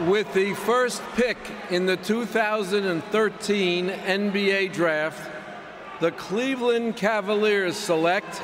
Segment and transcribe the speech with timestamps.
[0.00, 1.38] With the first pick
[1.70, 5.30] in the 2013 NBA Draft,
[6.00, 8.42] the Cleveland Cavaliers select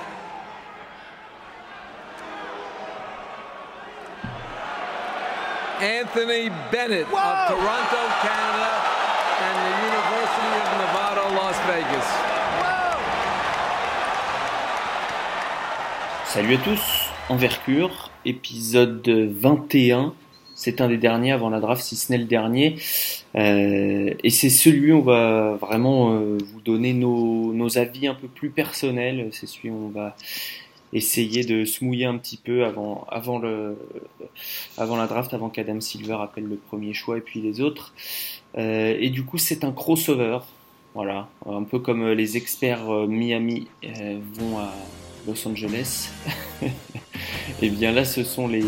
[5.80, 8.70] Anthony Bennett of Toronto, Canada,
[9.42, 12.06] and the University of Nevada, Las Vegas.
[16.26, 20.14] Salut à tous, Envercure, épisode 21.
[20.60, 22.76] C'est un des derniers avant la draft, si ce n'est le dernier.
[23.34, 28.28] Euh, et c'est celui où on va vraiment euh, vous donner nos, avis un peu
[28.28, 29.30] plus personnels.
[29.32, 30.14] C'est celui où on va
[30.92, 33.78] essayer de se mouiller un petit peu avant, avant, le,
[34.76, 37.94] avant la draft, avant qu'Adam Silver appelle le premier choix et puis les autres.
[38.58, 40.40] Euh, et du coup, c'est un crossover.
[40.92, 43.68] Voilà, un peu comme les experts Miami
[44.34, 44.74] vont à
[45.26, 46.10] Los Angeles.
[47.62, 48.64] et bien là, ce sont les,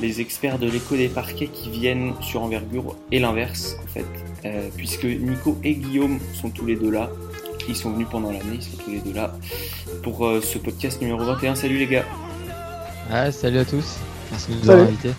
[0.00, 4.04] les experts de l'écho des parquets qui viennent sur envergure et l'inverse en fait,
[4.44, 7.10] euh, puisque Nico et Guillaume sont tous les deux là.
[7.68, 9.34] Ils sont venus pendant l'année, ils sont tous les deux là
[10.02, 11.54] pour euh, ce podcast numéro 21.
[11.54, 12.04] Salut les gars.
[13.10, 13.98] Ah, salut à tous.
[14.30, 15.12] Merci de nous avoir invités.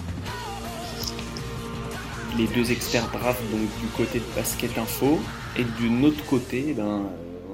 [2.38, 5.20] Les deux experts draft donc du côté de Basket Info
[5.58, 7.04] et d'un autre côté, eh ben,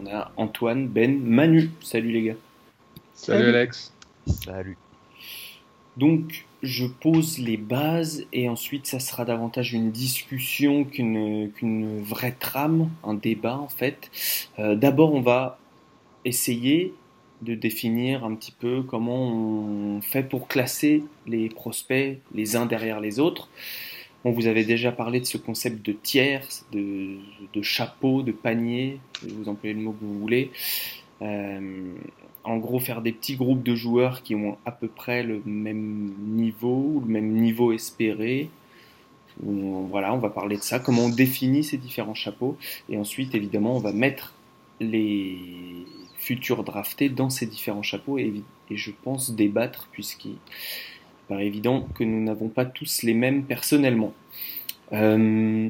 [0.01, 1.69] on a Antoine, Ben, Manu.
[1.81, 2.35] Salut les gars.
[3.13, 3.93] Salut Alex.
[4.43, 4.77] Salut.
[5.97, 12.89] Donc, je pose les bases et ensuite, ça sera davantage une discussion qu'une vraie trame,
[13.03, 14.11] un débat en fait.
[14.59, 15.59] Euh, D'abord, on va
[16.25, 16.93] essayer
[17.41, 22.99] de définir un petit peu comment on fait pour classer les prospects les uns derrière
[22.99, 23.49] les autres.
[24.23, 27.17] On vous avait déjà parlé de ce concept de tiers, de,
[27.53, 30.51] de chapeau, de panier, vous employez le mot que vous voulez.
[31.23, 31.93] Euh,
[32.43, 36.13] en gros, faire des petits groupes de joueurs qui ont à peu près le même
[36.19, 38.49] niveau, le même niveau espéré.
[39.43, 42.57] Voilà, on va parler de ça, comment on définit ces différents chapeaux.
[42.89, 44.33] Et ensuite, évidemment, on va mettre
[44.79, 45.37] les
[46.17, 48.33] futurs draftés dans ces différents chapeaux et,
[48.69, 50.35] je pense débattre, puisqu'il
[51.27, 54.13] paraît évident que nous n'avons pas tous les mêmes personnellement.
[54.93, 55.69] Euh,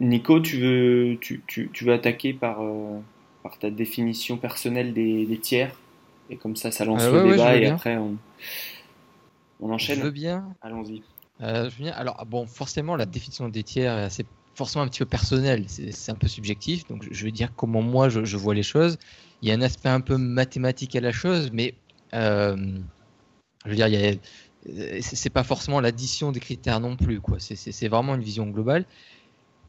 [0.00, 3.00] Nico, tu veux, tu, tu- veux attaquer par, euh,
[3.42, 5.74] par ta définition personnelle des tiers?
[6.30, 7.74] Et comme ça, ça lance Euh, le ouais, débat et bien.
[7.74, 8.16] après on,
[9.60, 10.10] on Je veux enchaîne.
[10.10, 10.54] bien.
[10.62, 11.02] Allons-y.
[11.40, 11.92] Euh, je veux bien.
[11.92, 14.24] Alors, bon, forcément, la définition des tiers est assez,
[14.54, 15.66] forcément un petit peu personnelle.
[15.68, 16.86] C'est un peu subjectif.
[16.86, 18.98] Donc, je- vais dire comment moi je, je vois les choses.
[19.42, 21.74] Il y a un aspect un peu mathématique à la chose, mais
[22.14, 22.56] euh,
[23.64, 23.88] je veux dire,
[24.68, 27.20] euh, c'est pas forcément l'addition des critères non plus.
[27.20, 27.38] quoi.
[27.40, 28.86] C'est vraiment une vision globale.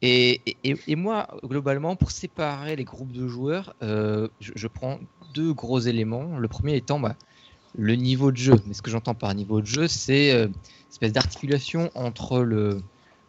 [0.01, 5.00] Et, moi, globalement, pour séparer les groupes de joueurs, euh, je, prends
[5.33, 6.38] deux gros éléments.
[6.38, 7.16] Le premier étant bah,
[7.78, 8.55] le niveau de jeu.
[8.67, 10.47] Mais ce que j'entends par niveau de jeu, c'est euh,
[10.91, 12.81] espèce d'articulation entre le,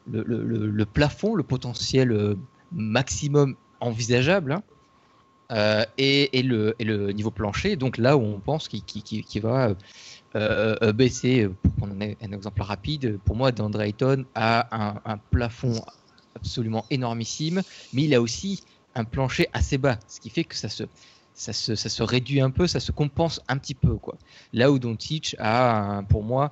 [0.07, 2.35] le, le- plafond, le potentiel euh,
[2.73, 4.63] maximum envisageable, hein,
[5.53, 7.77] euh, et, le, et le niveau plancher.
[7.77, 9.75] Donc là où on pense qu'il va
[10.93, 15.81] baisser, pour prendre un, exemple rapide, pour moi, DeAndre Ayton a un plafond
[16.37, 18.63] absolument énormissime, mais il a aussi
[18.95, 20.85] un plancher assez bas, ce qui fait que ça se,
[21.35, 23.97] ça se, ça se réduit un peu, ça se compense un petit peu.
[23.97, 24.17] Quoi.
[24.53, 26.51] Là où Doncic a, pour moi,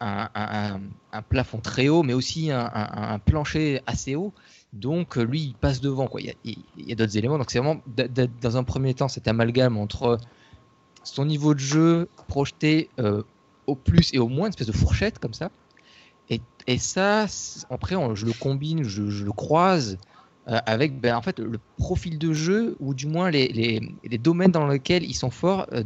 [0.00, 0.80] un,
[1.12, 4.34] un- plafond très haut, mais aussi un, un- plancher assez haut.
[4.72, 6.08] Donc euh, lui, il passe devant.
[6.08, 6.20] Quoi.
[6.22, 6.34] Il
[6.76, 7.38] y a, d'autres éléments.
[7.38, 10.18] Donc c'est vraiment, dans un premier temps, cet amalgame entre
[11.04, 13.22] son niveau de jeu projeté euh,
[13.66, 15.50] au plus et au moins, une espèce de fourchette comme ça.
[16.66, 17.26] Et, ça,
[17.70, 19.98] après, je le combine, je, le croise
[20.48, 24.52] euh, avec ben, en fait, le profil de jeu, ou du moins les, les- domaines
[24.52, 25.66] dans lesquels ils sont forts.
[25.72, 25.84] euh,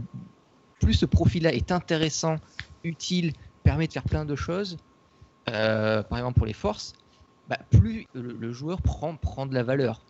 [0.78, 2.36] plus ce profil-là est intéressant,
[2.84, 3.32] utile,
[3.62, 4.76] permet de faire plein de choses,
[5.48, 6.92] euh, par exemple pour les forces,
[7.46, 10.04] bah, plus le, joueur prend, prend de la valeur.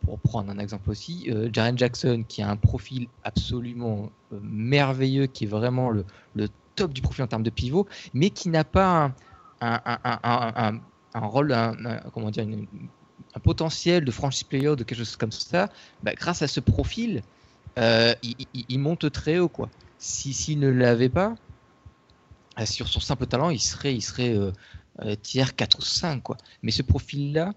[0.00, 5.48] Pour prendre un exemple aussi, Jaren Jackson, qui a un profil absolument merveilleux, qui est
[5.48, 9.12] vraiment le, le top du profil en termes de pivot, mais qui n'a pas
[9.60, 10.80] un,
[11.14, 11.56] rôle,
[12.12, 12.46] comment dire,
[13.34, 15.70] un potentiel de franchise player, de quelque chose comme ça,
[16.02, 17.22] bah, grâce à ce profil,
[17.78, 19.48] euh, il, monte très haut.
[19.48, 19.68] Quoi.
[19.98, 21.34] Si, s'il ne l'avait pas,
[22.58, 24.52] euh, sur son simple talent, il serait, il serait euh,
[25.02, 26.22] euh, tiers 4 ou 5.
[26.22, 26.36] Quoi.
[26.62, 27.52] Mais ce profil-là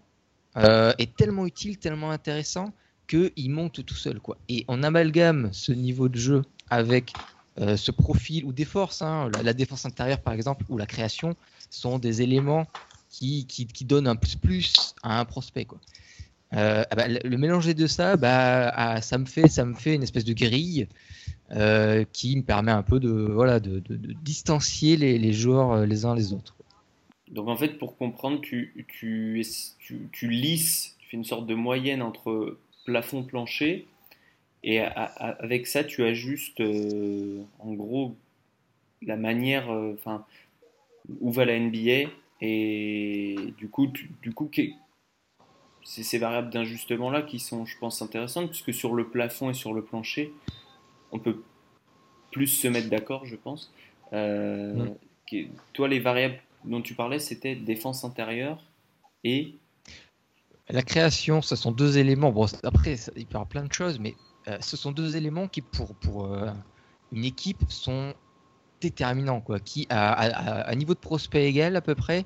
[0.58, 2.74] euh, est tellement utile, tellement intéressant,
[3.08, 4.20] qu'il monte tout seul.
[4.20, 4.38] Quoi.
[4.50, 7.14] Et on amalgame ce niveau de jeu avec
[7.60, 11.36] euh, ce profil ou des forces, hein, la, défense intérieure par exemple, ou la création,
[11.70, 12.68] sont des éléments
[13.10, 15.66] qui, qui, qui donnent un plus plus à un prospect.
[15.66, 15.80] Quoi.
[16.54, 19.96] Euh, ah bah, le, mélanger de ça, bah, ah, ça, me fait, ça me fait
[19.96, 20.88] une espèce de grille
[21.52, 25.86] euh, qui me permet un peu de, voilà, de, de, de distancier les, les joueurs
[25.86, 26.56] les uns les autres.
[27.30, 29.46] Donc en fait, pour comprendre, tu, tu,
[29.80, 33.88] tu, tu lisses, tu fais une sorte de moyenne entre plafond-plancher,
[34.64, 38.16] et avec ça, tu ajustes euh, en gros
[39.02, 39.96] la manière, euh,
[41.22, 42.12] où va la NBA,
[42.42, 44.50] et du coup, du coup
[45.84, 49.74] c'est ces variables d'ajustement-là qui sont, je pense, intéressantes, puisque sur le plafond et sur
[49.74, 50.34] le plancher,
[51.12, 51.42] on peut
[52.32, 53.74] plus se mettre d'accord, je pense.
[54.14, 54.88] Euh,
[55.74, 58.62] toi, les variables dont tu parlais, c'était défense intérieure
[59.24, 59.56] et
[60.72, 62.32] la création, ce sont deux éléments.
[62.32, 64.16] Bon, après, il peut y avoir plein de choses, mais
[64.60, 66.50] ce sont deux éléments qui, pour, pour euh,
[67.12, 68.14] une équipe, sont
[68.82, 69.42] déterminants.
[69.42, 72.24] Quoi, qui, à, niveau de prospect égal, à peu près,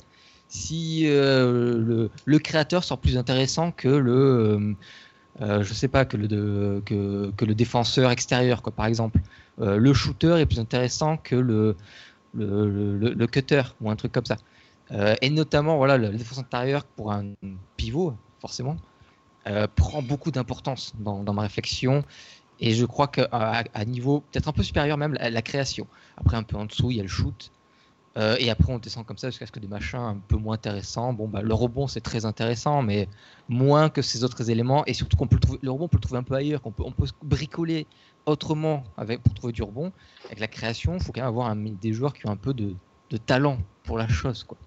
[0.48, 4.75] si le, le, créateur sort plus intéressant que le.
[5.40, 9.20] je sais pas que le, que, que, le défenseur extérieur quoi par exemple
[9.58, 11.75] le shooter est plus intéressant que le,
[12.36, 14.38] le, le, cutter ou un truc comme ça.
[14.92, 17.34] Euh, et notamment, voilà, la défense intérieure pour un
[17.78, 18.78] pivot, forcément,
[19.48, 22.04] euh, prend beaucoup d'importance dans, ma réflexion.
[22.60, 25.88] Et je crois qu'à à niveau peut-être un peu supérieur même, la, création.
[26.18, 27.51] Après, un peu en dessous, il y a le shoot.
[28.16, 30.56] Euh, et après, on descend comme ça jusqu'à ce que des machins un peu moins
[30.56, 31.13] intéressants.
[31.13, 33.07] Bon, bah, le rebond, c'est très intéressant, mais
[33.50, 34.86] moins que ces autres éléments.
[34.86, 36.62] Et surtout qu'on peut le trouver, le rebond, on peut le trouver un peu ailleurs,
[36.62, 37.88] qu'on peut, on peut bricoler
[38.25, 39.92] autrement avec, pour trouver du rebond.
[40.25, 42.75] Avec la création, il faut quand même avoir des joueurs qui ont un peu de,
[43.25, 44.44] talent pour la chose.
[44.44, 44.57] Quoi.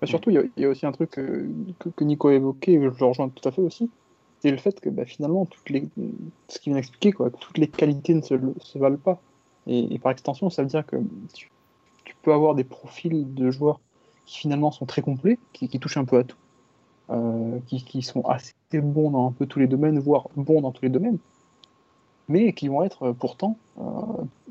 [0.00, 1.48] Bah, surtout, il y, a aussi un truc euh,
[1.96, 3.90] que, Nico a évoqué, et je le rejoins tout à fait aussi,
[4.40, 5.88] c'est le fait que bah, finalement, toutes les,
[6.48, 9.20] ce qu'il vient d'expliquer, quoi, que toutes les qualités ne se, se valent pas.
[9.66, 10.96] Et, par extension, ça veut dire que
[11.34, 11.50] tu,
[12.22, 13.80] peux avoir des profils de joueurs
[14.26, 16.36] qui finalement sont très complets, qui, touchent un peu à tout,
[17.10, 20.72] euh, qui, qui, sont assez bons dans un peu tous les domaines, voire bons dans
[20.72, 21.18] tous les domaines,
[22.28, 23.82] mais qui vont être euh, pourtant euh,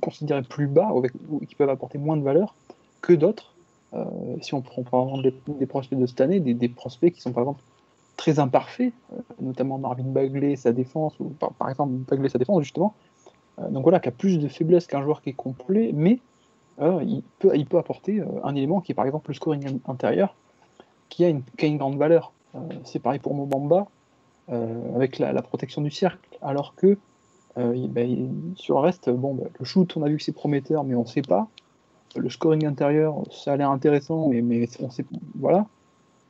[0.01, 2.53] considérés plus bas, ou qui peuvent apporter moins de valeur
[3.01, 3.56] que d'autres.
[3.93, 4.03] Euh,
[4.41, 7.43] si on prend par exemple des, prospects de cette année, des, prospects qui sont par
[7.43, 7.61] exemple
[8.17, 8.93] très imparfaits,
[9.39, 12.93] notamment Marvin Bagley, sa défense, ou par, exemple Bagley, sa défense justement.
[13.69, 16.19] donc voilà, qui a plus de faiblesse qu'un joueur qui est complet, mais
[16.81, 20.35] il, peut, apporter un élément qui est par exemple le scoring intérieur,
[21.09, 22.33] qui a une, grande valeur.
[22.83, 23.87] c'est pareil pour Mobamba,
[24.49, 26.97] avec la, protection du cercle, alors que
[27.57, 30.83] euh, ben, sur le reste, bon, ben, le shoot, on a vu que c'est prometteur,
[30.83, 31.47] mais on ne sait pas.
[32.15, 35.05] Le scoring intérieur, ça a l'air intéressant, mais, on sait
[35.35, 35.67] Voilà.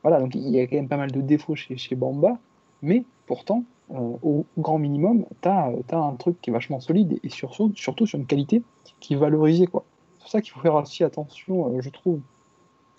[0.02, 2.38] Voilà, donc il y a quand même pas mal de défauts chez, Bamba,
[2.82, 7.28] mais pourtant, euh, au grand minimum, tu as, un truc qui est vachement solide et
[7.28, 8.62] surtout, surtout sur une qualité
[9.00, 9.64] qui est valorisée.
[9.64, 12.20] C'est pour ça qu'il faut faire aussi attention, euh, je trouve,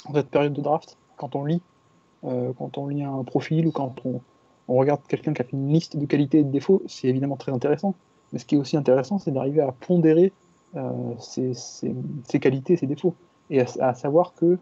[0.05, 1.61] en cette période de draft, quand on lit,
[2.21, 4.21] quand on lit un profil ou quand on,
[4.69, 7.37] on regarde quelqu'un qui a fait une liste de qualités et de défauts, c'est évidemment
[7.37, 7.95] très intéressant.
[8.31, 10.31] Mais ce qui est aussi intéressant, c'est d'arriver à pondérer
[10.75, 13.16] euh, ses, qualités et ses défauts.
[13.50, 14.57] Et à, savoir que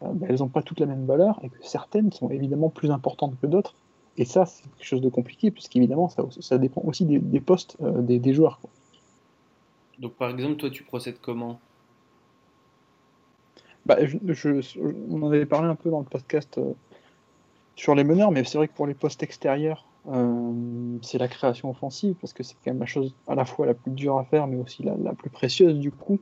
[0.00, 3.34] bah, elles n'ont pas toutes la même valeur et que certaines sont évidemment plus importantes
[3.40, 3.74] que d'autres.
[4.16, 8.00] Et ça, c'est quelque chose de compliqué, puisqu'évidemment, ça, ça dépend aussi des, postes euh,
[8.00, 8.60] des, joueurs.
[9.98, 11.60] Donc, par exemple, toi, tu procèdes comment?
[13.86, 14.62] Bah, je,
[15.10, 16.58] On en avait parlé un peu dans le podcast
[17.76, 22.14] sur les meneurs, mais c'est vrai que pour les postes extérieurs, c'est la création offensive,
[22.20, 24.46] parce que c'est quand même la chose à la fois la plus dure à faire,
[24.46, 26.18] mais aussi la, plus précieuse du coup.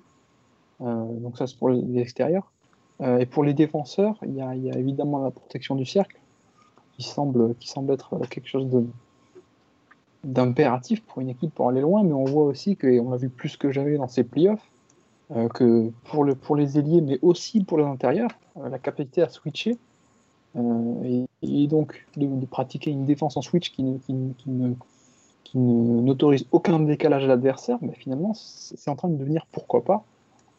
[0.81, 2.51] Euh, donc ça c'est pour les extérieurs.
[3.01, 6.21] Euh, et pour les défenseurs, il y, a, évidemment la protection du cercle,
[6.97, 8.69] qui semble, qui semble être quelque chose
[10.23, 13.31] d'impératif pour une équipe pour aller loin, mais on voit aussi que, on l'a vu
[13.31, 14.71] plus que jamais dans ces playoffs,
[15.55, 19.79] que pour, le, pour les ailiers, mais aussi pour les intérieurs, la capacité à switcher,
[20.57, 24.75] euh, et, donc de, pratiquer une défense en switch qui, qui, ne
[25.45, 30.05] qui n'autorise aucun décalage à l'adversaire, finalement, c'est en train de devenir, pourquoi pas,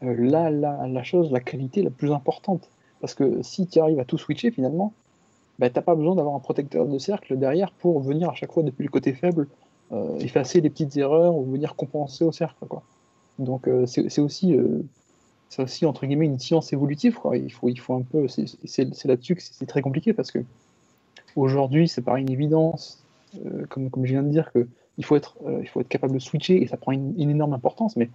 [0.04, 2.70] euh, la, la, la, chose, la qualité la plus importante.
[3.02, 4.94] Parce que si tu arrives à tout switcher, finalement,
[5.60, 8.52] bah, tu n'as pas besoin d'avoir un protecteur de cercle derrière pour venir à chaque
[8.52, 9.48] fois depuis le côté faible
[9.92, 12.66] euh, effacer les petites erreurs ou venir compenser au cercle.
[12.68, 12.82] Quoi.
[13.40, 14.56] Donc c'est aussi
[15.54, 17.20] c'est aussi entre guillemets une science évolutive.
[17.36, 20.40] Il faut, il faut un peu, c'est là-dessus que c'est très compliqué parce que
[21.36, 23.06] aujourd'hui, c'est pas une évidence,
[23.46, 24.68] euh, comme, comme je viens de dire, que
[24.98, 27.54] il faut être, euh, il faut être capable de switcher et ça prend une, énorme
[27.54, 27.96] importance.
[27.98, 28.10] Mais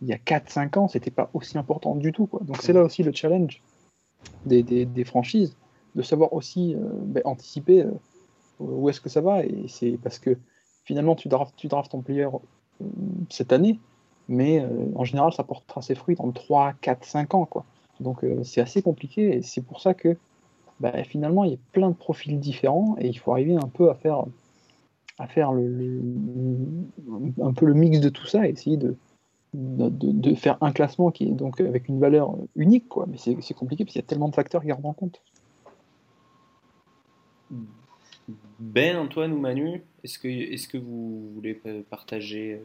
[0.00, 2.26] il y a 4-5 ans, c'était pas aussi important du tout.
[2.26, 2.40] Quoi.
[2.44, 3.62] Donc c'est là aussi le challenge
[4.44, 5.56] des, des, franchises
[5.96, 7.84] de savoir aussi euh, ben, anticiper
[8.60, 9.44] où est-ce que ça va.
[9.44, 10.38] Et c'est parce que
[10.84, 12.28] finalement, tu drafts, tu ton player
[13.28, 13.80] cette année
[14.28, 17.46] mais euh, en général, ça portera ses fruits dans 3, 4, 5 ans.
[17.46, 17.64] Quoi.
[18.00, 20.16] Donc euh, c'est assez compliqué et c'est pour ça que
[20.80, 23.90] bah, finalement, il y a plein de profils différents et il faut arriver un peu
[23.90, 24.24] à faire,
[25.18, 26.02] à faire le,
[27.42, 28.96] un peu le mix de tout ça et essayer de,
[29.54, 33.06] de, faire un classement qui est donc avec une valeur unique, quoi.
[33.08, 35.22] Mais c'est compliqué parce qu'il y a tellement de facteurs qui rentrent en compte.
[38.58, 41.54] Ben, Antoine ou Manu, est-ce que, est que vous voulez
[41.88, 42.60] partager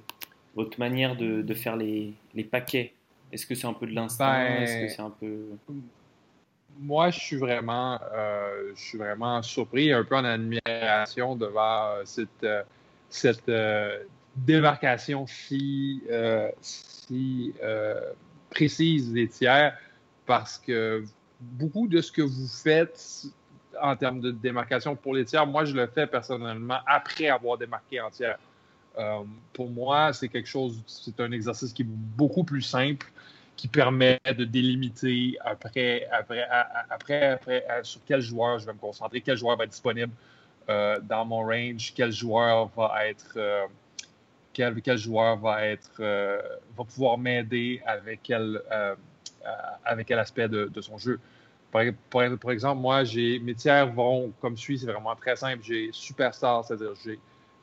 [0.55, 2.13] votre manière de, faire les,
[2.49, 2.93] paquets?
[3.31, 4.31] Est-ce que c'est un peu de l'instinct?
[4.31, 5.45] Ben, Est-ce que c'est un peu
[6.79, 12.01] moi, je suis vraiment, euh, je suis vraiment surpris, un peu en admiration devant euh,
[12.05, 12.63] cette, euh,
[13.09, 13.51] cette
[14.35, 16.01] démarcation si,
[16.61, 17.53] si
[18.49, 19.77] précise des tiers,
[20.25, 21.03] parce que
[21.39, 23.25] beaucoup de ce que vous faites
[23.81, 27.99] en termes de démarcation pour les tiers, moi, je le fais personnellement après avoir démarqué
[27.99, 28.37] en tiers.
[29.53, 33.11] Pour moi, c'est quelque chose, c'est un exercice qui est beaucoup plus simple
[33.55, 36.47] qui permet de délimiter après, après,
[36.89, 40.13] après, après, sur quel joueur je vais me concentrer, quel joueur va être disponible
[40.69, 43.65] euh, dans mon range, quel joueur va être, euh,
[44.53, 46.41] quel, quel, joueur va être, euh,
[46.77, 48.61] va pouvoir m'aider avec quel,
[49.85, 51.19] avec quel aspect de, son jeu.
[51.71, 51.81] Par,
[52.51, 55.63] exemple, moi, mes tiers vont comme suit, c'est vraiment très simple.
[55.63, 57.19] J'ai superstar, c'est-à-dire j'ai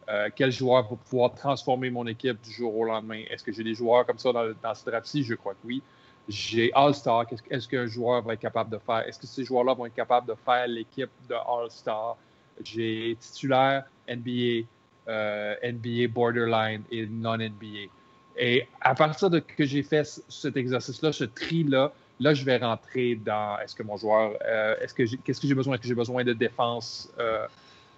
[0.09, 3.23] euh, quel joueur va pouvoir transformer mon équipe du jour au lendemain?
[3.31, 5.23] Est-ce que j'ai des joueurs comme ça dans, dans ce draft-ci?
[5.23, 5.83] Je crois que oui.
[6.29, 7.27] J'ai All-Star.
[7.51, 9.07] Est-ce qu'un joueur va être capable de faire?
[9.07, 12.17] Est-ce que ces joueurs-là vont être capables de faire l'équipe de All-Star?
[12.63, 14.67] J'ai titulaire NBA,
[15.09, 17.91] euh, NBA borderline et non-NBA.
[18.37, 23.15] Et à partir de que j'ai fait cet exercice-là, ce tri-là, là, je vais rentrer
[23.17, 25.75] dans est-ce que mon joueur, euh, est-ce que qu'est-ce que j'ai besoin?
[25.75, 27.11] Est-ce que j'ai besoin de défense?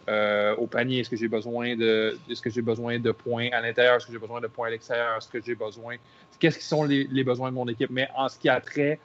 [0.09, 1.01] Euh, au panier?
[1.01, 3.97] Est-ce que j'ai besoin de est-ce que j'ai besoin de points à l'intérieur?
[3.97, 5.17] Est-ce que j'ai besoin de points à l'extérieur?
[5.17, 5.97] Est-ce que j'ai besoin.
[6.39, 7.91] Qu'est-ce qui sont les, besoins de mon équipe?
[7.91, 8.99] Mais en ce qui a trait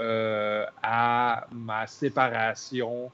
[0.00, 3.10] euh, à ma séparation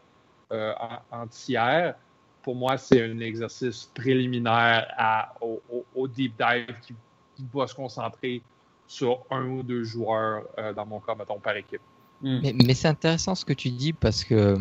[0.53, 0.73] euh,
[1.11, 1.97] entière,
[2.43, 6.95] pour moi, c'est un exercice préliminaire à, au, deep dive qui,
[7.53, 8.43] va se concentrer
[8.87, 10.45] sur un ou deux joueurs,
[10.77, 11.81] dans mon cas, mettons, par équipe.
[12.23, 14.57] Mais, mais c'est intéressant ce que tu dis parce que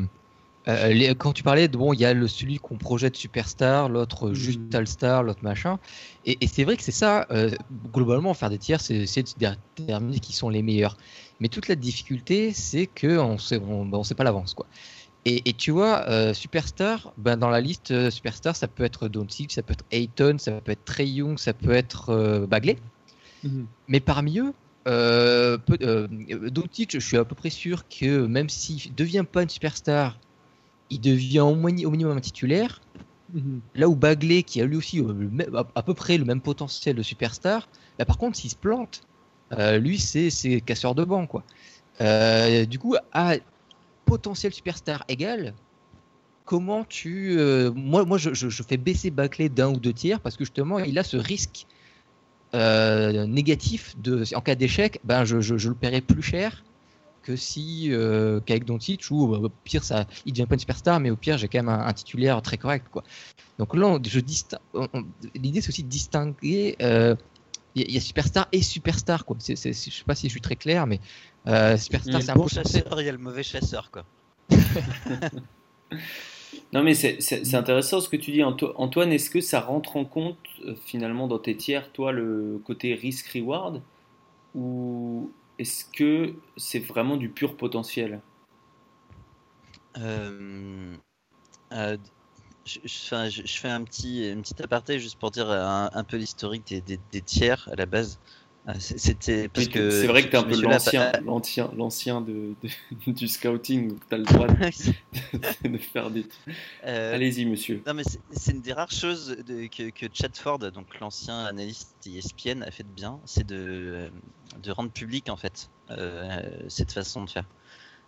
[0.68, 4.30] euh, quand tu parlais de bon, il y a le, celui qu'on projette superstar, l'autre
[4.30, 4.34] mm.
[4.34, 5.80] juste all-star, l'autre machin.
[6.26, 7.52] Et, c'est vrai que c'est ça, euh,
[7.94, 10.98] globalement, faire des tiers, c'est de déterminer qui sont les meilleurs.
[11.40, 14.54] Mais toute la difficulté, c'est qu'on on, ben, sait pas l'avance.
[14.54, 14.66] quoi.
[15.26, 19.62] Et, tu vois, euh, superstar, ben, dans la liste superstar, ça peut être Doncic, ça
[19.62, 22.78] peut être Ayton, ça peut être Trey Young, ça peut être Bagley.
[23.46, 23.66] Mm-hmm.
[23.88, 24.54] Mais parmi eux,
[24.88, 25.58] euh,
[26.50, 30.18] Doncic, je suis à peu près sûr que même s'il devient pas une superstar,
[30.90, 32.82] il devient au, minimum un titulaire.
[33.34, 33.62] Mhm.
[33.76, 37.04] Là où Bagley, qui a lui aussi euh, à peu près le même potentiel de
[37.04, 39.02] superstar, bah, par contre, s'il se plante,
[39.54, 41.26] euh, lui, c'est casseur de banc.
[41.26, 41.44] Quoi.
[42.02, 43.36] Euh, du coup, à
[44.06, 45.54] potentiel superstar égal,
[46.46, 47.38] comment tu.
[47.76, 51.04] moi, moi je, fais baisser Bagley d'un ou deux tiers parce que justement, il a
[51.04, 51.66] ce risque
[52.54, 54.24] négatif de.
[54.36, 56.64] En cas d'échec, ben, je, je, le paierai plus cher
[57.24, 61.10] que si euh, qu'avec Doncic ou au pire ça il devient pas une superstar mais
[61.10, 63.04] au pire j'ai quand même un, titulaire très correct quoi.
[63.58, 67.16] Donc là je l'idée c'est aussi de distinguer euh,
[67.76, 69.36] il y, a superstar et superstar quoi.
[69.40, 71.00] C'est, je sais pas si je suis très clair mais
[71.48, 73.02] euh, superstar c'est un bon chasseur.
[73.02, 74.06] il y a le mauvais chasseur quoi.
[76.72, 79.12] Non mais c'est, c'est, intéressant ce que tu dis Antoine.
[79.12, 80.40] Est-ce que ça rentre en compte
[80.86, 83.82] finalement dans tes tiers toi le côté risk reward
[84.56, 88.22] ou est-ce que c'est vraiment du pur potentiel?
[89.98, 90.96] Euh,
[91.72, 91.98] euh,
[92.66, 92.80] je,
[93.60, 97.76] fais un petit, une petite aparté juste pour dire un, peu l'historique des, tiers à
[97.76, 98.20] la base.
[98.80, 102.56] C'était parce que c'est vrai que tu es un peu l'ancien, l'ancien, l'ancien de,
[103.08, 106.26] du scouting, donc tu as le droit de, faire des.
[106.86, 107.82] Euh, Allez-y, monsieur.
[107.86, 112.64] Non, mais c'est une des rares choses que, que Chad Ford, donc l'ancien analyste ESPN,
[112.64, 114.10] a fait de bien, c'est de,
[114.62, 117.46] de rendre public en fait euh, cette façon de faire.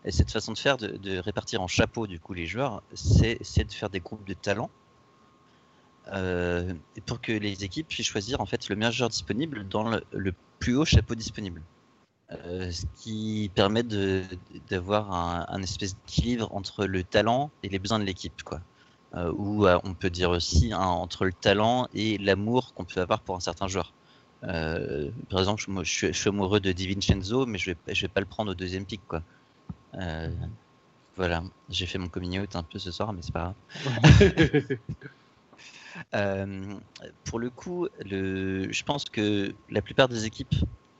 [0.05, 3.73] Et cette façon de faire, de, répartir en chapeau du coup les joueurs, c'est de
[3.73, 4.69] faire des groupes de talents
[6.13, 6.73] euh,
[7.05, 10.75] pour que les équipes puissent choisir en fait le meilleur joueur disponible dans le, plus
[10.75, 11.61] haut chapeau disponible.
[12.31, 13.83] Euh, ce qui permet
[14.69, 15.11] d'avoir
[15.51, 18.41] un, espèce d'équilibre entre le talent et les besoins de l'équipe.
[19.15, 23.21] Euh, ou on peut dire aussi hein, entre le talent et l'amour qu'on peut avoir
[23.21, 23.93] pour un certain joueur.
[24.41, 28.55] par exemple, je, suis, amoureux de DiVincenzo, mais je vais, vais pas le prendre au
[28.55, 29.21] deuxième pic, quoi.
[31.15, 34.77] voilà, j'ai fait mon coming out un peu ce soir, mais c'est pas grave.
[36.13, 36.75] Euh,
[37.23, 40.55] pour le coup, le, je pense que la plupart des équipes,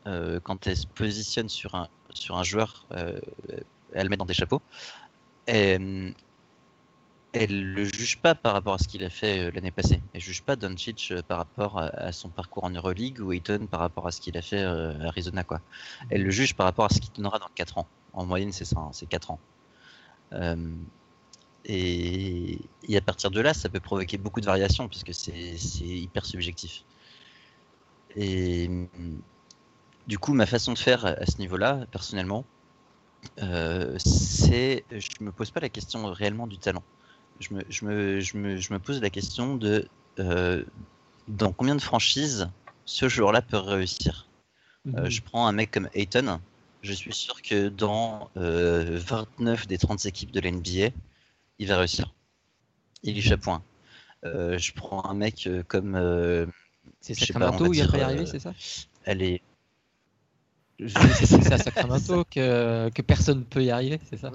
[0.07, 3.19] euh, quand elles se positionnent sur un, joueur, euh,
[3.93, 4.61] elles mettent dans des chapeaux.
[5.45, 6.13] elles
[7.37, 10.01] elle le juge pas par rapport à ce qu'il a fait l'année passée.
[10.13, 14.07] Elle juge pas Doncic par rapport à, son parcours en Euroleague ou Ayton par rapport
[14.07, 15.43] à ce qu'il a fait à Arizona.
[15.43, 15.59] Quoi.
[16.09, 17.87] Elle le juge par rapport à ce qu'il donnera dans 4 ans.
[18.13, 19.39] En moyenne, c'est ça, hein, c'est 4 ans.
[21.65, 22.59] Et,
[22.95, 26.83] à partir de là, ça peut provoquer beaucoup de variations puisque c'est hyper subjectif.
[28.15, 28.69] Et
[30.07, 32.45] du coup, ma façon de faire à ce niveau-là, personnellement,
[33.97, 36.83] c'est je me pose pas la question réellement du talent
[37.39, 39.87] je me, je me, je me, je me pose la question de
[40.19, 40.63] euh,
[41.27, 42.49] dans combien de franchises
[42.85, 44.27] ce joueur-là peut réussir?
[44.87, 45.09] Euh, mhm.
[45.09, 46.39] je prends un mec comme Ayton,
[46.81, 50.95] je suis sûr que dans 29 euh, des 30 équipes de l'NBA,
[51.59, 52.13] il va réussir.
[53.03, 53.63] Il échappe point.
[54.23, 56.51] je prends un mec comme.
[56.99, 58.53] c'est Sacramento où il va y arriver, c'est ça
[59.03, 59.41] Elle est.
[60.79, 64.31] C'est à Sacramento que, que personne ne peut y arriver, c'est ça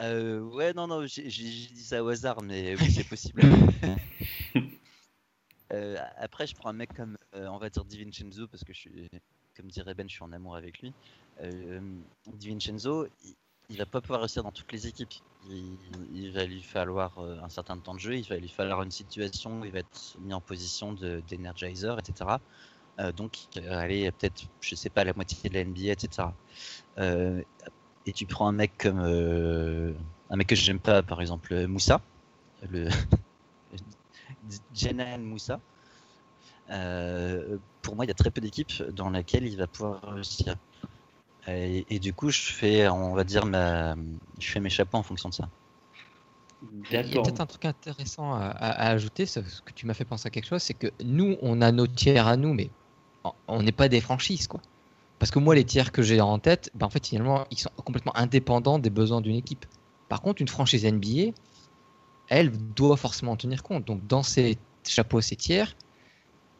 [0.00, 3.42] euh, ouais, non, non, j'ai dit ça au hasard, mais oui, c'est possible.
[5.72, 8.78] euh, après, je prends un mec comme, euh, on va dire, DiVincenzo, parce que je
[8.78, 9.10] suis,
[9.56, 10.92] comme dirait Ben, je suis en amour avec lui.
[11.40, 11.80] Euh,
[12.26, 13.06] DiVincenzo,
[13.68, 15.12] il, va pas pouvoir réussir dans toutes les équipes.
[15.48, 18.90] Il, va lui falloir euh, un certain temps de jeu, il va lui falloir une
[18.90, 22.38] situation où il va être mis en position d'energizer, etc.
[22.98, 26.28] Euh, donc, aller peut-être, je sais pas, la moitié de la NBA, etc.
[26.98, 27.42] Euh,
[28.06, 29.92] et tu prends un mec comme euh,
[30.30, 32.00] un mec que j'aime pas, par exemple Moussa,
[32.70, 32.88] le
[34.74, 35.60] Jenan Moussa.
[37.82, 40.56] Pour moi, il y a très peu d'équipes dans lesquelles il va pouvoir réussir.
[41.48, 43.94] Et, du coup, je fais, on va dire, ma,
[44.38, 45.48] je fais mes chapeaux en fonction de ça.
[46.90, 48.48] Il y a peut-être un truc intéressant à,
[48.90, 51.70] ajouter, ce que tu m'as fait penser à quelque chose, c'est que nous, on a
[51.70, 52.70] nos tiers à nous, mais
[53.46, 54.60] on n'est pas des franchises, quoi.
[55.18, 57.70] Parce que moi, les tiers que j'ai en tête, ben, en fait, finalement, ils sont
[57.76, 59.66] complètement indépendants des besoins d'une équipe.
[60.08, 61.32] Par contre, une franchise NBA,
[62.28, 63.84] elle doit forcément en tenir compte.
[63.84, 65.74] Donc, dans ces chapeaux, ces tiers,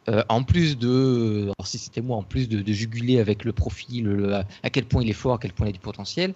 [0.09, 4.45] euh, en plus de, alors si c'était moi, en plus de, juguler avec le profil,
[4.63, 6.33] à quel point il est fort, à quel point il a du potentiel,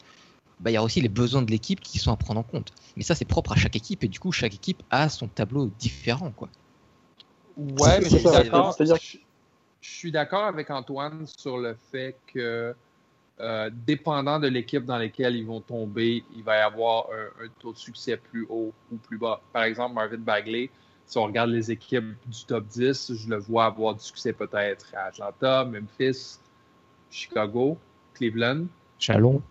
[0.59, 2.73] bah, il y a aussi les besoins de l'équipe qui sont à prendre en compte.
[2.95, 5.71] Mais ça, c'est propre à chaque équipe, et du coup, chaque équipe a son tableau
[5.79, 6.49] différent, quoi.
[7.57, 8.73] Ouais, mais c'est d'accord.
[8.73, 8.97] C'est-à-dire
[9.81, 12.75] je suis d'accord avec Antoine sur le fait que,
[13.39, 17.07] euh, dépendant de l'équipe dans laquelle ils vont tomber, il va y avoir
[17.41, 19.41] un, taux de succès plus haut ou plus bas.
[19.51, 20.69] Par exemple, Marvin Bagley,
[21.11, 24.85] si on regarde les équipes du top 10, je le vois avoir du succès peut-être
[24.95, 26.39] à Atlanta, Memphis,
[27.09, 27.77] Chicago,
[28.13, 28.67] Cleveland.
[28.97, 29.41] Chalon.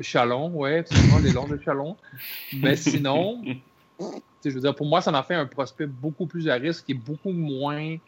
[0.00, 1.96] Chalon, ouais, tu les longs de Chalon.
[2.54, 3.40] Mais sinon,
[4.44, 6.94] je veux dire, pour moi, ça en fait un prospect beaucoup plus à risque et
[6.94, 7.98] beaucoup moins euh,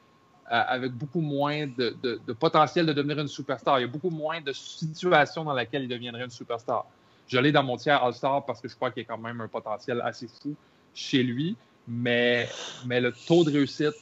[0.49, 1.95] avec beaucoup moins de,
[2.41, 3.79] potentiel de devenir une superstar.
[3.79, 6.87] Il y a beaucoup moins de situations dans lesquelles il deviendrait une superstar.
[7.29, 9.41] Je l'ai dans mon tiers All-Star parce que je crois qu'il y a quand même
[9.41, 10.57] un potentiel assez fou
[10.93, 11.57] chez lui,
[11.87, 12.49] mais,
[12.87, 13.95] mais le taux de réussite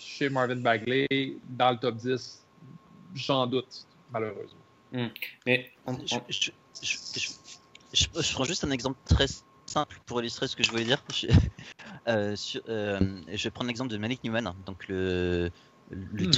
[0.00, 1.06] chez Marvin Bagley
[1.48, 2.44] dans le top 10,
[3.14, 4.58] j'en doute, malheureusement.
[4.92, 5.06] Hmm.
[5.46, 5.70] Mais
[6.08, 6.50] je,
[7.92, 9.26] je, prends juste un exemple très
[9.66, 11.02] simple pour illustrer ce que je voulais dire.
[11.12, 11.26] Je,
[12.08, 12.34] euh,
[12.68, 15.50] euh, je vais prendre l'exemple de Malik Newman, donc le,
[15.90, 16.30] le hmm.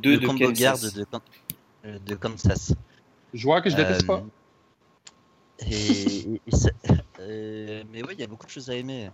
[0.00, 1.06] de, combo garde de,
[1.84, 2.74] euh, de, Kansas.
[3.34, 4.24] vois que je déteste pas.
[5.60, 6.40] Et,
[7.90, 9.10] mais oui, il y a beaucoup de choses à aimer.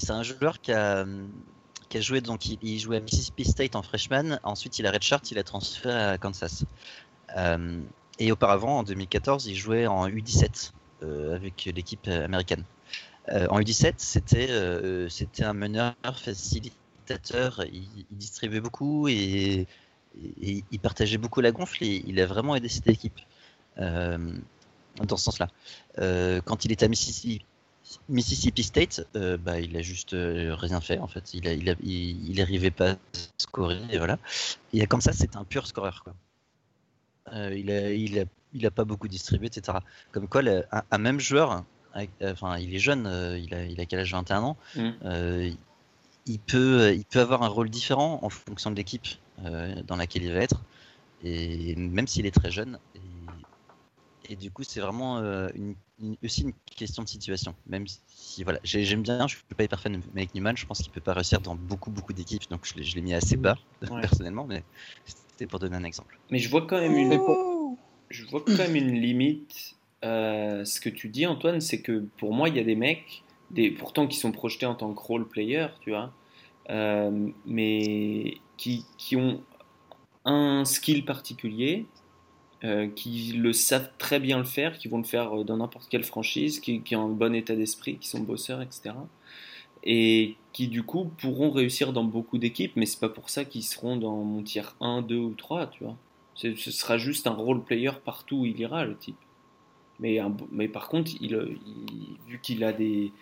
[0.00, 4.38] C'est un joueur qui a, a joué, donc il, jouait à Mississippi State en freshman,
[4.42, 6.64] ensuite il a redshirt, il a transféré à Kansas.
[8.18, 10.72] et auparavant, en 2014, il jouait en U17.
[11.04, 12.64] Euh, avec l'équipe américaine.
[13.28, 17.64] Euh, en U17, c'était euh, c'était un meneur facilitateur.
[17.72, 19.66] Il, distribuait beaucoup et,
[20.16, 23.20] il partageait beaucoup la gonfle et il a vraiment aidé cette équipe
[23.76, 25.48] dans ce sens-là.
[26.44, 27.44] quand il était à Mississippi,
[28.08, 31.34] Mississippi State, bah, il a juste rien fait en fait.
[31.34, 32.96] Il, a, il, arrivait pas à
[33.38, 34.18] scorer et voilà.
[34.72, 36.04] Et comme ça, c'est un pur scoreur.
[36.04, 36.14] Quoi.
[37.52, 39.78] il, a, il, a, il a pas beaucoup distribué, etc.
[40.12, 40.42] Comme quoi,
[40.90, 41.64] un, même joueur,
[42.22, 44.90] enfin, il est jeune, euh, il, a, il a quel âge 21 ans, mm.
[45.04, 45.50] euh,
[46.26, 49.06] il, peut, il peut avoir un rôle différent en fonction de l'équipe
[49.44, 50.62] euh, dans laquelle il va être,
[51.22, 52.78] et même s'il est très jeune.
[52.94, 53.00] Et,
[54.30, 55.18] du coup, c'est vraiment
[55.54, 55.74] une,
[56.24, 57.54] aussi une question de situation.
[57.66, 60.78] Même si, voilà, j'aime bien, je suis pas hyper fan de Mike Newman, je pense
[60.78, 64.44] qu'il peut pas réussir dans beaucoup, beaucoup d'équipes, donc je l'ai mis assez bas, personnellement,
[64.44, 64.62] mais
[65.04, 66.18] c'était pour donner un exemple.
[66.30, 67.12] Mais je vois quand même une
[68.10, 69.76] je vois quand même une limite.
[70.04, 73.24] Euh, ce que tu dis, Antoine, c'est que pour moi, il y a des mecs,
[73.50, 76.12] des, pourtant qui sont projetés en tant que role player, tu vois,
[76.70, 79.42] euh, mais qui, qui, ont
[80.24, 81.86] un skill particulier
[82.64, 85.88] euh, qui le savent très bien le faire, qui vont le faire euh, dans n'importe
[85.88, 88.94] quelle franchise, qui, qui, ont un bon état d'esprit, qui sont bosseurs, etc.
[89.84, 93.64] Et qui du coup pourront réussir dans beaucoup d'équipes, mais c'est pas pour ça qu'ils
[93.64, 95.96] seront dans mon tiers 1, 2 ou 3, tu vois.
[96.34, 99.16] Ce sera juste un role player partout où il ira, le type.
[100.00, 100.18] Mais,
[100.50, 101.36] mais par contre, il,
[102.26, 103.12] vu qu'il a des,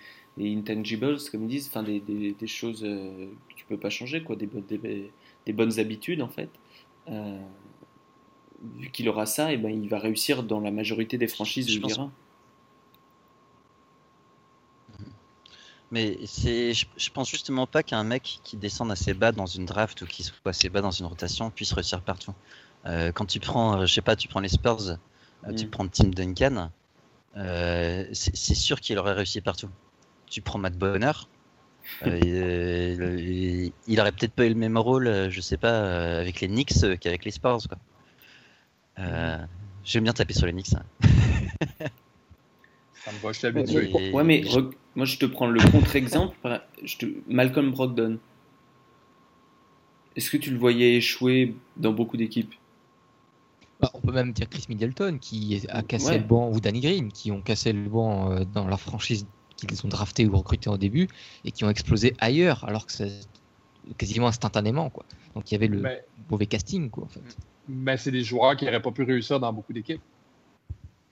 [0.41, 4.37] intangibles, comme ils disent, enfin des, des, choses euh, que tu peux pas changer, quoi,
[4.37, 6.49] des, bonnes habitudes en fait.
[7.09, 7.39] Euh,
[8.79, 11.81] vu qu'il aura ça, et ben, il va réussir dans la majorité des franchises où
[11.81, 12.11] il ira.
[15.93, 20.01] Mais c'est, je, pense justement pas qu'un mec qui descende assez bas dans une draft
[20.01, 22.33] ou qui soit assez bas dans une rotation puisse réussir partout.
[22.87, 25.71] Euh, quand tu prends, euh, je sais pas, tu prends les Spurs, euh, tu mm.
[25.71, 26.71] prends Tim Duncan,
[27.35, 29.69] c'est sûr qu'il aurait réussi partout.
[30.31, 31.13] Tu prends Matt Bonner,
[32.07, 36.99] il, il, aurait peut-être pas eu le même rôle, je sais pas, avec les Knicks
[37.01, 37.69] qu'avec les Spurs.
[37.69, 37.77] Quoi.
[38.99, 39.47] Mm.
[39.85, 40.75] J'aime bien taper sur les Knicks.
[40.75, 40.85] Hein.
[43.05, 44.13] Ça me va, je t'habitue.
[44.13, 44.45] Ouais, mais
[44.95, 46.37] moi, je te prends le contre-exemple.
[46.99, 47.07] te...
[47.27, 48.19] Malcolm Brogdon.
[50.15, 52.55] Est-ce que tu le voyais échouer dans beaucoup d'équipes?
[53.81, 57.11] Bah, On peut même dire Chris Middleton qui a cassé le banc, ou Danny Green
[57.11, 59.27] qui ont cassé le banc euh, dans la franchise
[59.57, 61.09] qu'ils ont drafté ou recruté au début
[61.45, 63.21] et qui ont explosé ailleurs alors que c'est
[63.97, 64.91] quasiment instantanément.
[64.91, 65.05] Quoi.
[65.35, 65.83] Donc il y avait le
[66.31, 66.91] mauvais casting.
[66.91, 67.37] Quoi, en fait.
[67.69, 70.03] Mais c'est des joueurs qui n'auraient pas pu réussir dans beaucoup d'équipes.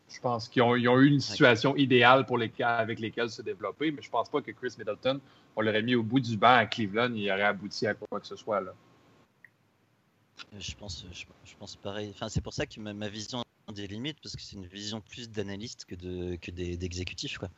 [0.09, 4.03] Je pense qu'ils ont, eu une situation idéale pour les, avec lesquelles se développer, mais
[4.03, 5.21] je pense pas que Chris Middleton,
[5.55, 8.27] on l'aurait mis au bout du banc à Cleveland, il aurait abouti à quoi que
[8.27, 8.61] ce soit.
[8.61, 8.75] Là.
[10.59, 12.11] Je pense, je, pense pareil.
[12.13, 15.31] Enfin, c'est pour ça que ma, vision des limites, parce que c'est une vision plus
[15.31, 17.39] d'analyste que de que d'exécutif.
[17.39, 17.49] Quoi.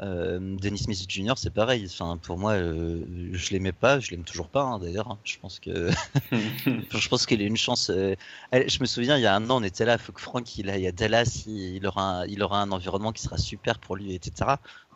[0.00, 1.34] Euh, Dennis Smith Jr.
[1.36, 1.86] c'est pareil.
[1.86, 5.08] Enfin, pour moi, euh, je l'aimais pas, je l'aime toujours pas hein, d'ailleurs.
[5.08, 5.18] Hein.
[5.22, 5.90] Je pense que
[6.32, 7.90] je pense qu'il a une chance.
[7.90, 8.14] Euh,
[8.52, 9.94] je me souviens, il y a un an, on était là.
[9.94, 13.12] Il faut que Franck il aille à Dallas, il, aura un, il aura un environnement
[13.12, 14.32] qui sera super pour lui, etc.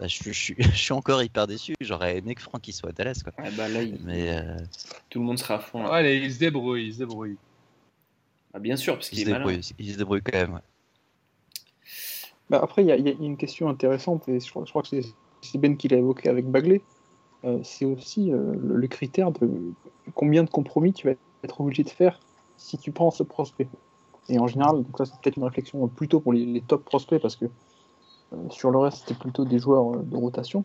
[0.01, 1.75] Bah, je, je, suis encore hyper déçu.
[1.81, 3.21] J'aurais aimé que Franck il soit à Dallas.
[3.23, 3.33] Quoi.
[3.57, 4.43] bah là, Mais
[5.11, 5.87] tout le monde sera à fond.
[5.87, 7.37] allez, il se débrouille, il se débrouille.
[8.55, 9.61] Ah, bien sûr, parce qu'il se débrouille.
[9.79, 10.61] Il se débrouille quand même.
[12.49, 15.01] Bah, après, il y, a une question intéressante, et je crois, que
[15.43, 16.81] c'est Ben qui l'a évoqué avec Bagley.
[17.45, 19.51] Euh, c'est aussi euh, le, critère de
[20.15, 22.19] combien de compromis tu vas être obligé de faire
[22.57, 23.69] si tu prends ce prospect.
[24.29, 27.37] Et en général, donc ça c'est peut-être une réflexion plutôt pour les, top prospects, parce
[27.37, 27.47] que
[28.33, 30.65] euh, sur le reste, c'était plutôt des joueurs de rotation.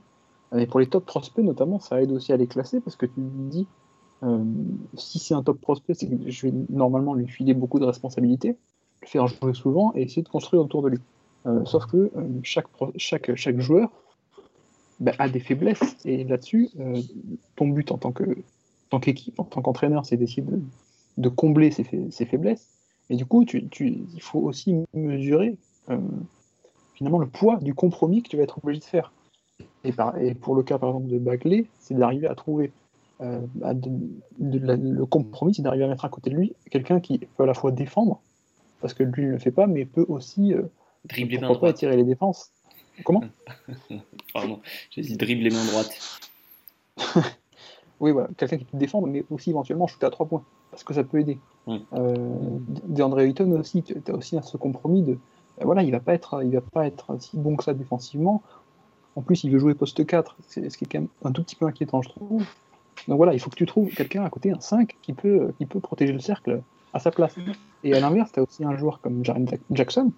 [0.51, 3.13] Mais pour les top prospects, notamment, ça aide aussi à les classer, parce que tu
[3.13, 3.67] te dis,
[4.95, 8.57] si c'est un top prospect, c'est que je vais normalement lui filer beaucoup de responsabilités,
[9.01, 10.99] le faire jouer souvent et essayer de construire autour de lui.
[11.47, 12.11] Euh, sauf que euh,
[12.43, 13.89] chaque, chaque, chaque joueur
[14.99, 15.97] bah, a des faiblesses.
[16.05, 17.01] Et là-dessus, euh,
[17.55, 18.11] ton but en tant
[18.99, 20.59] qu'équipe, en tant qu'entraîneur, c'est d'essayer de,
[21.17, 22.69] de, combler ces, ces, faiblesses.
[23.09, 25.57] Et du coup, tu, tu, il faut aussi mesurer
[26.93, 29.11] finalement le poids du compromis que tu vas être obligé de faire.
[29.83, 32.71] Et, par, et pour le cas par exemple de Bagley, c'est d'arriver à trouver
[33.19, 37.53] le compromis, c'est d'arriver à mettre à côté de lui quelqu'un qui peut à la
[37.53, 38.21] fois défendre,
[38.79, 40.53] parce que lui ne le fait pas, mais peut aussi
[41.05, 41.75] Dribbler main droite.
[41.75, 42.51] attirer les défenses?
[43.03, 43.23] Comment?
[44.33, 44.59] Pardon,
[44.91, 46.21] j'ai dit dribbler main droite.
[47.99, 50.93] oui, voilà, quelqu'un qui peut défendre, mais aussi éventuellement shooter à trois points, parce que
[50.93, 51.39] ça peut aider.
[51.67, 51.77] Mm.
[51.93, 52.37] Euh,
[52.85, 55.17] DeAndre Ayton aussi, tu as aussi ce compromis de,
[55.57, 58.41] ben voilà, il va pas être, il va pas être si bon que ça défensivement.
[59.15, 61.55] En plus, il veut jouer poste 4, ce qui est quand même un tout petit
[61.55, 62.45] peu inquiétant, je trouve.
[63.07, 65.65] Donc voilà, il faut que tu trouves quelqu'un à côté, un 5, qui peut, qui
[65.65, 66.61] peut protéger le cercle
[66.93, 67.35] à sa place.
[67.83, 70.11] Et à l'inverse, tu as aussi un joueur comme Jaren Jackson,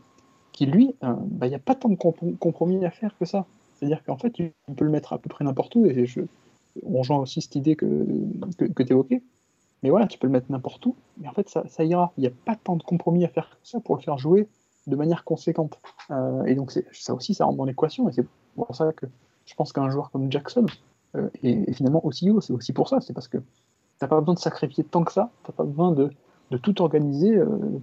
[0.54, 3.46] qui lui, euh, bah, il n'y a pas tant de compromis à faire que ça.
[3.76, 6.22] C'est-à-dire qu'en fait, tu peux le mettre à peu près n'importe où, et je,
[6.84, 8.06] on rejoint aussi cette idée que,
[8.58, 9.22] que, tu évoquais.
[9.82, 12.14] Mais voilà, tu peux le mettre n'importe où, mais en fait, ça, ira.
[12.18, 14.48] Il n'y a pas tant de compromis à faire que ça pour le faire jouer
[14.88, 15.80] de manière conséquente.
[16.12, 19.08] Euh, et donc, ça aussi, ça rentre dans l'équation, et c'est pour ça que
[19.46, 20.68] je pense qu'un joueur comme Jackson
[21.16, 22.40] euh, est, finalement aussi haut.
[22.40, 23.44] C'est aussi pour ça, c'est parce que tu
[24.02, 26.12] n'as pas besoin de sacrifier tant que ça, tu n'as pas besoin de,
[26.62, 27.42] tout organiser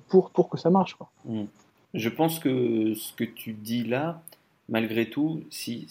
[0.08, 0.96] pour, pour que ça marche.
[1.24, 1.42] Mmh.
[1.94, 4.22] Je pense que ce que tu dis là,
[4.68, 5.86] malgré tout, si,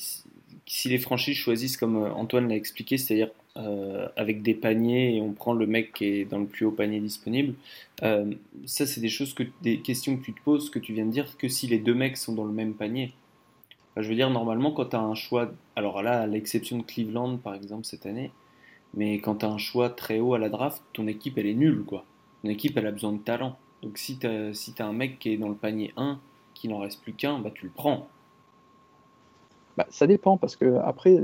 [0.86, 5.34] les franchises choisissent comme euh, Antoine l'a expliqué, c'est-à-dire euh, avec des paniers et on
[5.34, 7.56] prend le mec qui est dans le plus haut panier disponible,
[8.04, 8.32] euh,
[8.66, 11.68] ça c'est des questions que tu te poses, que tu viens de dire, que si
[11.68, 13.12] les deux mecs sont dans le même panier.
[13.98, 17.38] je veux dire, normalement, quand tu as un choix, alors là, à l'exception de Cleveland
[17.38, 18.32] par exemple cette année,
[18.94, 21.54] mais quand tu as un choix très haut à la draft, ton équipe elle est
[21.54, 22.06] nulle quoi.
[22.44, 23.58] Ton équipe elle a besoin de talent.
[23.82, 26.20] Donc si tu as, si un mec qui est dans le panier 1,
[26.54, 28.08] qu'il n'en reste plus qu'un, bah, tu le prends.
[29.78, 31.24] Bah, ça dépend, parce que après,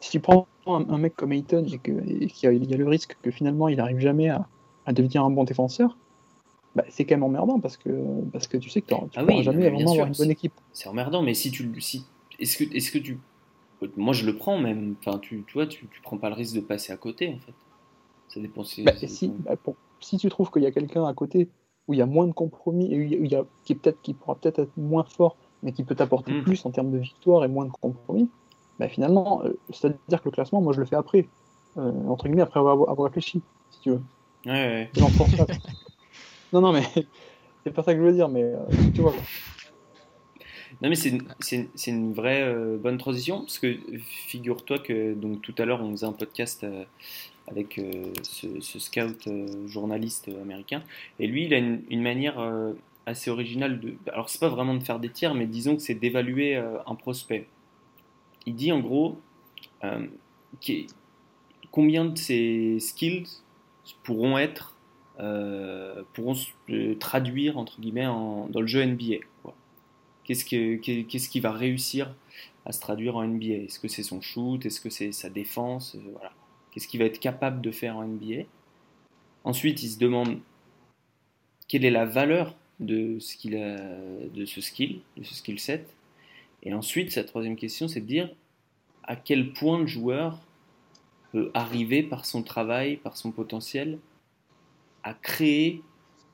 [0.00, 3.68] si tu prends un, mec comme Ayton et qu'il y, a le risque que finalement
[3.68, 4.46] il n'arrive jamais à,
[4.88, 5.96] devenir un bon défenseur,
[6.74, 7.90] bah, c'est quand même emmerdant parce que,
[8.32, 10.54] parce que tu sais que tu Ah oui, jamais vraiment avoir sûr, une bonne équipe.
[10.72, 11.80] C'est emmerdant, mais si tu.
[11.80, 12.04] Si,
[12.38, 13.18] est-ce que, est que tu.
[13.96, 14.94] Moi, je le prends même.
[15.00, 17.38] Enfin, tu, tu vois, tu, tu prends pas le risque de passer à côté, en
[17.38, 17.52] fait.
[18.28, 18.62] Ça dépend.
[18.84, 21.48] Bah, si, bah, pour- si tu trouves qu'il y a quelqu'un à côté
[21.88, 24.14] où il y a moins de compromis et où il y a- qui, peut-être, qui
[24.14, 26.42] pourra peut-être être moins fort, mais qui peut t'apporter Mm.
[26.42, 28.28] plus en termes de victoire et moins de compromis,
[28.78, 31.28] bah, finalement, euh, c'est-à-dire que le classement, moi je le fais après,
[31.76, 34.02] euh, entre guillemets, après avoir, avoir réfléchi, si tu veux.
[34.46, 34.90] Ouais, ouais.
[36.52, 36.82] Non, non, mais
[37.64, 38.58] c'est pas ça que je veux dire, mais euh,
[38.94, 39.12] tu vois.
[39.12, 39.20] quoi.
[40.82, 45.64] Non, mais c'est une, une- vraie bonne transition, parce que figure-toi que donc, tout à
[45.64, 46.64] l'heure, on faisait un podcast
[47.50, 50.82] avec euh, ce, scout euh, journaliste euh, américain,
[51.18, 52.38] et lui, il a une, manière
[53.06, 53.94] assez originale de.
[54.12, 57.46] Alors, c'est pas vraiment de faire des tiers, mais disons que c'est d'évaluer un prospect.
[58.46, 59.18] Il dit en gros
[61.70, 63.26] combien de ses skills
[64.02, 64.76] pourront être.
[66.14, 69.18] pourront se traduire entre guillemets dans le jeu NBA.
[70.24, 72.14] Qu'est-ce que- qu'est- qu'est-ce qui va réussir
[72.64, 74.64] à se traduire en NBA Est-ce que c'est son shoot?
[74.64, 75.96] Est-ce que c'est sa défense?
[76.12, 76.32] Voilà.
[76.70, 78.44] Qu'est-ce qu'il va être capable de faire en NBA
[79.44, 80.38] Ensuite, il se demande
[81.68, 83.52] quelle est la valeur de ce, qu'il
[84.62, 85.94] skill, de ce skill set.
[86.62, 88.30] Et ensuite, sa troisième question, c'est de dire
[89.04, 90.40] à quel point le joueur
[91.32, 93.98] peut arriver par son travail, par son potentiel,
[95.02, 95.82] à créer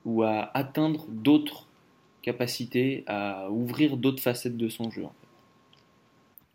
[0.05, 1.67] ou à atteindre d'autres
[2.27, 5.07] capacité à ouvrir d'autres facettes de son jeu.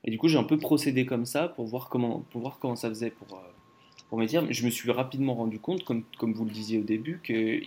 [0.03, 2.75] Et du coup, j'ai un peu procédé comme ça pour voir comment, pour voir comment
[2.75, 3.41] ça faisait pour, euh,
[4.11, 4.45] pour me dire.
[4.53, 7.61] Je me suis rapidement rendu compte, comme, comme vous le disiez au début, que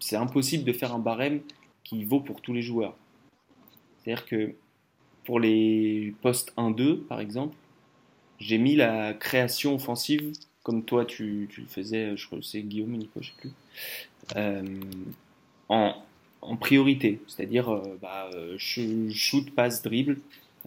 [0.00, 1.42] c'est impossible de faire un barème
[1.84, 2.96] qui vaut pour tous les joueurs.
[4.02, 4.54] C'est-à-dire que
[5.24, 7.56] pour les postes 1-2, par exemple,
[8.40, 10.32] j'ai mis la création offensive,
[10.64, 13.36] comme toi tu, tu le faisais, je crois que c'est Guillaume et Nico, je sais
[13.38, 13.52] plus,
[14.36, 14.62] euh,
[15.68, 15.94] en,
[16.42, 20.18] en priorité, c'est-à-dire euh, bah, euh, sh- shoot, pass, dribble,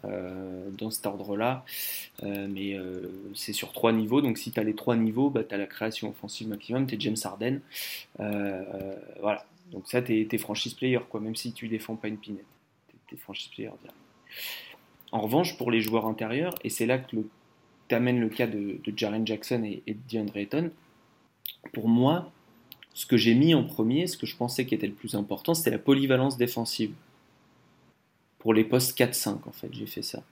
[0.04, 1.66] dans cet ordre-là,
[2.24, 5.44] Euh, mais euh, c'est sur trois niveaux, donc si tu as les trois niveaux, bah,
[5.44, 7.62] tu as la création offensive maximum, tu es James Harden,
[8.20, 12.08] Euh, euh, voilà, donc ça tu es, franchise player, quoi, même si tu défends pas
[12.08, 12.46] une pinette,
[13.08, 13.72] tu es, franchise player.
[15.12, 17.16] En revanche, pour les joueurs intérieurs, et c'est là que
[17.88, 20.72] tu amènes le cas de, de Jaren Jackson et, et de DeAndre Ayton,
[21.74, 22.32] pour moi,
[22.94, 25.54] ce que j'ai mis en premier, ce que je pensais qui était le plus important,
[25.54, 26.94] c'était la polyvalence défensive.
[28.40, 30.24] Pour les postes 4-5, en fait, j'ai fait ça.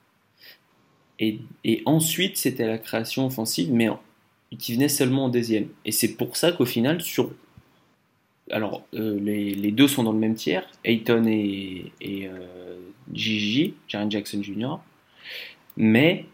[1.20, 1.40] Et,
[1.84, 4.00] ensuite, c'était la création offensive, mais en-
[4.58, 5.68] qui venait seulement en deuxième.
[5.84, 7.32] Et c'est pour ça qu'au final, sur.
[8.50, 12.78] Alors, euh, les, les deux sont dans le même tiers, Ayton et, et euh,
[13.12, 14.76] Gigi, Jaren Jackson Jr.
[15.76, 16.24] Mais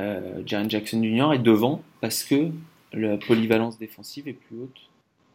[0.00, 1.32] euh, Jaren Jackson Jr.
[1.34, 2.50] est devant parce que
[2.92, 4.80] la polyvalence défensive est plus haute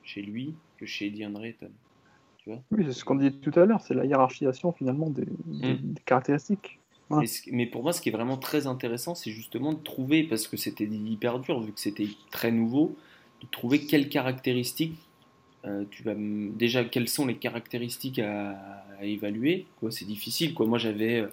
[0.04, 1.72] chez lui que chez DeAndre Ayton.
[2.46, 5.26] Tu vois Oui, c'est ce qu'on disait tout à l'heure, c'est la hiérarchisation finalement des,
[5.26, 5.78] des- Mm.
[5.82, 6.80] des caractéristiques.
[7.10, 10.24] Mais, ce- mais pour moi, ce qui est vraiment très intéressant, c'est justement de trouver,
[10.24, 12.96] parce que c'était hyper dur, vu que c'était très nouveau,
[13.42, 14.98] de trouver quelles caractéristiques,
[15.66, 18.52] euh, tu vas déjà, quelles sont les caractéristiques à,
[19.00, 19.66] à évaluer.
[19.80, 20.54] Quoi, c'est difficile.
[20.54, 20.68] Quoi.
[20.68, 21.28] Moi, j'avais euh,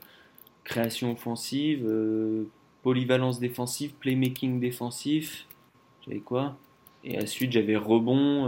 [0.65, 2.45] création offensive, euh,
[2.83, 5.47] polyvalence défensive, playmaking défensif.
[6.07, 6.57] J'avais quoi?
[7.05, 8.47] Et ensuite, j'avais rebond,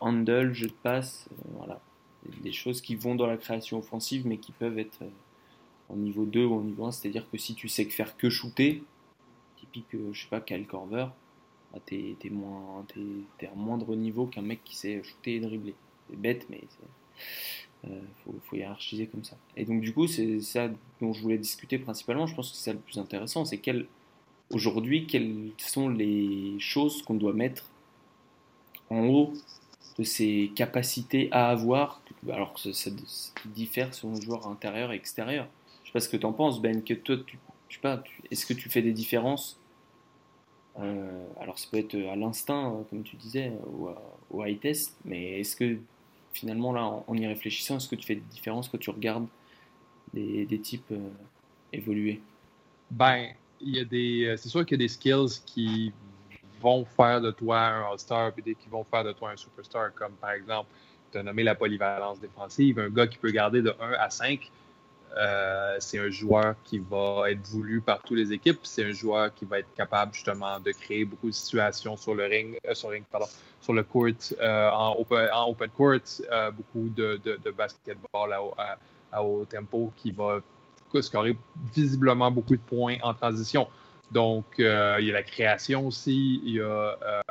[0.00, 1.80] handle, jeu de passe, euh, voilà.
[2.42, 5.08] Des choses qui vont dans la création offensive mais qui peuvent être euh,
[5.88, 7.92] en niveau 2 ou en niveau 1 c'est à dire que si tu sais que
[7.92, 8.82] faire que shooter
[9.56, 11.06] typique euh, je sais pas Kyle Korver
[11.72, 13.00] bah, t'es moins t'es
[13.38, 15.74] t'es à moindre niveau qu'un mec qui sait shooter et dribbler.
[16.08, 16.60] C'est bête mais
[17.86, 19.36] euh, faut, faut hiérarchiser comme ça.
[19.56, 20.68] Et donc du coup c'est ça
[21.00, 22.26] dont je voulais discuter principalement.
[22.26, 23.46] Je pense que c'est ça le plus intéressant.
[23.46, 23.86] C'est quel
[24.50, 27.69] aujourd'hui quelles sont les choses qu'on doit mettre
[28.90, 29.32] en haut
[29.98, 32.90] de ses capacités à avoir, alors que ça,
[33.46, 35.48] diffère selon le joueur intérieur et extérieur.
[35.84, 38.02] Je sais pas ce que tu en penses, Ben, que toi, tu, je sais pas,
[38.30, 39.58] est-ce que tu fais des différences
[40.78, 44.58] euh, Alors, ça peut être à l'instinct, euh, comme tu disais, ou, à- au high
[44.60, 45.78] test, mais est-ce que
[46.32, 49.26] finalement, là, en, en y réfléchissant, est-ce que tu fais des différences quand tu regardes
[50.14, 51.10] des, des types euh,
[51.72, 52.20] évoluer?
[52.90, 54.24] Ben, il y a des.
[54.26, 55.92] euh, C'est sûr qu'il y a des skills qui
[56.60, 60.12] vont faire de toi un All-Star des qui vont faire de toi un Superstar, comme
[60.12, 60.68] par exemple,
[61.10, 62.78] tu as nommé la polyvalence défensive.
[62.78, 64.50] Un gars qui peut garder de 1 à 5,
[65.16, 68.60] euh, c'est un joueur qui va être voulu par toutes les équipes.
[68.62, 72.24] C'est un joueur qui va être capable justement de créer beaucoup de situations sur le
[72.26, 74.06] ring, euh, sur, le ring court,
[74.40, 75.98] euh, en, open, en open court,
[76.52, 77.20] beaucoup de,
[77.56, 78.34] basketball
[79.12, 80.40] à haut tempo qui va
[81.00, 81.36] scorer
[81.74, 83.68] visiblement beaucoup de points en transition.
[84.10, 87.22] Donc, euh, il y a la création aussi, il y a, euh,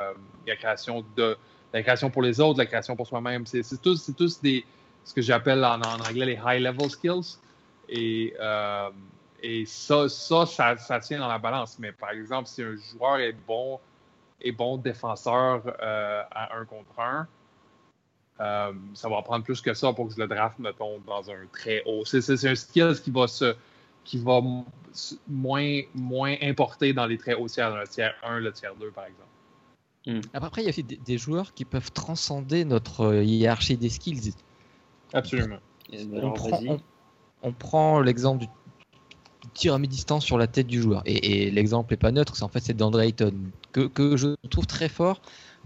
[0.46, 1.36] la création de,
[1.72, 3.44] la création pour les autres, la création pour soi-même.
[3.46, 4.64] C'est tous, tous des,
[5.04, 7.38] ce que j'appelle en, anglais les high-level skills.
[7.88, 8.90] Et, euh,
[9.42, 11.78] et ça, ça, ça, tient dans la balance.
[11.78, 13.78] Mais par exemple, si un joueur est bon,
[14.40, 17.28] est bon défenseur à un contre un,
[18.94, 21.82] ça va prendre plus que ça pour que je le draft, mettons, dans un très
[21.84, 22.04] haut.
[22.06, 23.54] C'est un skill qui va se
[24.04, 24.40] qui va
[25.28, 29.04] moins, moins importer dans les très hauts tiers, le tiers 1, le tiers 2, par
[29.04, 29.28] exemple.
[30.06, 30.20] Hmm.
[30.32, 34.32] Après, il y a aussi des, joueurs qui peuvent transcender notre euh, hiérarchie des skills.
[35.12, 35.58] Absolument.
[37.42, 38.48] On prend, l'exemple du
[39.54, 41.02] tir à mi-distance sur la tête du joueur.
[41.04, 43.34] Et, l'exemple n'est pas neutre, c'est en fait c'est d'Andre Ayton,
[43.72, 45.20] que, que, je trouve très fort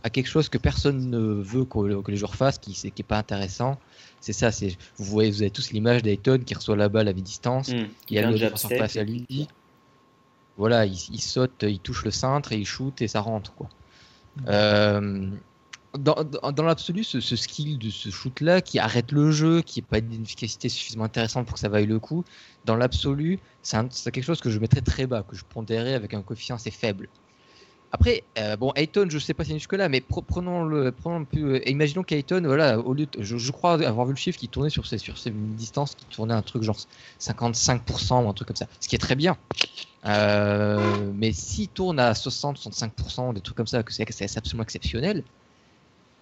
[0.04, 3.78] à quelque chose que personne ne veut que, les joueurs fassent, qui n'est pas intéressant.
[4.20, 7.14] C'est ça, c'est vous voyez, vous avez tous l'image d'Ayton qui reçoit la balle à
[7.14, 7.86] mi-distance, hmm.
[8.06, 9.48] qui a le face à lui.
[10.58, 13.68] Voilà, il, saute, il touche le cintre et il shoot et ça rentre quoi.
[14.46, 15.30] Euh,
[15.98, 20.00] dans, dans, l'absolu, ce, skill de ce shoot-là qui arrête le jeu, qui n'est pas
[20.00, 22.24] d'une efficacité suffisamment intéressante pour que ça vaille le coup,
[22.66, 23.80] dans l'absolu, c'est
[24.12, 27.08] quelque chose que je mettrais très bas, que je pondérais avec un coefficient assez faible.
[27.94, 32.02] Après, euh, bon, Ayton, je sais pas si jusque-là, mais prenons le, prenons euh, imaginons
[32.02, 35.16] qu'Ayton, voilà, au lieu, je, crois avoir vu le chiffre qui tournait sur ces, sur
[35.16, 36.76] ces distances, qui tournait un truc genre
[37.20, 39.36] 55% ou un truc comme ça, ce qui est très bien.
[40.06, 45.22] Euh, mais s'il tourne à 60-65%, des trucs comme ça, que c'est absolument exceptionnel,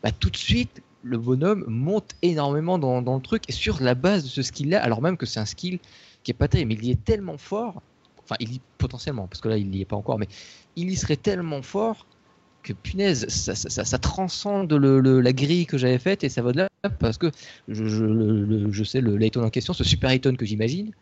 [0.02, 3.94] bah, tout de suite, le bonhomme monte énormément dans, dans le truc et sur la
[3.94, 5.78] base de ce skill-là, alors même que c'est un skill
[6.22, 7.80] qui est pas terrible, mais il est tellement fort,
[8.40, 10.28] il y potentiellement, parce que là, il n'y est pas encore, mais
[10.76, 12.06] il y serait tellement fort
[12.62, 16.68] que punaise, ça, transcende le, la grille que j'avais faite et ça va de là
[17.00, 17.30] parce que
[17.68, 20.92] je, je, je sais le Layton en question, ce super Layton que j'imagine,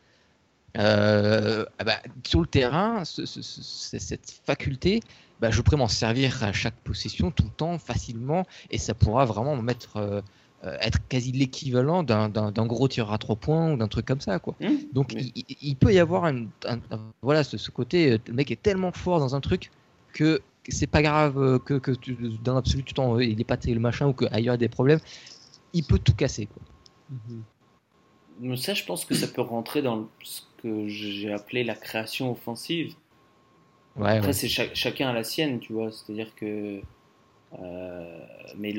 [0.78, 5.00] euh, ah bah, sur le terrain, cette faculté,
[5.40, 9.24] bah, je pourrais m'en servir à chaque possession tout le temps facilement et ça pourra
[9.24, 10.20] vraiment me mettre euh,
[10.62, 14.54] être quasi l'équivalent d'un gros tireur à trois points ou d'un truc comme ça quoi.
[14.60, 14.68] Mmh.
[14.92, 16.46] Donc il, peut y avoir un,
[17.22, 19.70] voilà ce, côté le mec est tellement fort dans un truc
[20.12, 23.80] que c'est pas grave que, que tu, dans l'absolu tu t'en il est pas le
[23.80, 25.00] machin ou qu'ailleurs il y a des problèmes,
[25.72, 26.62] il peut tout casser quoi.
[28.40, 28.56] Mmh.
[28.56, 32.94] Ça je pense que ça peut rentrer dans ce que j'ai appelé la création offensive.
[33.98, 35.90] Après, c'est chacun à la sienne, tu vois.
[35.90, 36.80] C'est-à-dire que.
[37.58, 38.20] Euh,
[38.56, 38.72] mais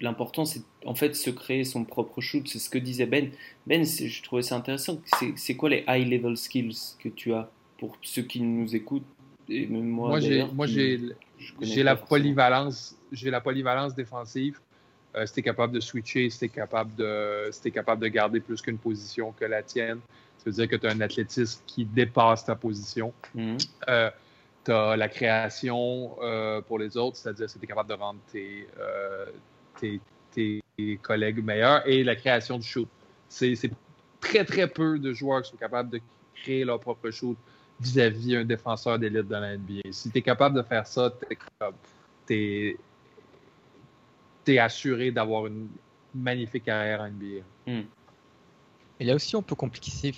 [0.00, 2.46] l'important, c'est en fait se créer son propre shoot.
[2.48, 3.30] C'est ce que disait Ben.
[3.66, 5.00] Ben, je trouvais ça intéressant.
[5.36, 9.04] C'est quoi les high level skills que tu as pour ceux qui nous écoutent
[9.48, 10.18] et même moi.
[10.52, 12.96] Moi, j'ai la polyvalence.
[13.12, 14.58] J'ai la polyvalence défensive.
[15.16, 18.08] Euh, si tu es capable de switcher, si tu capable de, si es capable de
[18.08, 20.00] garder plus qu'une position que la tienne,
[20.38, 23.12] ça veut dire que tu as un athlétisme qui dépasse ta position.
[23.34, 23.56] Mhm.
[23.88, 24.10] Euh,
[24.64, 28.18] tu as la création euh, pour les autres, c'est-à-dire que tu es capable de rendre
[28.34, 29.26] euh,
[30.32, 32.88] tes, tes, collègues meilleurs et la création du shoot.
[33.28, 33.70] C'est
[34.20, 36.00] très, très peu de joueurs qui sont capables de
[36.34, 37.36] créer leur propre shoot
[37.80, 39.92] vis-à-vis un défenseur d'élite de la NBA.
[39.92, 41.12] Si tu es capable de faire ça,
[42.26, 42.76] tu
[44.46, 45.68] es, assuré d'avoir une
[46.14, 47.42] magnifique carrière en NBA.
[47.66, 47.84] Mhm.
[49.00, 50.12] Et là aussi, on peut compliquer.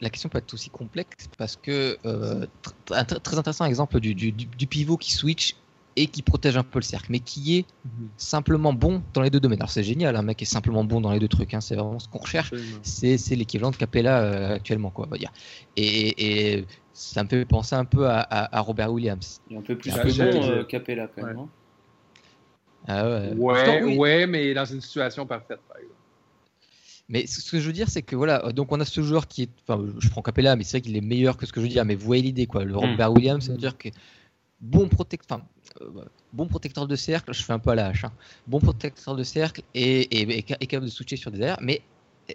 [0.00, 2.46] La question peut être aussi complexe parce que euh,
[2.90, 5.56] un très intéressant exemple du, du, pivot qui switch
[5.96, 8.08] et qui protège un peu le cercle, mais qui est mhm.
[8.16, 9.60] simplement bon dans les deux domaines.
[9.60, 11.54] Alors c'est génial, un mec est simplement bon dans les deux trucs.
[11.54, 12.52] Hein, c'est vraiment ce qu'on recherche.
[12.82, 15.32] C'est l'équivalent de Capella euh, actuellement, quoi, on va dire.
[15.76, 19.40] Et, et, ça me fait penser un peu à, à, Robert Williams.
[19.48, 21.38] Il est un peu plus que bon euh, Capella quand même.
[21.38, 21.48] Hein.
[22.86, 23.32] Ah ouais.
[23.36, 25.92] Ouais, ouais, mais dans une situation parfaite, par exemple.
[27.08, 29.42] Mais ce que je veux dire, c'est que voilà, donc on a ce joueur qui
[29.42, 31.66] est, enfin, je prends Capella, mais c'est vrai qu'il est meilleur que ce que je
[31.66, 31.84] veux dire.
[31.84, 32.64] Mais vous voyez l'idée, quoi.
[32.64, 32.76] Le hmm.
[32.76, 33.88] Robert Williams, ça veut dire que
[34.62, 35.40] bon protecteur,
[35.80, 38.12] euh, bon protecteur de cercle, je fais un peu à la hache, hein.
[38.46, 41.58] bon protecteur de cercle et, capable de switcher sur des airs.
[41.60, 41.82] Mais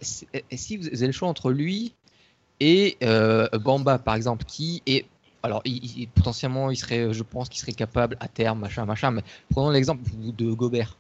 [0.02, 1.96] si vous avez le choix entre lui
[2.60, 5.06] et euh, Bamba, par exemple, qui est
[5.44, 5.64] alors,
[6.16, 9.12] potentiellement, il serait, je pense qu'il serait capable à terme, machin, machin.
[9.12, 10.02] Mais prenons l'exemple
[10.36, 10.98] de Gobert.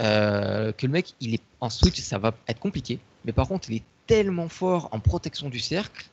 [0.00, 3.00] Euh, que le mec, il est en switch, ça va être compliqué.
[3.24, 6.08] Mais par contre, il est tellement fort en protection du cercle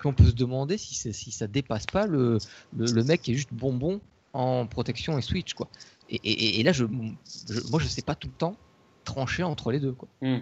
[0.00, 2.38] qu'on peut se demander si, si ça dépasse pas le,
[2.76, 4.00] le, mec qui est juste bonbon
[4.32, 5.68] en protection et switch, quoi.
[6.08, 8.56] Et, là, je, moi, je sais pas tout le temps
[9.04, 10.08] trancher entre les deux, quoi.
[10.22, 10.40] Hmm.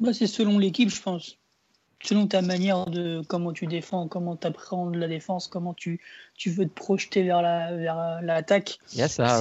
[0.00, 1.38] Bah, c'est selon l'équipe, je pense.
[2.02, 6.00] Selon ta manière de comment tu défends, comment tu appréhendes la défense, comment tu,
[6.36, 8.78] tu veux te projeter vers l'attaque.
[8.78, 9.40] La, vers Il y a ça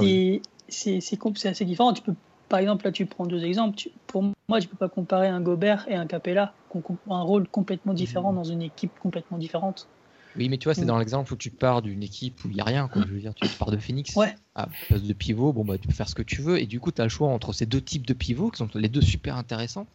[1.37, 1.93] c'est assez différent.
[1.93, 2.13] Tu peux,
[2.51, 3.81] par exemple, là, tu prends deux exemples.
[4.07, 7.47] pour moi, tu peux pas comparer un Gobert et un Capella, qui ont un rôle
[7.47, 8.35] complètement différent mhm.
[8.35, 9.87] dans une équipe complètement différente.
[10.35, 10.87] Oui, mais tu vois, c'est Mm.
[10.87, 12.89] dans l'exemple où tu pars d'une équipe où il n'y a rien.
[12.89, 13.03] Quoi.
[13.07, 14.35] Je veux dire, tu pars de Phoenix Ouais.
[14.55, 16.59] à place de pivot, bon, bah, tu peux faire ce que tu veux.
[16.59, 18.69] Et du coup, tu as le choix entre ces deux types de pivots qui sont
[18.75, 19.87] les deux super intéressants.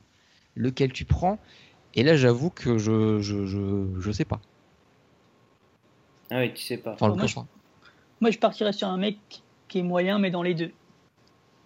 [0.54, 1.38] Lequel tu prends?
[1.94, 4.40] Et là, j'avoue que je, je, je, je sais pas.
[6.30, 6.92] Ah oui, tu sais pas.
[6.94, 7.36] Enfin, le Moi, je-.
[8.22, 9.18] Moi, je partirais sur un mec
[9.68, 10.72] qui est moyen, mais dans les deux.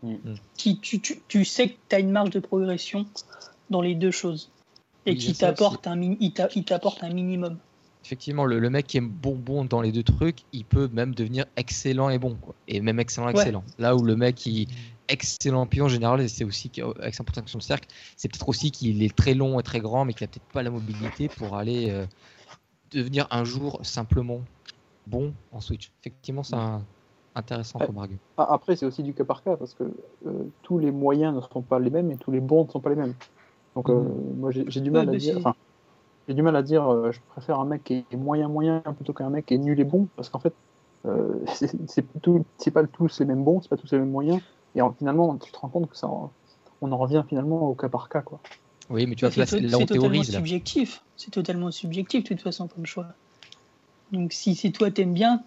[0.02, 0.16] Mm.
[0.56, 3.06] Qui, tu, tu, tu sais que tu as une marge de progression
[3.68, 4.50] dans les deux choses.
[5.06, 7.58] Et qui t'apporte un, il t'a- il t'apporte un minimum.
[8.04, 11.14] Effectivement, le, le mec qui est bon bon dans les deux trucs, il peut même
[11.14, 12.34] devenir excellent et bon.
[12.34, 12.54] Quoi.
[12.66, 13.32] Et même excellent, Ouais.
[13.32, 13.64] excellent.
[13.78, 14.68] Là où le mec qui
[15.08, 16.70] excellent pion en général, c'est aussi
[17.00, 20.04] avec sa protection de cercle, c'est peut-être aussi qu'il est très long et très grand,
[20.04, 22.06] mais qu'il a peut-être pas la mobilité pour aller euh,
[22.92, 24.40] devenir un jour simplement
[25.06, 25.90] bon en switch.
[26.00, 26.84] Effectivement, c'est un-
[27.34, 28.20] intéressant comme argument.
[28.36, 29.84] Après, c'est aussi du cas par cas parce que
[30.26, 32.80] euh, tous les moyens ne sont pas les mêmes et tous les bons ne sont
[32.80, 33.14] pas les mêmes.
[33.76, 33.94] Donc, euh,
[34.36, 35.36] moi, j'ai du mal Ouais, à dire.
[35.38, 35.54] Enfin,
[36.28, 36.86] j'ai du mal à dire.
[36.88, 39.78] euh, je préfère un mec qui est moyen moyen plutôt qu'un mec qui est nul
[39.80, 40.54] et bon parce qu'en fait,
[41.06, 44.10] euh, c'est c'est tout- c'est pas tous les mêmes bons, c'est pas tous les mêmes
[44.10, 44.40] moyens.
[44.74, 46.32] Et en- finalement, tu te rends compte que ça, en-
[46.80, 48.40] on en revient finalement au cas par cas, quoi.
[48.90, 50.30] Oui, mais tu vois, C'est totalement théorise.
[50.30, 51.02] Subjectif.
[51.16, 53.08] C'est totalement subjectif, de toute façon, comme choix.
[54.12, 55.42] Donc, si c'est toi, t'aimes bien,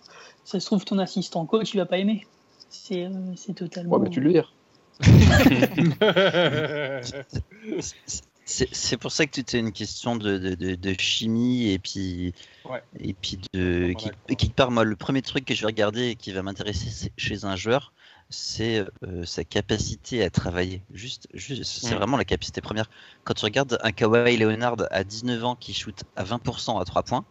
[0.45, 2.26] ça se trouve, ton assistant coach, il va pas aimer.
[2.70, 3.95] C'est euh, c'est totalement.
[3.97, 4.53] Ouais, mais tu le vires.
[8.45, 11.80] C'est c'est pour ça que tout est une question de, de, de, de chimie et
[11.80, 12.34] puis,
[12.66, 12.84] Ouais.
[12.99, 13.93] et puis de.
[14.36, 17.45] Qui, part, moi, le premier truc que je vais regarder et qui va m'intéresser chez
[17.45, 17.93] un joueur,
[18.30, 20.82] c'est euh, sa capacité à travailler.
[20.93, 21.97] Juste, juste c'est Mm.
[21.97, 22.89] vraiment la capacité première.
[23.24, 27.03] Quand tu regardes un Kawhi Leonard à 19 ans qui shoot à 20% à 3
[27.03, 27.24] points,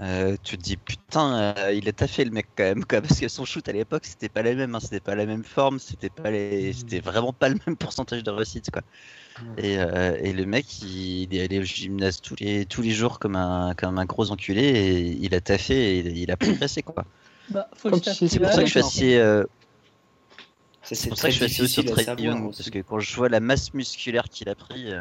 [0.00, 3.18] euh, tu te dis putain, euh, il a taffé le mec quand même, quoi, parce
[3.20, 5.78] que son shoot à l'époque c'était pas la même, hein, c'était pas la même forme,
[5.78, 8.82] c'était pas les, c'était vraiment pas le même pourcentage de réussite quoi.
[9.56, 12.90] Et, euh, et le mec il, il est allé au gymnase tous les, tous les
[12.92, 16.36] jours comme un, comme un gros enculé et il a taffé et il, il a
[16.38, 17.04] progressé quoi.
[17.48, 17.68] Bah,
[18.24, 19.44] C'est pour ça que je suis assez, euh,
[20.82, 22.56] c'est pour ça très que je suis assez Trae savoir Young, aussi.
[22.56, 25.00] parce que quand je vois la masse musculaire qu'il a pris, euh,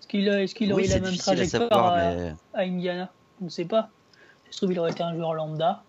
[0.00, 2.62] Est-ce qu'il a- est-ce qu'il oui aurait la même à trajectoire savoir, à, mais à
[2.62, 3.14] Indiana?
[3.40, 3.90] On ne sait pas.
[4.46, 5.82] Ça se trouve, il aurait été un joueur lambda.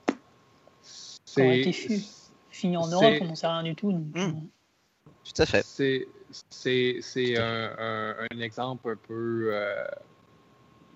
[1.38, 2.08] Il aurait été fi-
[2.50, 3.92] fini en c'est- Europe, on n'en sait rien du tout.
[3.92, 4.40] donc, Hmm.
[5.24, 5.64] tout à fait.
[5.66, 6.08] C'est
[6.50, 9.84] c'est c'est un, un- un exemple un peu euh,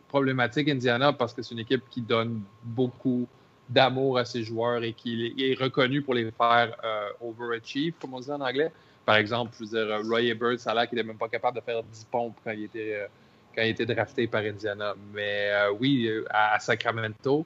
[0.07, 3.27] problématique Indiana parce que c'est une équipe qui donne beaucoup
[3.67, 8.19] d'amour à ses joueurs et qui est reconnu pour les faire euh, overachieve, comme on
[8.19, 8.71] dit en anglais.
[9.05, 11.57] Par exemple, je veux dire, Roy Ebert, ça a l'air qu'il n'est même pas capable
[11.57, 13.07] de faire 10 pompes quand il était, euh,
[13.55, 14.93] quand il était drafté par Indiana.
[15.13, 17.45] Mais euh, oui, à, Sacramento,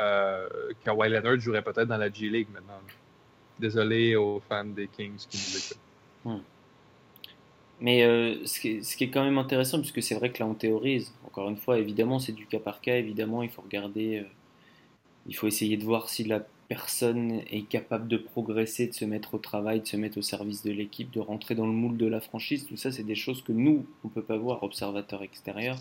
[0.00, 0.48] euh,
[0.84, 2.80] Kawhi Leonard jouerait peut-être dans la G League maintenant.
[3.58, 6.44] Désolé aux fans des Kings qui nous écoutent.
[7.80, 10.38] Mais euh, ce, qui est, ce qui est quand même intéressant, puisque c'est vrai que
[10.38, 13.62] là on théorise, encore une fois, évidemment c'est du cas par cas, évidemment il faut
[13.62, 14.28] regarder, euh,
[15.26, 19.34] il faut essayer de voir si la personne est capable de progresser, de se mettre
[19.34, 22.06] au travail, de se mettre au service de l'équipe, de rentrer dans le moule de
[22.06, 25.78] la franchise, tout ça c'est des choses que nous, on peut pas voir, observateurs extérieurs,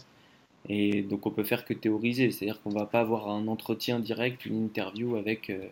[0.67, 4.45] et donc on peut faire que théoriser, c'est-à-dire qu'on va pas avoir un entretien direct,
[4.45, 5.67] une interview avec euh,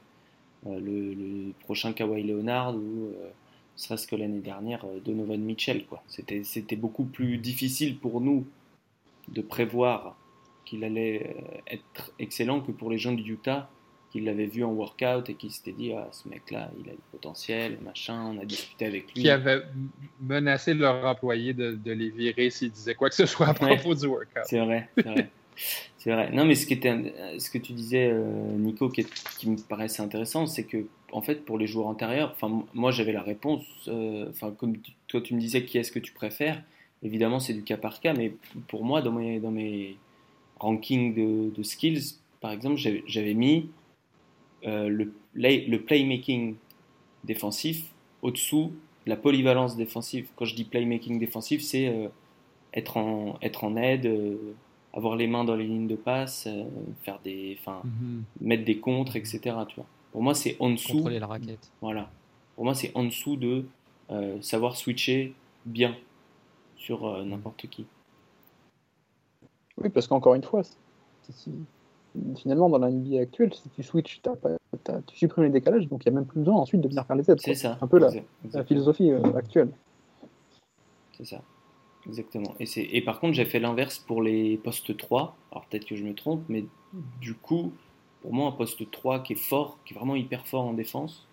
[0.68, 3.12] euh, le, prochain Kawhi Leonard ou...
[3.16, 3.30] euh,
[3.76, 5.84] serait-ce que l'année dernière, Donovan Mitchell.
[6.08, 8.46] C'était, beaucoup plus difficile pour nous
[9.30, 10.16] de prévoir
[10.64, 11.36] qu'il allait
[11.66, 13.72] être excellent que pour les gens du Utah
[14.14, 17.02] qui l'avaient vu en workout et qui s'étaient dit ah ce mec-là il a du
[17.12, 19.64] potentiel machin on a discuté avec lui Qui avaient
[20.22, 23.76] menacé leur employé de, de les virer s'ils disaient quoi que ce soit à Ouais.
[23.76, 24.44] propos du workout.
[24.46, 25.30] c'est vrai c'est vrai
[25.98, 26.96] c'est vrai non mais ce qui était
[27.40, 31.22] ce que tu disais euh, Nico qui, est- qui me paraissait intéressant c'est que en
[31.24, 35.22] fait pour les joueurs antérieurs enfin moi j'avais la réponse euh, enfin comme tu- toi
[35.22, 36.62] tu me disais qui est-ce que tu préfères?
[37.02, 38.34] Évidemment c'est du cas par cas mais
[38.68, 39.98] pour moi dans mes dans mes
[40.60, 43.70] rankings de, de skills par exemple j'avais mis
[44.66, 46.56] euh, le, play- le playmaking
[47.24, 47.86] défensif
[48.22, 48.72] au-dessous
[49.06, 50.30] de la polyvalence défensive.
[50.36, 52.08] Quand je dis playmaking défensif, c'est euh,
[52.74, 54.38] être, en, être en aide, euh,
[54.94, 56.64] avoir les mains dans les lignes de passe, euh,
[57.04, 57.82] faire des, enfin,
[58.42, 59.40] mettre des contres, etc.
[59.68, 59.86] Tu vois.
[60.12, 60.94] Pour moi, c'est en dessous.
[60.94, 61.72] Contrôler la raquette.
[61.82, 62.10] Voilà.
[62.56, 63.66] Pour moi, c'est en dessous de
[64.12, 65.34] euh, savoir switcher
[65.66, 65.96] bien
[66.78, 67.86] sur euh, n'importe qui.
[69.78, 70.62] Oui, parce qu'encore une fois,
[72.38, 74.22] finalement, dans la NBA actuelle, si tu switches,
[75.08, 77.16] tu supprimes les décalages, donc il n'y a même plus besoin ensuite de venir faire
[77.16, 77.40] les aides.
[77.42, 77.78] C'est ça.
[77.82, 79.70] un peu la, philosophie euh, actuelle.
[81.18, 81.42] C'est ça.
[82.08, 82.54] Exactement.
[82.60, 85.36] Et, et par contre, j'ai fait l'inverse pour les postes 3.
[85.52, 86.66] Alors peut-être que je me trompe, mais
[87.22, 87.72] du coup,
[88.22, 91.28] pour moi, un poste 3 qui est fort, qui est vraiment hyper fort en défense,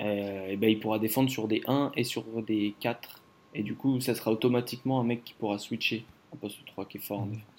[0.00, 3.20] euh, et ben, il pourra défendre sur des 1 et sur des 4.
[3.54, 6.98] Et du coup, ça sera automatiquement un mec qui pourra switcher un poste 3 qui
[6.98, 7.32] est fort en Mhm.
[7.32, 7.57] défense.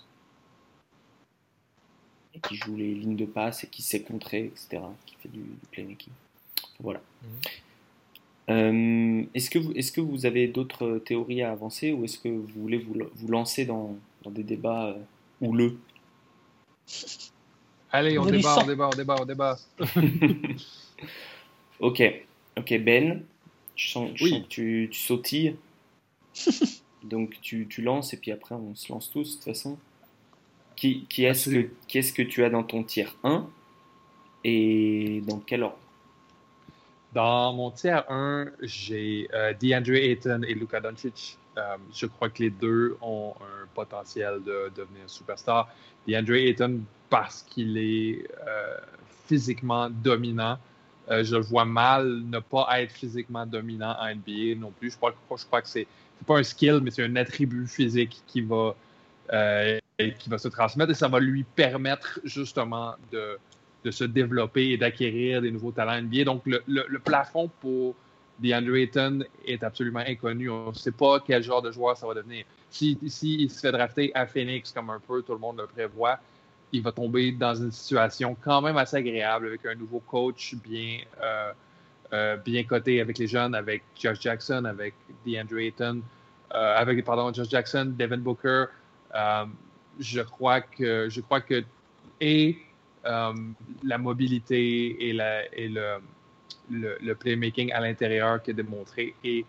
[2.35, 5.39] Et qui joue les lignes de passe et qui sait contrer, etc., qui fait du,
[5.39, 6.13] du playmaking.
[6.79, 7.01] Voilà.
[8.49, 12.29] Euh, est-ce, que vous, est-ce que vous avez d'autres théories à avancer ou est-ce que
[12.29, 14.97] vous voulez vous, vous lancer dans, dans des débats euh,
[15.41, 15.77] houleux?
[17.91, 19.57] Allez, on débat, on débat, on débat, on débat.
[21.79, 22.01] Ok,
[22.57, 23.23] ok Ben,
[23.75, 24.29] je sens, je Oui.
[24.31, 25.55] sens que tu, tu sautilles.
[27.03, 29.77] Donc tu, tu lances et puis après on se lance tous de toute façon.
[30.79, 31.69] Qui, qui, est-ce que,
[32.21, 33.45] qui tu as dans ton tiers 1
[34.45, 35.77] et dans quel ordre?
[37.11, 41.37] Dans mon tiers 1, j'ai euh, DeAndre Ayton et Luka Doncic.
[41.57, 45.67] Euh, je crois que les deux ont un potentiel de devenir superstar.
[46.07, 48.77] DeAndre Ayton, parce qu'il est euh,
[49.27, 50.57] physiquement dominant,
[51.09, 54.91] euh, je le vois mal ne pas être physiquement dominant en NBA non plus.
[54.91, 55.87] Je crois, je crois que c'est
[56.19, 58.75] c'est pas un skill, mais c'est un attribut physique qui va,
[59.33, 59.78] euh,
[60.17, 63.37] qui va se transmettre et ça va lui permettre justement de,
[63.83, 66.23] de se développer et d'acquérir des nouveaux talents NBA.
[66.23, 67.95] Donc, le, le- le plafond pour
[68.39, 70.49] DeAndre Ayton est absolument inconnu.
[70.49, 72.45] On ne sait pas quel genre de joueur ça va devenir.
[72.69, 76.17] Si, si se fait drafter à Phoenix, comme un peu tout le monde le prévoit,
[76.71, 80.99] il va tomber dans une situation quand même assez agréable avec un nouveau coach bien,
[81.21, 81.51] euh,
[82.13, 84.93] euh, bien coté avec les jeunes, avec Josh Jackson, avec
[85.25, 86.01] DeAndre Ayton,
[86.53, 88.65] euh, avec pardon, Josh Jackson, Devin Booker.
[89.99, 91.63] Je crois que
[92.21, 92.57] et
[93.05, 93.33] euh,
[93.83, 95.13] la mobilité et,
[96.69, 99.45] le, playmaking à l'intérieur qui est démontré et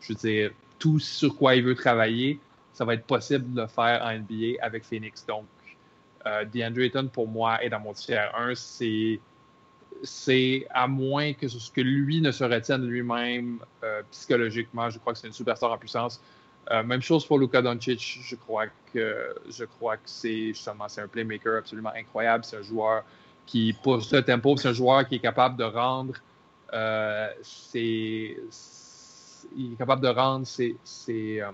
[0.00, 2.38] je veux dire tout sur quoi il veut travailler,
[2.72, 5.24] ça va être possible de le faire en NBA avec Phoenix.
[5.26, 5.46] Donc,
[6.26, 8.54] euh, DeAndre Ayton, pour moi, est dans mon tiers 1.
[8.54, 9.18] C'est,
[10.04, 14.90] c'est à moins que ce que lui ne se retienne lui-même euh, psychologiquement.
[14.90, 16.20] Je crois que c'est une superstar en puissance.
[16.70, 18.20] Euh, même chose pour Luka Doncic.
[18.22, 22.44] Je crois que, je crois que c'est justement c'est un playmaker absolument incroyable.
[22.44, 23.04] C'est un joueur
[23.46, 24.56] qui pousse le tempo.
[24.56, 26.14] C'est un joueur qui est capable de rendre
[26.74, 28.38] euh, ses,
[29.56, 31.50] il est capable de rendre ses, ses, euh,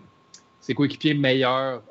[0.60, 1.82] ses coéquipiers meilleurs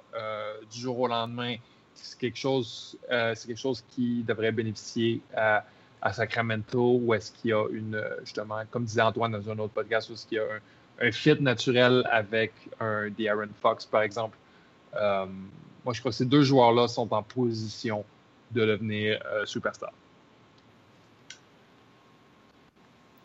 [0.72, 1.56] du jour au lendemain.
[1.96, 5.66] C'est quelque chose, c'est quelque chose qui devrait bénéficier à,
[6.04, 9.74] à Sacramento, où est-ce qu'il y a une, justement, comme disait Antoine dans un autre
[9.74, 10.60] podcast, où est-ce qu'il y a un,
[11.04, 14.38] un fit naturel avec un De'Aaron Fox, par exemple.
[14.96, 15.26] Euh,
[15.84, 18.06] moi, je crois que ces deux joueurs-là sont en position
[18.52, 19.92] de devenir euh, superstar.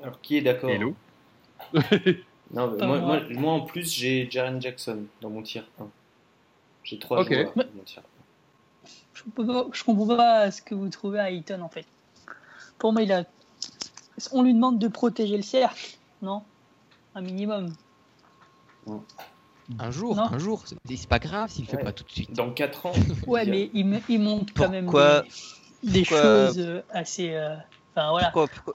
[0.03, 0.71] Alors qui est d'accord?
[0.71, 0.95] Hello?
[2.51, 3.21] Non, mais moi, moi.
[3.21, 5.87] moi, moi, en plus j'ai Jaren Jackson dans mon tiers 1.
[6.83, 8.03] J'ai trois joueurs dans mon tiers
[8.87, 8.89] 1.
[9.13, 11.85] Je peux pas- je comprends pas ce que vous trouvez à Ayton en fait.
[12.79, 13.25] Pour moi, il a.
[14.33, 16.43] On lui demande de protéger le cercle, non?
[17.19, 17.73] Un minimum.
[19.81, 20.23] Un jour, Non.
[20.33, 20.63] un jour.
[20.89, 21.83] C'est pas grave s'il fait Ouais.
[21.83, 22.33] pas tout de suite.
[22.33, 22.93] Dans 4 ans.
[23.27, 25.23] Ouais, mais il, me- il montre quand même Pourquoi-
[25.83, 27.35] des, des pourquoi- choses euh, assez.
[27.35, 27.57] euh,
[27.93, 28.31] Enfin voilà.
[28.31, 28.75] Pourquoi, pourquoi-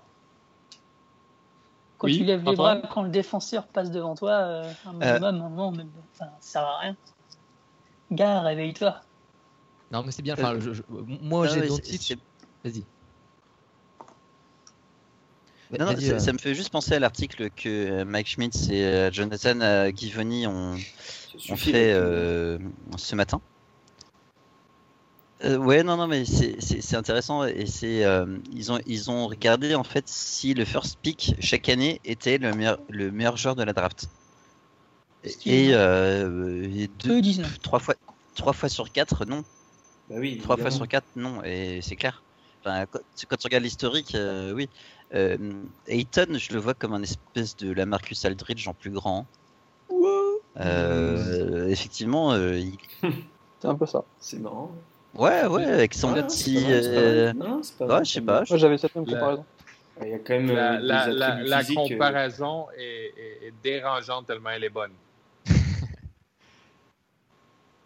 [1.98, 5.24] Quand Oui, tu lèves les bras, quand le défenseur passe devant toi, euh, un minimum,
[5.24, 6.98] un moment, même, ça sert à rien.
[8.12, 8.98] Gars, réveille-toi.
[9.90, 10.36] Non, mais c'est bien.
[10.60, 10.84] Je- je-
[11.22, 11.62] moi, j'ai
[12.66, 12.84] Vas-y.
[15.80, 18.28] Non, non, Vas-y, ça, euh, ça me fait juste penser à l'article que euh, Mike
[18.28, 20.76] Schmitz et euh, Jonathan Givoni ont,
[21.56, 22.58] fait euh,
[22.98, 23.42] ce matin.
[25.44, 29.74] Euh, ouais, non, non, mais c'est- intéressant et c'est euh, ils ont ils ont regardé
[29.76, 33.64] en fait si le first pick chaque année était le meilleur le meilleur joueur de
[33.64, 34.08] la draft.
[35.46, 37.22] Et, euh, et deux,
[37.62, 37.96] trois fois
[38.36, 39.44] trois fois sur quatre non
[40.10, 42.22] Bah oui, Trois fois sur quatre, non, et c'est clair.
[42.62, 44.70] Enfin, quand, quand tu regardes l'historique, euh, oui.
[45.14, 45.38] Euh,
[45.88, 49.26] Ayton, je le vois comme un espèce de Lamarcus Aldridge en plus grand.
[50.60, 52.78] Euh, Effectivement, euh, il-
[53.60, 54.04] C'est un peu ça.
[54.20, 54.72] C'est marrant.
[55.14, 56.66] ouais, ouais, avec son Ah, petit.
[56.70, 58.44] euh, Non, c'est pas ouais, je sais pas.
[58.50, 59.46] Moi, j'avais cette même La- comparaison.
[60.02, 64.70] Il y a quand même La, euh, comparaison est, est- est dérangeante tellement elle est
[64.70, 64.92] bonne.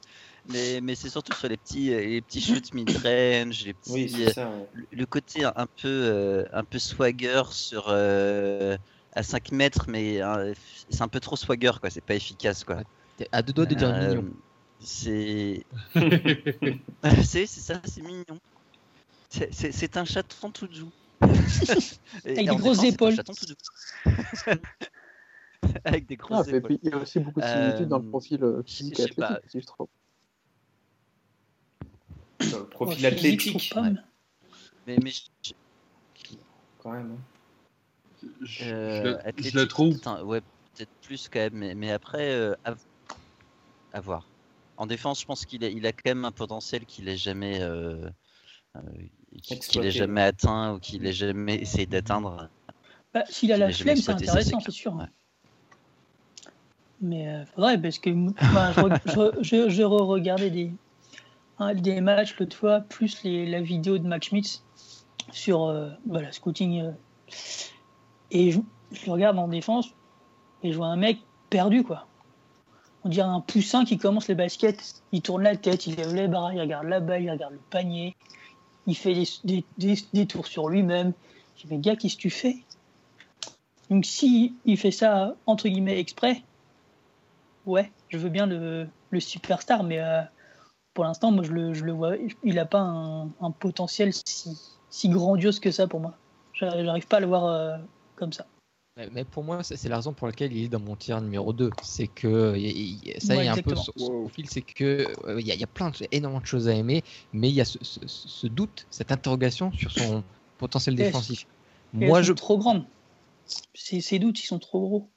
[0.51, 3.91] Mais, mais c'est surtout sur les petits, les petits shoots mid-range, les petits.
[3.93, 4.51] Oui, euh, c'est ça.
[4.51, 4.67] ouais.
[4.75, 7.87] le- le côté un peu, euh, un peu swagger sur.
[7.89, 8.77] euh,
[9.17, 10.53] à 5 mètres, mais euh,
[10.91, 11.89] c'est un peu trop swagger, quoi.
[11.89, 12.83] C'est pas efficace, quoi.
[13.17, 14.31] T'es à deux doigts de dire Euh, mignon.
[14.81, 15.65] C'est.
[17.25, 18.41] c'est ça, c'est mignon.
[19.31, 20.91] C'est- un chaton tout doux.
[22.25, 23.15] Et Avec des grosses défense, c'est un épaules.
[23.15, 23.55] chaton tout doux.
[25.85, 26.79] Avec des grosses épaules.
[26.83, 29.07] il y a aussi beaucoup de similitudes dans le Euh, profil euh, physique je et
[29.07, 29.27] sais pas.
[29.27, 29.87] athlétique, je trouve.
[32.41, 34.01] Le profil Ouais, athlétique, pas, mais-
[34.87, 35.53] Mais, mais je-
[36.79, 37.13] quand même.
[37.13, 38.29] hein.
[38.43, 39.95] Je, euh, je le- je athlétique, le trouve.
[39.95, 41.55] putain, ouais, peut-être plus quand même.
[41.55, 42.75] Mais, mais après, euh, à,
[43.93, 44.27] à voir.
[44.77, 47.61] En défense, je pense qu'il a, il a quand même un potentiel qu'il n'a jamais,
[47.63, 48.09] euh,
[48.77, 48.81] euh,
[49.43, 52.49] qu'il jamais atteint ou qu'il ait jamais essayé d'atteindre.
[53.13, 54.95] Bah, S'il a la flemme, c'est intéressant, c'est sûr.
[54.95, 55.05] Ouais.
[57.01, 58.11] Mais euh, faudrait, parce que
[58.55, 59.01] bah, je, re-
[59.43, 60.73] je, je, je re-regardais des,
[61.59, 64.63] un- des matchs l'autre fois, plus les, la vidéo de Max Schmitz
[65.33, 66.83] sur euh, voilà, scouting.
[66.83, 66.93] euh,
[68.31, 68.61] et je,
[69.11, 69.89] regarde en défense
[70.63, 71.19] et je vois un mec
[71.51, 72.07] perdu, quoi.
[73.05, 75.03] On dirait un poussin qui commence les baskets.
[75.13, 77.61] Il tourne la tête, il lève les bras, il regarde la balle, il regarde le
[77.71, 78.17] panier.
[78.87, 81.13] Il fait des, des, des, des tours sur lui-même.
[81.57, 82.57] Je dis, mais gars, qu'est-ce que tu fais?
[83.91, 86.43] Donc, si il fait ça, entre guillemets, exprès,
[87.67, 90.23] ouais, je veux bien le, le superstar, mais euh,
[90.95, 94.57] pour l'instant, moi, je le, je le vois, il n'a pas un, un potentiel si,
[94.91, 96.15] si grandiose que ça pour moi.
[96.55, 97.77] J'a- J'arrive pas à le voir euh,
[98.17, 98.47] comme ça.
[99.13, 101.71] Mais, pour moi, c'est la raison pour laquelle il est dans mon tiers numéro 2.
[101.83, 102.55] C'est que
[103.19, 105.61] ça, Ouais, a un peu son, son profil, c'est que euh, il y, a- il
[105.61, 108.07] y a plein de, énormément de choses à aimer, mais il y a ce, ce-
[108.07, 110.23] ce doute, cette interrogation sur son
[110.59, 111.45] potentiel défensif.
[112.01, 112.85] Et Moi, elles je, sont trop grandes.
[113.75, 115.09] Ces, ces doutes, ils sont trop gros.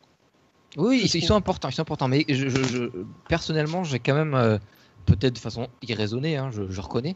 [0.75, 2.07] Oui, ils, sont importants, ils sont importants.
[2.07, 2.89] Mais je, je- je-
[3.27, 4.57] personnellement, j'ai quand même, euh,
[5.07, 7.15] peut-être de façon irraisonnée, hein, je, je reconnais,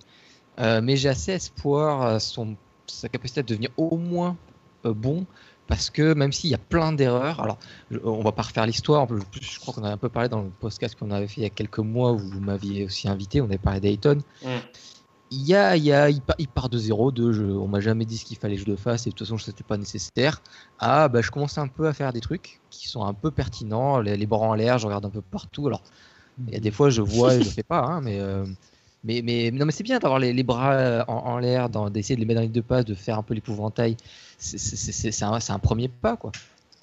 [0.60, 2.56] euh, mais j'ai assez espoir à son,
[2.88, 4.36] sa capacité à devenir au moins
[4.86, 5.26] euh, bon.
[5.68, 7.58] Parce que même s'il y a plein d'erreurs, alors
[7.92, 10.50] je- on va pas refaire l'histoire, je, crois qu'on a un peu parlé dans le
[10.50, 13.46] podcast qu'on avait fait il y a quelques mois où vous m'aviez aussi invité, on
[13.46, 14.20] avait parlé d'Ayton.
[14.44, 14.48] Mm.
[15.30, 17.70] Il, y a, il, y a, il, part, il part de zéro, de je, on
[17.70, 19.64] m'a jamais dit ce qu'il fallait que je le fasse et de toute façon c'était
[19.64, 20.42] pas nécessaire.
[20.80, 24.02] Ah bah je commence un peu à faire des trucs qui sont un peu pertinents,
[24.02, 25.68] les, les bras en l'air, je regarde un peu partout.
[25.68, 25.84] Alors
[26.48, 28.46] il y a des fois je vois et je le fais pas, hein, mais, euh,
[29.04, 32.16] mais, mais non mais c'est bien d'avoir les, les bras euh, en, en l'air, d'essayer
[32.16, 33.98] de les mettre dans les deux passes, de faire un peu l'épouvantail.
[34.38, 36.32] C'est- un, premier pas quoi.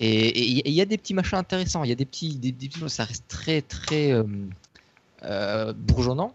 [0.01, 2.69] Et il y- a des petits machins intéressants, il y a des petits, des, des
[2.69, 4.23] petits- ça reste très très euh,
[5.25, 6.33] euh, bourgeonnant,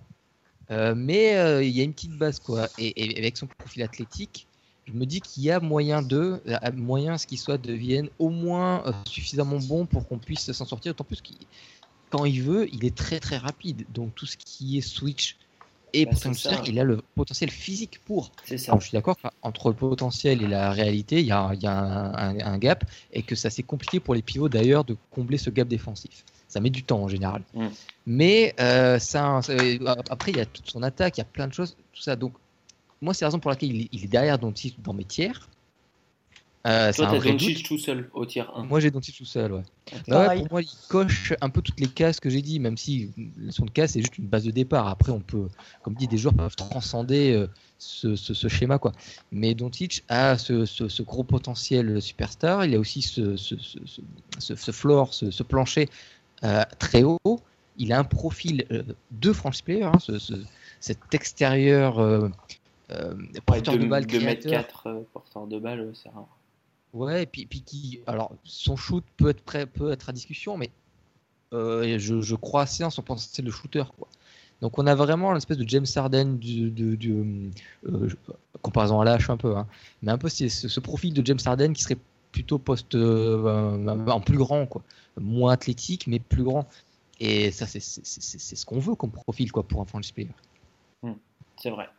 [0.69, 1.33] mais
[1.65, 2.67] il y a une petite base quoi.
[2.77, 4.47] Et, et avec son profil athlétique,
[4.85, 6.41] je me dis qu'il y a moyen de,
[6.75, 10.91] moyen ce qu'il soit devienne au moins suffisamment bon pour qu'on puisse s'en sortir.
[10.93, 11.37] D'autant plus qu'il,
[12.13, 13.85] quand il veut, il est très très rapide.
[13.93, 15.35] Donc tout ce qui est switch
[15.95, 18.31] et Bah, potentiel, il a le potentiel physique pour.
[18.45, 18.55] Ça.
[18.71, 21.67] Alors, je suis d'accord qu'entre le potentiel et la réalité, il y a, il y
[21.67, 24.95] a un, un- un gap et que ça c'est compliqué pour les pivots d'ailleurs de
[25.11, 26.23] combler ce gap défensif.
[26.47, 27.41] Ça met du temps en général.
[27.55, 27.67] Mm.
[28.05, 29.53] Mais euh, ça, ça-
[30.09, 32.15] après, il y a toute son attaque, il y a plein de choses, tout ça.
[32.15, 32.33] Donc,
[33.01, 35.49] moi, c'est la raison pour laquelle il, il est derrière Doncic dans mes tiers.
[36.65, 38.63] Euh, Toi, un t'as Doncic tout seul au tiers 1.
[38.63, 39.63] Moi, j'ai Doncic tout seul, ouais.
[40.37, 43.11] Pour moi, il coche un peu toutes les cases que j'ai dit, même si
[43.49, 44.87] son cas c'est juste une base de départ.
[44.87, 45.49] Après, on peut,
[45.81, 47.47] comme dit, des joueurs peuvent transcender euh,
[47.79, 48.93] ce, ce- ce schéma, quoi.
[49.33, 52.63] Mais Doncic a ce, ce- ce gros potentiel superstar.
[52.63, 54.01] Il a aussi ce, ce, ce, ce-
[54.39, 55.89] ce- ce floor, ce, ce plancher
[56.45, 57.19] euh, très haut.
[57.77, 60.33] Il a un profil euh, de franchise player, hein, ce- ce-
[60.79, 62.29] cet extérieur euh,
[62.91, 64.51] euh, Ouais, porteur de 2 balle, mètres créateur.
[64.51, 66.27] 4 euh, porteur de balle, c'est rare.
[66.93, 70.69] Ouais, et puis, qui, alors son shoot peut être peut être à discussion, mais
[71.51, 74.07] euh, je, crois assez en son potentiel de shooter, quoi.
[74.61, 76.71] Donc on a vraiment l'espèce de James Harden du,
[77.85, 78.09] euh,
[78.61, 79.67] comparaison à l'âge un peu, hein,
[80.01, 81.97] mais un peu ce, profil de James Harden qui serait
[82.31, 84.83] plutôt poste euh, en plus grand, quoi,
[85.19, 86.67] moins athlétique mais plus grand.
[87.19, 90.31] Et ça c'est ce qu'on veut comme profil, quoi, pour un franchise player.
[91.57, 91.89] C'est vrai.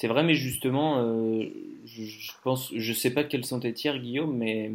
[0.00, 1.44] C'est vrai, mais justement, euh,
[1.84, 4.72] je, je pense, je sais pas quels sont tes Guillaume, mais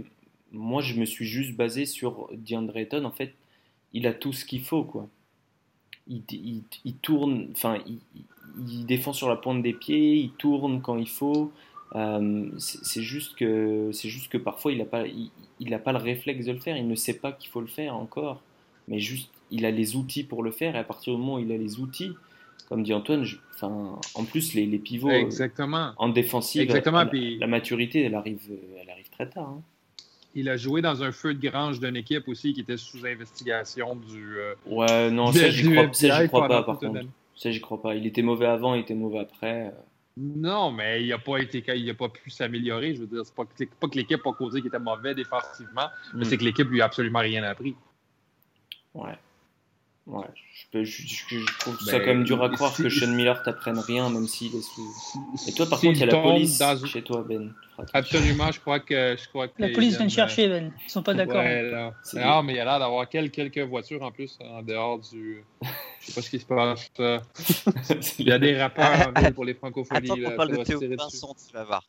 [0.52, 3.06] moi, je me suis juste basé sur DeAndre Ayton.
[3.06, 3.34] En fait,
[3.94, 5.10] il a tout ce qu'il faut, quoi.
[6.08, 6.62] Il,
[7.02, 11.52] tourne, enfin, il, défend sur la pointe des pieds, il tourne quand il faut.
[11.96, 15.80] Euh, c'est c'est juste que, c'est juste que parfois, il n'a pas, il, il a
[15.80, 16.78] pas le réflexe de le faire.
[16.78, 18.44] Il ne sait pas qu'il faut le faire encore,
[18.88, 20.76] mais juste, il a les outils pour le faire.
[20.76, 22.12] Et à partir du moment où il a les outils,
[22.70, 27.06] comme dit Antoine, je- enfin, en plus, les, les pivots euh, en défensive, Exactement, la,
[27.06, 29.50] puis- la maturité, elle arrive, euh, elle arrive très tard.
[29.50, 29.62] hein.
[30.38, 33.96] Il a joué dans un feu de grange d'une équipe aussi qui était sous investigation
[33.96, 34.38] du.
[34.38, 37.02] euh, Ouais, non, ça, j'y crois, ça, crois pas, par contre.
[37.36, 37.96] Ça, j'y crois pas.
[37.96, 39.72] Il était mauvais avant, il était mauvais après.
[40.18, 42.96] Non, mais il n'a pas été, il a pas pu s'améliorer.
[42.96, 43.44] Je veux dire, c'est pas
[43.80, 46.24] pas que l'équipe a causé qu'il était mauvais défensivement, mais Hmm.
[46.26, 47.76] c'est que l'équipe lui a absolument rien appris.
[48.94, 49.18] Ouais.
[50.08, 52.84] Ouais, je, peux, je, je- je trouve ça Ben, quand même dur à croire si-
[52.84, 54.94] que Sean Miller t'apprenne rien, même s'il est sous.
[55.48, 57.52] Et toi, par contre, il y a la police dans- chez toi, Ben.
[57.92, 59.16] Absolument, je crois que.
[59.18, 60.72] Je crois La qu'ils police vient de chercher, Ben.
[60.86, 61.38] Ils sont pas d'accord.
[61.38, 61.90] Ouais.
[62.04, 65.44] C'est- Non, mais il a l'air d'avoir quel- quelques voitures en plus en dehors du.
[66.02, 66.92] Je sais pas ce qui se passe.
[67.00, 67.20] euh.
[68.20, 70.12] Il y a des rappeurs en ville pour les francophonies.
[70.12, 70.80] Attends là, qu'on parle de Théo.
[70.98, 71.84] Pinson, tu vas voir.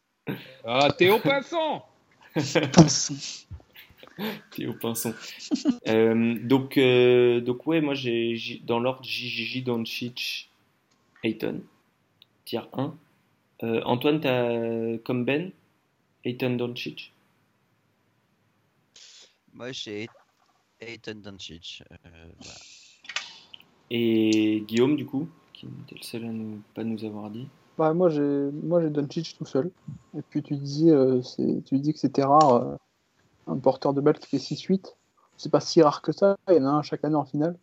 [0.64, 1.82] Ah, Théo Pinson
[2.34, 2.42] T'es
[4.66, 5.14] au pinson.
[5.88, 10.50] Euh, donc, euh, donc, ouais, moi, j'ai dans l'ordre Gigi, Doncic,
[11.22, 11.62] Ayton,
[12.44, 12.94] tier 1.
[13.62, 15.50] Euh, Antoine, t'as comme Ben,
[16.24, 17.12] Ayton, Doncic?
[19.54, 20.08] Moi, j'ai
[20.80, 21.82] Ayton Doncic.
[21.90, 22.54] euh, voilà.
[23.90, 27.48] Et Guillaume, du coup, qui était le seul à ne pas nous avoir dit?
[27.78, 29.70] Bah, moi, j'ai moi j'ai Doncic tout seul.
[30.16, 31.20] Et puis tu disais, euh,
[31.64, 32.76] tu dis que c'était rare euh,
[33.46, 34.94] un porteur de balle qui fait 6-8.
[35.36, 36.36] C'est pas si rare que ça.
[36.48, 37.56] Il y en a un chaque année en finale.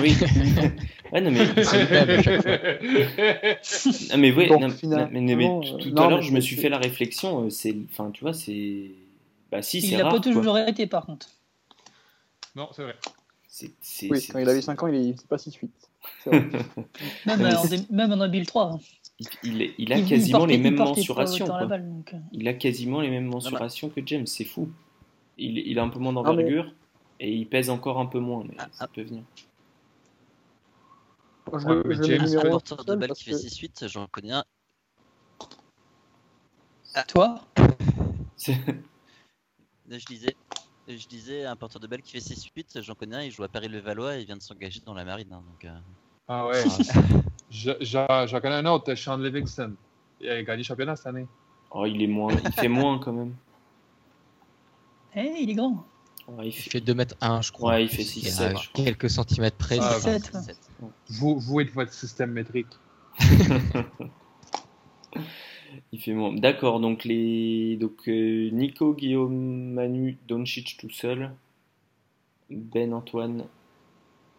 [0.00, 0.14] Oui.
[1.12, 1.46] ouais, non, mais,
[4.10, 6.40] non, mais, ouais, Donc, non, finalement, mais- mais euh, tout non, à l'heure, je me
[6.40, 7.44] suis fait la réflexion.
[7.44, 8.90] euh, C'est, enfin, tu vois, c'est.
[9.50, 10.10] Bah, si, Il rare.
[10.12, 10.32] pas quoi.
[10.32, 11.28] toujours été, par contre.
[12.56, 12.96] Non, c'est vrai.
[13.48, 15.70] C'est, c'est, Oui, c'est- quand il avait 5 ans, il est pas 6-8.
[16.24, 16.48] C'est vrai.
[17.26, 18.72] Même, c'est- même en 2003.
[18.74, 18.80] hein.
[19.44, 21.46] il, il- il a quasiment portait- les mêmes mensurations.
[21.46, 21.62] quoi.
[21.62, 21.78] euh.
[22.32, 24.68] Il a quasiment les mêmes mensurations que James, c'est fou.
[25.38, 26.72] Il, il a un peu moins mais- d'envergure
[27.20, 28.88] et il pèse encore un peu moins, mais Ah, ça ah.
[28.88, 29.22] peut venir.
[31.52, 34.44] Je Ouais, je James, Un porteur de balle qui que- fait 6-8, j'en connais un.
[37.08, 37.40] Toi?
[39.88, 40.34] Je disais,
[40.88, 43.48] je disais un porteur de balle qui fait 6-8, j'en connais un, il joue à
[43.48, 45.32] Paris-le-Valois et il vient de s'engager dans la marine.
[45.32, 45.78] hein, donc, euh,
[46.26, 46.64] Ah ouais.
[47.50, 49.74] J'en j'en connais un autre, Sean Livingston.
[50.20, 51.28] Il a gagné le championnat cette année.
[51.70, 53.34] Oh, il est moins, il fait moins quand même.
[55.16, 55.84] Eh, il est grand.
[56.28, 57.72] Ouais, il Il fait- fait 2m1, je crois.
[57.72, 58.58] Ouais, il fait Il 6, a 7.
[58.74, 59.78] quelques centimètres près.
[59.80, 60.40] Ah, c'est- sept, ouais.
[60.42, 60.58] 7.
[61.10, 62.66] Vous, vous êtes votre système métrique.
[65.92, 66.32] Il fait moins.
[66.34, 69.34] D'accord, donc les donc euh, Nico, Guillaume,
[69.72, 71.30] Manu, Doncic tout seul,
[72.50, 73.44] Ben, Antoine,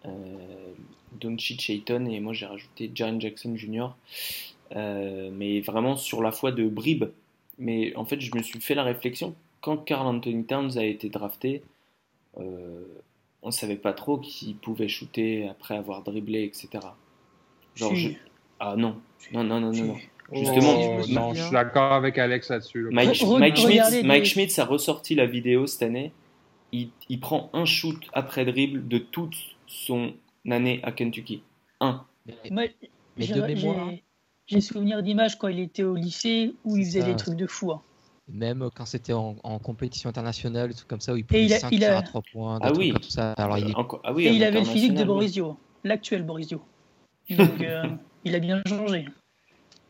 [0.05, 0.09] euh,
[1.19, 3.89] Doncic, Ayton et moi j'ai rajouté Jaren Jackson Jr.
[4.75, 7.05] Euh, mais vraiment sur la foi de bribes.
[7.59, 9.35] Mais en fait, je me suis fait la réflexion
[9.67, 11.61] quand Carl Anthony Towns a été drafté,
[12.39, 12.79] euh,
[13.41, 16.69] on savait pas trop qu'il pouvait shooter après avoir dribblé, etc.
[17.75, 17.95] Genre, Si.
[17.97, 18.11] je-
[18.61, 18.95] ah non,
[19.33, 19.95] non, non, non, non.
[20.33, 22.83] Justement, Oh, je me non, je suis d'accord avec Alex là-dessus.
[22.83, 22.89] là.
[22.93, 26.11] Mike, Mike Schmitz, Mike Schmitz a ressorti la vidéo cette année.
[26.71, 29.35] Il, il prend un shoot après dribble de toute
[29.67, 30.13] son
[30.49, 31.43] année à Kentucky.
[31.81, 32.05] Un.
[32.25, 32.73] Mais-
[33.17, 33.89] Mais j'ai- mémoire.
[34.47, 37.07] j'ai- souvenir d'images quand il était au lycée où il faisait ça.
[37.07, 37.71] des trucs de fou.
[37.73, 37.81] hein.
[38.29, 41.71] Même quand c'était en, en compétition internationale, des trucs comme ça, où il a- 5
[41.71, 42.91] il a- à 3 points, Ah oui.
[42.91, 43.31] comme ça.
[43.33, 43.73] Alors il
[44.03, 45.05] ah oui, Et il avait le physique de l'international, oui.
[45.07, 46.61] Boris Dio, l'actuel Boris Dio.
[47.29, 47.83] Donc euh,
[48.25, 49.05] il a bien changé.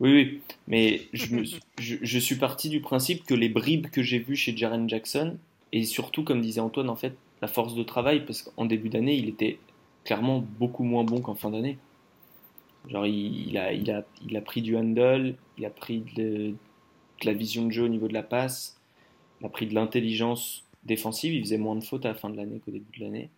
[0.00, 0.40] Oui, oui.
[0.68, 4.20] Mais je, me suis- je, je suis parti du principe que les bribes que j'ai
[4.20, 5.36] vues chez Jaren Jackson,
[5.72, 9.16] et surtout, comme disait Antoine, en fait, la force de travail, parce qu'en début d'année,
[9.16, 9.58] il était
[10.04, 11.76] clairement beaucoup moins bon qu'en fin d'année.
[12.88, 16.54] Genre, il, il a, il, a, il a pris du handle, il a pris de
[17.24, 18.76] la vision de jeu au niveau de la passe,
[19.40, 22.36] il a pris de l'intelligence défensive, il faisait moins de fautes à la fin de
[22.36, 23.30] l'année qu'au début de l'année.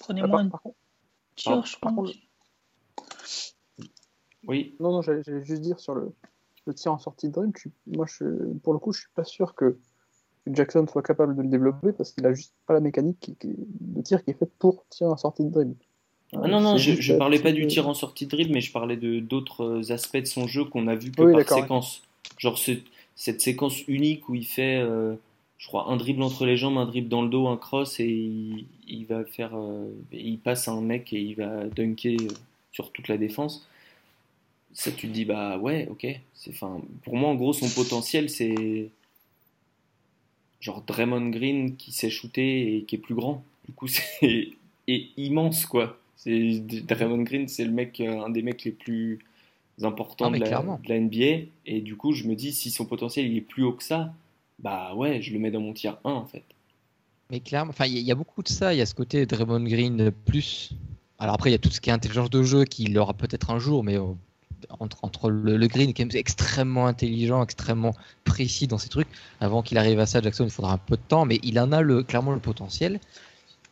[0.00, 0.76] Prenez Ah, moins par, de par contre,
[1.36, 1.94] tirs, par- je pense.
[1.94, 2.12] contre-
[4.48, 6.12] Oui, non, non, j'allais juste dire sur le,
[6.66, 8.24] le tir en sortie de dribble, je suis- moi, je,
[8.62, 9.76] pour le coup, je suis pas sûr que,
[10.48, 13.56] Jackson soit capable de le développer parce qu'il a juste pas la mécanique qui- qui-
[13.58, 15.74] de tir qui est faite pour tirer en sortie de dribble.
[16.34, 18.96] Ah non, non, je, parlais pas du tir en sortie de dribble, mais je parlais
[18.96, 22.02] de d'autres aspects de son jeu qu'on a vu que Oui, par séquence.
[22.38, 22.72] Genre ce-
[23.14, 25.14] cette séquence unique où il fait, euh,
[25.58, 28.08] je crois, un dribble entre les jambes, un dribble dans le dos, un cross, et
[28.88, 32.28] il, va faire, euh, il passe à un mec et il va dunker euh,
[32.72, 33.66] sur toute la défense.
[34.74, 36.06] Ça, tu te dis, bah ouais, ok.
[36.48, 38.90] Enfin, pour moi, en gros, son potentiel, c'est
[40.60, 43.44] genre Draymond Green qui sait shooter et qui est plus grand.
[43.66, 44.50] Du coup, c'est
[44.88, 45.98] est immense, quoi.
[46.26, 49.18] Draymond Green, c'est le mec, un des mecs les plus
[49.82, 51.46] importants Ah, de, la, de la NBA.
[51.66, 54.12] Et du coup, je me dis, si son potentiel il est plus haut que ça,
[54.58, 56.44] bah ouais, je le mets dans mon tier 1 en fait.
[57.30, 58.72] Mais clairement, enfin, il y, a- il y a beaucoup de ça.
[58.72, 60.72] Il y a ce côté Draymond Green plus.
[61.18, 63.50] Alors après, il y a tout ce qui est intelligence de jeu qui l'aura peut-être
[63.50, 64.04] un jour, mais euh,
[64.80, 69.08] entre, entre le, le Green qui est extrêmement intelligent, extrêmement précis dans ses trucs,
[69.40, 71.72] avant qu'il arrive à ça, Jackson, il faudra un peu de temps, mais il en
[71.72, 73.00] a le, clairement le potentiel.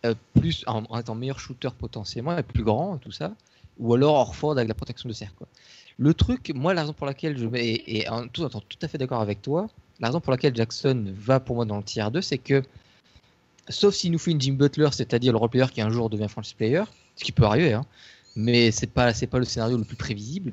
[0.04, 3.32] Euh, plus en, en étant meilleur shooter potentiellement, et plus grand, tout ça.
[3.78, 5.34] Ou alors Orford avec la protection de cercle.
[5.38, 5.48] quoi.
[5.98, 8.98] Le truc, moi, la raison pour laquelle je mets, et, en tout, tout à fait
[8.98, 9.68] d'accord avec toi,
[10.00, 12.62] la raison pour laquelle Jackson va pour moi dans le tiers 2, c'est que
[13.68, 16.54] sauf s'il nous fait une Jim Butler, c'est-à-dire le role-player qui un jour devient franchise
[16.54, 16.82] player,
[17.16, 17.84] ce qui peut arriver, hein,
[18.36, 20.52] mais c'est pas c'est pas le scénario le plus prévisible.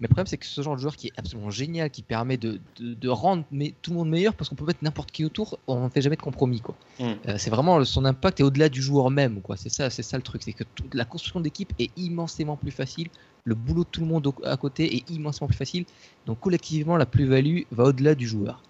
[0.00, 2.36] Mais le problème c'est que ce genre de joueur qui est absolument génial, qui permet
[2.36, 5.24] de, de, de rendre mais, tout le monde meilleur parce qu'on peut mettre n'importe qui
[5.24, 6.74] autour, on ne fait jamais de compromis quoi.
[6.98, 7.04] Mm.
[7.28, 9.56] Euh, c'est vraiment son impact est au-delà du joueur même quoi.
[9.56, 12.72] C'est ça c'est ça le truc, c'est que toute la construction d'équipe est immensément plus
[12.72, 13.08] facile.
[13.44, 15.84] Le boulot de tout le monde à côté est immensément plus facile.
[16.26, 18.62] Donc collectivement la plus-value va au-delà du joueur.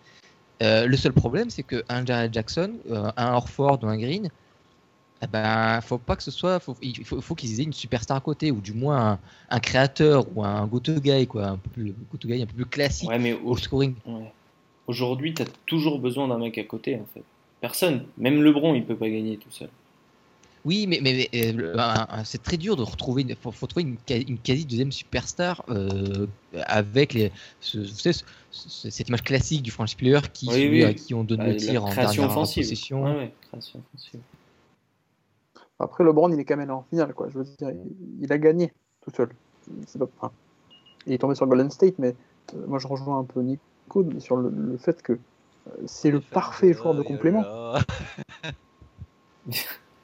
[0.62, 4.29] Euh, le seul problème, c'est qu'un Jared Jackson, euh, un Orford ou un Green,
[5.23, 6.59] eh ben, faut pas que ce soit.
[6.61, 9.18] Faut, il faut, faut qu'ils aient une superstar à côté, ou du moins un,
[9.51, 12.66] un créateur ou un go-to guy, quoi, un peu plus, go-to guy un peu plus
[12.66, 13.95] classique Ouais, mais au au- scoring.
[14.07, 14.33] ouais.
[14.87, 17.23] aujourd'hui, tu as toujours besoin d'un mec à côté, en fait.
[17.61, 19.68] Personne, même LeBron, il peut pas gagner tout seul.
[20.64, 23.24] Oui, mais, mais, mais, euh, un- c'est très dur de retrouver.
[23.28, 26.26] Il faut, faut trouver une, quasi deuxième superstar euh,
[26.66, 30.54] avec les, ce, vous savez, ce- ce- cette image classique du franchise player qui, Oui,
[30.54, 30.84] celui oui.
[30.84, 32.62] à qui on donne Ah, le tir en création dernière offensive.
[32.64, 33.02] possession.
[33.02, 34.20] Ouais, ouais, création offensive.
[35.80, 37.28] Après, LeBron, il est quand même allé en finale, quoi.
[37.28, 38.72] Je veux dire, il, il a gagné
[39.04, 39.30] tout seul.
[39.88, 40.30] C'est pas, enfin,
[41.06, 42.14] il est tombé sur Golden State, mais
[42.54, 45.18] euh, moi, je rejoins un peu Nico sur le, le fait que euh,
[45.86, 47.44] c'est le parfait joueur de complément.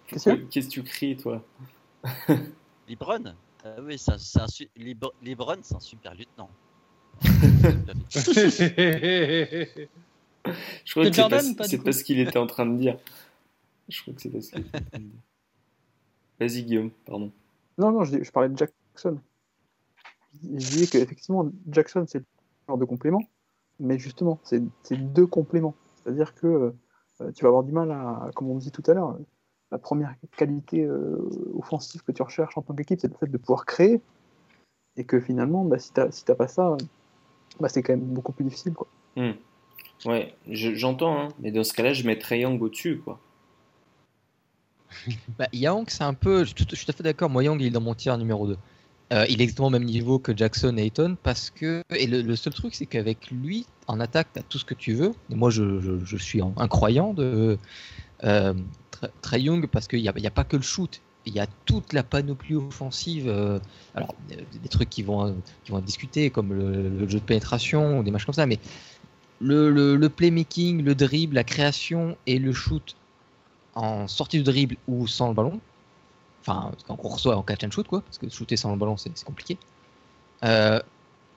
[0.08, 1.44] Qu'est-ce que tu cries, toi
[2.88, 3.34] Libron
[3.64, 4.46] Ah oui, c'est un,
[5.22, 6.50] Libron, c'est un super lieutenant.
[10.84, 12.98] Je crois que c'est Jordan, pas, ce qu'il était en train de dire.
[13.88, 15.20] Je crois que c'est pas ce qu'il était en train de dire.
[16.40, 17.32] Vas-y, Guillaume, pardon.
[17.76, 19.18] Non, non, je, dis- je parlais de Jackson.
[20.42, 22.24] Je disais qu'effectivement, Jackson, c'est le
[22.66, 23.22] genre de complément,
[23.80, 25.74] mais justement, c'est deux compléments.
[25.96, 26.46] C'est-à-dire que
[27.20, 29.24] euh, tu vas avoir du mal à, comme on dit tout à l'heure, euh,
[29.70, 31.18] la première qualité euh,
[31.58, 34.00] offensive que tu recherches en tant qu'équipe, c'est le fait de pouvoir créer,
[34.96, 36.76] et que finalement, bah, si tu n'as si t'as pas ça,
[37.60, 38.72] bah, c'est quand même beaucoup plus difficile.
[38.74, 38.88] Quoi.
[39.16, 39.32] Hmm.
[40.06, 43.18] Ouais, je- j'entends, hein, mais dans ce cas-là, je mettrais Young au-dessus, quoi.
[45.38, 46.40] Bah, Young, c'est un peu.
[46.44, 47.28] Je suis tout- je suis tout à fait d'accord.
[47.30, 48.56] Moi, Young, il est dans mon tiers numéro 2.
[49.12, 51.82] Euh, il est exactement au même niveau que Jackson et Ayton parce que.
[51.94, 54.92] Et le, seul truc, c'est qu'avec lui, en attaque, tu as tout ce que tu
[54.94, 55.12] veux.
[55.30, 57.58] Moi, je, je- suis un, croyant de
[58.24, 58.54] euh,
[59.22, 61.02] Trae Young parce qu'il n'y a, a pas que le shoot.
[61.24, 63.28] Il y a toute la panoplie offensive.
[63.28, 63.60] euh,
[63.94, 67.98] alors, des trucs qui vont, qui vont être discutés, comme le, le jeu de pénétration
[67.98, 68.46] ou des matchs comme ça.
[68.46, 68.60] Mais
[69.40, 72.96] le, le, le playmaking, le dribble, la création et le shoot
[73.74, 75.62] en sortie de dribble ou sans le ballon,
[76.40, 78.96] enfin quand on reçoit en catch and shoot quoi, parce que shooter sans le ballon
[78.96, 79.58] c'est compliqué.
[80.44, 80.80] Euh,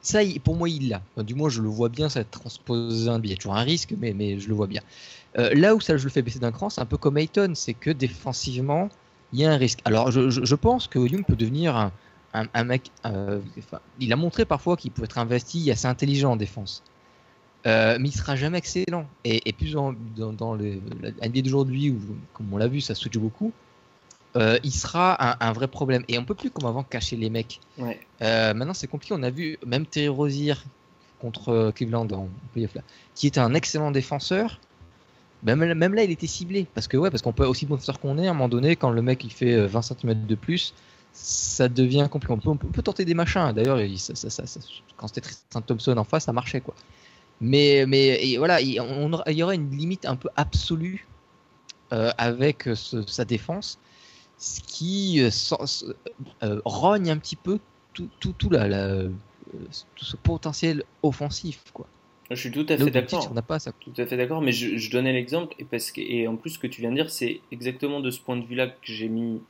[0.02, 1.02] ça, pour moi, il l'a.
[1.24, 3.36] Du moins, je le vois bien, ça transposer un billet.
[3.36, 4.82] Toujours un risque, mais, je le vois bien.
[5.38, 7.54] Euh, là où ça, je le fais baisser d'un cran, c'est un peu comme Ayton,
[7.56, 8.90] c'est que défensivement,
[9.32, 9.80] il y a un risque.
[9.86, 11.92] Alors, je, pense que Young peut devenir
[12.34, 12.92] un, mec.
[13.06, 13.40] euh,
[14.00, 16.84] il a montré parfois qu'il peut être investi, assez intelligent en défense.
[17.66, 19.06] Mais il sera jamais excellent.
[19.24, 22.00] Et, plus dans, dans d'aujourd'hui, où,
[22.34, 23.54] comme on l'a vu, ça switch beaucoup,
[24.36, 26.04] euh, il sera un, un vrai problème.
[26.08, 27.60] Et on peut plus, comme avant, cacher les mecs.
[27.78, 28.00] Ouais.
[28.22, 29.14] Euh, maintenant, c'est compliqué.
[29.18, 30.54] On a vu même Terry Rozier
[31.20, 32.82] contre euh, Cleveland en playoff là,
[33.16, 34.60] qui était un excellent défenseur.
[35.44, 36.68] Ben, Même, là, il était ciblé.
[36.74, 38.76] Parce que, ouais, parce qu'on peut aussi bon défenseur qu'on est, à un moment donné,
[38.76, 40.74] quand le mec il fait euh, 20 cm de plus,
[41.14, 42.34] ça devient compliqué.
[42.34, 43.52] On peut, on peut- on peut tenter des machins.
[43.54, 44.60] D'ailleurs, il- ça- ça- ça- ça-
[44.98, 46.76] quand c'était Tristan Thompson en face, ça marchait quoi.
[47.42, 48.80] Mais, mais et voilà, il, y
[49.44, 51.08] aura une limite un peu absolue
[51.92, 53.78] euh, avec ce- sa défense,
[54.42, 55.86] ce qui euh, sans-
[56.44, 57.60] euh, rogne un petit peu
[57.94, 59.10] tout, tout, tout, la, la- euh,
[59.96, 61.62] tout ce potentiel offensif.
[61.74, 61.88] Quoi.
[62.32, 63.28] Je suis tout à fait d'accord.
[63.30, 63.72] on n'a pas ça.
[63.80, 66.52] Tout à fait d'accord, mais je, je donnais l'exemple et parce que et en plus
[66.52, 69.10] ce que tu viens de dire, c'est exactement de ce point de vue-là que j'ai
[69.10, 69.42] mis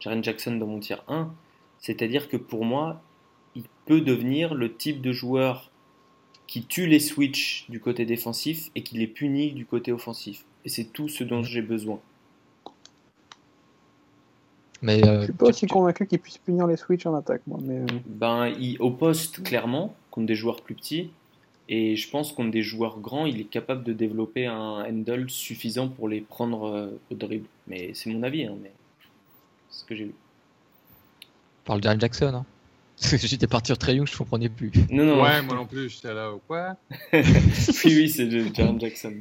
[0.00, 1.30] Jaren Jackson dans mon tier 1,
[1.78, 3.00] c'est-à-dire que pour moi,
[3.54, 5.70] il peut devenir le type de joueur
[6.46, 10.44] qui tue les switches du côté défensif et qui les punit du côté offensif.
[10.64, 12.00] Et c'est tout ce dont j'ai besoin.
[14.82, 17.42] Mais euh, Je suis pas aussi tu- convaincu qu'il puisse punir les switches en attaque,
[17.46, 17.58] moi.
[17.62, 21.10] Mais, euh, Ben, il, au poste, clairement, contre des joueurs plus petits.
[21.68, 25.88] Et je pense contre des joueurs grands, il est capable de développer un handle suffisant
[25.88, 27.46] pour les prendre euh, au dribble.
[27.68, 28.72] Mais c'est mon avis, hein, mais
[29.68, 30.14] c'est ce que j'ai vu.
[31.64, 32.32] on parle de Jaren Jackson.
[32.34, 32.46] Hein.
[33.00, 34.72] Parce que J'étais parti sur Trey Young, je comprenais plus.
[34.90, 35.22] Non, non.
[35.22, 36.32] Ouais, moi non plus, j'étais là.
[36.48, 36.76] Quoi?
[37.12, 37.22] Oui,
[37.84, 39.14] oui, c'est Jaren Jackson.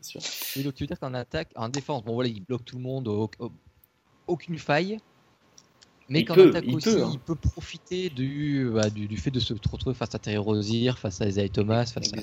[0.00, 0.20] Sûr.
[0.56, 2.82] Oui, donc tu veux dire qu'en attaque, en défense, bon voilà, il bloque tout le
[2.82, 3.52] monde, au- au-
[4.26, 4.98] aucune faille.
[6.10, 7.10] Mais peut, attaque il aussi, peut, hein.
[7.14, 10.92] il peut profiter du, bah, du, du fait de se retrouver face à Terry Rozier,
[10.98, 12.16] face à Isaiah Thomas, face à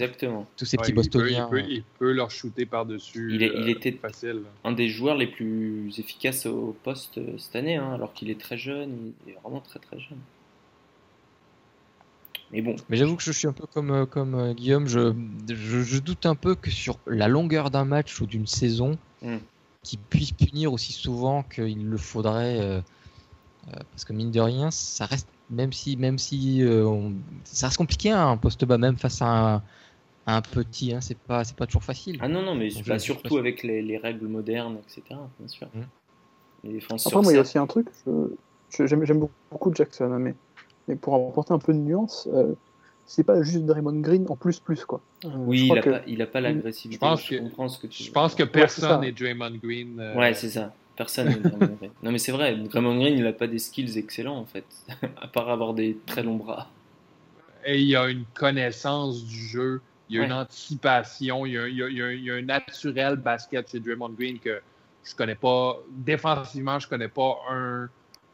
[0.55, 1.47] tous ces Ouais, petits il peut- bostoniens.
[1.47, 3.33] Il peut, il peut leur shooter par-dessus.
[3.33, 4.41] Il est- il euh, était- facile.
[4.63, 8.39] Un des joueurs les plus efficaces au poste euh, cette année, hein, alors qu'il est
[8.39, 10.19] très jeune, il est vraiment très très jeune.
[12.51, 15.13] Mais bon, Mais j'avoue que je suis un peu comme, euh, comme euh, Guillaume, je,
[15.49, 19.37] je, je doute un peu que sur la longueur d'un match ou d'une saison, Mm.
[19.83, 22.59] Qu'il puisse punir aussi souvent qu'il le faudrait.
[22.59, 22.81] euh,
[23.69, 27.13] euh, parce que mine de rien, ça reste, même si, même si euh, on-
[27.45, 29.55] ça reste compliqué hein, un poste bas, même face à un,
[30.25, 32.17] à un petit, hein, c'est pas, c'est pas toujours facile.
[32.21, 35.19] ah non, non, mais Donc, bah, surtout avec les, les règles modernes, etc.
[35.39, 35.67] Bien sûr.
[35.67, 35.81] Mm.
[36.63, 38.11] Les défenses Après, sur moi, il y a aussi un truc, je-
[38.69, 40.35] je- j'aime j'aime beaucoup Jackson, hein, mais,
[40.87, 42.53] mais pour apporter un peu de nuance, euh,
[43.13, 45.01] c'est pas juste Draymond Green en plus plus quoi.
[45.25, 46.95] Euh, Oui, je il a que- pas, il a pas l'agressivité.
[46.95, 48.51] Je pense je que- comprends ce que tu Je veux pense que dire.
[48.51, 49.99] personne n'est Draymond Green.
[49.99, 50.73] euh, Ouais, c'est ça.
[50.95, 51.91] Personne n'est Draymond Green.
[52.03, 54.65] Non, mais c'est vrai, Draymond Green, il a pas des skills excellents en fait,
[55.21, 56.69] à part avoir des très longs bras.
[57.65, 61.57] et il y a une connaissance du jeu, il y a une anticipation, il y
[61.57, 64.09] a, il y a- il y a- il y a un naturel basket chez Draymond
[64.17, 64.61] Green que
[65.03, 65.77] je connais pas.
[65.91, 67.89] Défensivement, je connais pas un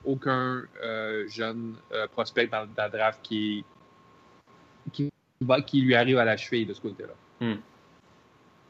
[0.05, 3.65] aucun euh, jeune euh, prospect dans, dans le draft qui,
[4.93, 5.09] qui,
[5.41, 7.13] va- qui lui arrive à la cheville de ce côté-là.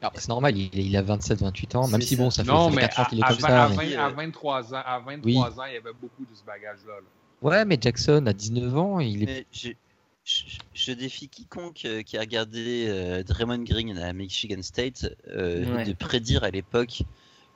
[0.00, 2.70] Alors, C'est normal, il, il a 27-28 ans, même si bon, ça fait, Non, ça
[2.70, 3.66] fait mais 4 ans qu'il est à, comme à ça.
[3.68, 5.36] 20 mais- à 23 ans, à 23 Oui.
[5.38, 6.94] ans, il y avait beaucoup de ce bagage-là.
[6.94, 7.02] là.
[7.42, 9.26] Ouais, mais Jackson à 19 ans, il est.
[9.26, 9.70] Mais je,
[10.24, 10.42] je,
[10.74, 15.84] je défie quiconque euh, qui a regardé euh, Draymond Green à Michigan State euh, Ouais.
[15.84, 17.02] de prédire à l'époque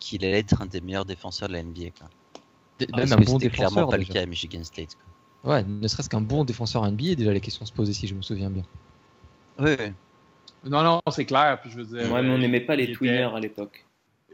[0.00, 1.90] qu'il allait être un des meilleurs défenseurs de la NBA.
[1.96, 2.08] Quoi.
[2.80, 4.96] d- Parce même un que bon c'était clairement pas le cas à Michigan State.
[4.96, 5.11] Quoi.
[5.45, 8.22] Ouais, ne serait-ce qu'un bon défenseur NBA, déjà la question se posait si je me
[8.22, 8.62] souviens bien.
[9.59, 9.93] Ouais, ouais.
[10.64, 11.59] Non, non, c'est clair.
[11.61, 13.84] Puis je veux dire, Ouais, mais on euh, n'aimait pas les était- twinners à l'époque.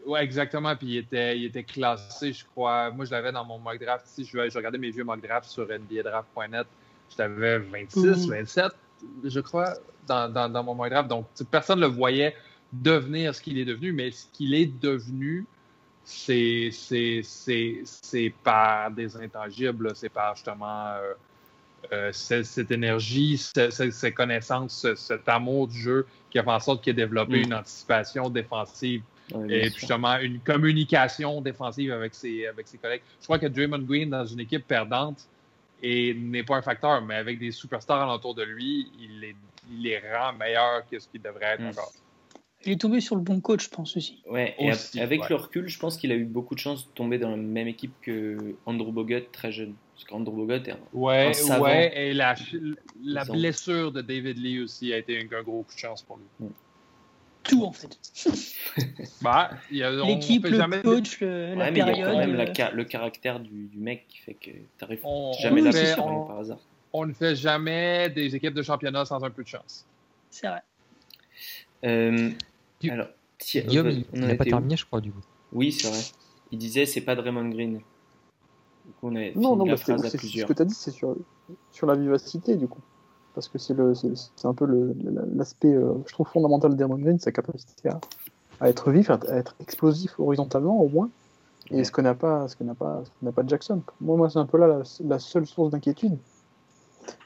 [0.06, 0.74] Ouais, exactement.
[0.76, 2.90] Puis il était, il était classé, je crois.
[2.90, 4.04] Moi, je l'avais dans mon mock draft.
[4.06, 6.66] Si je, je regardais mes vieux mock drafts sur NBAdraft.net,
[7.16, 8.30] j'avais 26, Mhm.
[8.30, 8.72] 27,
[9.24, 9.74] je crois,
[10.06, 11.08] dans, dans, dans mon mock draft.
[11.08, 12.34] Donc, personne ne le voyait
[12.72, 15.46] devenir ce qu'il est devenu, mais ce qu'il est devenu,
[16.10, 16.72] c'est
[18.42, 21.12] par des intangibles, c'est par justement euh,
[21.92, 26.42] euh, cette, cette énergie, ce- ce- ces connaissances, ce- cet amour du jeu qui a
[26.42, 27.44] fait en sorte qu'il a développé Mm.
[27.44, 29.78] une anticipation défensive bien et sûr.
[29.78, 33.02] justement une communication défensive avec ses, avec ses collègues.
[33.20, 35.26] Je crois que Draymond Green, dans une équipe perdante,
[35.82, 39.36] et n'est pas un facteur, mais avec des superstars alentour de lui, il les,
[39.70, 41.68] il les rend meilleurs que ce qu'ils devraient être Mm.
[41.68, 41.92] encore.
[42.66, 44.22] Il est tombé sur le bon coach, je pense aussi.
[44.28, 45.26] Ouais, et Aussi, avec ouais.
[45.30, 47.68] le recul, je pense qu'il a eu beaucoup de chance de tomber dans la même
[47.68, 49.74] équipe que Andrew Bogut très jeune.
[49.94, 51.64] Parce qu'Andrew Bogut est un- Ouais, Un savant.
[51.64, 52.34] ouais, et la,
[53.04, 56.18] la blessure de David Lee aussi a été un, un gros coup de chance pour
[56.18, 56.48] lui.
[57.44, 57.96] Tout, en fait.
[59.22, 61.80] Bah, il y a- on L'équipe, le jamais- coach, le- Ouais, la mais il y
[61.82, 62.10] a période.
[62.12, 65.32] quand même la euh, ca- le caractère du, du mec qui fait que t'arrives on,
[65.34, 65.70] jamais là
[66.04, 66.58] on- par hasard.
[66.92, 69.86] on ne fait jamais des équipes de championnat sans un peu de chance.
[70.30, 70.60] C'est vrai.
[71.84, 72.30] Euh,
[72.84, 73.08] Alors,
[73.66, 75.20] Guillaume, euh, il on il en n'a pas terminé, je crois, du coup.
[75.52, 76.00] Oui, c'est vrai.
[76.50, 77.74] Il disait c'est pas Draymond Green.
[77.78, 80.74] Du coup, on a Non, non, la bah, phrase à ce que tu as dit,
[80.74, 81.16] c'est sur,
[81.72, 82.80] sur la vivacité, du coup.
[83.34, 84.66] Parce que c'est le- c'est c'est un peu
[85.36, 88.00] l'aspect, euh, je trouve, fondamental de Draymond Green, sa capacité à,
[88.60, 91.10] à être vif, à, être explosif horizontalement, au moins.
[91.70, 91.84] Et Ouais.
[91.84, 93.82] ce que n'a pas, ce que n'a pas, ce que n'a pas Jackson.
[94.00, 96.16] Moi, moi c'est un peu là la, la seule source d'inquiétude.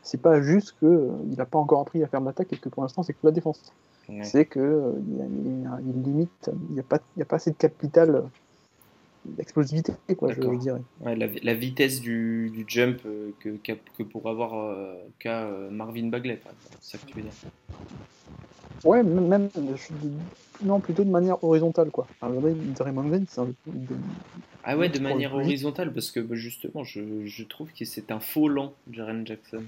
[0.03, 2.83] C'est pas juste qu'il n'a pas encore appris à faire de l'attaque et que pour
[2.83, 3.61] l'instant, c'est que la défense.
[4.23, 7.37] C'est qu'il y, il y a une limite, il n'y a, pas- y a pas
[7.37, 8.23] assez de capital euh,
[9.25, 10.83] d'explosivité, quoi, je, dirais.
[11.01, 15.45] Ouais, la, la vitesse du, du jump euh, que, qu'a- que pour avoir euh, qu'a
[15.45, 16.41] euh, Marvin Bagley.
[16.81, 17.33] C'est ça que tu veux dire.
[18.85, 22.07] Ouais, même, je non, plutôt de manière horizontale, quoi.
[22.11, 23.47] Enfin, regardez, Draymond Green, c'est un.
[23.47, 23.97] de-
[24.65, 28.21] Ah ouais, de manière horizontale, parce que bah, justement, je, je trouve que c'est un
[28.21, 29.63] faux lent, Jaren Jackson.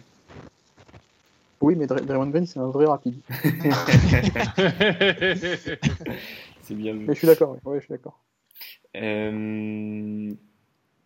[1.60, 3.16] Oui, mais Dray- Draymond Green, c'est un vrai rapide.
[6.62, 7.06] c'est bien vu.
[7.06, 8.18] Mais je suis d'accord, ouais, ouais, je suis d'accord.
[8.96, 10.32] Euh,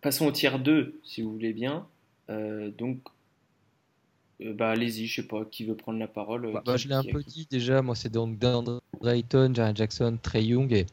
[0.01, 1.87] passons au tiers 2, si vous voulez bien.
[2.29, 2.99] Euh, donc,
[4.41, 6.87] euh, bah, allez-y, je sais pas, qui veut prendre la parole Bah, qui- bah, je
[6.87, 10.85] l'ai un peu dit déjà, moi c'est donc DeAndre Ayton, Jaren Jackson, Trey Young, et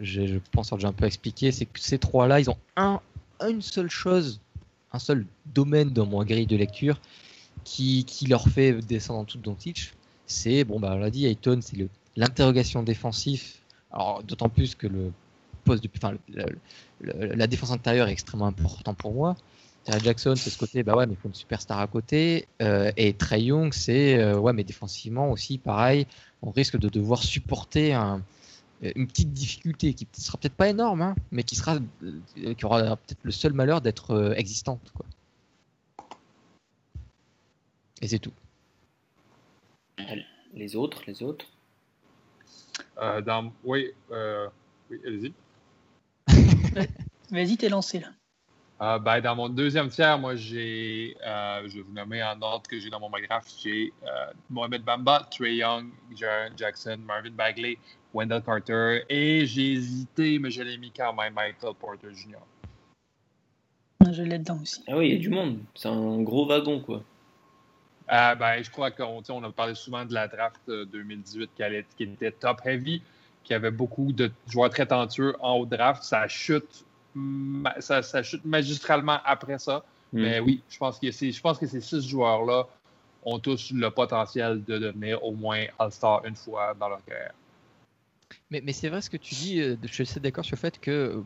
[0.00, 3.00] je, je pense que j'ai un peu expliqué, c'est que ces trois-là, ils ont un,
[3.48, 4.40] une seule chose,
[4.92, 7.00] un seul domaine dans mon grille de lecture
[7.66, 9.92] qui, leur fait descendre en tout Doncic.
[10.26, 11.76] C'est, bon bah on l'a dit, Ayton, c'est
[12.16, 13.42] l'interrogation défensive,
[13.90, 15.12] alors d'autant plus que le
[15.64, 16.14] poste enfin,
[17.00, 19.36] la défense intérieure est extrêmement important pour moi.
[19.86, 22.48] Jaren Jackson, c'est ce côté, bah ouais, mais il faut une superstar à côté.
[22.60, 26.06] Euh, et Trey Young, c'est, euh, ouais, mais défensivement aussi, pareil,
[26.42, 28.20] on risque de devoir supporter un-
[28.80, 32.96] une petite difficulté qui sera peut-être pas énorme, hein, mais qui sera, euh, qui aura
[32.96, 34.92] peut-être le seul malheur d'être euh, existante.
[38.02, 38.32] Et c'est tout.
[40.52, 41.46] Les autres, les autres.
[42.98, 43.52] Euh, dans...
[43.64, 44.48] Oui, euh,
[44.90, 45.34] oui allez-y.
[47.30, 48.08] Vas-y, t'es lancé là.
[48.82, 52.68] Euh, ben, dans mon deuxième tiers, moi, j'ai, euh, je vais vous nommer en ordre
[52.68, 57.78] que j'ai dans mon graphe, j'ai euh, Mohamed Bamba, Trey Young, Jaren Jackson, Marvin Bagley,
[58.12, 62.36] Wendell Carter, et j'ai hésité, mais je l'ai mis quand même Michael Porter Jr.
[64.12, 64.84] Je l'ai dedans aussi.
[64.86, 65.58] Ah oui, il y a du monde.
[65.74, 67.02] C'est un gros wagon, quoi.
[68.12, 71.62] Euh, ben, je crois qu'on on a parlé souvent de la draft euh, 2018 qui,
[71.62, 73.02] allait- qui était top heavy,
[73.42, 76.02] qui avait beaucoup de joueurs très talentueux en haut draft.
[76.04, 76.84] Ça chute,
[77.14, 79.84] ma- ça, ça chute magistralement après ça.
[80.12, 80.20] Mm.
[80.20, 82.66] Mais oui, je pense que ces, je pense que ces six joueurs-là
[83.24, 87.34] ont tous le potentiel de devenir au moins All-Star une fois dans leur carrière.
[88.50, 90.78] Mais, mais c'est vrai ce que tu dis, euh, je suis d'accord sur le fait
[90.78, 91.22] que euh,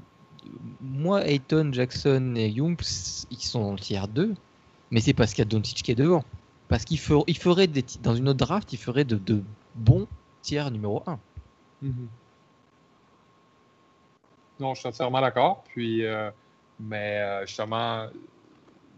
[0.81, 2.81] moi, Ayton, Jackson et Young,
[3.31, 4.35] ils sont dans le tiers 2,
[4.91, 6.25] mais c'est parce qu'il y a Doncic qui est devant.
[6.71, 7.69] Parce qu'il fer- ferait
[8.01, 9.43] dans une autre draft, il ferait de, de
[9.75, 10.07] bons
[10.41, 11.19] tiers numéro 1.
[14.61, 15.65] Non, je suis entièrement d'accord.
[15.69, 16.31] Puis, euh,
[16.79, 18.07] mais euh, justement,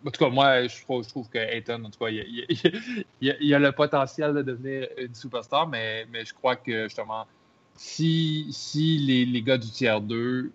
[0.07, 3.59] en tout cas, moi, je trouve, je trouve que Ayton, en tout cas, il, a
[3.59, 7.27] le potentiel de devenir une superstar, mais, mais je crois que justement,
[7.75, 10.53] si, si les, les gars du tiers 2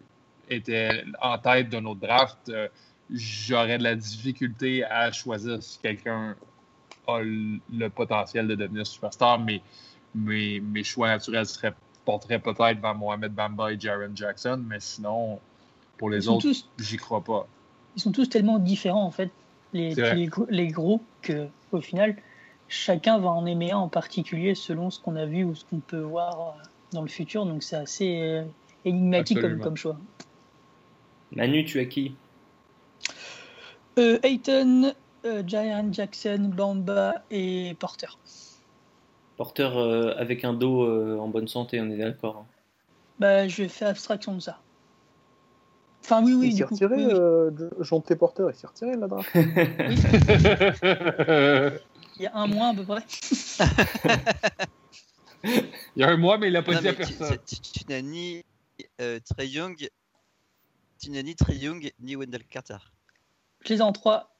[0.49, 2.67] étaient en tête d'un autre draft, euh,
[3.11, 6.35] j'aurais de la difficulté à choisir si quelqu'un
[7.07, 9.61] a le, potentiel de devenir superstar, mais
[10.13, 11.73] mes, mes choix naturels seraient
[12.05, 15.39] porteraient peut-être vers Mohamed Bamba et Jaren Jackson, mais sinon,
[15.97, 16.47] pour les autres,
[16.79, 17.45] j'y crois pas.
[17.97, 19.29] ils sont tous tellement différents, en fait,
[19.73, 22.15] les, les, gros- les gros, que au final,
[22.69, 25.79] chacun va en aimer un en particulier selon ce qu'on a vu ou ce qu'on
[25.79, 26.61] peut voir euh,
[26.93, 27.45] dans le futur.
[27.45, 28.43] Donc c'est assez euh,
[28.85, 29.97] énigmatique comme choix.
[31.33, 32.15] Manu, tu as qui?
[33.99, 34.93] Euh, Ayton,
[35.25, 38.07] euh, Jaren Jackson, Bamba et Porter.
[39.37, 42.37] Porteur euh, avec un dos euh, en bonne santé, on est d'accord.
[42.37, 42.45] hein.
[43.19, 44.59] Bah, je fais abstraction de ça.
[46.03, 47.11] Enfin, oui, oui, il s'est retiré, oui, oui.
[47.13, 47.51] euh,
[47.81, 48.15] Jean T.
[48.15, 49.29] Porter, il s'est retiré là draft.
[52.19, 53.03] Il y a un mois à peu près.
[55.43, 57.37] Il y a un mois, mais il n'a pas Non, dit à personne.
[57.45, 58.43] tu- tu n'as ni
[59.01, 59.87] euh, Trey Young,
[60.99, 62.77] tu n'as ni Trey Young ni Wendell Carter.
[63.63, 64.31] Je les ai en trois.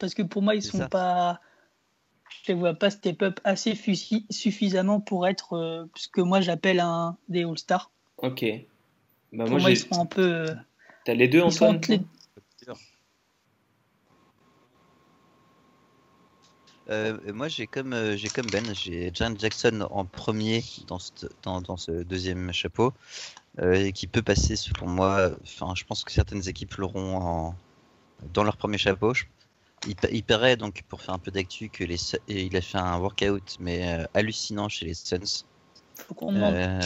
[0.00, 0.88] Parce que pour moi, ils sont ça.
[0.88, 1.40] pas.
[2.30, 3.74] Je les vois pas step up assez
[4.30, 7.90] suffisamment pour être euh, ce que moi j'appelle un des All-Stars.
[8.16, 8.44] Ok.
[9.32, 10.22] Bah, Pour moi, moi, ils sont un peu.
[10.22, 10.54] euh,
[11.04, 12.00] T'as les deux, Antoine entre les-
[16.88, 21.12] Euh, moi, j'ai comme, euh, j'ai comme Ben, j'ai Jaren Jackson en premier dans ce,
[21.42, 22.92] dans, dans ce deuxième chapeau,
[23.60, 25.30] euh, qui peut passer selon moi.
[25.42, 27.54] Enfin, je pense que certaines équipes l'auront en-
[28.32, 29.14] dans leur premier chapeau.
[29.14, 29.24] Je-
[29.86, 32.98] il, il paraît donc pour faire un peu d'actu que les, il a fait un
[32.98, 35.44] workout mais euh, hallucinant chez les Suns,
[36.22, 36.80] euh,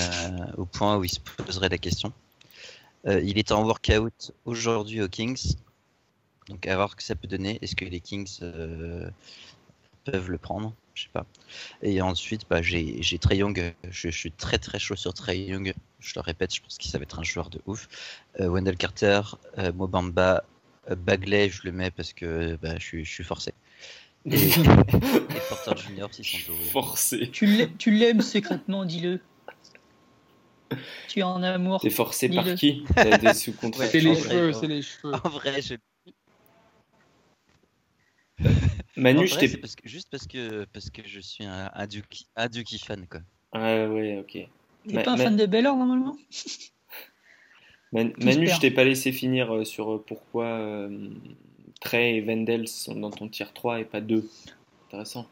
[0.57, 2.12] au point où il se poserait la question.
[3.07, 5.57] Euh, il est en workout aujourd'hui aux Kings,
[6.49, 7.59] donc à voir ce que ça peut donner.
[7.61, 9.11] Est-ce que les Kings euh,
[10.05, 10.74] peuvent le prendre?
[10.95, 11.26] Je sais pas.
[11.82, 13.74] Et ensuite, bah, j'ai Trey Young.
[13.90, 15.74] Je, je suis très très chaud sur Trey Young.
[15.99, 17.88] Je le répète, je pense qu'il ça va être un joueur de ouf.
[18.38, 19.20] Wendell Carter,
[19.74, 20.45] Mobamba,
[20.91, 23.53] Bagley, je le mets parce que bah, je, suis- je suis forcé.
[24.26, 24.51] Et, et
[25.49, 26.64] Porter Junior, s'ils sont doués.
[26.72, 27.30] Forcé.
[27.30, 29.20] Tu l'aimes- secrètement, dis-le.
[31.09, 31.80] Tu es en amour.
[31.80, 32.85] T'es forcé par qui?
[32.95, 35.14] T'as des sous-contrats C'est les cheveux, c'est les cheveux.
[35.14, 35.74] En vrai, je
[38.97, 42.49] Manu, je parce que, juste parce que, parce que je suis un, un, Duki, un
[42.49, 43.07] Duki fan.
[43.09, 43.20] Quoi.
[43.53, 44.49] Ah ouais, ok.
[44.89, 46.16] T'es pas un ma- fan de Baylor normalement?
[47.95, 51.09] Man- Tout se Manu, je t'ai pas laissé finir euh, sur euh, pourquoi euh,
[51.80, 54.28] Trey et Wendell sont dans ton tier 3 et pas 2.
[54.88, 55.26] Intéressant.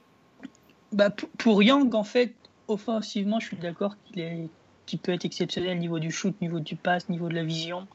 [0.93, 2.33] bah, pour, Young, en fait,
[2.69, 4.49] offensivement, je suis d'accord qu'il est,
[4.87, 7.87] qu'il peut être exceptionnel niveau du shoot, niveau du pass, niveau de la vision,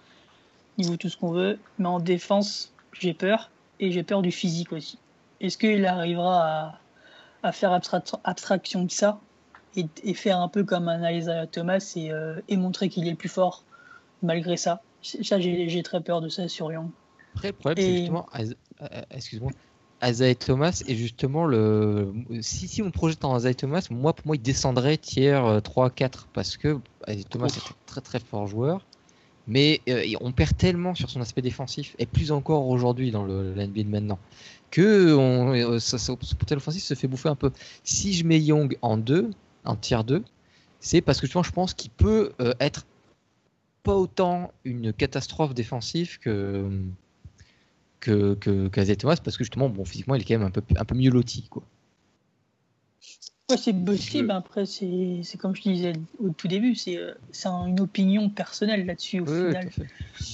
[0.77, 1.57] niveau de tout ce qu'on veut.
[1.79, 3.49] Mais en défense, j'ai peur.
[3.79, 4.97] Et j'ai peur du physique aussi.
[5.39, 6.79] Est-ce qu'il arrivera à,
[7.43, 9.19] à faire abstra- abstraction de ça
[9.75, 13.11] et, et faire un peu comme un Isaiah Thomas et, euh, et montrer qu'il est
[13.11, 13.63] le plus fort?
[14.21, 16.89] Malgré ça Ça, j'ai très peur de ça sur Young.
[17.35, 19.51] Après, le problème, c'est Et- justement, euh, excuse-moi,
[20.03, 22.13] Isaiah Thomas est justement le.
[22.41, 26.27] Si, si on projette en Isaiah Thomas, moi, pour moi, il descendrait tiers euh, 3-4
[26.33, 28.85] parce que Isaiah Thomas est un très très fort joueur.
[29.49, 33.53] Mais euh, on perd tellement sur son aspect défensif, et plus encore aujourd'hui dans le,
[33.53, 34.19] la NBA de maintenant,
[34.71, 37.51] que on, euh, ça- son potentiel offensif se fait bouffer un peu.
[37.83, 39.29] Si je mets Young en 2,
[39.63, 40.23] en tiers 2,
[40.81, 42.85] c'est parce que justement, je pense qu'il peut euh, être
[43.87, 46.69] pas autant une catastrophe défensive que
[47.99, 50.85] que que Thomas parce que justement bon physiquement il est quand même un peu un
[50.85, 51.63] peu mieux loti quoi.
[53.49, 54.27] Ouais, c'est possible.
[54.27, 57.79] Je- Après, c'est c'est comme je disais au tout début, c'est euh, c'est un- une
[57.79, 59.69] opinion personnelle là-dessus au Oui, final.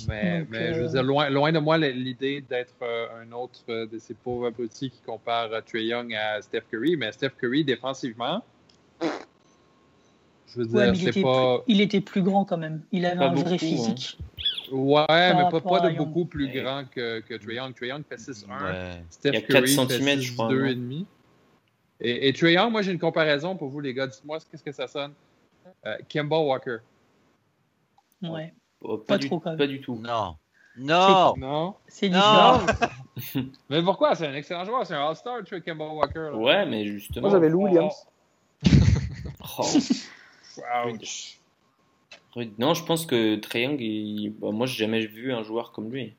[0.07, 3.31] Mais, Donc, mais je veux euh, dire, loin, loin de moi l'idée d'être euh, un
[3.31, 6.97] autre de ces pauvres petits qui comparent euh, Trae Young à Steph Curry.
[6.97, 8.43] Mais Steph Curry, défensivement,
[10.53, 11.57] je veux dire, Ouais, il était, pas.
[11.59, 12.81] plus, il était plus grand quand même.
[12.91, 13.57] Il avait Pas un vrai hein.
[13.57, 14.17] physique.
[14.71, 15.97] Ouais, mais pas, de Young.
[15.97, 16.61] beaucoup plus Ouais.
[16.61, 17.73] grand que, que Trae Young.
[17.75, 18.47] Trae Young fait 6'1.
[18.47, 19.03] Ouais.
[19.09, 20.65] Steph Il y a 4 Curry fait centimètres, je crois, 6'2 non?
[20.65, 21.05] et demi.
[21.99, 24.07] Et, Trae Young, moi j'ai une comparaison pour vous les gars.
[24.07, 25.13] Dites-moi qu'est-ce que ça sonne?
[25.85, 26.77] Euh, Kemba Walker.
[28.21, 28.53] Ouais.
[28.81, 29.57] Oh, Pas du, trop, quand même.
[29.59, 29.95] pas du tout.
[29.95, 30.35] Non.
[30.77, 31.75] Non Non?
[31.87, 33.45] C'est Non différent.
[33.69, 34.15] Mais pourquoi?
[34.15, 36.29] C'est un excellent joueur, c'est un All-Star, tu vois, Kemba Walker.
[36.31, 36.35] là.
[36.35, 37.27] Ouais, mais justement.
[37.27, 37.93] Moi j'avais Lou Williams.
[39.59, 39.63] Oh,
[40.57, 41.39] Ouch.
[42.35, 42.53] rude.
[42.59, 43.39] Non, je pense que
[43.79, 46.15] il- bah, moi j'ai jamais vu un joueur comme lui.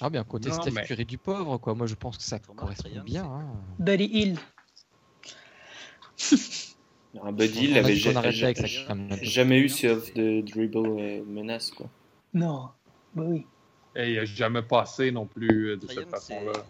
[0.00, 1.74] Ah bien, côté Non, Steph mais- Curry du pauvre, quoi.
[1.76, 3.24] Moi, je pense que ça Pour correspond bien.
[3.24, 3.46] hein.
[3.78, 4.38] Buddy Hill.
[7.22, 9.16] Un Buddy, a avait dit qu'on ja- arrêtait avec ja- ça, quand même.
[9.22, 11.88] jamais eu ce off de dribble euh, menace quoi.
[12.32, 12.70] Non.
[13.14, 13.46] Bah oui.
[13.94, 16.64] Et il n'a jamais passé non plus euh, de cette façon-là.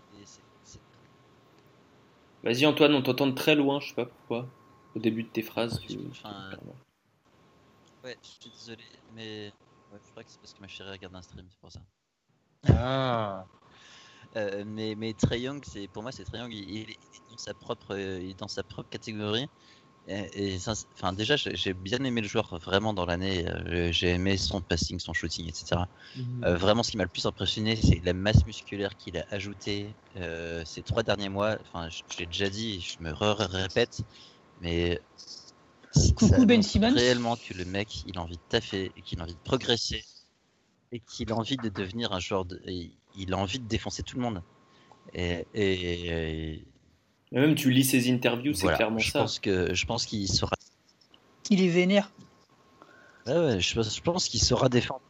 [2.43, 4.47] Vas-y Antoine, on t'entend de très loin, je sais pas pourquoi.
[4.95, 5.81] Au début de tes phrases.
[5.81, 6.51] tu- Enfin,
[8.05, 8.85] Ouais, je suis désolé,
[9.15, 9.53] mais
[9.93, 11.81] ouais, je crois que c'est parce que ma chérie regarde un stream, c'est pour ça.
[12.69, 13.45] Ah.
[14.37, 15.15] Euh, mais mais
[15.65, 16.99] c'est pour moi c'est Trae Young, il, il est
[17.31, 19.47] dans sa propre il est dans sa propre catégorie.
[20.07, 23.49] Et, et ça, enfin déjà j'ai bien aimé le joueur vraiment dans l'année.
[23.49, 25.89] euh, J'ai aimé son passing, son shooting, etc.
[26.45, 29.97] Euh, vraiment, ce qui m'a le plus impressionné, c'est la masse musculaire qu'il a ajoutée
[30.17, 31.57] euh, ces trois derniers mois.
[31.63, 33.99] Enfin, je, je l'ai déjà dit, je me répète,
[34.61, 35.01] mais
[36.17, 36.95] Coucou ça Ben Simmons.
[36.95, 40.05] réellement que le mec, il a envie de taffer, et qu'il a envie de progresser,
[40.93, 42.45] et qu'il a envie de devenir un joueur.
[42.45, 44.43] De, et il a envie de défoncer tout le monde.
[45.13, 46.07] Et, et-
[46.57, 46.65] et
[47.31, 49.21] Mais Même tu lis ses interviews, c'est voilà, clairement je ça.
[49.21, 50.57] pense que je pense qu'il saura.
[51.51, 52.11] Il est vénère.
[53.27, 55.03] Ouais, ouais, je, pense- je pense qu'il saura défendre.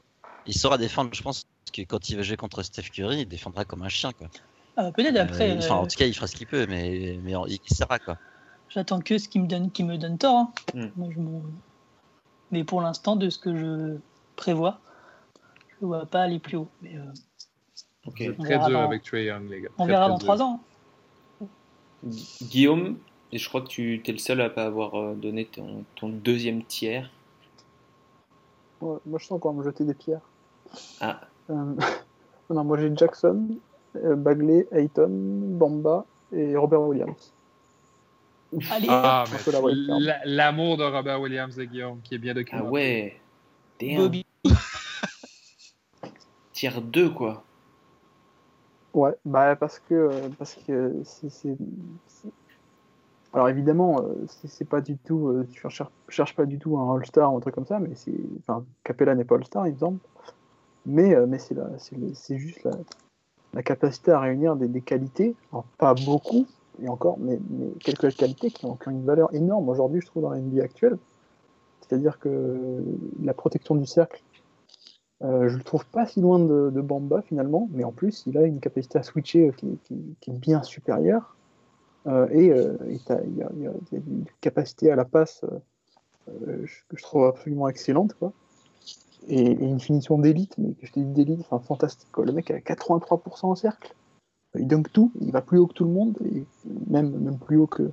[0.46, 1.10] Il saura défendre.
[1.14, 4.12] Je pense que quand il va jouer contre Steph Curry, il défendra comme un chien,
[4.12, 4.28] quoi.
[4.76, 5.50] Ah, Peut-être après.
[5.50, 7.58] Euh, enfin, en euh, tout cas, il fera ce qu'il peut, mais, mais en- il
[7.70, 8.18] essaiera quoi.
[8.74, 10.36] J'attends que ce qui me donne, qui me donne tort.
[10.36, 10.52] hein.
[10.74, 10.88] Hmm.
[10.96, 11.42] Moi, je m'en-
[12.50, 13.96] Mais pour l'instant, de ce que je
[14.36, 14.80] prévois,
[15.68, 16.68] je ne vois pas aller plus haut.
[16.82, 17.02] Mais, euh,
[18.06, 19.68] On très verra dur dans- avec Trey Young, les gars.
[19.78, 20.24] on Très, verra très dans dur.
[20.26, 20.60] trois ans.
[22.04, 22.98] Gu- Guillaume,
[23.32, 26.08] et je crois que tu es le seul à pas avoir euh, donné ton, ton
[26.08, 27.10] deuxième tiers.
[28.80, 30.20] Ouais, moi je sens qu'on va me jeter des pierres.
[31.00, 31.20] Ah,
[31.50, 31.74] Euh,
[32.50, 33.56] non, moi j'ai Jackson,
[33.96, 37.32] euh, Bagley, Ayton, Bamba et Robert Williams.
[38.70, 39.24] Allez, Ah,
[39.68, 42.70] la- l'amour de Robert Williams et Guillaume qui est bien ah documenté.
[42.70, 43.20] ouais.
[43.80, 43.96] Damn.
[43.98, 44.24] Bobby.
[46.52, 47.42] Tiers 2 quoi.
[48.92, 51.56] Ouais, bah parce que euh, parce que c'est
[53.32, 56.94] alors évidemment euh, c'est pas du tout euh, tu cherches cherches pas du tout un
[56.94, 59.78] All-Star ou un truc comme ça, mais c'est enfin Capella n'est pas All-Star il me
[59.78, 59.98] semble,
[60.86, 62.70] mais mais c'est la c'est le- c'est juste la,
[63.52, 66.46] la capacité à réunir des, des qualités, alors pas beaucoup
[66.82, 70.30] et encore, mais, mais quelques qualités qui ont, une valeur énorme aujourd'hui je trouve dans
[70.30, 70.98] la NBA actuelle.
[71.80, 72.82] C'est-à-dire que
[73.22, 74.22] la protection du cercle
[75.22, 78.42] euh, je le trouve pas si loin de, Bamba finalement, mais en plus il a
[78.42, 79.76] une capacité à switcher euh,
[80.20, 81.36] qui, est bien supérieure.
[82.06, 83.48] Euh, et euh, il y, a,
[83.92, 85.42] une capacité à la passe
[86.26, 88.14] que je trouve absolument excellente.
[89.28, 92.14] Et, une finition d'élite, mais je dis d'élite, enfin fantastique.
[92.18, 93.94] Le mec a 83% au cercle.
[94.56, 96.16] Il dunk tout, il va plus haut que tout le monde,
[96.86, 97.90] même, même plus haut que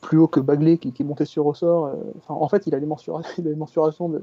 [0.00, 1.86] plus haut que Bagley qui, est monté sur ressort.
[1.86, 4.22] euh, Enfin, en fait, il a les mensurations, il a les mensurations de,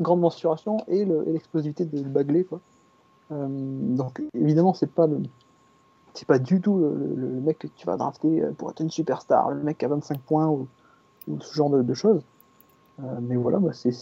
[0.00, 2.60] grande mensuration et le- et l'explosivité de Bagley quoi.
[3.30, 5.06] Euh, donc évidemment c'est pas
[6.14, 9.50] c'est pas du tout le, mec que tu vas drafter euh, pour être une superstar,
[9.50, 10.68] le mec à 25 points ou,
[11.40, 12.22] ce genre de, choses.
[13.20, 13.92] Mais voilà, bah, c'est,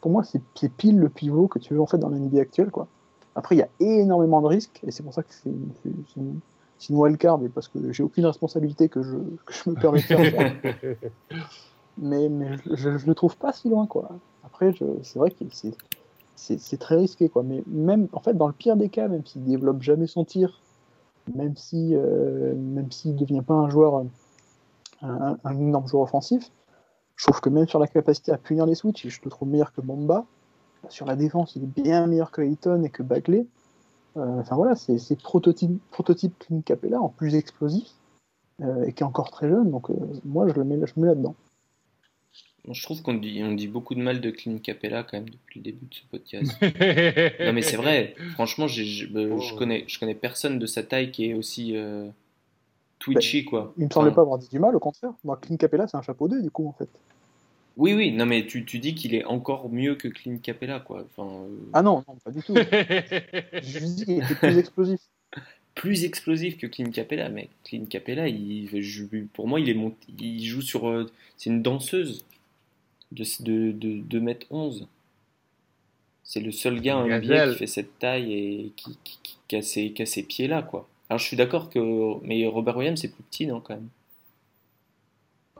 [0.00, 0.42] pour moi c'est,
[0.76, 2.88] pile le pivot que tu veux en fait dans la NBA actuelle quoi.
[3.38, 6.40] Après il y a énormément de risques et c'est pour ça que c'est, une,
[6.90, 9.16] une wildcard parce que j'ai aucune responsabilité que je,
[9.46, 10.54] que je me permets de faire.
[11.98, 14.10] mais, mais je, je le trouve pas si loin quoi.
[14.44, 15.44] Après, c'est vrai que
[16.34, 17.42] c'est, très risqué quoi.
[17.42, 20.60] Mais même, en fait, dans le pire des cas, même s'il développe jamais son tir,
[21.34, 24.04] même si, euh, même s'il devient pas un joueur,
[25.02, 26.50] un, un énorme joueur offensif,
[27.14, 29.72] je trouve que même sur la capacité à punir les switches, je le trouve meilleur
[29.72, 30.24] que Bamba.
[30.88, 33.46] Sur la défense, il est bien meilleur que Ayton et que Bagley.
[34.16, 37.88] Euh, Enfin voilà, c'est, prototype, prototype Clint Capella en plus explosif
[38.62, 39.70] euh, et qui est encore très jeune.
[39.70, 39.94] Donc euh,
[40.24, 41.34] moi, je le mets, je mets là-dedans.
[42.70, 45.60] Je trouve qu'on dit, on dit beaucoup de mal de Clint Capella quand même depuis
[45.60, 46.52] le début de ce podcast.
[47.46, 49.56] non mais c'est vrai, franchement, je, je Oh.
[49.56, 52.08] connais, je connais personne de sa taille qui est aussi euh,
[52.98, 53.72] twitchy quoi.
[53.78, 55.12] Il me semblait Enfin, pas avoir dit du mal, au contraire.
[55.24, 56.88] Moi, Clint Capella, c'est un chapeau 2 du coup en fait.
[57.78, 61.04] Oui, oui, non mais tu, tu dis qu'il est encore mieux que Clint Capella quoi.
[61.16, 62.54] Enfin, euh, Ah non, non, pas du tout.
[63.62, 65.00] je dis qu'il était plus explosif.
[65.74, 67.50] plus explosif que Clint Capella, mec.
[67.64, 71.62] Clint Capella, il, je- pour moi, il est monté, il joue sur, euh, c'est une
[71.62, 72.24] danseuse
[73.12, 74.88] de de, de, 2 mètres 11.
[76.22, 79.56] C'est le seul gars en NBA qui fait cette taille et qui, qui, qui, qui
[79.56, 80.88] a ces, qui a ces pieds-là, quoi.
[81.10, 81.80] Alors je suis d'accord que,
[82.24, 83.88] mais Robert Williams c'est plus petit, non, quand même.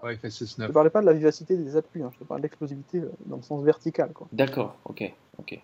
[0.02, 0.68] Ouais, il fait Je 6-9.
[0.68, 3.10] ne parlais pas de la vivacité des appuis, hein, je te parle de l'explosivité euh,
[3.26, 4.12] dans le sens vertical.
[4.12, 4.28] Quoi.
[4.32, 5.60] D'accord, ok, ok.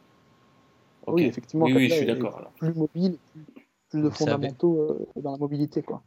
[1.06, 2.38] Oui, effectivement, Oui, oui, Capella je suis d'accord.
[2.38, 2.50] alors.
[2.52, 3.42] Plus mobile, plus,
[3.90, 4.80] plus de fondamentaux
[5.16, 5.82] euh, dans la mobilité.
[5.82, 6.02] Quoi.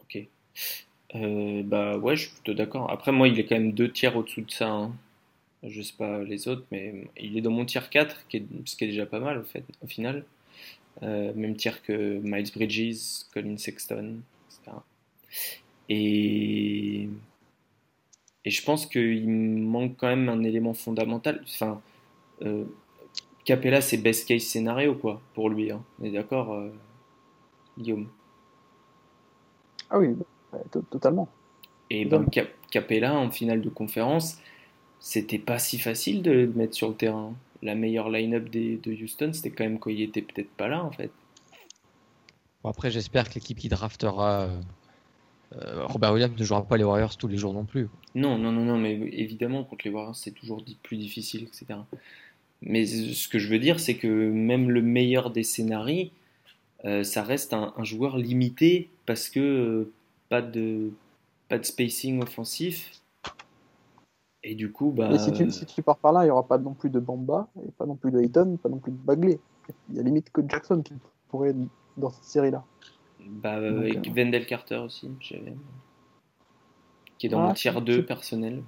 [0.00, 0.26] Ok.
[1.14, 2.90] Euh, bah ouais, je suis plutôt d'accord.
[2.90, 4.68] Après, moi, il est quand même deux tiers au-dessous de ça.
[4.70, 4.92] hein.
[5.62, 8.76] Je sais pas les autres, mais il est dans mon tier 4, qui est, ce
[8.76, 10.24] qui est déjà pas mal au, fait, au final.
[11.02, 14.16] Euh, même tiers que Miles Bridges, Colin Sexton.
[15.88, 17.08] Et,
[18.44, 21.42] et je pense qu'il manque quand même un élément fondamental.
[21.44, 21.80] Enfin,
[22.42, 22.64] euh,
[23.44, 25.70] Capella, c'est best case scénario, quoi, pour lui.
[25.72, 25.82] hein.
[26.00, 26.70] On est d'accord, euh,
[27.78, 28.08] Guillaume?
[29.90, 30.14] Ah oui,
[30.52, 31.28] bah, to- totalement.
[31.90, 32.24] Et Totalement.
[32.24, 34.38] ben Cap- Capella en finale de conférence,
[35.00, 37.34] c'était pas si facile de le mettre sur le terrain.
[37.62, 40.84] La meilleure line-up des- de Houston, c'était quand même quand il était peut-être pas là
[40.84, 41.10] en fait.
[42.62, 44.60] Bon, après, j'espère que l'équipe qui draftera euh,
[45.52, 47.88] Robert Williams ne jouera pas les Warriors tous les jours non plus.
[48.14, 51.80] Non, non, non, non, mais évidemment contre les Warriors c'est toujours plus difficile, etc.
[52.62, 56.10] Mais ce que je veux dire, c'est que même le meilleur des scénarios,
[56.84, 59.92] euh, ça reste un, un joueur limité parce que euh,
[60.28, 60.90] pas de
[61.48, 63.00] pas de spacing offensif.
[64.42, 65.18] Et du coup, bah.
[65.18, 67.48] Si tu, si tu pars par là, il n'y aura pas non plus de Bamba,
[67.66, 69.40] et pas non plus de Ayton, pas non plus de Bagley.
[69.90, 70.94] Il y a limite que Jackson qui
[71.28, 71.56] pourrait être
[71.96, 72.64] dans cette série-là.
[73.26, 75.54] Bah, Donc, avec euh, Wendell Carter aussi, j'avais.
[77.18, 78.62] Qui est dans Ah, mon tier c'est- 2 personnel.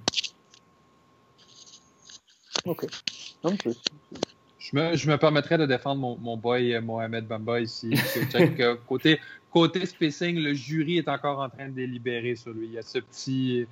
[2.65, 2.85] Ok.
[2.89, 3.77] C'est-
[4.59, 7.91] Je me, je me permettrais de défendre mon, mon boy euh, Mohamed Bamba ici.
[8.31, 9.19] check, euh, côté,
[9.49, 12.67] côté spacing, le jury est encore en train de délibérer sur lui.
[12.67, 13.65] Il y a ce petit,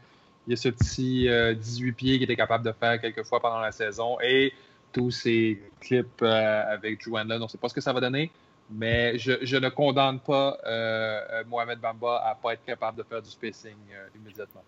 [0.47, 3.39] il y a ce petit euh, 18 pieds qu'il était capable de faire quelques fois
[3.41, 4.53] pendant la saison et
[4.93, 7.35] tous ces clips euh, avec Drew Hanlon.
[7.35, 8.31] On ne sait pas ce que ça va donner,
[8.69, 12.98] mais je, je ne condamne pas euh, euh, Mohamed Bamba à ne pas être capable
[12.98, 14.64] de faire du spacing euh, immédiatement.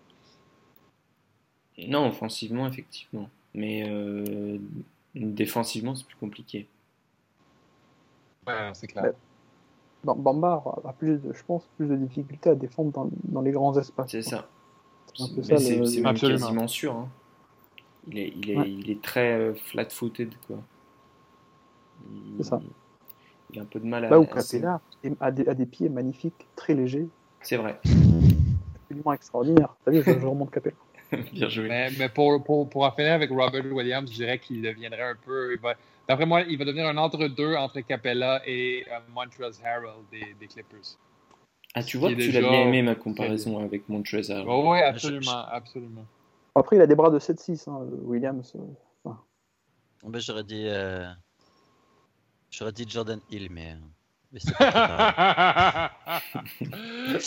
[1.88, 3.28] Non, offensivement, effectivement.
[3.54, 4.58] Mais euh,
[5.14, 6.68] défensivement, c'est plus compliqué.
[8.46, 9.12] Ouais, c'est clair.
[10.02, 13.50] Bamba aura a plus de, je pense, plus de difficultés à défendre dans, dans les
[13.52, 14.10] grands espaces.
[14.10, 14.48] C'est ça.
[15.14, 16.94] C'est le- quasiment sûr.
[16.94, 17.08] hein.
[18.08, 18.70] Il, est, il, est, Ouais.
[18.70, 20.32] il est très flat-footed,
[22.38, 22.60] C'est ça.
[23.52, 24.10] Il a un peu de mal à.
[24.10, 24.80] Là où à se- Capella
[25.20, 27.08] a des, a des pieds magnifiques, très légers,
[27.42, 27.80] C'est vrai.
[28.74, 29.74] absolument extraordinaires.
[29.84, 30.76] T'as vu, je, je remonte Capella.
[31.32, 31.68] Bien joué.
[31.68, 35.16] Mais, mais pour, pour, pour en finir avec Robert Williams, je dirais qu'il deviendrait un
[35.16, 35.56] peu.
[36.08, 40.46] D'après moi, il va devenir un entre-deux entre Capella et euh, Montrezl Harrell des, des
[40.46, 40.96] Clippers.
[41.74, 44.32] Ah, tu vois que tu l'as bien aimé ma comparaison avec Montrezl.
[44.32, 44.46] Harrell.
[44.48, 46.04] Oh, oui, je- absolument, absolument.
[46.54, 48.54] Après, il a des bras de 7-6, hein, Williams.
[48.56, 49.10] euh,
[50.04, 50.64] Ben, j'aurais dit.
[50.66, 51.04] euh,
[52.50, 53.72] J'aurais dit Jordan Hill, mais.
[53.72, 53.76] euh,
[54.32, 55.92] mais pas.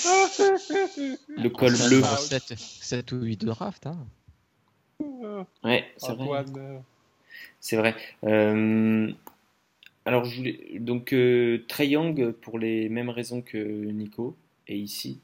[1.28, 2.02] Le col bleu.
[2.02, 3.88] sur 7, 7 ou 8 de draft.
[3.88, 3.98] Hein.
[5.64, 6.45] Ouais, c'est vrai.
[6.58, 6.80] Euh,
[7.60, 7.95] C'est vrai.
[8.24, 9.12] Euh,
[10.06, 10.60] alors, je voulais...
[10.80, 14.36] donc euh, Trae Young, pour les mêmes raisons que Nico,
[14.68, 15.20] est ici,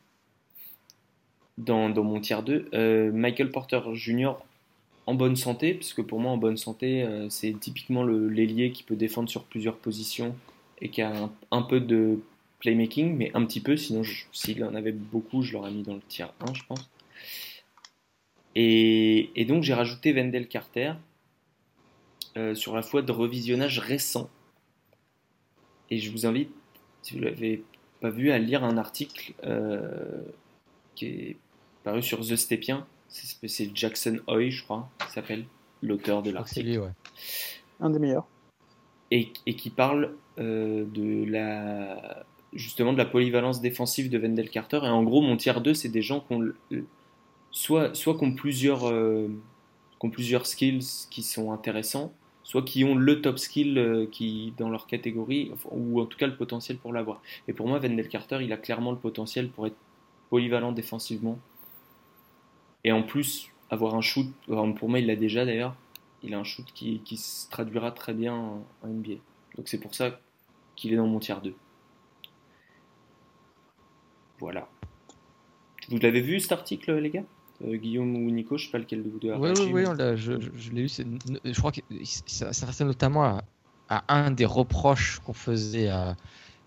[1.57, 2.69] dans, dans mon tier 2.
[2.73, 4.33] Euh, Michael Porter Jr.
[5.09, 8.83] en bonne santé, parce que pour moi, en bonne santé, euh, c'est typiquement l'ailier qui
[8.83, 10.35] peut défendre sur plusieurs positions
[10.81, 12.19] et qui a un, peu de
[12.59, 16.01] playmaking, mais un petit peu, sinon, s'il en avait beaucoup, je l'aurais mis dans le
[16.07, 16.91] tier 1, je pense.
[18.53, 20.93] Et, et donc, j'ai rajouté Wendell Carter
[22.37, 24.29] euh, sur la foi de revisionnage récent.
[25.89, 26.51] Et je vous invite,
[27.01, 27.63] si vous ne l'avez
[27.99, 30.21] pas vu, à lire un article euh,
[30.93, 31.37] qui est
[31.83, 32.85] paru sur The Stepien.
[33.09, 35.45] C'est Jackson Hoy, je crois, qui s'appelle
[35.81, 36.91] l'auteur de l'article lui, ouais.
[37.79, 38.27] un des meilleurs.
[39.11, 42.23] et, et qui parle euh, de la
[42.53, 44.79] justement de la polyvalence défensive de Wendell Carter.
[44.83, 46.55] Et en gros, mon tiers 2, c'est des gens qui ont le-
[47.51, 49.27] soit, soit qui ont plusieurs, euh,
[49.99, 52.11] qui ont plusieurs skills qui sont intéressants,
[52.43, 56.25] soit qui ont le top skill euh, qui dans leur catégorie, ou en tout cas
[56.27, 57.21] le potentiel pour l'avoir.
[57.47, 59.77] Et pour moi, Wendell Carter, il a clairement le potentiel pour être
[60.31, 61.37] polyvalent défensivement.
[62.83, 65.75] Et en plus, avoir un shoot, pour moi, il l'a déjà d'ailleurs,
[66.23, 69.15] il a un shoot qui, qui se traduira très bien en, NBA.
[69.57, 70.19] Donc c'est pour ça
[70.75, 71.53] qu'il est dans mon tier 2.
[74.39, 74.67] Voilà.
[75.89, 77.23] Vous l'avez vu cet article, les gars?
[77.65, 80.15] Euh, Guillaume ou Nico, je sais pas lequel de vous deux a Oui, oui, mais-
[80.15, 81.05] je, je- je l'ai c'est-
[81.43, 83.43] Je crois que ça, ça restait notamment à,
[83.89, 86.15] à un des reproches qu'on faisait à,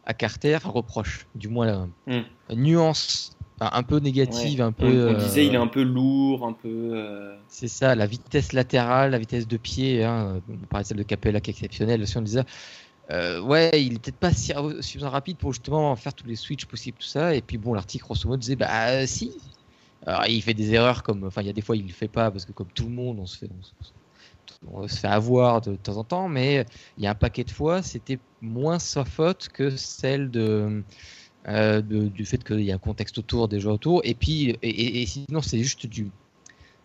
[0.05, 2.25] à Carter, un reproche, du moins la Hmm.
[2.55, 3.35] nuance
[3.73, 4.65] un peu négative, Ouais.
[4.67, 4.87] un peu.
[4.87, 6.91] on, on euh, disait il est un peu lourd, un peu.
[6.95, 10.05] euh, C'est ça, la vitesse latérale, la vitesse de pied.
[10.05, 12.03] Hein, on parlait celle de Capella qui est exceptionnelle.
[12.03, 12.45] Aussi, on disait
[13.11, 16.67] euh, ouais, il est peut-être pas si- suffisamment rapide pour justement faire tous les switches
[16.67, 17.35] possibles, tout ça.
[17.35, 19.33] Et puis bon, l'article grosso modo disait bah si.
[20.07, 22.09] Alors il fait des erreurs comme, enfin il y a des fois il le fait
[22.09, 23.73] pas parce que comme tout le monde, on se fait, on se,
[24.73, 26.67] on se fait avoir de, temps en temps, mais
[26.99, 30.83] il y a un paquet de fois c'était moins sa faute que celle de,
[31.49, 34.01] euh, de- du fait qu'il y a un contexte autour, des joueurs autour.
[34.05, 36.13] Et puis et, et- et sinon c'est juste du,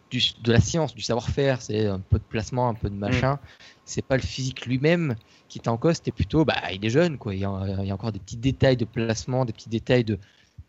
[0.10, 3.40] du de la science, du savoir-faire, c'est un peu de placement, un peu de machin.
[3.86, 5.16] C'est pas le physique lui-même
[5.50, 7.36] qui est en cause, c'était plutôt, bah, il est jeune, quoi.
[7.36, 10.04] Il y, a, il y a encore des petits détails de placement, des petits détails
[10.04, 10.18] de,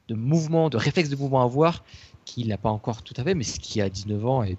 [0.08, 1.84] de mouvement, de réflexe de mouvement à voir
[2.24, 4.58] qu'il n'a pas encore tout à fait, mais ce qui a 19 ans est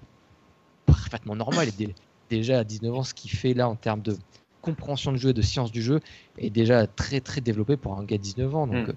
[0.86, 1.68] parfaitement normal.
[1.68, 1.94] Et dé-
[2.28, 4.16] déjà à 19 ans, ce qu'il fait là en termes de
[4.60, 6.00] compréhension du jeu et de science du jeu
[6.36, 8.66] est déjà très très développé pour un gars de 19 ans.
[8.66, 8.96] Donc, Mm.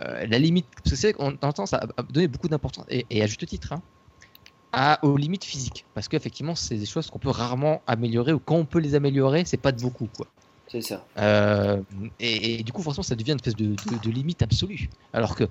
[0.00, 3.22] Euh, la limite, parce que c'est qu'on entend ça a donné beaucoup d'importance, et, et
[3.22, 3.82] à juste titre, hein,
[4.72, 5.84] à, aux limites physiques.
[5.94, 9.44] Parce qu'effectivement, c'est des choses qu'on peut rarement améliorer, ou quand on peut les améliorer,
[9.44, 10.08] c'est pas de beaucoup.
[10.16, 10.26] Quoi.
[10.66, 11.04] C'est ça.
[11.18, 11.80] Euh,
[12.18, 14.88] et, et du coup, forcément, ça devient une espèce de, de- de limite absolue.
[15.12, 15.44] Alors que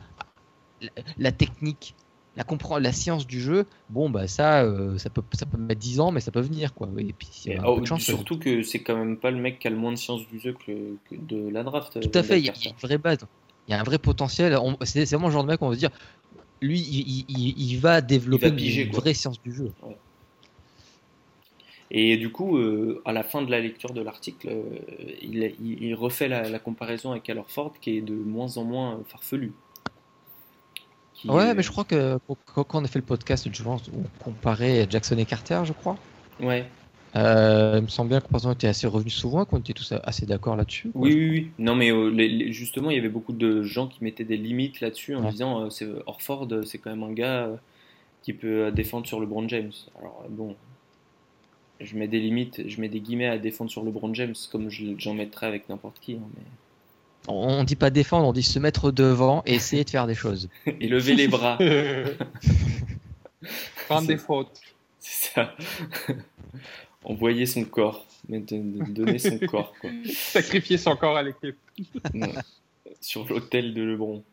[0.81, 1.95] la, la technique,
[2.35, 2.43] la
[2.79, 6.11] la science du jeu, bon, bah ça, euh, ça, peut, ça peut mettre 10 ans,
[6.11, 6.73] mais ça peut venir.
[6.73, 6.89] Quoi.
[6.97, 9.67] Et puis, Et, oh, chance, ça- surtout que c'est quand même pas le mec qui
[9.67, 10.71] a le moins de science du jeu que,
[11.09, 11.99] que de la draft.
[12.01, 13.19] Tout à fait, il y, a y une vraie base.
[13.67, 14.57] Il y a un vrai potentiel.
[14.83, 15.89] C'est vraiment le genre de mec, on va dire,
[16.61, 18.99] lui, il, il- il- il va développer Il va piger, une quoi.
[19.01, 19.71] vraie science du jeu.
[21.91, 24.63] Et du coup, euh, à la fin de la lecture de l'article, euh,
[25.21, 29.53] il, refait la, la comparaison avec Allerford qui est de moins en moins farfelu.
[31.25, 33.83] Ouais, est- mais je crois que quand quand on a fait le podcast, je pense,
[33.95, 35.97] on comparait Jackson et Carter, je crois.
[36.41, 36.65] Ouais.
[37.15, 40.25] Euh, il me semble bien que comparaison était assez revenu souvent, qu'on était tous assez
[40.25, 40.89] d'accord là-dessus.
[40.95, 41.51] Oui, oui, oui.
[41.59, 44.37] Non, mais euh, les- les- justement, il y avait beaucoup de gens qui mettaient des
[44.37, 45.31] limites là-dessus en Ouais.
[45.31, 47.55] disant euh, c'est Orford, c'est quand même un gars euh,
[48.23, 49.71] qui peut défendre sur LeBron James.
[49.99, 50.55] Alors, euh, bon,
[51.81, 54.95] je mets des limites, je mets des guillemets à défendre sur LeBron James comme je-
[54.97, 56.13] j'en mettrais avec n'importe qui.
[56.13, 56.43] hein, mais-
[57.27, 60.15] On, on dit pas défendre, on dit se mettre devant et essayer de faire des
[60.15, 60.49] choses.
[60.81, 61.57] Et lever les bras,
[63.87, 64.59] Prendre des fautes.
[64.99, 65.53] c'est ça.
[67.05, 69.89] Envoyer son corps, mais de- de- donner son corps, quoi.
[70.05, 71.57] Sacrifier son corps à l'équipe.
[73.01, 74.23] Sur l'hôtel de Lebron.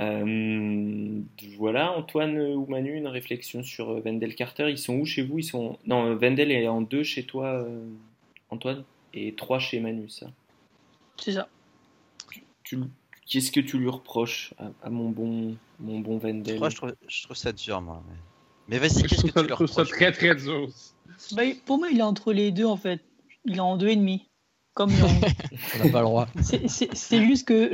[0.00, 1.20] Euh,
[1.56, 4.68] voilà, Antoine ou Manu, une réflexion sur euh, Wendell Carter.
[4.68, 5.38] Ils sont où chez vous?
[5.38, 7.84] Ils sont non, euh, Wendell est en deux chez toi, euh,
[8.50, 10.08] Antoine, et trois chez Manu.
[10.08, 10.26] Ça.
[11.16, 11.48] C'est ça.
[12.64, 12.78] Tu,
[13.26, 16.58] qu'est-ce que tu lui reproches à, à mon bon, mon bon Wendell?
[16.70, 18.02] Je trouve, je trouve ça dur, moi.
[18.08, 18.14] Mais,
[18.68, 19.96] mais vas-y, Je qu'est-ce trouve que ça, tu je leur trouve ça reproches?
[19.96, 20.68] très très dur.
[21.32, 23.00] Bah, pour moi, il est entre les deux en fait.
[23.44, 24.28] Il est en deux et demi.
[24.74, 24.90] Comme.
[25.80, 26.26] On n'a pas le droit.
[26.42, 27.72] C'est- juste que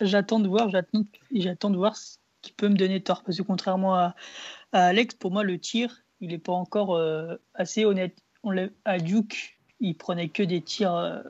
[0.00, 1.04] j'attends de voir, j'attends
[1.34, 3.22] j'attends de voir ce qui peut me donner tort.
[3.22, 4.14] Parce que contrairement à,
[4.72, 8.16] à Alex, pour moi, le tir, il n'est pas encore euh, assez honnête.
[8.44, 8.54] On
[8.84, 11.20] à Duke, il prenait que des tirs euh,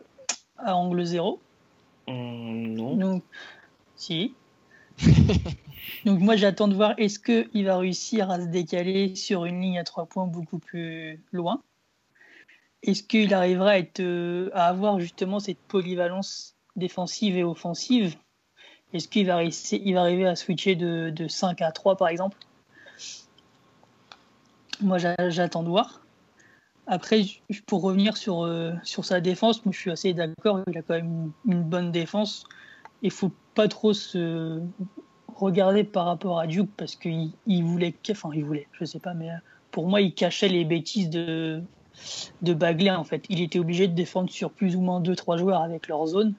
[0.57, 1.41] à angle zéro.
[2.09, 2.97] Hum, Non.
[2.97, 3.23] Donc,
[3.97, 4.35] si.
[6.05, 9.79] Donc moi, j'attends de voir est-ce qu'il va réussir à se décaler sur une ligne
[9.79, 11.63] à trois points beaucoup plus loin?
[12.83, 18.17] Est-ce qu'il arrivera à, euh, avoir justement cette polyvalence défensive et offensive?
[18.93, 22.37] Est-ce qu'il va, va arriver à switcher de, de 5 à 3 par exemple?
[24.81, 26.01] Moi j'a- j'attends de voir.
[26.89, 27.23] Après,
[27.67, 30.95] pour revenir sur, euh, sur sa défense, moi je suis assez d'accord, il a quand
[30.95, 32.45] même une bonne défense.
[33.03, 34.61] Il faut pas trop se
[35.35, 39.15] regarder par rapport à Duke parce qu'il il voulait, enfin il voulait, je sais pas,
[39.15, 39.29] mais
[39.71, 41.63] pour moi il cachait les bêtises de,
[42.43, 43.25] de Bagley en fait.
[43.29, 46.35] Il était obligé de défendre sur plus ou moins 2-3 joueurs avec leur zone.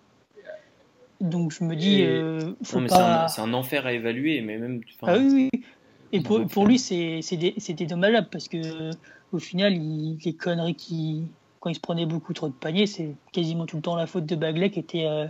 [1.22, 4.81] Donc je me dis, euh, c'est un, enfer à évaluer, mais même.
[5.02, 5.64] enfin, Ah oui, oui.
[6.11, 8.91] Et pour, lui, c'était dommageable parce que
[9.31, 11.23] au final, il- les conneries qui,
[11.60, 14.26] quand il se prenait beaucoup trop de paniers, c'est quasiment tout le temps la faute
[14.26, 15.26] de Bagley qui était, euh,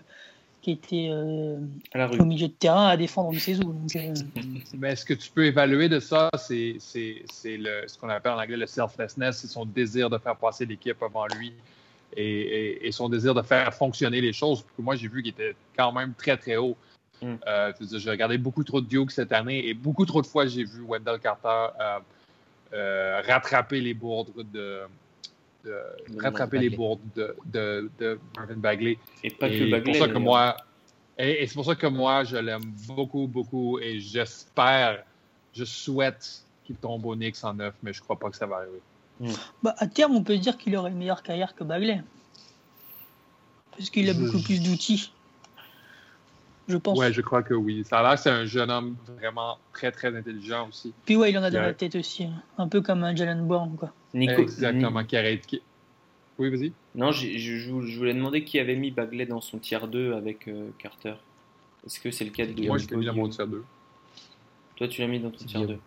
[0.63, 1.57] qui était euh,
[1.93, 2.19] à la rue.
[2.21, 3.73] au milieu de terrain à défendre où.
[3.73, 4.13] Donc, euh,
[4.79, 8.31] Mais ce que tu peux évaluer de ça, c'est c'est- c'est le- ce qu'on appelle
[8.31, 11.51] en anglais le selflessness, c'est son désir de faire passer l'équipe avant lui
[12.15, 14.61] et, et- et son désir de faire fonctionner les choses.
[14.61, 16.77] Parce que moi, j'ai vu qu'il était quand même très, très haut.
[17.21, 17.33] Mm.
[17.45, 20.63] Euh, j'ai regardé beaucoup trop de Duke cette année et beaucoup trop de fois, j'ai
[20.63, 21.99] vu Wendell Carter euh,
[22.73, 24.79] euh, rattraper les bourdes de.
[25.63, 28.97] De- rattraper les bourdes de, de, de Marvin Bagley.
[29.23, 29.93] Et pas que Bagley.
[29.93, 30.57] C'est pour ça que moi,
[31.17, 35.03] et, et c'est pour ça que moi, je l'aime beaucoup, beaucoup, et j'espère,
[35.53, 38.57] je souhaite qu'il tombe au Knicks en neuf, mais je crois pas que ça va
[38.57, 38.81] arriver.
[39.61, 42.01] bah, à terme, on peut se dire qu'il aurait une meilleure carrière que Bagley.
[43.77, 45.12] Parce qu'il a Je- beaucoup plus d'outils.
[46.67, 46.97] Je pense.
[46.97, 47.83] Ouais, je crois que oui.
[47.83, 50.93] Ça a l'air que c'est un jeune homme vraiment très, très intelligent aussi.
[51.05, 52.23] Puis ouais, il en a dans la tête aussi.
[52.23, 52.41] hein.
[52.57, 53.91] Un peu comme un Jalen Brown, quoi.
[54.13, 55.03] Nico, Exactement.
[55.03, 55.45] Qui arrête.
[55.45, 55.61] qui-
[56.39, 56.71] Oui, vas-y.
[56.95, 60.69] Non, je, je voulais demander qui avait mis Bagley dans son tier 2 avec euh,
[60.79, 61.15] Carter.
[61.85, 63.63] Est-ce que c'est le cas de Moi, je l'ai mis dans mon Guillaume tier 2.
[64.77, 65.75] Toi, tu l'as mis dans ton C'est tier Guillaume.
[65.75, 65.81] 2.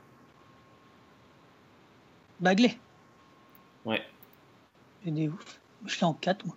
[2.40, 2.76] Bagley.
[3.86, 4.02] Ouais.
[5.06, 5.58] Il est ouf.
[5.86, 6.56] Je l'ai en 4, moi.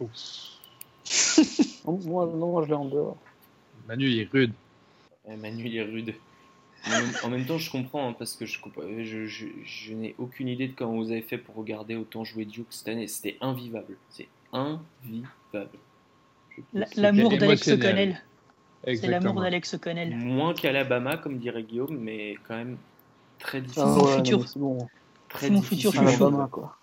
[0.00, 0.08] Non,
[1.86, 3.16] Moi, non, moi je l'ai en dehors.
[3.86, 4.52] Manu, il est rude.
[5.26, 6.14] Ouais, Manu, il est rude.
[7.24, 10.48] En même- temps, je comprends, hein, parce que je, comp- je, je, je n'ai aucune
[10.48, 13.08] idée de comment vous avez fait pour regarder autant jouer Duke cette année.
[13.08, 13.96] C'était invivable.
[14.10, 15.78] C'est invivable.
[16.96, 17.68] L'amour d'Alex.
[17.68, 18.22] O'Connell.
[18.84, 20.14] C'est l'amour d'Alex O'Connell.
[20.16, 22.76] Moins qu'Alabama, comme dirait Guillaume, mais quand même
[23.38, 23.84] très difficile.
[23.84, 24.44] mon ouais, futur.
[24.56, 24.88] bon.
[25.28, 26.06] Très c'est mon futur chouchou.
[26.06, 26.76] Alabama, quoi.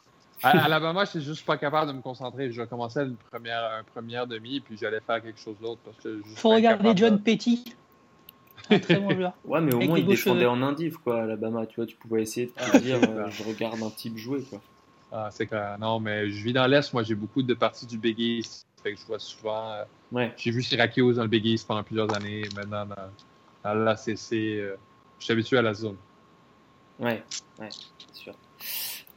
[0.44, 2.52] À Alabama, je suis juste pas capable de me concentrer.
[2.52, 5.80] Je commencer une première, un première demi, puis j'allais faire quelque chose d'autre.
[5.86, 7.64] parce que je Faut regarder John de- Petty.
[8.70, 9.34] Un très bon joueur.
[9.46, 10.50] Ouais, mais au Avec moins il défendait cheveux.
[10.50, 11.66] en indiv, quoi, Alabama.
[11.68, 14.18] Tu vois, tu pouvais essayer de te Ah, dire, c'est euh, je regarde un type
[14.18, 14.60] jouer, quoi.
[15.12, 15.78] Ah, c'est clair.
[15.80, 16.92] Non, mais je vis dans l'Est.
[16.94, 18.66] Moi, j'ai beaucoup de parties du Big East.
[18.82, 19.72] Fait que je vois souvent.
[19.72, 20.34] euh, Ouais.
[20.38, 22.42] J'ai vu Syracuse dans le Big East pendant plusieurs années.
[22.56, 22.96] Maintenant, dans,
[23.64, 24.76] dans l'ACC, euh,
[25.20, 25.98] je suis habitué à la zone.
[27.00, 27.24] Ouais,
[27.60, 28.34] ouais, c'est sûr.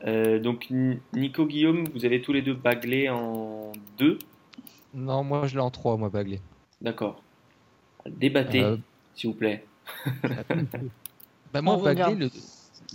[0.04, 4.18] Euh, donc, Ni- Nico Guillaume, vous avez tous les deux Bagley en 2.
[4.94, 6.40] Non, moi je l'ai en 3, moi, Bagley.
[6.80, 7.22] D'accord.
[8.06, 8.76] Débattez, Euh,
[9.14, 9.66] s'il vous plaît.
[11.52, 12.30] Bah moi, Bagley, le,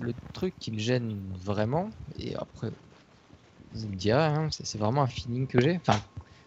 [0.01, 2.69] le truc qui me gêne vraiment, et après,
[3.73, 5.75] vous me direz, hein, c'est vraiment un feeling que j'ai.
[5.77, 5.99] Enfin,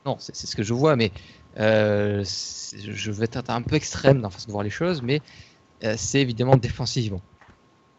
[0.05, 1.11] non, c'est ce que je vois, mais
[1.59, 5.21] euh, je vais être un peu extrême dans la façon de voir les choses, mais
[5.85, 7.23] euh, c'est évidemment défensivement.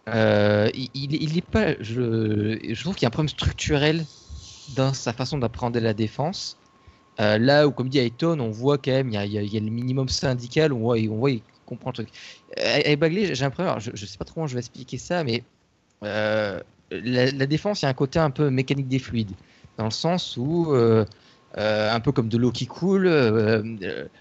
[0.08, 4.06] Euh, il, il, pas, je, trouve qu'il y a un problème structurel
[4.76, 6.58] dans sa façon d'appréhender la défense.
[7.20, 10.08] Euh, là où, comme dit Ayton, on voit quand même, il y a, le minimum
[10.08, 12.10] syndical, on voit, on voit, il comprend le truc.
[12.58, 15.24] Avec Bagley, j'ai l'impression, alors, je, je sais pas trop comment je vais expliquer ça,
[15.24, 15.44] mais
[16.04, 16.62] euh,
[16.92, 19.32] la, défense, il y a un côté un peu mécanique des fluides,
[19.78, 20.74] dans le sens où,
[21.56, 23.10] un peu comme de l'eau qui coule,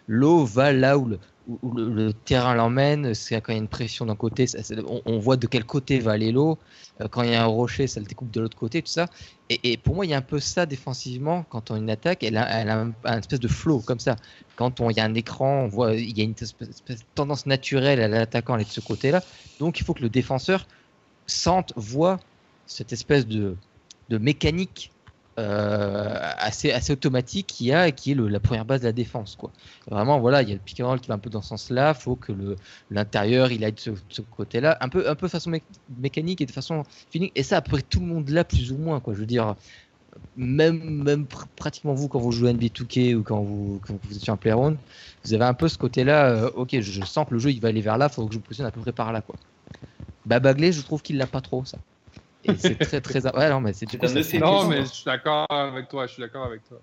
[0.09, 1.17] l'eau va là où
[1.47, 4.47] où- le- terrain l'emmène, c'est quand il y a une pression d'un côté,
[4.87, 6.59] on, on voit de quel côté va aller l'eau,
[7.01, 9.07] Euh, quand il y a un rocher, ça le découpe de l'autre côté, tout ça.
[9.51, 12.37] Et, pour moi, il y a un peu ça défensivement, quand on une attaque, elle
[12.37, 14.17] a, elle a un, espèce de flow comme ça.
[14.57, 16.35] Quand on- il y a un écran, on voit, il y a une
[17.15, 19.25] tendance naturelle à l'attaquant aller de ce côté-là.
[19.59, 20.67] Donc il faut que le défenseur
[21.27, 22.19] sente, voit
[22.67, 23.61] cette espèce de,
[24.19, 24.96] mécanique
[25.37, 29.37] assez, assez automatique qu'il y a qui est la première base de la défense.
[29.37, 29.53] Quoi.
[29.91, 31.49] Vraiment, voilà, il y a le pick and roll qui va un peu dans ce
[31.49, 31.95] sens-là.
[31.97, 32.33] Il faut que
[32.91, 33.97] l'intérieur il aille de ce, de
[34.31, 35.63] côté-là, un peu, un peu façon mé-
[35.99, 37.31] mécanique et de façon feeling.
[37.35, 39.01] Et ça, après tout le monde là, plus ou moins.
[39.01, 39.15] Quoi.
[39.15, 39.55] Je veux dire,
[40.37, 43.95] même, même pr- pratiquement vous, quand vous jouez à NBA 2K ou quand vous, quand
[44.03, 44.77] vous êtes sur un playground,
[45.25, 46.31] vous avez un peu ce côté-là.
[46.31, 48.39] euh, ok, je, sens que le jeu il va aller vers là, faut que je
[48.39, 49.23] me positionne à peu près par là.
[49.23, 49.37] Quoi.
[50.27, 51.79] Bah, Bagley, je trouve qu'il l'a pas trop, ça.
[52.49, 53.27] Et c'est très, très.
[53.37, 54.39] Ouais, non, mais c'est du coup, ça-.
[54.39, 56.07] Non, mais je suis d'accord avec toi.
[56.07, 56.81] Je suis d'accord avec toi.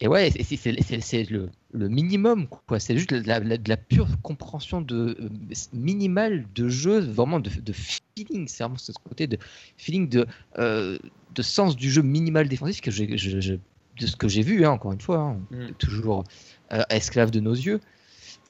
[0.00, 2.80] Et ouais, c'est- c'est c'est- c'est- c'est le, le minimum, quoi.
[2.80, 5.28] C'est juste de la, la- de la pure compréhension de, euh,
[5.72, 8.48] minimale de jeu, vraiment de, de feeling.
[8.48, 9.38] C'est vraiment ce côté de
[9.76, 10.26] feeling de,
[10.58, 10.98] euh,
[11.34, 14.66] de sens du jeu minimal défensif que j'ai, je- je- de ce que j'ai vu,
[14.66, 15.70] hein, encore une fois, hein, Mm.
[15.78, 16.24] toujours
[16.72, 17.80] euh, esclave de nos yeux.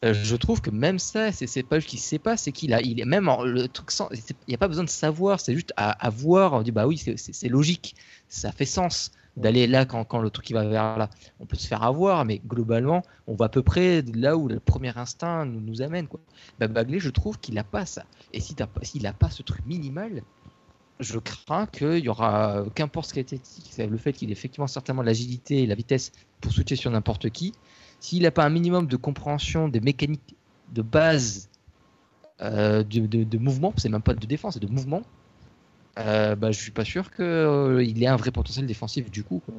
[0.05, 2.83] Euh, je trouve que même ça, c'est pas juste qu'il sait pas, c'est qu'il a,
[2.83, 5.55] il est même en- le truc sans, il n'y a pas besoin de savoir, c'est
[5.55, 6.53] juste à, voir.
[6.53, 7.95] On dit bah oui, c'est- logique,
[8.29, 11.11] ça fait sens d'aller là quand, quand le truc il va vers là.
[11.41, 14.61] On peut se faire avoir, mais globalement, on va à peu près là où le
[14.61, 16.07] premier instinct nous, amène.
[16.09, 16.21] Quoi.
[16.59, 18.05] Bah, Bagley, je trouve qu'il n'a pas ça.
[18.33, 20.25] Et si s'il n'a pas ce truc minimal,
[21.01, 24.29] je crains qu'il y aura, qu'importe ce qui a été dit, c'est le fait qu'il
[24.31, 27.53] ait effectivement certainement l'agilité et la vitesse pour switcher sur n'importe qui,
[28.05, 30.37] s'il n'a pas un minimum de compréhension des mécaniques
[30.75, 31.49] de base
[32.43, 35.03] euh, de, de- de mouvement, c'est même pas de défense, c'est de mouvement,
[35.99, 39.41] euh, bah, je suis pas sûr qu'il ait un vrai potentiel défensif du coup.
[39.41, 39.55] quoi.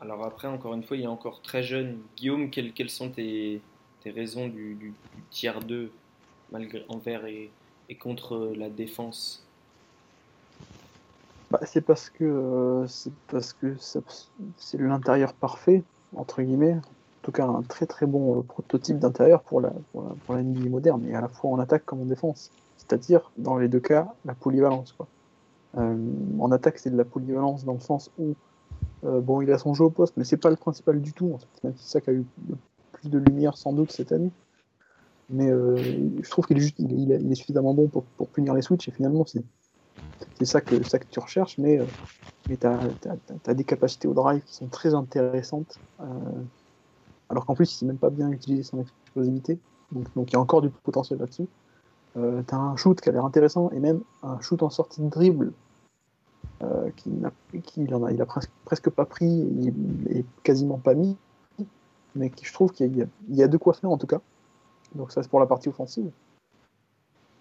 [0.00, 1.98] Alors après, encore une fois, il est encore très jeune.
[2.16, 3.60] Guillaume, quelles, quelles sont tes,
[4.02, 5.92] tes raisons du, du, du tiers 2
[6.50, 7.50] malgré, envers et,
[7.88, 9.42] et contre la défense?
[11.50, 13.76] Bah, c'est parce que euh, c'est parce que
[14.56, 15.84] c'est l'intérieur parfait
[16.16, 16.76] entre guillemets.
[17.22, 20.68] En tout cas, un très très bon euh, prototype d'intérieur pour la, pour la NBA
[20.68, 22.50] moderne, et à la fois en attaque comme en défense.
[22.76, 24.90] C'est-à-dire, dans les deux cas, la polyvalence.
[24.90, 25.06] Quoi.
[25.78, 25.96] Euh,
[26.40, 28.34] en attaque, c'est de la polyvalence dans le sens où
[29.04, 31.38] euh, bon, il a son jeu au poste, mais c'est pas le principal du tout.
[31.62, 32.56] C'est ça qui a eu le
[32.90, 34.32] plus de lumière sans doute cette année.
[35.30, 39.42] Mais je trouve qu'il est, suffisamment bon pour, pour punir les switches et finalement c'est
[40.38, 41.78] c'est ça que, ça que tu recherches, mais,
[42.48, 45.78] mais tu as, des capacités au drive qui sont très intéressantes,
[47.32, 49.58] alors qu'en plus, il sait même pas bien utiliser son explosivité,
[49.92, 51.46] donc, il y a encore du potentiel là-dessus.
[52.16, 55.00] Euh, tu as un shoot qui a l'air intéressant, et même un shoot en sortie
[55.00, 55.52] de dribble
[56.62, 59.72] euh, qu'il en a, presque, pas pris
[60.10, 61.16] et, quasiment pas mis,
[62.14, 64.20] mais qui, je trouve qu'il y, a de quoi faire en tout cas.
[64.94, 66.10] Donc ça c'est pour la partie offensive.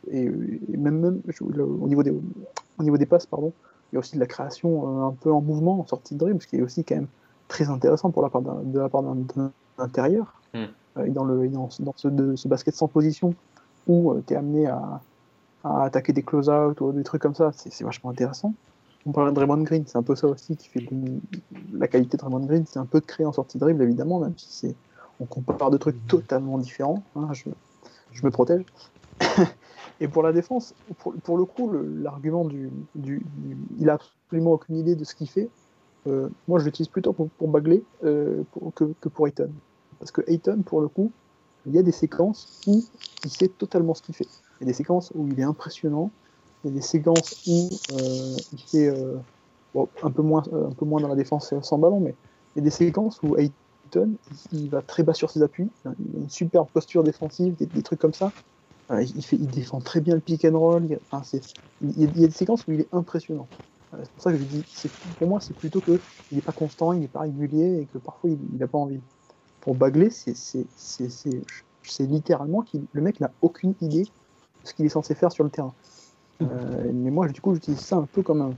[0.10, 3.54] Et, même, même au, niveau des, au niveau des passes, pardon,
[3.92, 6.20] il y a aussi de la création euh, un peu en mouvement, en sortie de
[6.20, 7.08] dribble, ce qui est aussi quand même
[7.52, 10.41] très intéressant pour la part de la part d'un intérieur.
[10.53, 10.65] Hmm.
[10.98, 13.34] Euh, dans, le, dans, ce, de, ce basket sans position
[13.88, 15.02] où tu es amené à,
[15.64, 18.53] à attaquer des close-out ou des trucs comme ça, c'est vachement intéressant.
[19.06, 20.88] On parlait de Draymond Green, c'est un peu ça aussi qui fait
[21.73, 24.19] la qualité de Draymond Green, c'est un peu de créer en sortie de dribble évidemment,
[24.19, 24.76] même si c'est
[25.19, 27.03] on compare deux trucs totalement différents.
[27.15, 27.49] Hein, je,
[28.11, 28.65] je, me protège.
[29.99, 33.23] Et pour la défense, pour, pour le coup, l'argument du, du,
[33.80, 35.49] il a absolument aucune idée de ce qu'il fait.
[36.07, 37.52] Euh, moi, je l'utilise plutôt pour, pour
[38.03, 38.44] euh,
[38.76, 39.49] que, pour Ayton.
[39.99, 41.11] Parce que Ayton, pour le coup,
[41.65, 42.84] il y a des séquences où
[43.23, 44.28] il sait totalement ce qu'il fait.
[44.60, 46.10] Il y a des séquences où il est impressionnant,
[46.64, 48.90] il y a des séquences où euh, il fait
[50.03, 52.15] un, peu moins, dans la défense sans ballon, mais
[52.56, 54.11] il y a des séquences où Ayton
[54.52, 57.99] il, va très bas sur ses appuis, il a une superbe posture défensive, des, trucs
[57.99, 58.32] comme ça.
[58.91, 60.84] il, défend très bien le pick and roll.
[60.86, 63.48] Il, y a, des séquences où il est impressionnant.
[63.92, 64.64] C'est pour ça que je dis,
[65.20, 66.00] pour moi, c'est plutôt qu'il
[66.32, 69.02] n'est pas constant, il n'est pas régulier et que parfois il n'a pas envie.
[69.60, 70.66] Pour Bagley, c'est
[72.00, 75.50] littéralement que le mec n'a aucune idée de ce qu'il est censé faire sur le
[75.50, 75.74] terrain.
[76.42, 78.56] Euh, mais moi, du coup, j'utilise ça un peu comme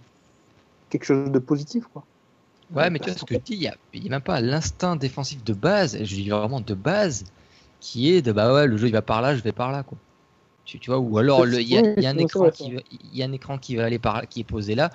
[0.90, 2.04] quelque chose de positif, quoi.
[2.74, 3.54] Ouais, mais tu vois, ce que tu dis,
[3.94, 7.26] il n'y a, même pas l'instinct défensif de base, je dis vraiment de base,
[7.80, 9.84] qui est de bah ouais, le jeu il va par là, je vais par là,
[9.84, 9.98] quoi.
[10.66, 12.74] Tu, tu vois, ou alors il y, a un écran qui,
[13.14, 14.92] y a un écran qui va aller par qui est posé là.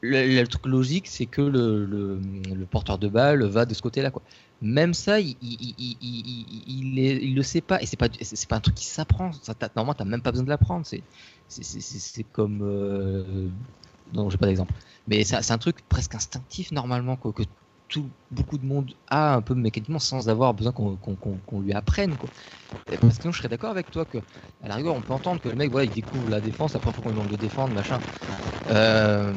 [0.00, 2.20] Le, truc logique, c'est que le, le,
[2.54, 4.22] le, porteur de balle va de ce côté-là, quoi.
[4.62, 8.60] Même ça, il, il, il, il, le sait pas, et c'est pas, c'est pas un
[8.60, 9.30] truc qui s'apprend.
[9.76, 10.86] Normalement, t'as même pas besoin de l'apprendre.
[10.86, 11.02] C'est
[11.48, 12.60] c'est comme.
[12.62, 13.48] Euh...
[14.12, 14.72] Non, j'ai pas d'exemple.
[15.08, 17.42] Mais c'est un truc presque instinctif normalement quoi, que
[17.94, 22.16] tout, beaucoup de monde a un peu mécaniquement sans avoir besoin qu'on lui apprenne.
[22.16, 22.28] Quoi.
[22.86, 24.18] parce que sinon, je serais d'accord avec toi que,
[24.64, 26.92] à la rigueur, on peut entendre que le mec, voilà, il découvre la défense, après,
[26.92, 28.00] faut qu'on lui demande de défendre, machin.
[28.70, 29.32] Euh,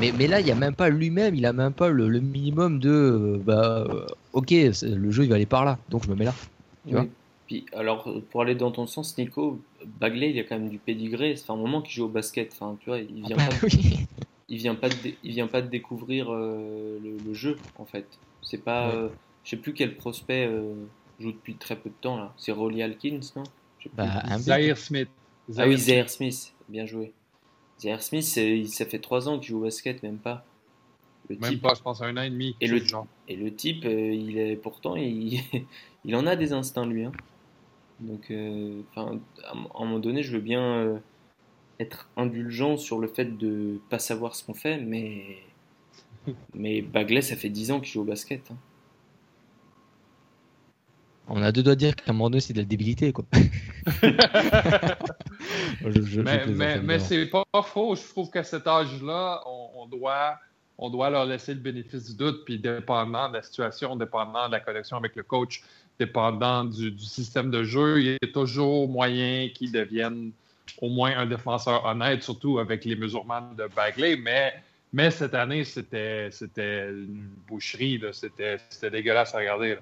[0.00, 2.78] mais, mais là, il n'y a même pas lui-même, il a même pas le, minimum
[2.78, 3.86] de, euh, bah,
[4.32, 6.34] ok, le jeu, il va aller par là, donc je me mets là.
[6.86, 7.04] Tu vois?
[7.46, 9.60] Puis, alors, pour aller dans ton sens, Nico,
[10.00, 11.36] Bagley, il a quand même du pédigré.
[11.36, 12.52] C'est un moment qu'il joue au basket.
[12.52, 13.66] Enfin, tu vois, il vient ah bah pas.
[14.48, 18.06] Il vient pas de, il vient pas de découvrir euh, le, jeu en fait.
[18.42, 19.08] C'est pas, euh,
[19.44, 20.74] je sais plus quel prospect euh,
[21.20, 22.32] joue depuis très peu de temps là.
[22.36, 23.44] C'est Rolly Alkins, non?
[23.94, 25.08] Bah, Zaire Smith.
[25.56, 27.12] ah oui, Zaire Smith, bien joué.
[27.78, 30.44] Zaire Smith, ça fait trois ans qu'il joue au basket, même pas.
[31.28, 32.56] Le même pas, je pense, un an et demi.
[32.60, 32.82] Et le,
[33.28, 35.40] et le type, il est pourtant, il,
[36.04, 37.04] il en a des instincts lui.
[37.04, 37.12] Hein.
[38.00, 40.98] Donc, euh, enfin, à un moment donné, je veux bien euh,
[41.80, 45.38] être indulgent sur le fait de pas savoir ce qu'on fait, mais
[46.54, 48.50] mais Bagley, ça fait 10 ans qu'il joue au basket.
[48.50, 48.56] Hein.
[51.30, 53.26] On a deux doigts de dire qu'à un moment donné, c'est de la débilité, quoi.
[56.24, 57.94] mais mais, c'est pas faux.
[57.94, 60.38] Je trouve qu'à cet âge-là, on, doit,
[60.78, 64.52] on doit leur laisser le bénéfice du doute, puis dépendant de la situation, dépendant de
[64.52, 65.62] la connexion avec le coach,
[65.98, 70.32] dépendant du, système de jeu, il y a toujours moyen qu'ils deviennent
[70.80, 74.16] au moins un défenseur honnête, surtout avec les mesurements de Bagley.
[74.16, 74.54] Mais,
[74.92, 78.00] mais cette année, c'était, c'était une boucherie.
[78.12, 79.78] C'était, c'était dégueulasse à regarder.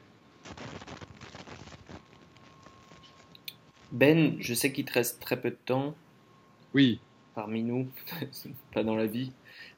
[3.92, 5.94] Ben, je sais qu'il te reste très peu de temps.
[6.74, 7.00] Oui.
[7.34, 7.88] Parmi nous,
[8.74, 9.32] pas dans la vie.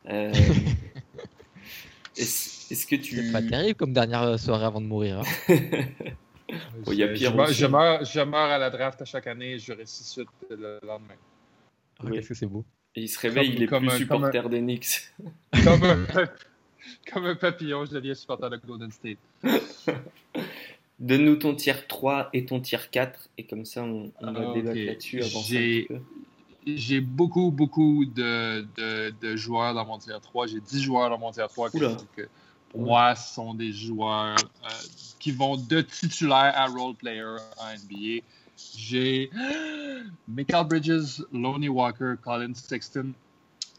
[0.08, 0.32] Euh,
[2.16, 3.16] est-ce, que tu.
[3.16, 5.22] C'est pas terrible comme dernière soirée avant de mourir.
[5.48, 5.54] Hein.
[6.86, 9.52] il y a pire je, je, meurs, je, meurs, à la draft à chaque année
[9.52, 11.14] et je ressuscite le lendemain.
[12.00, 12.64] Ah, Qu'est-ce que c'est beau.
[12.94, 15.12] Et il se réveille, il est plus supporter des Knicks.
[15.64, 16.06] Comme un,
[17.12, 19.18] comme un papillon, je deviens supporter de Golden State.
[20.98, 24.52] Donne-nous ton tier 3 et ton tier 4, et comme ça, on, on va ah,
[24.52, 25.88] débattre là-dessus.
[26.66, 30.48] J'ai beaucoup, beaucoup de, de, de, joueurs dans mon tier 3.
[30.48, 31.78] J'ai 10 joueurs dans mon tier 3 que,
[32.16, 32.28] que,
[32.70, 34.68] pour moi, ce sont des joueurs euh,
[35.18, 38.22] qui vont de titulaire à role player en NBA.
[38.76, 39.30] J'ai
[40.28, 43.12] Michael Bridges, Lonnie Walker, Colin Sexton,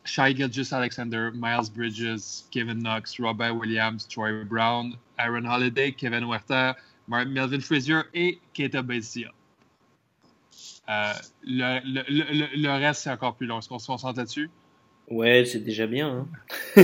[0.06, 6.74] Shai Gilgis Alexander, Miles Bridges, Kevin Knox, Robert Williams, Troy Brown, Aaron Holiday, Kevin Werther,
[7.08, 9.32] Melvin Frazier et Keita Bezia.
[10.90, 11.14] Euh,
[11.44, 13.60] le, le, le, le, reste, c'est encore plus long.
[13.60, 14.50] Est-ce qu'on se concentre là-dessus?
[15.10, 16.28] Ouais, c'est déjà bien.
[16.76, 16.84] Hein?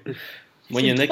[0.70, 1.06] Moi, il y en a.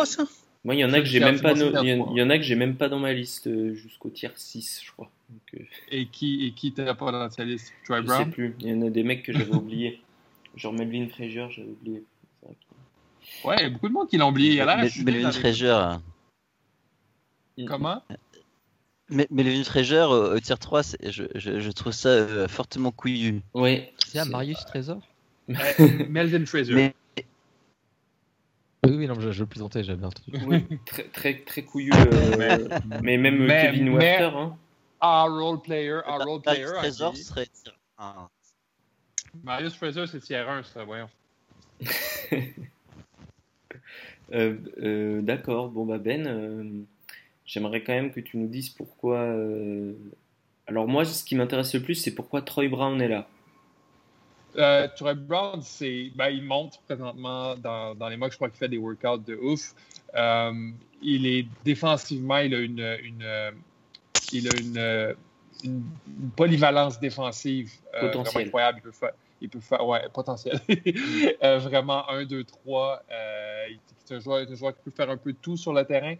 [0.64, 2.54] Moi, il y en a que j'ai même pas, il y en a que j'ai
[2.54, 5.10] même pas dans ma liste euh, jusqu'au tiers 6, je crois.
[5.54, 5.58] Euh,
[5.90, 7.72] et qui, et qui t'as pas dans ta liste?
[7.84, 8.20] Troy Brown?
[8.20, 8.56] Je sais plus.
[8.60, 10.00] Il y en a des mecs que j'avais oubliés.
[10.56, 12.04] Genre Melvin Frazier, j'avais oublié.
[13.44, 14.64] Ouais, il y a beaucoup de monde qui l'ont oublié.
[14.64, 15.78] Mel- chuté Melvin Frazier.
[17.66, 18.02] Comment?
[19.08, 22.92] Mais Melvin Frazier au, au tier 3, c'est- je, je, je trouve ça euh, fortement
[22.92, 23.42] couillu.
[23.54, 23.82] Oui.
[24.06, 25.00] C'est à Marius Trésor
[26.08, 26.74] Melvin Fraser.
[26.74, 26.94] Mais
[28.84, 30.32] Oui, oui, non, je, je le plaisantais, j'avais entendu.
[30.46, 31.92] Oui, très, très, très couillu.
[31.94, 32.68] euh,
[33.02, 34.36] mais même euh, mais- Kevin mais- Werther.
[34.36, 34.56] Hein.
[35.00, 36.66] Ah, role player, ah, role player.
[36.74, 37.16] Marius ok.
[37.16, 38.28] serait tier 1.
[39.44, 41.08] Marius Fraser, c'est tier 1, ça, voyons.
[44.32, 45.68] Euh, euh, D'accord.
[45.68, 46.64] Bon, bah Ben, euh,
[47.44, 49.18] j'aimerais quand même que tu nous dises pourquoi.
[49.18, 49.92] euh,
[50.66, 53.28] Alors, moi, ce qui m'intéresse le plus, c'est pourquoi Troy Brown est là.
[54.58, 58.50] Euh, Troy Brown, c'est, ben, il monte présentement dans, dans les mois que je crois
[58.50, 59.74] qu'il fait des workouts de ouf.
[60.14, 60.70] Euh,
[61.02, 63.50] il est défensivement, il a une, une, euh,
[64.32, 65.14] il a une, euh,
[65.64, 65.82] une-
[66.36, 68.46] polyvalence défensive euh, Potentiel.
[68.46, 68.78] incroyable.
[68.78, 70.60] Il peut faire, il peut faire, ouais, potentiel.
[71.42, 73.02] Vraiment 1, 2, 3.
[73.10, 75.72] Euh, il- c'est un joueur, un joueur qui peut faire un peu de tout sur
[75.72, 76.14] le terrain.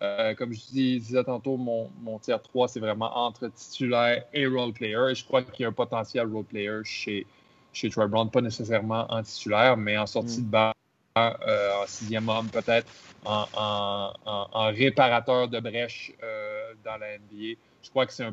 [0.00, 4.46] Euh, comme je dis- disais tantôt, mon, mon tier 3, c'est vraiment entre titulaire et
[4.46, 5.10] role player.
[5.10, 7.26] Et je crois qu'il y a un potentiel role player chez,
[7.72, 10.44] chez Troy Brown, pas nécessairement en titulaire, mais en sortie Mm.
[10.44, 10.72] de banc,
[11.18, 12.90] euh, en sixième homme peut-être,
[13.24, 17.58] en, en- en- en réparateur de brèche euh, dans la NBA.
[17.82, 18.26] Je crois que c'est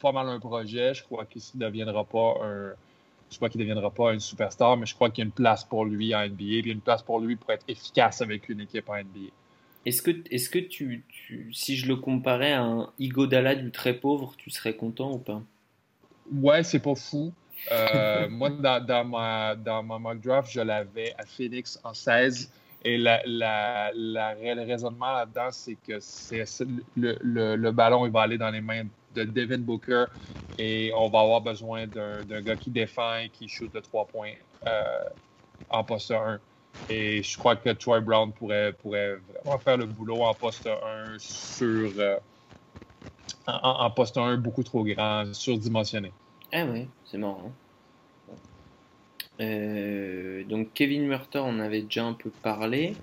[0.00, 0.94] pas mal un projet.
[0.94, 2.72] Je crois qu'il ne deviendra pas un.
[3.28, 5.64] Je crois qu'il deviendra pas une superstar, mais je crois qu'il y a une place
[5.64, 8.22] pour lui en NBA, puis il y a une place pour lui pour être efficace
[8.22, 9.32] avec une équipe en NBA.
[9.84, 13.94] Est-ce que, est-ce que tu, tu- si je le comparais à un Igodala du très
[13.94, 15.42] pauvre, tu serais content ou pas?
[16.32, 17.32] Ouais, c'est pas fou.
[17.72, 22.50] Euh, moi, dans, ma, dans ma mock draft, je l'avais à Phoenix en 16.
[22.84, 25.98] Et le raisonnement là-dedans, c'est que
[26.96, 28.84] le, le, ballon il va aller dans les mains
[29.14, 30.04] de Devin Booker
[30.58, 34.04] et on va avoir besoin d'un, d'un gars qui défend et qui shoot de trois
[34.04, 34.34] points
[34.66, 35.02] euh,
[35.70, 36.38] en poste 1.
[36.90, 41.18] Et je crois que Troy Brown pourrait, pourrait vraiment faire le boulot en poste 1
[41.18, 41.90] sur.
[41.98, 42.18] euh,
[43.46, 46.12] en, en poste 1 beaucoup trop grand, surdimensionné.
[46.52, 47.52] Ah ouais, c'est marrant.
[49.40, 52.94] Euh, donc Kevin Murter, on avait déjà un peu parlé.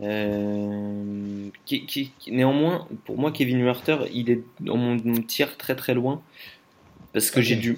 [0.00, 5.56] Euh, qui, qui- qui- néanmoins, pour moi, Kevin Murter, il est dans mon, mon tir
[5.56, 6.22] très très loin.
[7.12, 7.44] Parce que Ok.
[7.46, 7.76] j'ai du,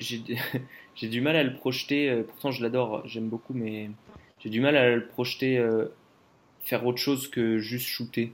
[0.00, 2.10] j'ai- du mal à le projeter.
[2.10, 3.90] euh, Pourtant, je l'adore, j'aime beaucoup, mais
[4.42, 5.86] j'ai du mal à le projeter euh,
[6.60, 8.32] faire autre chose que juste shooter.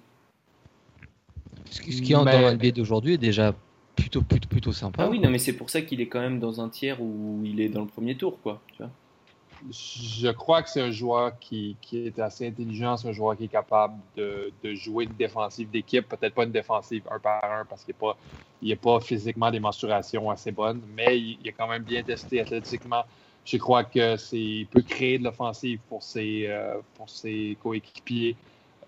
[1.71, 3.55] Ce qui, ce qui est en- NBA d'aujourd'hui est déjà
[3.97, 5.05] plutôt, plutôt, plutôt sympa.
[5.05, 7.41] Ah oui, non, mais c'est pour ça qu'il est quand même dans un tiers où
[7.45, 8.61] il est dans le premier tour, quoi.
[8.73, 8.91] Tu vois.
[9.71, 13.45] Je crois que c'est un joueur qui, qui est assez intelligent, c'est un joueur qui
[13.45, 17.65] est capable de, de jouer une défensive d'équipe, peut-être pas une défensive un par un
[17.65, 17.95] parce qu'il
[18.63, 22.03] n'y a, pas physiquement des mensurations assez bonnes, mais il, il est quand même bien
[22.03, 23.05] testé athlétiquement.
[23.45, 28.37] Je crois que c'est il peut créer de l'offensive pour ses, euh, pour ses coéquipiers.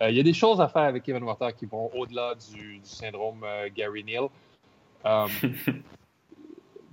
[0.00, 2.78] Euh, il y a des choses à faire avec Kevin Werther qui vont au-delà du,
[2.78, 4.28] du syndrome euh, Gary Neal.
[5.04, 5.26] Euh,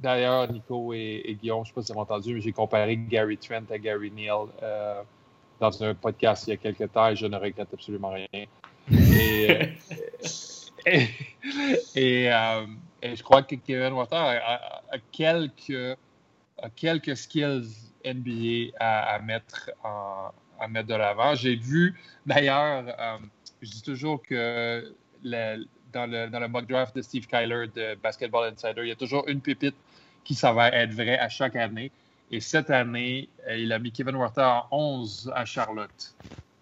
[0.01, 2.51] D'ailleurs, Nico et, et Guillaume, je ne sais pas si vous avez entendu, mais j'ai
[2.51, 5.01] comparé Gary Trent à Gary Neal euh,
[5.61, 8.27] dans un podcast il y a quelques temps et je ne regrette absolument rien.
[8.33, 9.65] Et, euh,
[10.85, 11.07] et,
[11.95, 12.65] et, euh,
[13.01, 15.97] je crois que Kevin Water a, a- a quelques,
[16.61, 17.69] a quelques skills
[18.05, 21.33] NBA à, à mettre, en- à mettre de l'avant.
[21.35, 23.17] J'ai vu, d'ailleurs, euh,
[23.61, 24.93] je dis toujours que
[25.23, 28.91] le- dans, le, dans le mock draft de Steve Kyler de Basketball Insider, il y
[28.91, 29.75] a toujours une pépite
[30.23, 31.91] qui s'avère être vraie à chaque année.
[32.31, 34.41] Et cette année, euh, il a mis Kevin Werther
[34.71, 36.15] en 11 à Charlotte.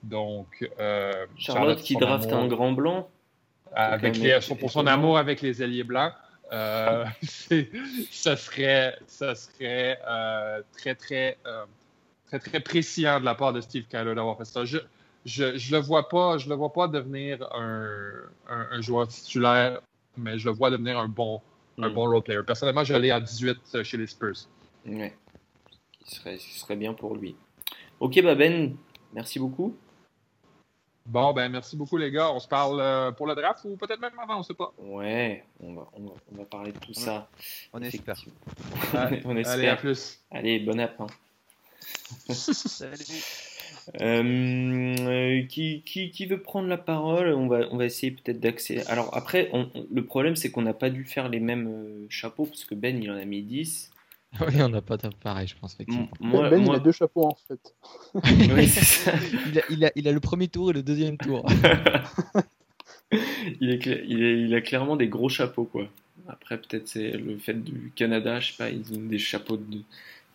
[0.03, 3.07] Donc, euh, Charlotte qui draft un grand blanc.
[3.73, 6.11] avec les- pour son amour avec les ailiers blancs.
[6.51, 7.05] Euh,
[8.11, 11.63] ça serait, ça serait euh, très, très, euh,
[12.27, 14.65] très, très précieux de la part de Steve Kyler d'avoir fait ça.
[14.65, 14.79] Je
[15.25, 17.87] je, je le vois pas, je le vois pas devenir un,
[18.49, 19.81] un, un joueur titulaire,
[20.17, 21.41] mais je le vois devenir un bon,
[21.77, 21.93] un Mm.
[21.93, 22.41] bon role player.
[22.45, 24.47] Personnellement, je l'ai à 18 chez les Spurs.
[24.85, 25.15] Ouais.
[26.05, 27.35] Qui serait, qui serait bien pour lui.
[27.99, 28.75] Ok, bah Ben,
[29.13, 29.75] merci beaucoup.
[31.05, 32.31] Bon, ben merci beaucoup les gars.
[32.31, 34.71] On se parle euh, pour le draft ou peut-être même avant, on sait pas.
[34.77, 37.27] Ouais, on va, on va, on va parler de tout ça.
[37.73, 38.15] On espère.
[39.25, 39.53] On espère.
[39.53, 40.19] Allez, à plus.
[40.29, 41.01] Allez, bon app.
[41.01, 41.07] hein.
[42.33, 43.23] Salut.
[44.01, 47.29] Euh, euh, qui, qui, qui veut prendre la parole?
[47.33, 48.85] On va, on va essayer peut-être d'accélérer.
[48.87, 52.05] Alors après, on- on- le problème c'est qu'on n'a pas dû faire les mêmes euh,
[52.09, 53.89] chapeaux parce que Ben il en a mis 10.
[54.39, 55.73] Oui, on n'a pas pareil, je pense.
[55.73, 56.07] Effectivement.
[56.21, 57.75] Moi, ben, il a deux chapeaux en fait.
[58.55, 59.11] Oui, c'est ça.
[59.47, 61.45] il, a, il, a, il a le premier tour et le deuxième tour.
[63.59, 65.87] il, est cla- il, est- il a clairement des gros chapeaux quoi.
[66.29, 69.79] Après peut-être c'est le fait du Canada, je sais pas, ils ont des chapeaux de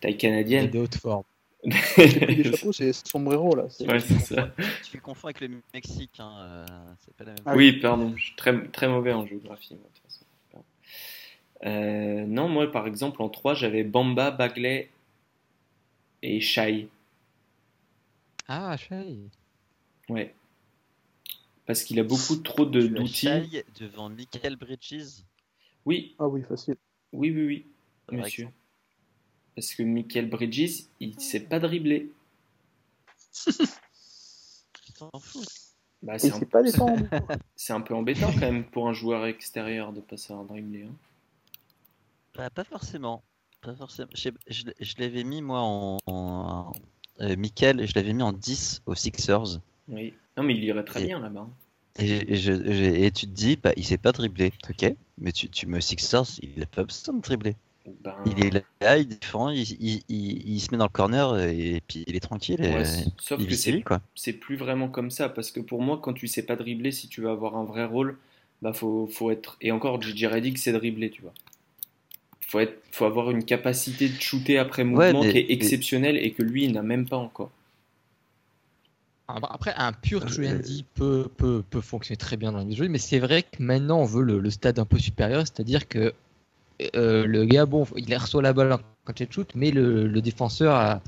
[0.01, 0.67] taille Il a canadienne.
[0.69, 1.23] des hautes formes.
[1.63, 3.69] Les chapeaux, c'est sombrero là.
[3.69, 4.51] c'est- Ouais, c'est ça.
[4.89, 6.65] Tu confonds avec le Mexique, hein, euh,
[6.99, 9.75] c'est pas la même Ah oui, pardon, je suis très, très mauvais en géographie.
[9.75, 10.25] moi, de toute façon.
[10.51, 10.65] Pardon.
[11.65, 14.89] Euh, non, moi, par exemple, en 3, j'avais Bamba, Bagley
[16.21, 16.87] et Shai.
[18.47, 19.17] Ah, Shay.
[20.09, 20.33] Ouais.
[21.65, 23.25] Parce qu'il a beaucoup trop de- Tu d'outils.
[23.27, 25.23] Shai devant Michael Bridges?
[25.85, 26.75] Oui, Ah oui, facile.
[27.13, 28.47] oui, oui, oui, monsieur.
[29.57, 32.11] Parce que Michael Bridges, il sait pas dribbler.
[34.85, 35.43] Tu t'en fous.
[36.03, 37.03] Bah, c'est un, pas défendre.
[37.55, 40.83] c'est un peu embêtant quand même pour un joueur extérieur de pas savoir dribbler.
[40.83, 40.95] hein.
[42.35, 43.23] Bah, pas forcément.
[43.61, 44.09] Pas forcément.
[44.13, 44.29] Je,
[44.99, 45.97] l'avais mis moi en.
[46.05, 46.71] en
[47.21, 49.59] euh, Michael, je l'avais mis en 10 aux Sixers.
[49.87, 50.13] Oui.
[50.37, 51.47] Non, mais il irait très Et- bien là-bas.
[51.97, 54.53] Et, et je- je- et tu te dis, bah, il sait pas dribbler.
[54.69, 54.85] Ok,
[55.17, 57.55] mais tu, tu aux Sixers, il a pas besoin de dribbler.
[58.03, 61.37] Ben, Il est là, il défend, il, il- il- il se met dans le corner
[61.39, 62.59] et puis il est tranquille.
[62.63, 64.01] et ouais, c- sauf il que c'est quoi.
[64.13, 67.07] c'est plus vraiment comme ça parce que pour moi, quand tu sais pas dribbler, si
[67.07, 68.17] tu veux avoir un vrai rôle,
[68.61, 69.57] bah faut, faut être.
[69.61, 71.33] Et encore, Gigi Reddick, c'est dribbler, tu vois.
[72.41, 75.53] Faut être, faut avoir une capacité de shooter après Ouais, mouvement mais- qui est mais-
[75.53, 77.51] exceptionnelle et que lui, il n'a même pas encore.
[79.29, 82.75] Ah, bah, Après, un pur Euh, 3D peut, peut, peut fonctionner très bien dans les
[82.75, 85.87] jeux, mais c'est vrai que maintenant on veut le, le stade un peu supérieur, c'est-à-dire
[85.89, 86.13] que
[86.95, 90.73] euh, le gars, bon, il reçoit la balle quand il shoot, mais le, le défenseur
[90.75, 91.01] a,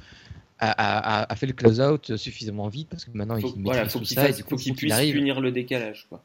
[0.60, 4.00] a, a- a fait le close-out suffisamment vite parce que maintenant Faut, il voilà, faut
[4.00, 5.16] qu'il ça, du faut qu'il puisse arrive.
[5.16, 6.24] punir le décalage, quoi.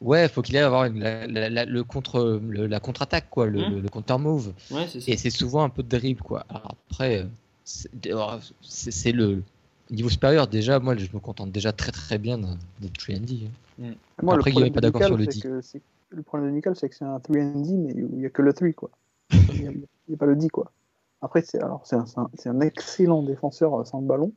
[0.00, 3.46] Ouais, faut qu'il aille avoir une- la, la- la- le contre, le- la contre-attaque, quoi,
[3.46, 4.52] le, le, le counter-move.
[4.70, 5.10] Ouais, c'est ça.
[5.10, 6.46] Et c'est souvent un peu de dribble, quoi.
[6.48, 9.42] Alors après, euh, c'est le
[9.90, 10.46] niveau supérieur.
[10.46, 13.46] Déjà, moi, je me contente déjà très très bien d'un d'un 3D.
[13.80, 13.92] hein.
[14.22, 15.40] Moi, Après, le Guillaume est problème pas de d'accord sur le c'est D.
[15.40, 18.30] que c'est- Le problème de Nickel, c'est que c'est un 3D, mais il n'y a
[18.30, 18.90] que le 3, quoi.
[19.30, 20.72] Il n'y a, il y a pas le D, quoi.
[21.20, 24.32] Après, c'est alors c'est un, un- un excellent défenseur euh, sans le ballon.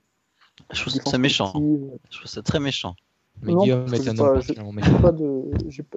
[0.71, 1.51] Je trouve ça méchant.
[1.53, 2.95] collective, euh, Je trouve ça très méchant.
[3.43, 5.01] Mais Non, Guillaume est un j'ai homme J'ai méchant.
[5.01, 5.43] pas de,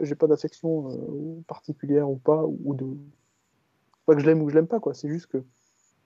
[0.02, 2.86] j'ai pas- d'affection euh, particulière ou pas, ou de.
[4.06, 4.94] Pas que je l'aime ou que je l'aime pas, quoi.
[4.94, 5.42] C'est juste que,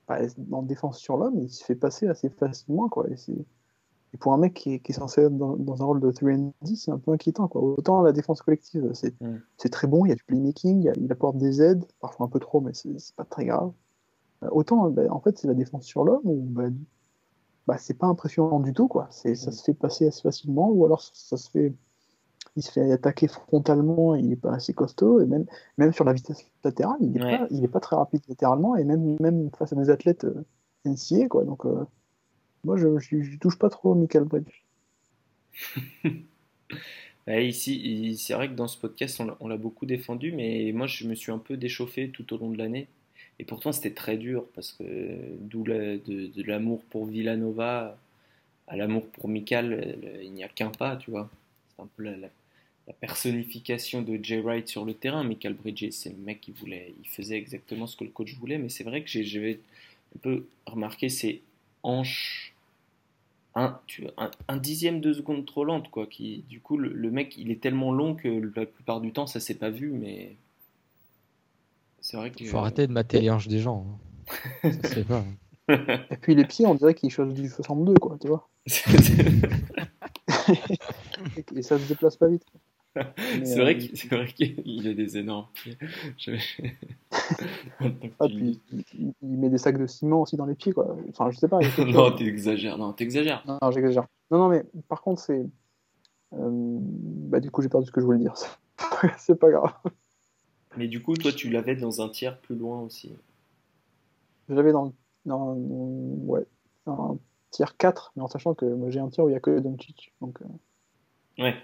[0.07, 0.19] bah,
[0.51, 3.07] en défense sur l'homme, il se fait passer assez facilement, quoi.
[3.09, 3.45] Et, c'est-
[4.13, 6.11] et pour un mec qui est, qui est censé être dans, dans un rôle de
[6.11, 7.61] 3D, c'est un peu inquiétant, quoi.
[7.61, 9.37] Autant la défense collective, c'est Mm.
[9.57, 11.85] c'est très bon, il y a du playmaking, il, y a- il apporte des aides,
[12.01, 13.71] parfois un peu trop, mais c'est pas très grave.
[14.43, 16.69] Euh, autant, bah, en fait, c'est la défense sur l'homme où bah,
[17.67, 19.07] bah, c'est pas impressionnant du tout, quoi.
[19.11, 21.73] Ça se fait passer assez facilement, ou alors ça, ça se fait,
[22.55, 25.45] il se fait attaquer frontalement, il est pas assez costaud, et même,
[25.77, 27.67] même sur la vitesse latérale, il est, Ouais.
[27.67, 30.45] pas, très rapide latéralement, et même, même face à des athlètes euh,
[30.85, 31.43] NCA, quoi.
[31.45, 31.85] Donc, euh,
[32.63, 34.63] moi, je, je touche pas trop Michael Bridge.
[37.27, 41.05] Ouais, ici, c'est vrai que dans ce podcast, on l'a- beaucoup défendu, mais moi, je
[41.07, 42.87] me suis un peu déchauffé tout au long de l'année.
[43.39, 44.83] Et pourtant, c'était très dur, parce que
[45.39, 47.97] d'où de, l'amour pour Villanova
[48.67, 51.29] à l'amour pour Mikal, euh, il n'y a qu'un pas, tu vois.
[51.75, 52.29] C'est un peu la,
[53.01, 55.23] personnification de Jay Wright sur le terrain.
[55.23, 58.57] Michael Bridges, c'est le mec qui voulait, il faisait exactement ce que le coach voulait,
[58.57, 59.59] mais c'est vrai que j'ai- j'avais
[60.15, 61.41] un peu remarqué ses
[61.83, 62.53] hanches
[63.55, 66.05] un, tu vois, un, un dixième de seconde trop lente, quoi.
[66.07, 69.27] Qui, du coup, le, le mec, il est tellement long que la plupart du temps,
[69.27, 70.35] ça s'est pas vu, mais
[72.01, 72.45] c'est vrai que.
[72.45, 73.85] Faut arrêter de mater les hanches des gens.
[74.63, 74.71] hein.
[74.83, 75.19] Ça se pas.
[75.19, 75.25] hein.
[76.09, 78.47] Et puis les pieds, on dirait qu'il chose du 62, quoi, tu vois.
[81.55, 82.43] Et ça se déplace pas vite.
[82.51, 82.59] quoi.
[82.95, 85.77] C'est euh, vrai qu'il c'est vrai qu'il a des énormes pieds.
[86.17, 86.31] Je-
[88.19, 88.59] Ah, puis
[88.93, 90.97] il, met des sacs de ciment aussi dans les pieds, quoi.
[91.09, 91.59] Enfin, je sais pas.
[91.85, 93.43] non, t'exagères, non, t'exagères.
[93.47, 94.05] Non, non, j'exagère.
[94.31, 95.45] Non, non, mais par contre, c'est.
[96.33, 98.33] euh, Bah, du coup, j'ai perdu ce que je voulais dire.
[99.17, 99.71] c'est pas grave.
[100.77, 103.13] Mais du coup, toi, tu l'avais dans un tiers plus loin aussi.
[104.49, 104.93] J'avais dans,
[105.25, 105.53] dans.
[105.55, 106.45] Ouais.
[106.87, 107.17] Un
[107.51, 109.59] tiers 4, mais en sachant que moi j'ai un tiers où il y a que
[109.59, 110.13] Doncic.
[110.21, 111.55] Donc, euh, Ouais.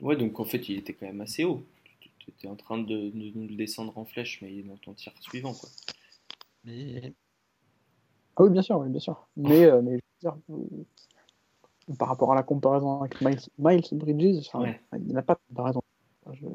[0.00, 1.64] Ouais, donc en fait, il était quand même assez haut.
[2.18, 4.76] Tu étais en train de, de nous le descendre en flèche, mais il est dans
[4.76, 5.68] ton tiers suivant, quoi.
[6.64, 7.12] Mais
[8.36, 9.26] Ah oui, bien sûr, oui, bien sûr.
[9.36, 13.82] Mais, euh, mais je veux dire, euh, par rapport à la comparaison avec Miles, Miles
[13.92, 14.80] Bridges, enfin, Ouais.
[14.94, 15.82] il n'y a pas de comparaison.
[16.32, 16.46] Je-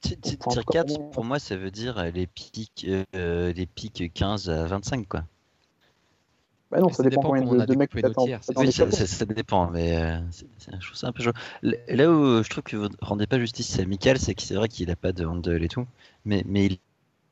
[0.00, 2.26] ti- ti- Enfin, en tier tout cas, 4, pour moi- ça veut dire euh, les
[2.26, 5.24] pics, euh, les pics 15 à 25, quoi.
[6.70, 8.26] Bah non, ça, ça dépend dépend combien de, on a de mecs tu attends.
[8.26, 8.52] ça,
[8.84, 8.92] quatre.
[8.92, 11.32] ça- ça dépend, mais euh, je trouve ça un peu chaud.
[11.62, 14.54] Là où je trouve que vous ne rendez pas justice à Michael, c'est que c'est
[14.54, 15.86] vrai qu'il n'a pas de handle et tout,
[16.24, 16.78] mais, mais il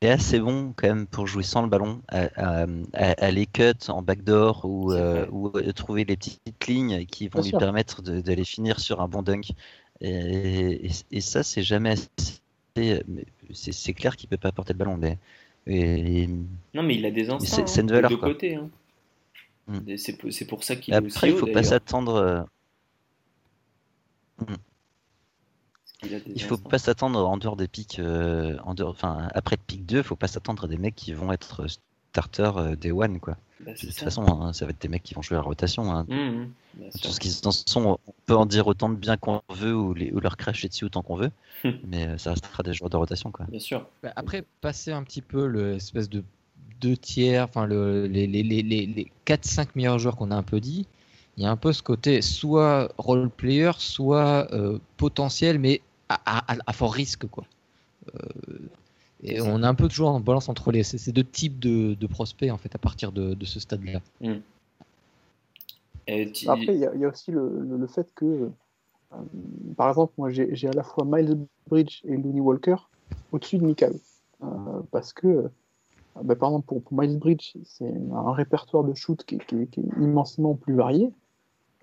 [0.01, 3.45] est assez bon quand même pour jouer sans le ballon, à, à, à- à les
[3.45, 7.49] cuts en backdoor ou, euh, ou euh, trouver les petites lignes qui vont Bien lui
[7.49, 7.59] sûr.
[7.59, 9.51] permettre de- d'aller finir sur un bon dunk.
[9.99, 12.09] Et, et- et ça, c'est jamais assez.
[13.53, 15.17] C'est clair qu'il peut pas porter le ballon, mais.
[15.67, 16.27] et-
[16.73, 18.29] Non, mais il a des instincts c'est- hein, valeur, deux quoi.
[18.29, 18.55] côtés.
[18.55, 18.69] hein.
[19.67, 19.97] Mm.
[19.97, 22.15] C'est pour ça qu'il est Après, aussi il haut, faut pas s'attendre.
[22.15, 22.41] euh,
[26.01, 26.69] des Il faut instants.
[26.69, 30.15] pas s'attendre en dehors des pics, euh, en dehors, enfin après le pic 2, faut
[30.15, 31.65] pas s'attendre à des mecs qui vont être
[32.11, 33.37] starters euh, day one quoi.
[33.61, 34.05] Bah, De toute ça.
[34.05, 35.91] façon, hein, ça va être des mecs qui vont jouer à la rotation.
[35.93, 36.05] hein.
[36.09, 39.15] Mmh, mmh, bien Tout ce qu'ils en sont, on peut en dire autant de bien
[39.17, 41.31] qu'on veut ou, les, ou leur cracher dessus autant qu'on veut,
[41.87, 43.45] mais euh, ça restera des joueurs de rotation quoi.
[43.45, 43.87] Bien sûr.
[44.03, 46.23] Bah, Après, passer un petit peu l'espèce de
[46.81, 50.43] deux tiers, enfin le, les, les, les, les, les 4-5 meilleurs joueurs qu'on a un
[50.43, 50.87] peu dit,
[51.37, 56.19] il y a un peu ce côté soit role player, soit euh, potentiel, mais à,
[56.25, 57.27] à, à- à fort risque.
[57.27, 57.45] Quoi.
[58.13, 58.19] Euh,
[59.23, 61.95] et on est un peu toujours en balance entre les, ces ces deux types de,
[61.95, 64.01] de prospects en fait à partir de, de ce stade-là.
[66.31, 69.17] Tu- Après, il y, a- il y a aussi le, le- le fait que, euh,
[69.75, 71.37] par exemple, moi j'ai à la fois Miles
[71.67, 72.75] Bridge et Looney Walker
[73.31, 73.93] au-dessus de Mikal.
[74.43, 74.47] Euh,
[74.91, 75.47] parce que, euh,
[76.23, 80.75] bah, par exemple, pour, Miles Bridge, c'est un répertoire de shoot qui, est- immensément plus
[80.75, 81.11] varié.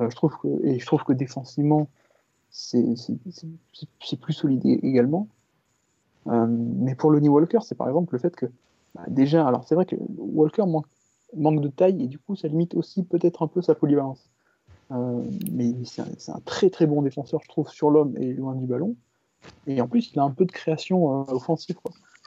[0.01, 1.89] Euh, je trouve que, et je trouve que défensivement,
[2.51, 2.85] c'est
[4.21, 5.29] plus solide également.
[6.29, 8.47] Euh, mais pour Looney Walker, c'est par exemple le fait que,
[8.95, 10.65] bah, déjà, alors c'est vrai que Walker
[11.37, 14.31] manque de taille et du coup ça limite aussi peut-être un peu sa polyvalence.
[14.93, 18.67] Euh, mais c'est un, très très bon défenseur je trouve sur l'homme et loin du
[18.67, 18.95] ballon.
[19.67, 21.77] Et en plus il a un peu de création offensive.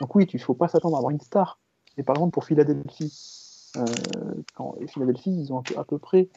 [0.02, 1.60] Donc oui, il ne faut pas s'attendre à avoir une star.
[1.97, 3.85] Et par exemple pour Philadelphie, euh,
[4.55, 6.30] quand, Philadelphie ils ont peu- à peu près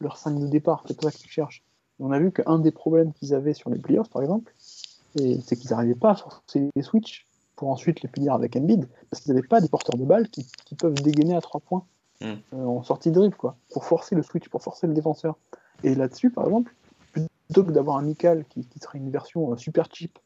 [0.00, 1.62] leur 5 de départ, c'est ça qu'ils cherchent.
[2.00, 5.56] Et on a vu qu'un des problèmes qu'ils avaient sur les playoffs par exemple, c'est
[5.56, 7.26] qu'ils n'arrivaient pas à forcer les switches
[7.56, 10.46] pour ensuite les finir avec Embiid, parce qu'ils n'avaient pas des porteurs de balles qui,
[10.64, 11.84] qui peuvent dégainer à 3 points
[12.20, 12.26] Mm.
[12.54, 15.36] euh, en sortie de dribble, quoi, pour forcer le switch, pour forcer le défenseur.
[15.84, 16.74] Et là-dessus, par exemple,
[17.12, 20.18] plutôt que d'avoir un Mikal qui, qui serait une version euh, super cheap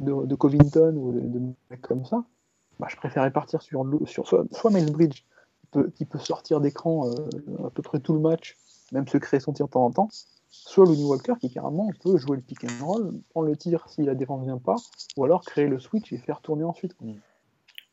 [0.00, 1.40] de, de Covington ou de, de
[1.70, 2.24] mecs comme ça,
[2.78, 5.24] bah, je préférais partir sur, soit, soit Miles Bridge,
[5.96, 8.56] qui peut, sortir d'écran euh, à peu près tout le match,
[8.92, 10.08] même se créer son tir de temps en temps,
[10.48, 14.02] soit Looney Walker qui carrément peut jouer le pick and roll, prendre le tir si
[14.02, 14.76] la défense vient pas,
[15.16, 16.94] ou alors créer le switch et faire tourner ensuite.
[16.94, 17.08] quoi.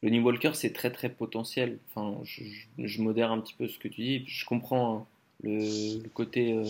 [0.03, 1.79] Lonnie Walker, c'est très très potentiel.
[1.89, 4.23] Enfin, je, modère un petit peu ce que tu dis.
[4.27, 5.05] Je comprends hein,
[5.43, 6.65] le, côté, euh,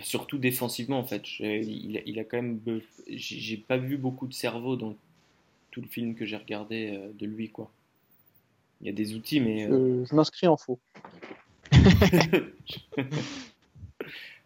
[0.00, 1.22] surtout défensivement en fait.
[1.40, 2.60] Il, a, quand même,
[3.08, 4.94] j'ai pas vu beaucoup de cerveau dans
[5.76, 7.70] tout le film que j'ai regardé euh, de lui quoi.
[8.80, 10.78] Il y a des outils, mais euh, Euh, je m'inscris en faux.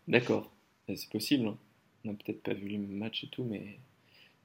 [0.08, 0.50] d'accord,
[0.88, 1.46] c'est possible.
[1.46, 1.56] hein.
[2.04, 3.78] On n'a peut-être pas vu le match et tout, mais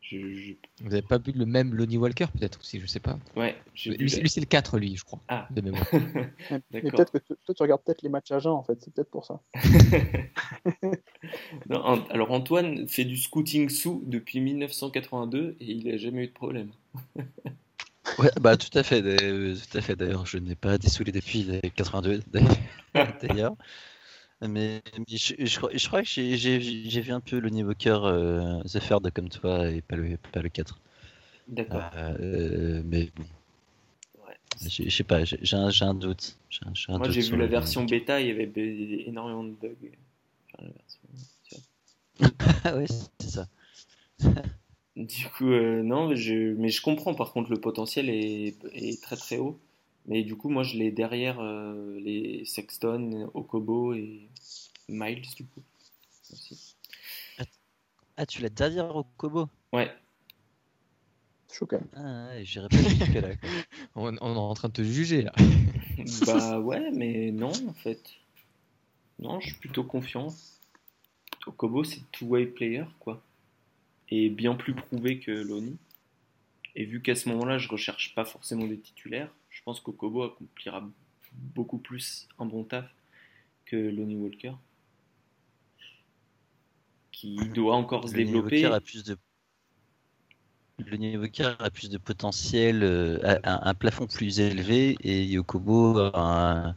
[0.09, 3.17] je, je- Vous n'avez pas vu le même Lonnie Walker peut-être aussi, je sais pas.
[3.35, 3.55] ouais.
[3.85, 5.85] Lui, c'est- lui, c'est le 4 lui, je crois, Ah, de mémoire.
[6.71, 9.09] Mais peut-être que toi tu regardes peut-être les matchs à jeun en fait, c'est peut-être
[9.11, 9.41] pour ça.
[11.69, 16.27] Non, An- alors Antoine fait du scouting sous depuis 1982 et il n'a jamais eu
[16.27, 16.69] de problème.
[18.19, 19.95] Ouais, bah tout à fait, tout à fait.
[19.95, 22.21] D'ailleurs, je n'ai pas dessoulé depuis euh, 82
[23.19, 23.55] d'ailleurs.
[24.41, 28.05] Mais, mais je, je, crois- je crois que j'ai vu un peu le niveau cœur
[28.05, 30.79] euh, The Third comme toi et pas le, pas le 4.
[31.47, 31.81] D'accord.
[31.95, 33.23] Euh, mais bon,
[34.27, 34.35] Ouais.
[34.69, 36.37] je sais pas, j'ai un, un doute.
[36.65, 38.51] Un- un Moi j'ai vu la le- version bêta, il y avait
[39.07, 39.75] énormément de bugs.
[40.53, 41.63] Enfin, la version-
[42.63, 43.47] Ah ouais, c'est ça.
[44.95, 49.01] Du coup, euh, non, mais je, mais je comprends par contre le potentiel est, est
[49.01, 49.59] très très haut.
[50.07, 54.29] Mais du coup, moi je l'ai derrière euh, les Sexton, Okobo et
[54.87, 55.61] Miles du coup.
[56.31, 56.75] Aussi.
[58.17, 59.91] Ah, tu l'as derrière au Kobo Ouais,
[61.47, 61.89] C'est chaud quand même.
[61.95, 63.29] Ah ouais, j'irais pas jusque là.
[63.95, 65.33] On, on est en train de te juger là.
[66.25, 68.01] bah ouais, mais non en fait.
[69.19, 70.27] Non, je suis plutôt confiant.
[71.47, 73.21] Okobo c'est two-way player quoi.
[74.09, 75.77] Et bien plus prouvé que Loni.
[76.75, 80.87] Et vu qu'à ce moment-là, je recherche pas forcément des titulaires, je pense qu'Okobo accomplira
[81.31, 82.85] beaucoup plus un bon taf
[83.65, 84.53] que Lonnie Walker.
[87.13, 88.61] Qui doit encore se niveau développer.
[88.61, 89.17] cœur a plus de
[90.97, 96.19] niveau cœur a plus de potentiel, euh, a- un, plafond plus élevé et Yokobo a
[96.19, 96.75] un,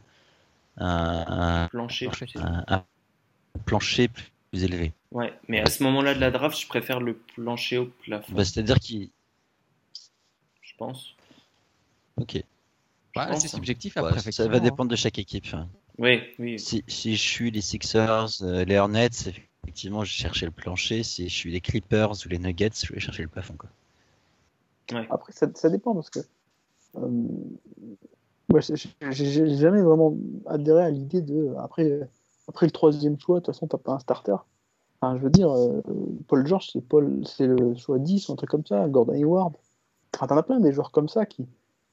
[0.77, 2.09] un- un- Plancher.
[3.65, 4.93] Plancher plus élevé.
[5.11, 8.45] Ouais, mais à ce moment-là de la draft, je préfère le plancher au plafond, Bah,
[8.45, 9.09] C'est-à-dire qu'il.
[10.61, 11.15] je pense.
[12.15, 12.41] Ok.
[13.27, 13.39] C'est hein.
[13.39, 15.47] subjectif Ouais, après, ça va dépendre de chaque équipe.
[15.53, 15.67] hein.
[15.97, 16.59] Oui, oui.
[16.59, 19.09] Si, si je suis les Sixers, euh, les Hornets,
[19.63, 21.03] effectivement, je cherchais le plancher.
[21.03, 23.55] Si je suis les Clippers ou les Nuggets, je vais chercher le plafond.
[23.57, 23.69] Quoi.
[25.09, 26.19] Après, ça, ça dépend parce que
[26.97, 27.09] euh,
[28.49, 28.61] moi,
[29.11, 30.15] j'ai- jamais vraiment
[30.47, 32.09] adhéré à l'idée de après,
[32.47, 34.35] après le troisième choix, de toute façon, t'as pas un starter.
[35.01, 35.81] Enfin, je veux dire, euh,
[36.27, 39.53] Paul George, c'est Paul, c'est le choix 10 ou un truc comme ça, Gordon Hayward.
[40.15, 41.45] Enfin, t'en as plein des joueurs comme ça qui.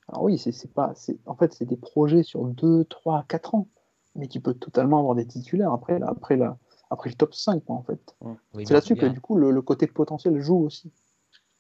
[0.09, 0.93] Alors oui, c'est c'est pas.
[0.95, 3.69] c'est- En fait, c'est des projets sur 2, 3, 4 ans.
[4.15, 6.57] mais qui peut totalement avoir des titulaires après, là, après, la,
[6.91, 8.16] après le top 5, quoi, en fait.
[8.55, 10.91] Oui, C'est là-dessus que du coup le, le côté potentiel joue aussi.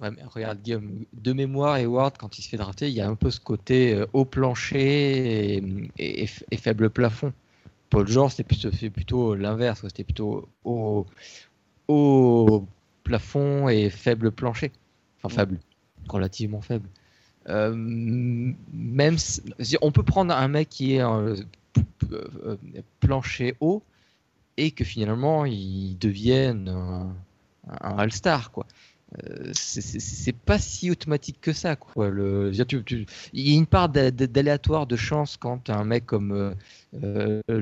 [0.00, 3.08] Ouais, mais regarde, Guillaume, de mémoire, Hayward, quand il se fait drafter, il y a
[3.08, 5.62] un peu ce côté euh, haut plancher
[5.98, 7.32] et, faible plafond.
[7.88, 11.06] Paul George, c'était plutôt, c'est plutôt l'inverse, c'était plutôt haut,
[11.88, 12.66] haut
[13.04, 14.72] plafond et faible plancher.
[15.22, 15.58] Enfin, faible,
[16.08, 16.88] relativement faible.
[17.48, 19.16] Euh, même
[19.80, 21.36] on peut prendre un mec qui est euh,
[22.12, 22.56] euh,
[23.00, 23.82] plancher haut
[24.56, 27.14] et que finalement il devienne un,
[27.98, 28.66] All-Star, quoi.
[29.24, 34.10] Euh, c'est- pas si automatique que ça quoi le il y a une part d'a-
[34.10, 36.54] d'a- d'aléatoire de chance quand un mec comme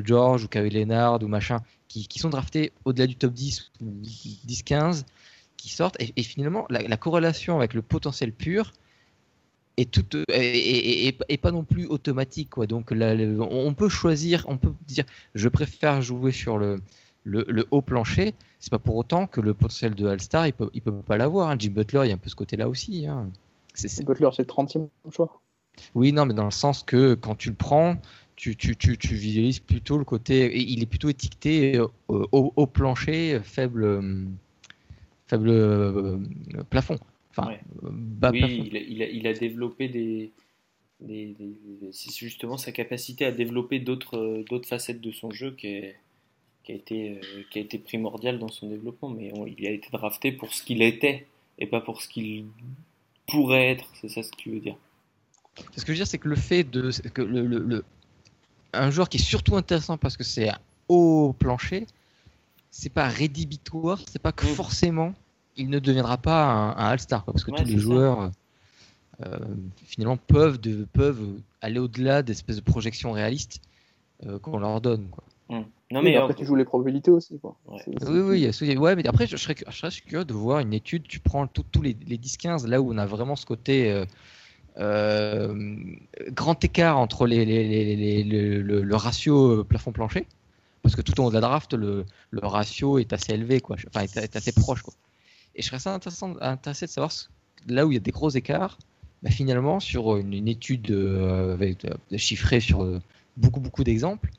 [0.04, 1.58] George ou Kawhi Leonard ou machin
[1.88, 3.84] qui, qui sont draftés au-delà du top 10 ou
[4.46, 5.04] 10-15
[5.58, 8.72] qui sortent et, finalement la corrélation avec le potentiel pur
[9.76, 13.88] est toute est, est- est- est pas non plus automatique quoi donc là, on peut
[13.88, 16.80] choisir on peut dire je préfère jouer sur le
[17.24, 20.70] le, le haut plancher c'est pas pour autant que le potentiel de All-Star, il peut,
[20.72, 21.50] il peut pas l'avoir.
[21.50, 21.56] hein.
[21.58, 23.06] Jim Butler, il y a un peu ce côté-là aussi.
[23.06, 23.30] hein.
[23.74, 25.42] C'est- Butler, c'est le 30e choix.
[25.94, 27.96] Oui, non, mais dans le sens que quand tu le prends,
[28.36, 30.46] tu, tu, tu, tu visualises plutôt le côté.
[30.46, 34.24] et Il est plutôt étiqueté euh, au, au plancher, faible, euh,
[35.26, 36.18] faible euh,
[36.70, 36.98] plafond.
[37.36, 37.60] Enfin, Ouais.
[37.84, 40.32] euh, bas oui, il a, il a- il a développé des.
[41.00, 45.50] des- des- c'est justement sa capacité à développer d'autres euh, d'autres facettes de son jeu
[45.52, 45.96] qui, est-
[46.62, 49.10] qui, a été, euh, qui a été primordiale dans son développement.
[49.10, 51.26] Mais on- il a été drafté pour ce qu'il était
[51.58, 52.46] et pas pour ce qu'il
[53.26, 53.90] pourrait être.
[54.00, 54.76] C'est ça ce que tu veux dire.
[55.76, 56.90] Ce que je veux dire, c'est que le fait de.
[57.12, 57.84] que le, le- le-
[58.72, 60.50] un joueur qui est surtout intéressant parce que c'est
[60.88, 61.86] haut plancher,
[62.70, 64.54] c'est pas rédhibitoire, c'est pas que Mm.
[64.54, 65.14] forcément
[65.56, 67.80] il ne deviendra pas un, un All-Star, quoi, parce que Ouais, tous les ça.
[67.80, 68.30] joueurs
[69.24, 69.38] euh,
[69.86, 71.22] finalement peuvent, de, peuvent
[71.60, 73.60] aller au-delà d'espèces de projections réalistes
[74.26, 75.08] euh, qu'on leur donne.
[75.08, 75.24] Quoi.
[75.50, 77.38] Non, Oui, mais mais après, euh, tu joues les probabilités aussi.
[77.38, 77.56] Quoi.
[77.66, 77.78] Ouais.
[77.84, 80.58] C'est- c'est- Oui, oui, ouais, mais après, je, je serais, je serais curieux de voir
[80.60, 81.06] une étude.
[81.06, 84.04] Tu prends tous les, les 10-15, là où on a vraiment ce côté euh,
[84.78, 85.74] euh,
[86.30, 90.26] grand écart entre les, les- les- les- le, le- le ratio euh, plafond-plancher,
[90.82, 93.76] parce que tout au long de la draft, le, le ratio est assez élevé, quoi.
[93.88, 94.94] Enfin, est, est assez proche, quoi.
[95.56, 97.26] Et je serais assez intéressant, intéressé de savoir ce-
[97.68, 98.78] là où il y a des gros écarts,
[99.22, 103.00] bah, finalement, sur une, une étude euh, avec, euh, chiffrée sur euh,
[103.36, 104.30] beaucoup, beaucoup d'exemples,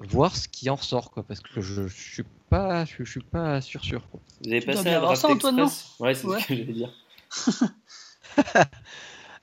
[0.00, 3.20] voir ce qui en ressort, quoi, parce que je, je suis pas, je, je suis
[3.20, 4.02] pas sûr sûr.
[4.10, 4.20] Quoi.
[4.44, 5.68] vous avez passé à avoir ça, Antoine, non
[6.00, 6.40] Ouais, c'est Ouais.
[6.40, 6.92] ce que j'allais dire.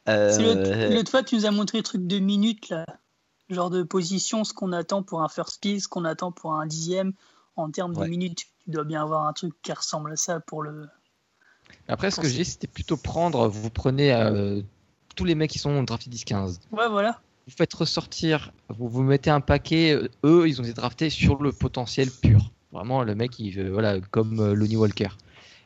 [0.07, 2.85] L'autre Euh, l'autre fois, tu nous as montré le truc de minutes, là.
[3.49, 6.65] Genre de position, ce qu'on attend pour un first pick, ce qu'on attend pour un
[6.65, 7.13] dixième.
[7.55, 8.05] En termes Ouais.
[8.05, 10.87] de minutes, tu dois bien avoir un truc qui ressemble à ça pour le.
[11.87, 14.61] Après, ce que j'ai dit, c'était plutôt prendre, vous prenez euh,
[15.15, 16.59] tous les mecs qui sont draftés 10-15.
[16.71, 17.19] Ouais, voilà.
[17.47, 21.41] Vous faites ressortir, vous vous mettez un paquet, euh, eux, ils ont été draftés sur
[21.41, 22.51] le potentiel pur.
[22.71, 25.09] Vraiment, le mec, il, veut- voilà, comme euh, Lonnie Walker.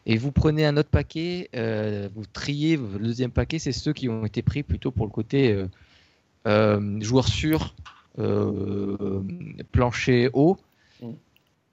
[0.06, 4.08] Et vous prenez un autre paquet, euh, vous triez, le deuxième paquet, c'est ceux qui
[4.10, 5.68] ont été pris plutôt pour le côté euh,
[6.48, 7.74] euh, joueur sûr,
[8.20, 9.22] euh,
[9.72, 10.58] plancher haut.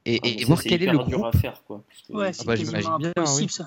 [0.07, 1.35] Et, Ah, mais et ça, voir c'est quel est le dur groupe.
[1.35, 1.83] à faire, quoi.
[2.09, 3.53] que- Ouais, c'est bah, quasiment bien, impossible, oui.
[3.53, 3.65] ça.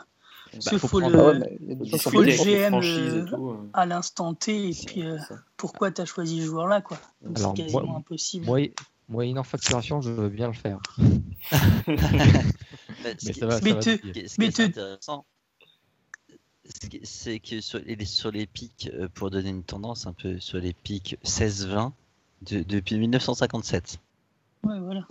[0.54, 3.50] Bah, Sauf faut faut prendre- le- Ah ouais, mais il faut le GM, euh, tout,
[3.50, 5.18] euh, à l'instant T, et puis euh,
[5.58, 7.00] pourquoi tu as choisi ce joueur-là, quoi?
[7.36, 8.46] C'est quasiment moi- impossible.
[8.46, 8.70] Moyen-
[9.10, 10.80] Moyennant facturation, je veux bien le faire.
[11.88, 11.98] mais
[13.18, 15.26] ce Mais qui- ça va, Mais va te- intéressant,
[17.04, 20.60] c'est que sur les, sur les pics, euh, pour donner une tendance un peu sur
[20.60, 21.94] les pics 16-20,
[22.44, 23.98] de- depuis 1957,
[24.64, 25.06] Ouais, voilà.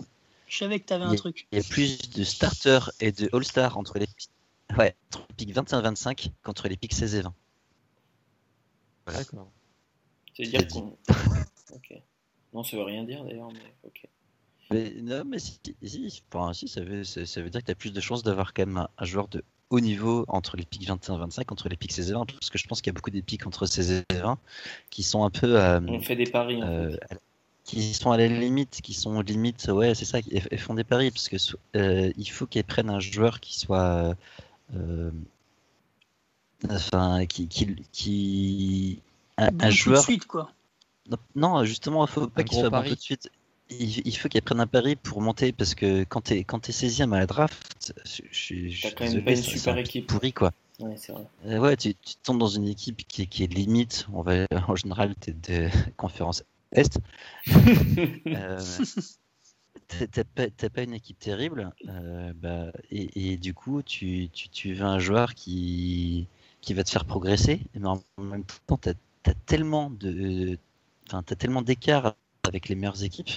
[0.53, 1.47] Je savais que tu avais un Il truc.
[1.51, 4.29] il y a plus de starters et de all-stars entre les pics,
[4.77, 7.33] ouais, entre les pics 21-25 qu'entre les pics 16 et 20.
[9.07, 9.51] D'accord.
[10.37, 10.95] C'est-à-dire qu'on.
[11.73, 11.99] Ok.
[12.53, 14.05] Non, ça veut rien dire d'ailleurs, mais ok.
[14.69, 17.71] Mais, non, mais si, si, enfin, si, ça, veut, ça, ça veut dire que tu
[17.71, 20.65] as plus de chances d'avoir quand même un, un joueur de haut niveau entre les
[20.65, 22.93] pics 21 25, entre les pics 16 et 20, parce que je pense qu'il y
[22.93, 24.37] a beaucoup des pics entre 16 et 20
[24.91, 25.59] qui sont un peu.
[25.59, 27.19] euh, On fait des paris en euh, fait.
[27.63, 30.83] Qui sont à la limite, qui sont limite, ouais, c'est ça, qui- elles font des
[30.83, 31.37] paris, parce que
[31.75, 34.15] euh, il faut qu'elles prennent un joueur qui soit.
[34.75, 35.11] euh,
[36.69, 37.47] enfin, qui.
[37.47, 39.01] qui, qui
[39.37, 40.51] un, Bon, un tout de joueur suite, quoi.
[41.35, 43.29] non, justement, il faut pas qu'il soit bon tout de suite.
[43.69, 46.71] Il, il faut qu'il prenne un pari pour monter parce que quand t'es quand t'es
[46.71, 49.73] 16 à la draft, je, je, je T'as suis quand même désolé, pas une super
[49.73, 50.07] un équipe.
[50.07, 50.51] pourri quoi.
[50.79, 51.25] Ouais, c'est vrai.
[51.45, 54.05] Euh, ouais, tu, tu tombes dans une équipe qui, est- qui est limite.
[54.13, 56.99] On va en général t'es de conférence est.
[58.33, 58.83] Euh,
[60.11, 64.49] t'as- pas, t'as pas une équipe terrible, euh, bah, et, et du coup tu, tu,
[64.49, 66.27] tu veux un joueur qui,
[66.61, 68.93] qui va te faire progresser, mais en même temps t'as
[69.25, 70.57] as tellement de,
[71.07, 72.15] enfin, t'as tellement d'écart
[72.47, 73.29] avec les meilleures équipes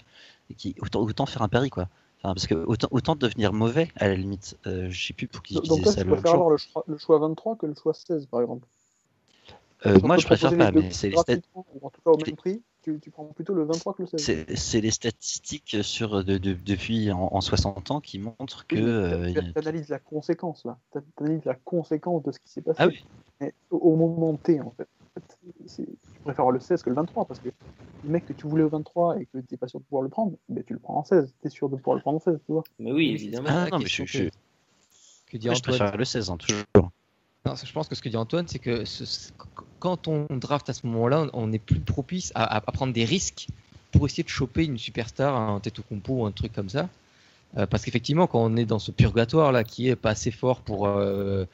[0.51, 1.89] et qui autant, autant faire un pari quoi.
[2.23, 4.57] Enfin, parce que autant, autant devenir mauvais à la limite.
[4.67, 6.35] Euh, je sais plus pour qui Donc ça tu l'autre préfères jour.
[6.35, 8.67] avoir le choix, le choix 23 que le choix 16, par exemple
[9.87, 12.17] Euh, moi je préfère pas, mais c'est les, stat- gratuitement, ou en tout cas au
[12.17, 14.47] même prix, tu, tu prends plutôt le 23 que le 16.
[14.57, 18.79] c'est- les statistiques sur de, de- depuis en, en 60 ans qui montrent que.
[18.79, 20.79] Euh, tu- analyses la conséquence là.
[20.93, 22.77] Tu analyses la conséquence de ce qui s'est passé.
[22.83, 23.05] Ah oui,
[23.41, 24.89] Mais au, au moment T, en fait.
[26.25, 27.49] Préfères avoir le 16 que le 23 parce que
[28.05, 30.03] le mec que tu voulais au 23 et que tu n'es pas sûr de pouvoir
[30.03, 31.33] le prendre, ben, tu le prends en 16.
[31.41, 32.65] Tu es sûr de pouvoir le prendre en 16, tu vois.
[32.79, 33.49] Mais oui, évidemment.
[33.51, 34.29] Ah, non, mais je- je-
[35.27, 35.79] que, dit moi, je Antoine.
[35.79, 36.65] préfère le 16 hein, toujours.
[36.75, 39.31] Non, je pense que ce que dit Antoine, c'est que ce- ce-
[39.79, 43.49] quand on draft à ce moment-là, on est plus propice à, prendre des risques
[43.93, 46.89] pour essayer de choper une superstar, un tête au compo ou un truc comme ça.
[47.57, 50.61] Euh, parce qu'effectivement, quand on est dans ce purgatoire là, qui est pas assez fort
[50.61, 51.45] pour euh,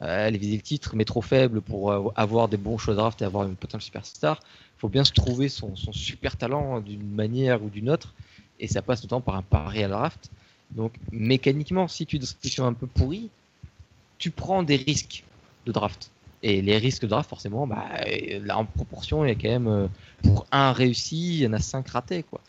[0.00, 3.20] aller viser le titre, mais trop faible pour euh, avoir des bons choix de draft
[3.22, 4.40] et avoir une potentielle superstar,
[4.76, 8.14] il faut bien se trouver son, son super talent d'une manière ou d'une autre,
[8.60, 10.30] et ça passe autant par un pari à draft.
[10.70, 13.30] Donc mécaniquement, si tu es dans une situation un peu pourrie,
[14.18, 15.24] tu prends des risques
[15.66, 16.10] de draft.
[16.42, 19.48] Et les risques de draft, forcément, bah, euh, là en proportion, il y a quand
[19.48, 19.86] même euh,
[20.22, 22.40] pour un réussi, il y en a cinq ratés, quoi.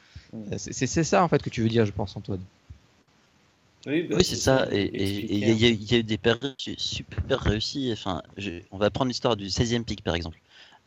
[0.57, 2.41] C'est ça en fait que tu veux dire, je pense, Antoine.
[3.88, 4.68] Oui, bah, Oui, c'est ça.
[4.72, 7.90] Et il y, a- y y eu des paris super réussis.
[7.94, 10.38] Enfin, je- on va prendre l'histoire du 16e pick, par exemple.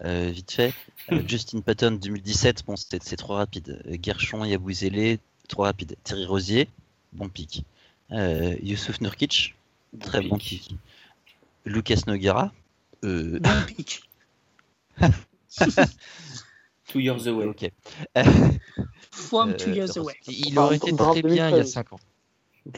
[0.04, 0.74] Euh, vite fait,
[1.12, 3.82] euh, Justin Patton 2017, bon, c'était c'est trop rapide.
[4.02, 5.18] Gershon, Yabusele,
[5.48, 5.96] trop rapide.
[6.04, 6.68] Terry Rosier,
[7.12, 7.64] bon pick.
[8.12, 9.54] Euh, Youssouf Nurkic,
[9.92, 10.74] Bon très bon pick.
[11.64, 12.52] Lucas Noguera,
[13.04, 14.02] euh, pic.
[16.88, 17.46] Two years away.
[17.46, 17.70] ok.
[19.10, 20.14] From Euh, two years away.
[20.26, 21.72] Il aurait été très bien il y a 2013.
[21.72, 22.00] 5 ans.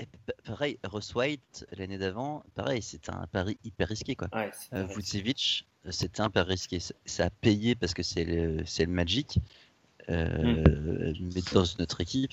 [0.01, 0.09] Et
[0.45, 4.29] pareil, Ross White, l'année d'avant, pareil, c'était un pari hyper risqué, quoi.
[4.33, 4.85] Ouais, c'est Euh.
[4.87, 6.79] Vucevic, euh, c'était un peu risqué.
[6.81, 9.39] Ça- a payé parce que c'est le, Magic,
[10.09, 11.31] euh, Hmm.
[11.35, 12.33] mais dans notre équipe.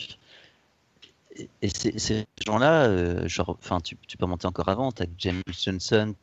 [1.36, 4.92] Et, et ces, ces gens-là, euh, genre, enfin, tu, tu peux monter encore avant.
[4.92, 6.14] T'as James Johnson.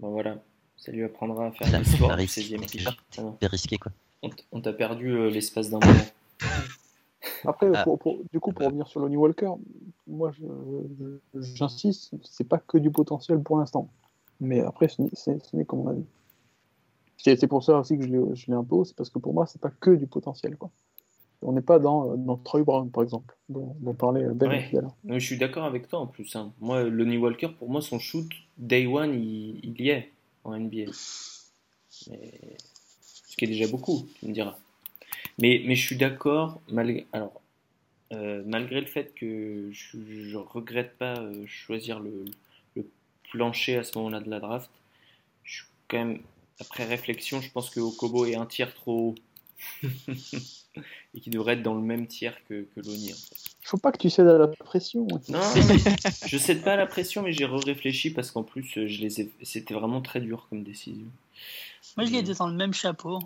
[0.00, 0.42] Bon, voilà.
[0.76, 2.38] Ça lui apprendra à faire Ça- du sport ça au risque.
[2.38, 2.86] 16e pick.
[2.88, 3.92] Ah non, hyper risqué, quoi.
[4.52, 5.92] on t'a perdu euh, l'espace d'un moment.
[7.46, 7.84] Après, Ah.
[7.84, 9.50] pour, pour- du coup, pour revenir sur Lonnie Walker,
[10.06, 10.44] moi, je-
[11.34, 13.88] je- j'insiste, c'est pas que du potentiel pour l'instant.
[14.40, 16.04] Mais après, ce n'est- c'est ce n'est que mon avis.
[17.16, 19.08] C'est c'est pour ça aussi que je l'ai je l'ai un peu haut, c'est parce
[19.10, 20.56] que pour moi, c'est pas que du potentiel.
[20.56, 20.70] Quoi.
[21.42, 25.20] On n'est pas dans, dans Troy Brown, par exemple, dont, dont parlait Ben Ouais.
[25.20, 26.34] je suis d'accord avec toi en plus.
[26.36, 26.52] hein.
[26.60, 30.10] Moi, Lonnie Walker, pour moi, son shoot, day one, il, il y est
[30.44, 30.90] en NBA.
[32.10, 32.32] Mais...
[33.26, 34.56] Ce qui est déjà beaucoup, tu me diras.
[35.38, 37.40] Mais, mais je suis d'accord, malgré, alors,
[38.12, 39.98] euh, malgré le fait que je,
[40.28, 42.24] je regrette pas euh, choisir le,
[42.76, 42.86] le
[43.32, 44.70] plancher à ce moment-là de la draft,
[45.42, 46.20] je suis quand même,
[46.60, 49.14] après réflexion, je pense que Okobo est un tiers trop haut.
[51.14, 53.12] Et qui devrait être dans le même tiers que, que Lonnie.
[53.12, 53.36] en fait.
[53.62, 55.06] Il faut pas que tu cèdes à la pression.
[55.28, 55.40] Non,
[56.26, 59.20] je cède pas à la pression, mais j'ai réfléchi parce qu'en plus, euh, je les
[59.20, 59.30] ai...
[59.42, 61.06] c'était vraiment très dur comme décision.
[61.96, 63.20] Moi, je l'ai été dans le même chapeau,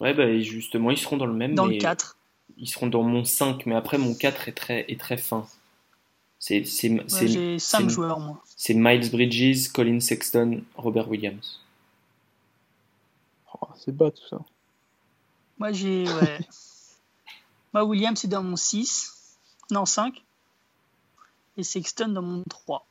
[0.00, 2.18] Ouais, bah, et justement, ils seront dans le même, dans mais le 4.
[2.58, 5.46] ils seront dans mon 5, mais après, mon 4 est très, est très fin.
[6.38, 8.42] C'est c'est- Ouais, c'est- J'ai 5 c'est- joueurs, moi.
[8.56, 11.60] c'est Miles Bridges, Colin Sexton, Robert Williams.
[13.54, 14.38] Oh, c'est bas tout ça.
[15.58, 16.06] Moi, j'ai.
[16.08, 16.38] Ouais.
[17.72, 19.12] moi, Williams, c'est dans mon 6.
[19.70, 20.22] Non, 5.
[21.56, 22.86] Et Sexton dans mon 3.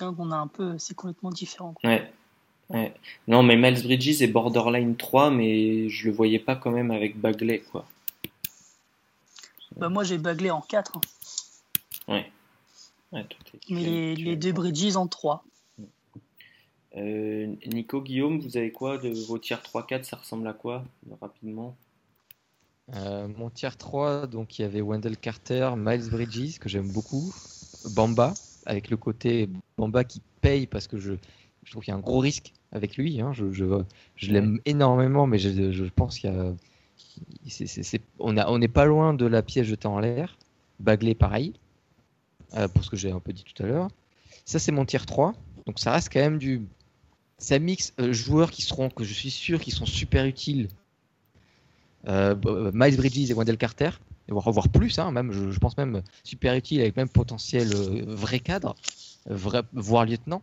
[0.00, 0.78] Donc, on a un peu.
[0.78, 1.74] C'est complètement différent.
[1.74, 1.90] quoi.
[1.90, 2.12] Ouais.
[2.70, 2.94] ouais.
[3.26, 7.18] Non, mais Miles Bridges est borderline 3, mais je le voyais pas quand même avec
[7.20, 7.84] Bagley, quoi.
[9.76, 10.96] Bah, moi, j'ai Bagley en 4.
[10.96, 11.00] hein.
[12.12, 12.32] Ouais.
[13.12, 13.38] Ouais, toi,
[13.70, 15.44] Mais es- les, deux Bridges en 3.
[16.96, 20.84] Euh, Nico, Guillaume, vous avez quoi de vos tiers 3-4 Ça ressemble à quoi
[21.20, 21.76] Rapidement?
[22.94, 27.34] Euh, mon tier 3, donc il y avait Wendell Carter, Miles Bridges, que j'aime beaucoup,
[27.84, 28.32] Bamba,
[28.64, 31.12] avec le côté Bamba qui paye parce que je,
[31.64, 33.20] je trouve qu'il y a un gros risque avec lui.
[33.20, 33.32] hein.
[33.34, 33.64] Je, je,
[34.16, 36.54] je l'aime énormément, mais je, je pense qu'il y a.
[38.18, 40.38] on n'est pas loin de la pièce jetée en l'air.
[40.80, 41.54] Bagley, pareil,
[42.54, 43.88] euh, pour ce que j'ai un peu dit tout à l'heure.
[44.44, 45.34] Ça, c'est mon tier 3.
[45.66, 46.62] Donc ça reste quand même du.
[47.38, 50.68] Ça mixe euh, joueurs qui seront, que je suis sûr, qui sont super utiles
[52.08, 53.90] euh, b- Miles Bridges et Wendell Carter,
[54.28, 57.68] et voire, voire plus, hein, même, je, je pense même super utile avec même potentiel
[57.74, 58.74] euh, vrai cadre,
[59.30, 60.42] euh, vrai, voire lieutenant,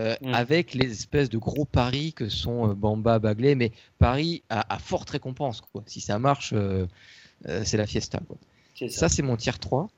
[0.00, 4.74] euh, avec les espèces de gros paris que sont euh, Bamba, Bagley, mais paris à,
[4.74, 5.62] à forte récompense.
[5.62, 5.82] Quoi.
[5.86, 6.86] Si ça marche, euh,
[7.48, 8.20] euh, c'est la fiesta.
[8.26, 8.36] Quoi.
[8.88, 8.88] Ça.
[8.88, 9.88] Ça, c'est mon tier 3.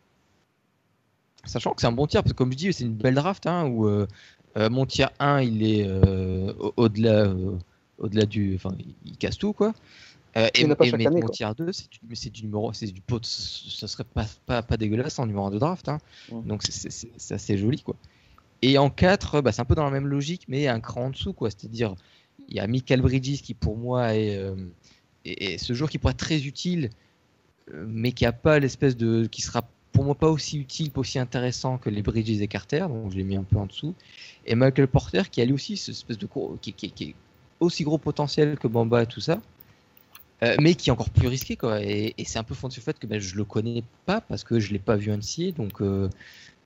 [1.45, 3.47] Sachant que c'est un bon tiers, parce que comme je dis, c'est une belle draft,
[3.47, 4.07] hein, où euh, euh,
[4.71, 7.57] mon tier 1, il est euh, au- au-delà, euh,
[7.99, 8.75] au-delà du, enfin,
[9.05, 9.73] il, casse tout quoi.
[10.37, 10.67] Euh, et, et
[11.21, 14.77] mon tier 2, c'est du, du numéro, c'est du pot, ça serait pas, pas, pas
[14.77, 15.99] dégueulasse en numéro 1 de draft, hein.
[16.47, 17.97] donc c'est assez joli quoi.
[18.61, 21.11] Et en 4, bah, c'est un peu dans la même logique, mais un cran en
[21.11, 21.95] dessous quoi, c'est-à-dire
[22.49, 24.55] il y a Michael Bridges qui pour moi est, euh,
[25.25, 26.91] est, ce joueur qui pourrait être très utile,
[27.73, 31.01] euh, mais qui a pas l'espèce de, qui sera pour moi pas aussi utile, pas
[31.01, 33.95] aussi intéressant que les Bridges et Carter, donc je l'ai mis un peu en dessous.
[34.47, 36.29] Et Michael Porter qui a lui aussi ce espèce de
[36.61, 37.15] qui, qui, qui, est
[37.61, 39.41] aussi gros potentiel que Bamba et tout ça,
[40.43, 41.83] euh, mais qui est encore plus risqué quoi.
[41.83, 44.45] Et, c'est un peu fondé sur le fait que ben, je le connais pas parce
[44.45, 46.09] que je l'ai pas vu NCA, donc euh,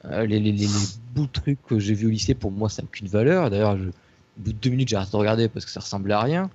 [0.04, 0.66] euh, les, les,
[1.14, 3.50] bouts de trucs que j'ai vu au lycée pour moi ça n'a aucune valeur.
[3.50, 6.20] D'ailleurs, au bout de deux minutes j'ai arrêté de regarder parce que ça ressemblait à
[6.20, 6.50] rien.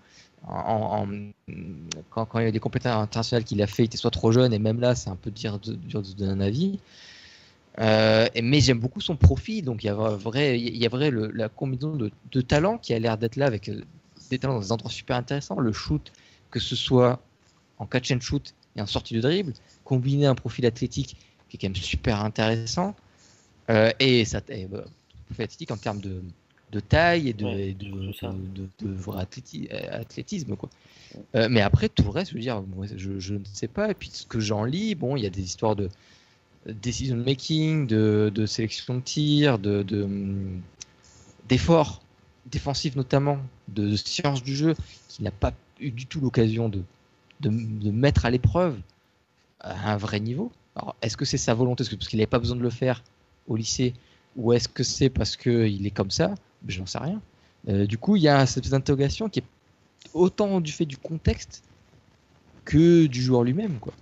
[0.46, 4.54] Quand, il y a des compétences internationales qu'il a fait, il était soit trop jeune
[4.54, 6.80] et même là c'est un peu dur de, dur de donner un avis.
[7.80, 11.12] Euh, mais j'aime beaucoup son profil, donc il y a vrai, il y a vrai
[11.12, 13.70] la combinaison de, talents qui a l'air d'être là avec
[14.30, 15.60] des talents dans des endroits super intéressants.
[15.60, 16.12] Le shoot,
[16.50, 17.22] que ce soit
[17.78, 19.54] en catch and shoot et en sortie de dribble,
[19.84, 21.18] combiner un profil athlétique
[21.50, 22.96] qui est quand même super intéressant.
[23.70, 24.84] Euh, et ça, bah,
[25.26, 26.24] profil athlétique en termes de,
[26.72, 29.26] de taille et de, de, de, vrai
[29.92, 30.56] athlétisme.
[30.56, 30.70] Quoi.
[31.36, 32.64] Euh, mais après, tout le reste, je veux dire,
[32.96, 33.90] je, je, ne sais pas.
[33.90, 35.90] Et puis, ce que j'en lis, bon, il y a des histoires de
[36.66, 39.86] decision making, de, de sélection de tir, de,
[41.48, 42.02] d'efforts
[42.52, 44.76] défensifs notamment, de, science du jeu,
[45.10, 46.84] qui n'a pas eu du tout l'occasion de,
[47.42, 48.80] de, mettre à l'épreuve
[49.60, 50.52] à un vrai niveau.
[50.76, 53.04] Alors, est-ce que c'est sa volonté, parce qu'il n'avait pas besoin de le faire
[53.48, 53.94] au lycée,
[54.36, 56.36] ou est-ce que c'est parce qu'il est comme ça?
[56.66, 57.22] Je n'en sais rien.
[57.68, 59.46] Euh, du coup, il y a cette interrogation qui est
[60.14, 61.64] autant du fait du contexte
[62.66, 63.94] que du joueur lui-même, quoi.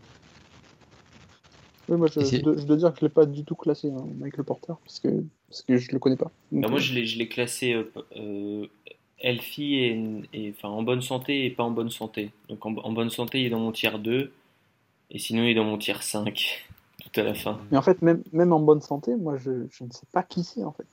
[1.87, 4.73] Oui, moi je, dois, dire que je l'ai pas du tout classé, hein, Michael Porter,
[4.83, 6.31] parce que, parce que je le connais pas.
[6.51, 8.65] Bah, moi je l'ai classé euh, euh,
[9.19, 9.75] healthy
[10.33, 12.31] et, enfin, en bonne santé et pas en bonne santé.
[12.49, 14.31] Donc en, bonne santé, il est dans mon tiers 2,
[15.11, 16.65] et sinon il est dans mon tiers 5,
[17.03, 17.59] tout à la fin.
[17.69, 20.43] Mais en fait, même, même en bonne santé, moi je, je ne sais pas qui
[20.43, 20.87] c'est en fait.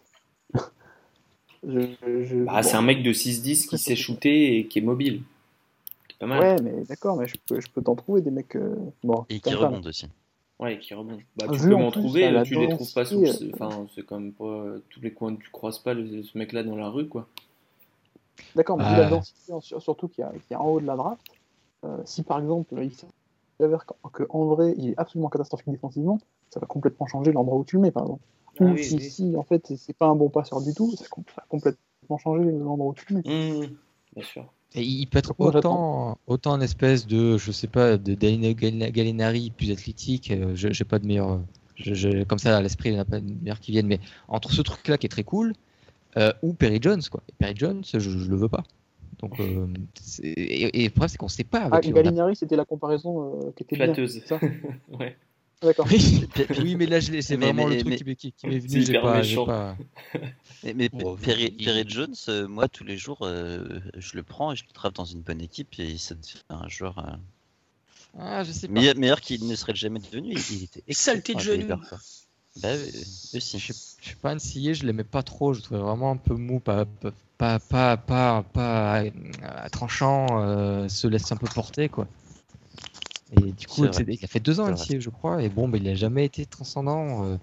[1.66, 5.22] Je, bah, C'est un mec de 6-10 qui sait shooter et qui est mobile.
[6.18, 6.40] Pas mal.
[6.40, 8.56] Ouais, mais d'accord, mais je peux, je peux t'en trouver des mecs.
[8.56, 10.06] Euh, bon, et qui rebondent aussi.
[10.60, 11.20] Ouais, qui rebondent.
[11.36, 13.24] Bah, tu peux m'en trouver, tu les trouves pas sous.
[13.54, 17.08] Enfin, c'est comme pas tous les coins, tu croises pas ce mec-là dans la rue,
[17.08, 17.26] quoi.
[18.54, 21.22] D'accord, mais vu la densité, surtout qui est en haut de la draft,
[21.84, 22.92] euh, si par exemple il
[23.58, 26.18] s'avère qu'en vrai il est absolument catastrophique défensivement,
[26.52, 28.22] ça va complètement changer l'endroit où tu le mets, par exemple.
[28.60, 31.44] Ah Ou si, si, en fait c'est pas un bon passeur du tout, ça va
[31.48, 33.22] complètement changer l'endroit où tu le mets.
[33.24, 33.70] Mmh,
[34.14, 34.52] bien sûr.
[34.74, 39.70] Et il peut être autant, autant une espèce de, je sais pas, de Gallinari plus
[39.70, 41.40] athlétique, euh, je j'ai pas de meilleur,
[41.76, 44.00] je, comme ça à l'esprit, il n'y en a pas de meilleur qui viennent, mais
[44.28, 45.54] entre ce truc-là qui est très cool,
[46.16, 47.22] euh, ou Perry Jones, quoi.
[47.38, 48.64] Perry Jones, je, je le veux pas.
[49.22, 49.68] Donc, euh,
[50.22, 51.60] et, le problème, c'est qu'on sait pas.
[51.60, 54.20] Avec ah, Gallinari, c'était la comparaison euh, qui était flatteuse.
[54.26, 54.40] ça
[54.98, 55.16] ouais.
[55.62, 55.86] D'accord.
[55.90, 58.82] oui, mais là, c'est vraiment le truc qui, m'est venu.
[58.84, 59.76] J'ai pas, pas...
[60.64, 60.90] Mais, mais
[61.20, 61.56] Perry,
[61.88, 62.14] Jones,
[62.48, 65.68] moi, tous les jours, je le prends et je le travaille dans une bonne équipe
[65.78, 67.18] et ça devient un joueur.
[68.18, 68.74] Ah, je sais pas.
[68.94, 70.34] Meilleur, qu'il ne serait jamais devenu.
[70.50, 71.66] Il, était Saleté de genou.
[72.60, 72.68] Bah,
[73.34, 73.58] aussi.
[73.58, 76.60] Je, je suis pas scié, je l'aimais pas trop, je trouvais vraiment un peu mou,
[76.60, 76.84] pas,
[77.38, 79.10] pas, pas, pas, pas, euh,
[79.70, 82.06] tranchant, euh, se laisse un peu porter, quoi.
[83.32, 85.88] Et du coup, il a fait deux ans NCA, je crois, et bon, bah, il
[85.88, 87.36] a jamais été transcendant euh,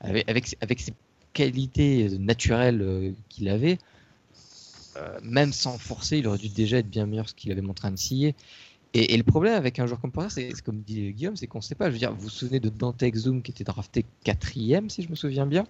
[0.00, 0.92] avec, avec, avec, ses
[1.32, 3.78] qualités naturelles qu'il avait.
[5.22, 7.88] même sans forcer, il aurait dû déjà être bien meilleur que ce qu'il avait montré
[7.88, 8.32] à NCA.
[8.94, 11.62] Et, le problème avec un joueur comme Porter, c'est comme dit Guillaume, c'est qu'on ne
[11.62, 11.86] sait pas.
[11.86, 15.08] Je veux dire, vous vous souvenez de Dante Exum qui était drafté quatrième, si je
[15.08, 15.66] me souviens bien?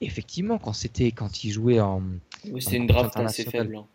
[0.00, 2.02] Effectivement, quand c'était quand il jouait en.
[2.50, 3.76] Oui, c'est une draft assez faible.
[3.76, 3.86] Hein.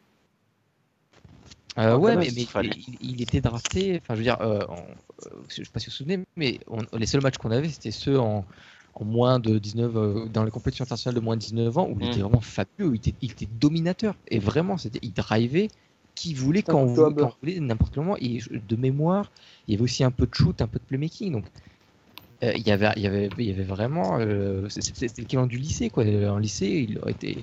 [1.78, 4.02] Euh, ouais, mais, il, était drafté.
[4.02, 6.60] Enfin, je veux dire, euh, euh, je ne sais pas si vous vous souvenez, mais
[6.94, 8.44] les seuls matchs qu'on avait, c'était ceux en,
[9.02, 12.18] moins de 19, dans les compétitions internationales de moins de 19 ans, où il était
[12.18, 12.24] mm.
[12.24, 14.16] vraiment fabuleux, il était, il était dominateur.
[14.28, 15.70] Et vraiment, c'était, il drivait
[16.16, 18.18] qui voulait quand, vous, voulait, n'importe quel moment.
[18.20, 19.32] Et de mémoire,
[19.68, 21.32] il y avait aussi un peu de shoot, un peu de playmaking.
[21.32, 21.46] Donc,
[22.44, 24.18] euh, il, y avait, il, y avait, il y avait vraiment.
[24.20, 25.90] Euh, C'était l'équivalent du lycée.
[25.90, 26.04] Quoi.
[26.04, 27.38] En lycée, il aurait été,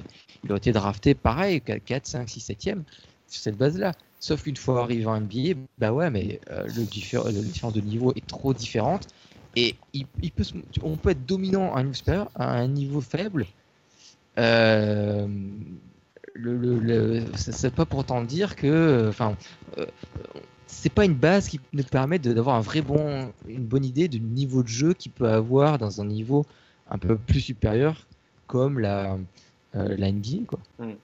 [0.44, 2.82] il aurait été drafté pareil, 4, 5, 6, 7e,
[3.28, 3.92] sur cette base-là.
[4.26, 8.26] Sauf une fois arrivé en NBA, bah ouais, mais euh, le, différence de niveau est
[8.26, 9.06] trop différente.
[9.54, 9.76] Et
[10.82, 13.46] on peut être dominant à un niveau à un niveau faible.
[14.36, 15.28] Euh,
[16.34, 19.36] le, le, c'est pas pour autant dire que, enfin,
[19.78, 19.86] euh,
[20.66, 24.18] c'est pas une base qui nous permet d'avoir un vrai bon, une bonne idée du
[24.18, 26.44] niveau de jeu qu'il peut avoir dans un niveau
[26.90, 28.08] un peu plus supérieur
[28.48, 29.18] comme la,
[29.76, 30.58] euh, NBA, quoi.
[30.80, 30.94] Hmm.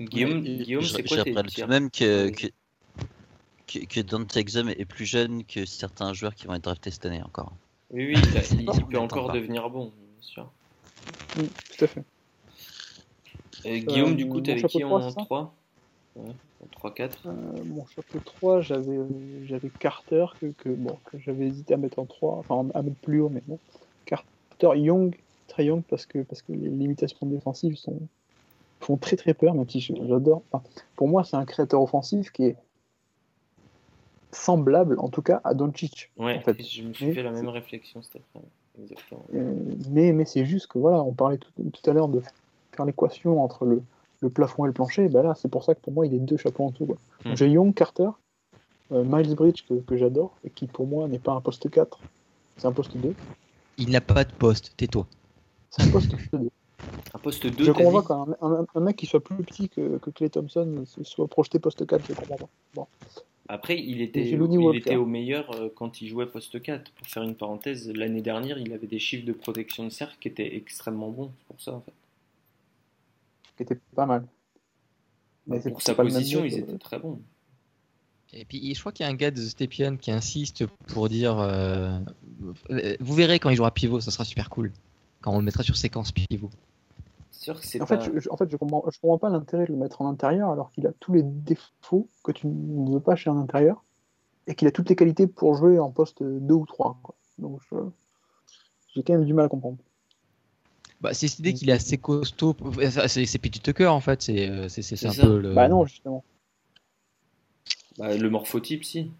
[0.00, 2.46] Guillaume, Guillaume c'est je quoi tes tirs tout de même que, que,
[3.66, 7.06] que, que Dante Exum est plus jeune que certains joueurs qui vont être draftés cette
[7.06, 7.52] année encore.
[7.90, 9.34] Oui, oui, il, a- il- il peut encore pas.
[9.34, 10.50] devenir bon, bien sûr.
[11.36, 11.42] Mm,
[11.76, 12.04] tout à fait.
[13.66, 15.54] Euh, Guillaume, Euh, du coup, t'avais qui trois, en c'est ça 3
[16.16, 18.98] ouais, En 3-4 Euh, mon chapeau 3, j'avais
[19.46, 22.96] j'avais Carter, que, que, bon, que j'avais hésité à mettre en 3, enfin à mettre
[23.00, 23.58] plus haut, mais bon.
[24.06, 24.26] Carter,
[24.78, 25.14] Young,
[25.48, 27.98] très Young, parce que, parce que les limitations défensives sont,
[28.84, 30.42] font très très peur, même si j'adore.
[30.52, 30.62] Enfin,
[30.96, 32.56] pour moi, c'est un créateur offensif qui est
[34.32, 36.10] semblable, en tout cas, à Doncic.
[36.16, 36.60] Ouais, en fait.
[36.62, 38.40] je me suis Mais fait la même c'est- réflexion cet après
[38.82, 39.24] Exactement.
[39.34, 39.54] Euh,
[39.90, 42.20] mais mais c'est juste que voilà, on parlait tout, tout à l'heure de
[42.74, 43.80] faire l'équation entre le,
[44.20, 45.08] le plafond et le plancher.
[45.08, 46.86] Ben là, c'est pour ça que pour moi, il est deux chapeaux en dessous.
[46.86, 46.98] Donc,
[47.36, 48.08] J'ai Young, Carter,
[48.90, 52.00] euh, Miles Bridge que, que j'adore et qui pour moi n'est pas un poste 4,
[52.56, 53.14] c'est un poste 2.
[53.78, 55.06] Il n'a pas de poste, tais-toi.
[55.70, 56.50] C'est un poste 2.
[57.14, 59.68] Un poste 2, Je comprends pas quand un, un- un mec qui soit plus petit
[59.68, 62.48] que, que Clay Thompson soit projeté poste 4, je comprends pas.
[62.74, 62.86] Bon.
[63.48, 66.90] Après, il était, il était au meilleur euh, quand il jouait poste 4.
[66.92, 70.28] Pour faire une parenthèse, l'année dernière, il avait des chiffres de protection de cercle qui
[70.28, 71.30] étaient extrêmement bons.
[71.38, 71.92] C'est pour ça, en fait.
[73.56, 74.26] Qui était pas mal.
[75.46, 77.20] Mais c'est pour sa position, ils étaient très bons.
[78.32, 81.38] Et puis je crois qu'il y a un gars de Stepien qui insiste pour dire
[81.38, 81.96] euh,
[82.98, 84.72] Vous verrez quand il jouera pivot, ça sera super cool.
[85.20, 86.50] Quand on le mettra sur séquence pivot.
[87.34, 87.98] C'est sûr que c'est En pas...
[87.98, 90.08] fait, je, je- en fait, je comprends, je comprends pas l'intérêt de le mettre en
[90.08, 93.84] intérieur alors qu'il a tous les défauts que tu ne veux pas chez un intérieur
[94.46, 96.98] et qu'il a toutes les qualités pour jouer en poste 2 ou 3.
[97.02, 97.14] quoi.
[97.38, 97.76] Donc, je-
[98.94, 99.78] j'ai quand même du mal à comprendre.
[101.00, 102.56] Bah, c'est cette idée qu'il est assez costaud.
[103.08, 104.22] C'est c'est Pity Tucker en fait.
[104.22, 105.22] C'est euh, c'est- c'est C'est un ça.
[105.22, 105.54] peu le.
[105.54, 106.24] Bah non, justement.
[107.98, 109.10] Bah, le morphotype, si.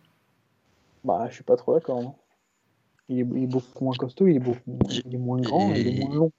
[1.05, 2.03] Bah, je suis pas trop d'accord.
[2.03, 2.15] non.
[3.09, 5.81] Il est, il est beaucoup moins costaud, il est, beaucoup, il est moins grand, et
[5.81, 6.33] il est moins long.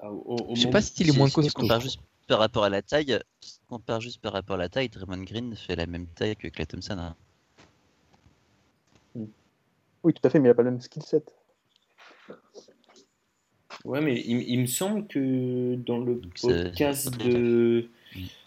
[0.00, 1.80] Ah, au- au Je sais pas s'il est Si- moins si tu costaud.
[1.80, 4.88] juste par rapport à la taille, si tu compares juste par rapport à la taille,
[4.88, 6.98] Draymond Green fait la même taille que Clay Thompson.
[6.98, 7.14] hein.
[10.02, 11.32] Oui, tout à fait, mais il a pas le même skill set.
[13.84, 17.88] Ouais, mais il, il me semble que dans le Donc, podcast de,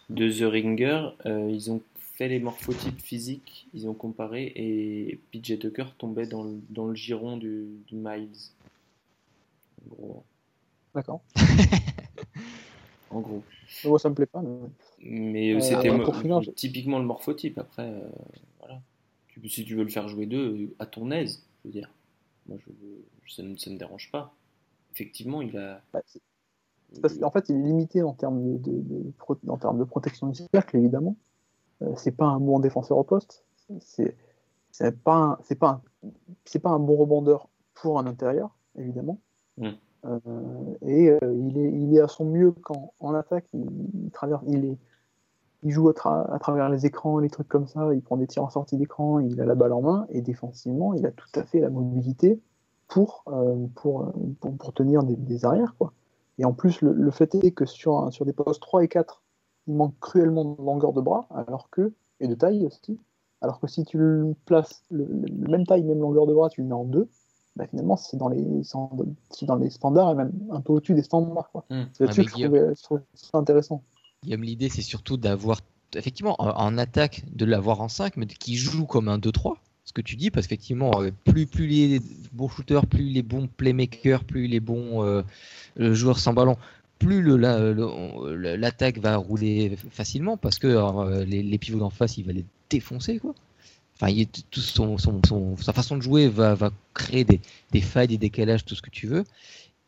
[0.10, 5.58] de The Ringer, euh, ils ont fait les morphotypes physiques, ils ont comparé, et PJ
[5.60, 8.30] Tucker tombait dans le, dans le giron du, du Miles.
[9.86, 10.24] En gros.
[11.00, 11.22] D'accord.
[13.12, 13.42] En gros.
[13.86, 14.42] Moi, ça me plaît pas.
[14.42, 14.58] Mais...
[15.00, 15.90] Mais euh, c'était
[16.44, 17.58] je- typiquement le morphotype.
[17.58, 18.08] Après, euh,
[18.60, 18.82] voilà.
[19.30, 21.90] Tu- si tu veux le faire jouer deux, euh, à ton aise, je veux dire.
[22.48, 22.72] Moi, je,
[23.34, 24.36] ça ne ça me dérange pas.
[24.94, 25.82] Effectivement, il a.
[25.94, 26.22] Bah, c'est-
[26.92, 29.80] c'est parce qu'en fait, il est limité en termes de, de- de pro- en termes
[29.80, 31.16] de protection du cercle, évidemment.
[31.82, 33.44] Euh, c'est pas un bon défenseur au poste.
[33.80, 34.16] C'est
[34.72, 36.10] c'est pas un- c'est pas un-
[36.46, 39.20] c'est pas un bon rebondeur pour un intérieur, évidemment.
[39.58, 39.70] Mm.
[40.06, 40.20] Euh,
[40.82, 44.64] et euh, il est il est à son mieux quand en attaque il, traverse il
[44.64, 44.78] est
[45.64, 48.28] il joue à, tra- à travers les écrans, les trucs comme ça, il prend des
[48.28, 51.28] tirs en sortie d'écran, il a la balle en main, et défensivement, il a tout
[51.36, 52.40] à fait la mobilité
[52.88, 55.76] pour, euh, pour, pour, tenir des, arrières.
[55.78, 55.94] Quoi.
[56.38, 59.22] Et en plus, le, fait est que sur, sur des postes 3 et 4,
[59.68, 62.98] il manque cruellement de longueur de bras, alors que, et de taille aussi,
[63.42, 65.08] alors que si tu le places, le,
[65.48, 67.08] même taille, même longueur de bras, tu le mets en 2,
[67.60, 68.44] bah finalement, c'est dans, les,
[69.42, 71.52] dans les standards, et même un peu au-dessus des standards.
[71.52, 71.66] Quoi.
[71.70, 71.84] Mm.
[71.94, 73.84] C'est là-dessus Ouais, que je trouvais, je trouvais ça intéressant.
[74.24, 75.60] Guillaume, l'idée, c'est surtout d'avoir,
[75.94, 79.58] effectivement, en, en attaque, de l'avoir en 5, mais qui joue comme un 2-3.
[79.84, 82.00] Ce que tu dis, parce qu'effectivement, euh, plus, plus les
[82.32, 85.24] bons shooters, plus les bons playmakers, plus les bons euh,
[85.80, 86.58] euh, joueurs sans ballon,
[87.00, 87.74] plus la-
[88.58, 92.46] l'attaque va rouler facilement, parce que euh, les, les pivots d'en face, il va les
[92.70, 93.34] défoncer, quoi.
[94.02, 94.98] Enfin, il son,
[95.58, 96.56] sa façon de jouer va,
[96.94, 99.26] créer des, failles, des décalages, tout ce que tu veux.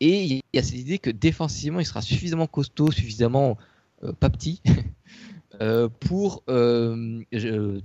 [0.00, 3.56] Et il y a cette idée que défensivement, il sera suffisamment costaud, suffisamment
[4.04, 4.60] euh, pas petit,
[5.60, 7.22] euh, pour euh,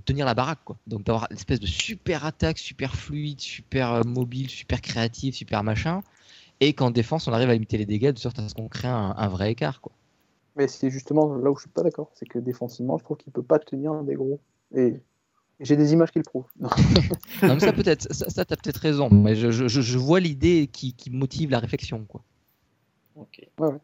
[0.04, 0.58] tenir la baraque.
[0.86, 6.02] Donc d'avoir l'espèce de super attaque, super fluide, super mobile, super créatif, super machin.
[6.60, 8.88] Et qu'en défense, on arrive à limiter les dégâts de sorte à ce qu'on crée
[8.88, 9.80] un, vrai écart.
[10.56, 13.32] Mais c'est justement là où je suis pas d'accord, c'est que défensivement, je trouve qu'il
[13.32, 14.40] peut pas tenir des gros.
[14.74, 15.00] Et
[15.60, 16.46] j'ai des images qui le prouvent.
[16.60, 16.68] Non.
[17.42, 19.08] Mais ça peut-être, ça, ça t'as peut-être raison.
[19.10, 22.04] Mais je, je- vois l'idée qui, qui motive la réflexion.
[22.08, 22.22] Quoi.
[23.16, 23.46] Ok.
[23.58, 23.78] Ouais, ouais.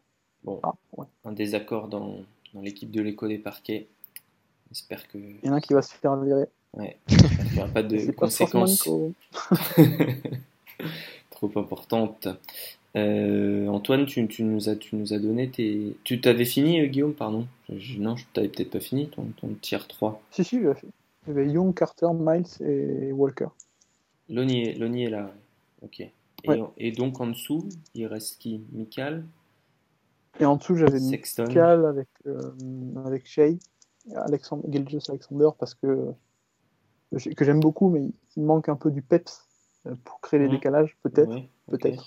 [0.44, 1.06] Bon, Ah, ouais.
[1.24, 2.18] un désaccord dans,
[2.52, 3.86] dans l'équipe de l'écho des parquets.
[4.70, 5.18] J'espère que.
[5.18, 6.46] Il y en a un qui va se faire virer.
[6.76, 7.18] Ouais, qu'il
[7.52, 8.88] n'y aura pas de conséquences
[11.30, 12.28] trop importantes.
[12.96, 15.96] Euh, Antoine, tu, tu nous as, tu nous as donné tes.
[16.04, 17.46] Tu t'avais fini, euh, Guillaume, pardon
[17.76, 20.20] Je- Non, je t'avais peut-être pas fini ton, ton tier 3.
[20.30, 20.86] Si, si, il a fait.
[21.26, 23.48] Il y avait Young, Carter, Miles et Walker.
[24.28, 25.32] Loni est, là,
[25.82, 26.00] ok.
[26.00, 26.12] Et,
[26.48, 26.60] Ouais.
[26.76, 28.62] et donc en dessous, il reste qui?
[28.72, 29.24] Mikal
[30.40, 30.98] Et en dessous, j'avais.
[31.50, 32.52] Cal avec, euh,
[33.06, 33.56] avec Shea,
[34.14, 34.64] Alexandre,
[35.08, 36.12] Alexander, parce que,
[37.36, 39.48] que j'aime beaucoup, mais il manque un peu du peps
[39.86, 40.52] euh, pour créer les Mhm.
[40.52, 41.30] décalages, peut-être.
[41.30, 41.48] Ouais.
[41.68, 42.06] Peut-être.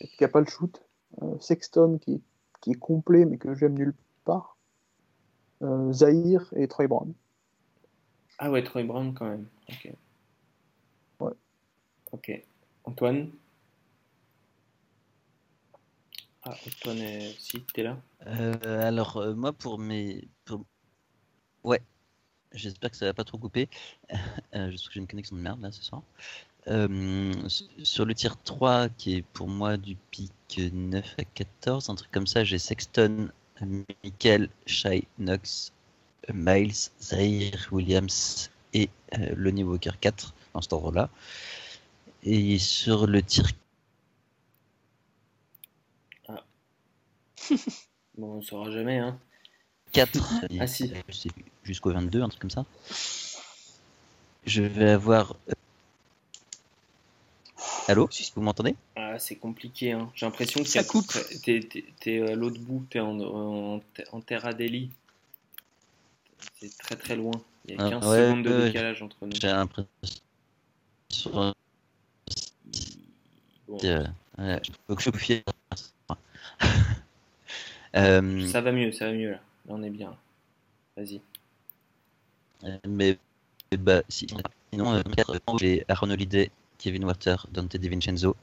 [0.00, 0.80] Qu'il n'y a pas le shoot.
[1.22, 2.20] Euh, Sexton qui,
[2.60, 3.94] qui est complet, mais que j'aime nulle
[4.24, 4.56] part.
[5.62, 7.12] Euh, Zahir et Troy Brown.
[8.38, 9.46] Ah ouais, Troy Brown quand même.
[9.68, 9.92] Ok.
[11.20, 11.32] Ouais.
[12.12, 12.32] Ok.
[12.84, 13.30] Antoine?
[16.42, 17.96] Ah, Antoine, euh, si, t'es là?
[18.26, 20.28] Euh, alors, euh, moi, pour mes.
[20.44, 20.64] pour-
[21.64, 21.82] Ouais,
[22.52, 23.68] j'espère que ça va pas trop couper.
[24.56, 26.02] Euh, je trouve que j'ai une connexion de merde là ce soir.
[26.68, 27.32] Euh,
[27.84, 30.32] sur le tir 3, qui est pour moi du pic
[30.72, 33.30] 9 à 14, un truc comme ça, j'ai Sexton,
[34.04, 35.72] Michael, Shai, Knox,
[36.32, 38.88] Miles, Zaire, Williams et
[39.18, 41.08] euh, Lonnie Walker 4 dans cet ordre-là.
[42.24, 43.46] Et sur le tir
[48.18, 49.18] Bon, on saura jamais, hein.
[49.92, 50.92] 4, Ah, si.
[50.92, 51.30] euh, c'est
[51.64, 52.66] jusqu'au 22, un truc comme ça.
[54.44, 55.34] Je vais avoir.
[55.48, 55.52] euh,
[57.86, 58.74] Allô Vous m'entendez?
[58.96, 60.10] Ah, c'est compliqué, hein.
[60.14, 61.10] J'ai l'impression que Ça coupe.
[61.42, 61.60] T'es,
[62.00, 63.80] t'es à l'autre bout, t'es en, en,
[64.12, 64.90] en Terra Delhi.
[66.60, 67.32] C'est très très loin.
[67.66, 68.64] Il y a Ah, 15 ouais, secondes de ouais.
[68.66, 69.32] décalage entre nous.
[69.40, 69.88] J'ai l'impression.
[73.66, 74.06] Bon, euh,
[74.38, 74.62] ouais,
[74.98, 75.42] je me fie.
[77.96, 79.40] Euh, ça va mieux, ça va mieux là.
[79.66, 80.14] Là, on est bien.
[80.94, 81.22] Vas-y.
[82.86, 83.18] Mais
[83.78, 84.26] bah, si,
[84.70, 85.02] sinon, euh,
[85.58, 88.36] j'ai Aaron Holiday, Kevin Water, Dante DiVincenzo.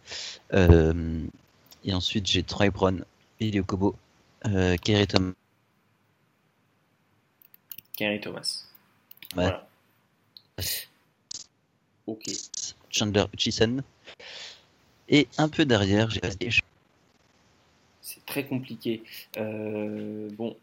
[0.54, 1.22] Euh,
[1.84, 3.06] et ensuite, j'ai Troy Brown,
[3.40, 3.96] Elio Kobo,
[4.48, 5.34] euh, Kerry Thomas.
[7.98, 8.66] Gary Thomas.
[9.36, 9.44] Ouais.
[9.44, 9.68] Voilà.
[12.08, 12.30] Ok.
[12.90, 13.84] Chandler Hutchison.
[15.10, 16.22] Et un peu derrière, j'ai
[18.02, 19.04] C'est très compliqué.
[19.38, 20.56] Euh, bon.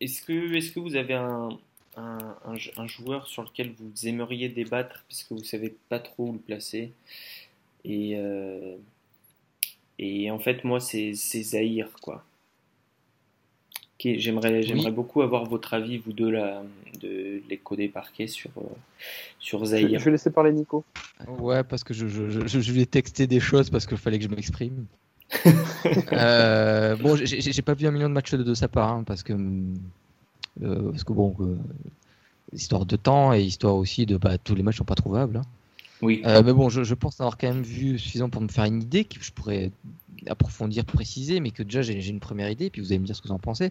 [0.00, 1.48] Est-ce que, est-ce que vous avez un,
[1.96, 6.32] un, un, un joueur sur lequel vous aimeriez débattre puisque vous savez pas trop où
[6.32, 6.92] le placer?
[7.84, 8.76] Et, euh,
[9.98, 12.24] et en fait, moi, c'est c'est Zahir, quoi.
[13.98, 14.92] Qui- J'aimerais j'aimerais Oui.
[14.94, 16.62] beaucoup avoir votre avis, vous deux, là,
[17.00, 18.62] de l'écho des parquets sur, euh,
[19.40, 19.98] sur Je, Zahir.
[19.98, 20.84] je vais laisser parler Nico.
[21.26, 24.18] Ouais, parce que je, je, je, je lui ai texté des choses parce qu'il fallait
[24.18, 24.86] que je m'exprime.
[26.12, 29.22] Euh, bon, j'ai- pas vu un million de matchs de, de sa part, hein, parce
[29.22, 29.32] que
[30.62, 31.56] euh, parce que bon, euh,
[32.52, 35.36] histoire de temps et histoire aussi de bah, tous les matchs sont pas trouvables.
[35.38, 35.42] hein.
[36.02, 36.22] Oui.
[36.24, 38.82] Euh, mais bon, je, je pense avoir quand même vu suffisant pour me faire une
[38.82, 39.72] idée que je pourrais
[40.28, 43.16] approfondir, préciser, mais que déjà j'ai j'ai une première idée, puis vous allez me dire
[43.16, 43.70] ce que vous en pensez.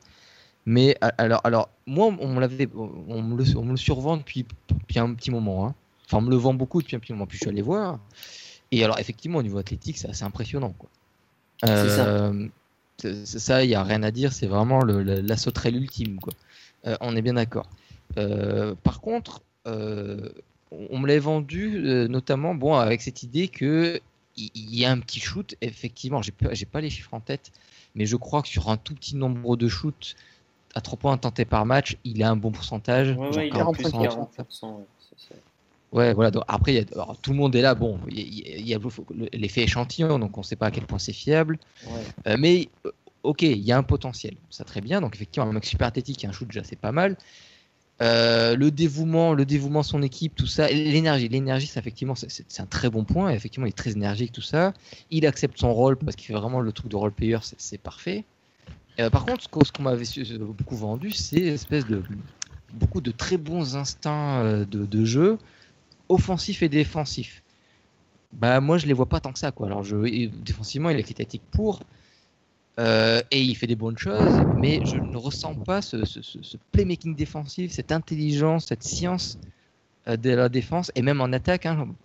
[0.65, 4.17] Mais a- alors, alors moi, on me l'avait, on me le, on me le survend
[4.17, 5.67] depuis, depuis un petit moment.
[5.67, 5.75] hein.
[6.05, 7.25] Enfin, on me le vend beaucoup depuis un petit moment.
[7.27, 7.99] Puis je suis allé voir.
[8.71, 10.73] Et alors, effectivement, au niveau athlétique, c'est assez impressionnant.
[10.77, 10.89] Quoi.
[11.63, 12.07] C'est ça.
[12.07, 12.47] Euh,
[12.97, 14.33] c'est- c'est ça, il n'y a rien à dire.
[14.33, 16.19] C'est vraiment le, le- la sauterelle ultime.
[16.19, 16.33] Quoi.
[16.85, 17.69] Euh, on est bien d'accord.
[18.17, 20.29] Euh, par contre, euh,
[20.71, 24.01] on me l'avait vendu euh, notamment bon, avec cette idée que
[24.37, 25.55] il y a un petit shoot.
[25.61, 27.51] Effectivement, j'ai pas, pas les chiffres en tête,
[27.95, 30.15] mais je crois que sur un tout petit nombre de shoots
[30.75, 33.11] à 3 points tentés par match, il a un bon pourcentage.
[33.17, 34.05] Ouais, il est en plus 40%.
[34.05, 34.77] 40%.
[34.77, 35.35] ouais, c'est ça.
[35.91, 36.31] Ouais, voilà.
[36.31, 37.73] Donc après, il y a- alors, tout le monde est là.
[37.73, 38.79] Bon, il y a,
[39.33, 41.57] l'effet échantillon, donc on ne sait pas à quel point c'est fiable.
[41.85, 42.03] Ouais.
[42.27, 42.91] Euh, mais euh,
[43.23, 44.35] ok, il y a un potentiel.
[44.49, 45.01] Ça très bien.
[45.01, 47.17] Donc effectivement, un mec super athlétique, un shoot déjà, c'est pas mal.
[48.01, 52.45] Euh, le dévouement, le dévouement, son équipe, tout ça, l'énergie, l'énergie, ça effectivement, c'est- c'est
[52.47, 53.31] c'est un très bon point.
[53.31, 54.73] Effectivement, il est très énergique, tout ça.
[55.09, 57.79] Il accepte son rôle parce qu'il fait vraiment le truc de role player, c'est- c'est
[57.79, 58.23] parfait.
[58.99, 62.03] Euh, par contre, ce qu'on m'avait euh, beaucoup vendu, c'est espèce de
[62.73, 65.37] beaucoup de très bons instincts de, de jeu,
[66.09, 67.41] offensifs et défensifs.
[68.33, 69.67] Bah moi, je les vois pas tant que ça, quoi.
[69.67, 71.81] Alors, défensivement, il est critique pour.
[72.79, 76.43] Euh, et il fait des bonnes choses, mais je ne ressens pas ce, ce- ce-
[76.43, 79.39] ce playmaking défensif, cette intelligence, cette science
[80.07, 81.95] euh, de la défense, et même en attaque, hein,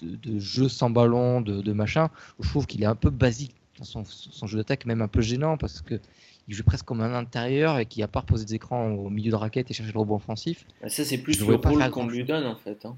[0.00, 2.10] de, de jeu sans ballon, de, de machin,
[2.40, 5.20] je trouve qu'il est un peu basique dans son, son jeu d'attaque, même un peu
[5.22, 6.00] gênant, parce que
[6.48, 9.30] il joue presque comme un intérieur et qui, à part poser des écrans au milieu
[9.30, 12.24] de raquette et chercher le rebond offensif, Bah, ça, c'est plus le rôle qu'on lui
[12.24, 12.84] donne en fait.
[12.86, 12.96] hein.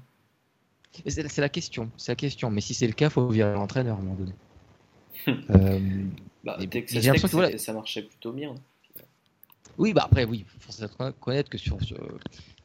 [1.07, 2.49] C'est la question, c'est la question.
[2.51, 4.33] Mais si c'est le cas, faut virer l'entraîneur à un moment donné.
[5.49, 5.79] Euh,
[6.43, 7.57] Bah, Texas Tech, que voilà.
[7.57, 8.55] ça- marchait plutôt bien.
[9.77, 10.71] Oui, bah après, oui, faut
[11.19, 11.97] connaître que sur, sur-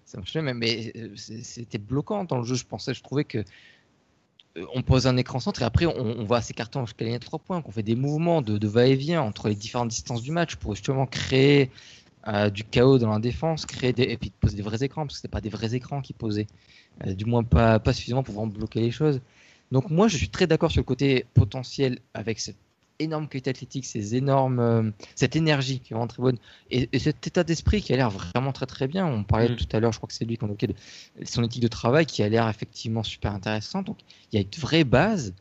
[0.05, 2.55] ça marchait, mais, mais euh, c'était bloquant dans le jeu.
[2.55, 3.39] Je pensais, je trouvais que
[4.57, 7.19] euh, on pose un écran centre et après on, on va s'écartant jusqu'à la ligne
[7.19, 10.33] de 3 points, qu'on fait des mouvements de, de va-et-vient entre les différentes distances du
[10.33, 11.71] match pour justement créer
[12.27, 15.15] euh, du chaos dans la défense, créer des, et puis poser des vrais écrans parce
[15.15, 16.47] que c'était pas des vrais écrans qui posaient,
[17.07, 19.21] Euh, du moins pas, pas suffisamment pour vraiment bloquer les choses.
[19.71, 22.57] Donc moi, je suis très d'accord sur le côté potentiel avec cette
[22.99, 26.39] énormes qualités athlétiques, ces énormes, euh, cette énergie qui est vraiment très bonne,
[26.70, 29.07] et, cet état d'esprit qui a l'air vraiment très très bien.
[29.07, 29.57] On parlait mm.
[29.57, 30.75] tout à l'heure, je crois que c'est lui qui de
[31.25, 33.83] son éthique de travail qui a l'air effectivement super intéressant.
[33.83, 33.99] Donc
[34.33, 35.35] il y a une vraie base,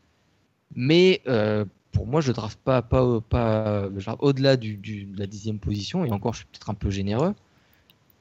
[0.74, 3.88] mais euh, pour moi, je draft pas, pas, pas
[4.20, 7.34] au-delà du, de la dixième position, et encore, je suis peut-être un peu généreux.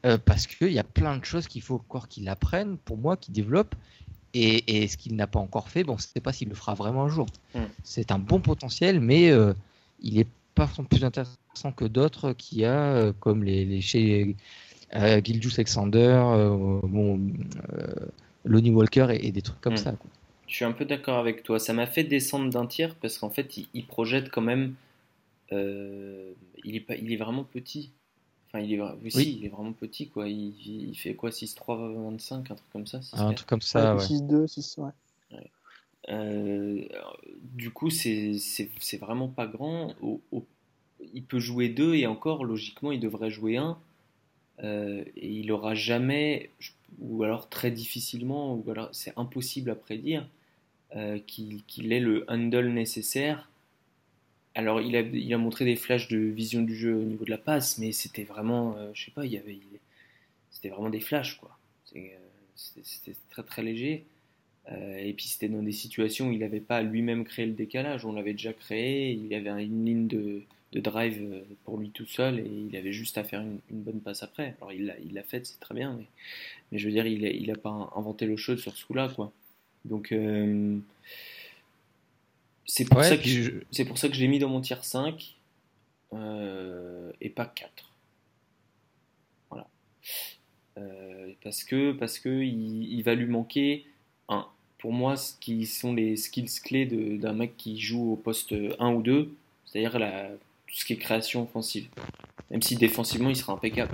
[0.05, 3.17] Euh, parce qu'il y a plein de choses qu'il faut encore qu'il apprenne, pour moi,
[3.17, 3.75] qu'il développe,
[4.33, 6.73] et, ce qu'il n'a pas encore fait, bon, on ne sait pas s'il le fera
[6.73, 7.27] vraiment un jour.
[7.55, 7.59] Mm.
[7.83, 9.53] C'est un bon potentiel, mais euh,
[10.01, 14.35] il n'est pas plus intéressant que d'autres qu'il y a, euh, comme les, les chez
[14.95, 15.21] euh,
[15.55, 16.23] Alexander,
[16.83, 17.19] bon,
[18.45, 19.77] Lonnie Walker et, des trucs comme mm.
[19.77, 19.95] ça.
[20.47, 21.59] Je suis un peu d'accord avec toi.
[21.59, 24.75] Ça m'a fait descendre d'un tiers parce qu'en fait, il, projette quand même.
[25.51, 27.91] il, est pas, il est vraiment petit.
[28.57, 28.81] Enfin, il est,
[29.15, 29.37] oui.
[29.39, 30.27] il est vraiment petit, quoi.
[30.27, 30.53] Il,
[30.89, 34.03] il fait quoi 6-3, 25, un truc comme ça Un truc comme ça, ouais.
[34.03, 34.91] 6-2, 6, ouais.
[36.09, 36.87] Euh,
[37.41, 38.39] du coup, c'est
[38.99, 39.93] vraiment pas grand.
[41.13, 43.77] il peut jouer 2 et encore, logiquement, il devrait jouer 1.
[44.63, 46.49] Euh, et il aura jamais,
[46.99, 50.27] ou alors très difficilement, ou alors c'est impossible à prédire,
[50.95, 53.49] euh, qu'il ait le handle nécessaire
[54.57, 57.29] alors, il a, il a montré des flashs de vision du jeu au niveau de
[57.29, 59.59] la passe, mais c'était vraiment, euh, je sais pas, il y avait,
[60.49, 61.55] c'était vraiment des flashs, quoi.
[61.95, 61.99] Euh,
[62.55, 64.05] c'était très très léger.
[64.71, 68.03] Euh, et puis c'était dans des situations où il n'avait pas lui-même créé le décalage,
[68.03, 70.41] on l'avait déjà créé, il avait une ligne de,
[70.73, 74.23] de, drive pour lui tout seul et il avait juste à faire une, bonne passe
[74.23, 74.55] après.
[74.59, 76.05] Alors il l'a il fait, c'est très bien, mais,
[76.71, 79.31] mais, je veux dire, il n'a il pas inventé le show sur ce coup-là, quoi.
[79.85, 80.11] Donc,
[82.67, 83.51] c'est pour, ça que je...
[83.71, 85.37] c'est pour ça que je l'ai mis dans mon tier 5
[86.13, 87.71] euh, et pas 4.
[89.49, 89.67] Voilà.
[90.77, 93.85] Euh, parce que, parce que il, va lui manquer
[94.27, 94.45] un.
[94.79, 98.93] Pour moi, ce qui sont les skills clés d'un mec qui joue au poste 1
[98.93, 99.33] ou 2,
[99.65, 99.93] c'est-à-dire
[100.67, 101.87] tout ce qui est création offensive.
[102.51, 103.93] Même si défensivement, il sera impeccable.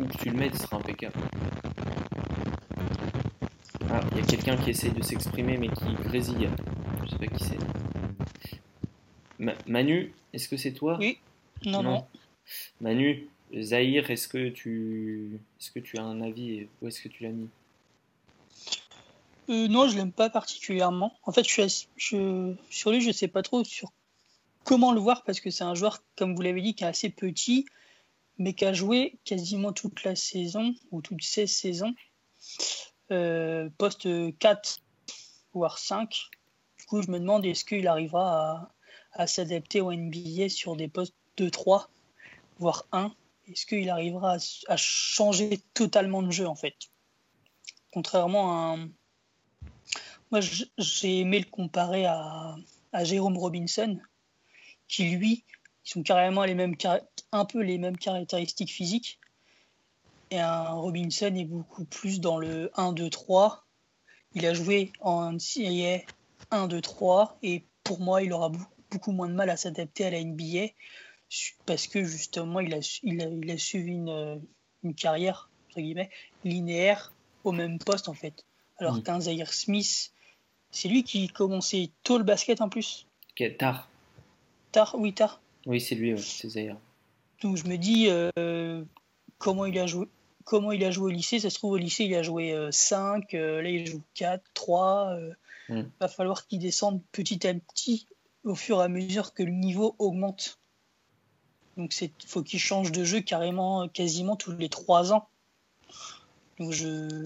[0.00, 1.20] Où tu le mets, il sera impeccable.
[3.90, 6.48] Ah, il y a quelqu'un qui essaie de s'exprimer mais qui grésille.
[7.10, 7.58] Je sais pas qui c'est.
[9.66, 10.96] Manu, est-ce que c'est toi?
[11.00, 11.18] Oui.
[11.64, 12.06] Non, non,
[12.80, 13.28] Manu,
[13.58, 17.30] Zahir, est-ce que tu est-ce que tu as un avis Où est-ce que tu l'as
[17.30, 17.48] mis?
[19.48, 21.18] Euh, Non, je l'aime pas particulièrement.
[21.24, 22.54] En fait, je suis je...
[22.70, 23.92] sur lui, je sais pas trop sur
[24.64, 27.10] comment le voir parce que c'est un joueur, comme vous l'avez dit, qui est assez
[27.10, 27.66] petit,
[28.38, 31.94] mais qui a joué quasiment toute la saison ou toutes 16 saisons.
[33.10, 34.08] Euh, poste
[34.38, 34.80] 4
[35.52, 36.30] voire 5
[36.90, 38.68] coup, je me demande est-ce qu'il arrivera
[39.12, 41.86] à, s'adapter au NBA sur des postes 2-3,
[42.58, 43.14] voire 1
[43.48, 46.74] Est-ce qu'il arrivera à, changer totalement de jeu, en fait?
[47.92, 48.76] Contrairement à.
[50.32, 50.40] Moi,
[50.78, 52.56] j'ai aimé le comparer à,
[53.04, 53.98] Jérôme Robinson,
[54.88, 55.44] qui, lui,
[55.86, 56.74] ils sont carrément les mêmes,
[57.30, 59.20] un peu les mêmes caractéristiques physiques.
[60.32, 63.58] Et un Robinson est beaucoup plus dans le 1-2-3.
[64.34, 66.04] Il a joué en NCAA
[66.50, 67.38] 1, 2, 3.
[67.42, 68.50] Et pour moi, il aura
[68.90, 70.72] beaucoup moins de mal à s'adapter à la NBA
[71.64, 74.40] parce que justement, il a, il a, suivi une,
[74.82, 76.10] une, carrière entre guillemets,
[76.44, 77.12] linéaire
[77.44, 78.44] au même poste en fait.
[78.78, 79.02] Alors mm.
[79.04, 80.12] qu'un Zaire Smith,
[80.72, 83.06] c'est lui qui commençait tôt le basket en plus.
[83.58, 83.88] tard.
[84.72, 85.40] Tard, oui, tard.
[85.66, 86.76] Oui, c'est lui, c'est Zaire.
[87.42, 88.82] Donc je me dis euh,
[89.38, 90.08] comment il a joué
[90.44, 91.38] comment il a joué au lycée?
[91.38, 94.42] Ça se trouve, au lycée, il a joué 5, euh, euh, là, il joue 4,
[94.54, 95.16] 3.
[95.70, 95.90] Il mm.
[96.00, 98.06] va falloir qu'il descende petit à petit
[98.44, 100.58] au fur et à mesure que le niveau augmente.
[101.76, 105.28] Donc il faut qu'il change de jeu carrément, quasiment tous les 3 ans.
[106.58, 107.22] Donc je,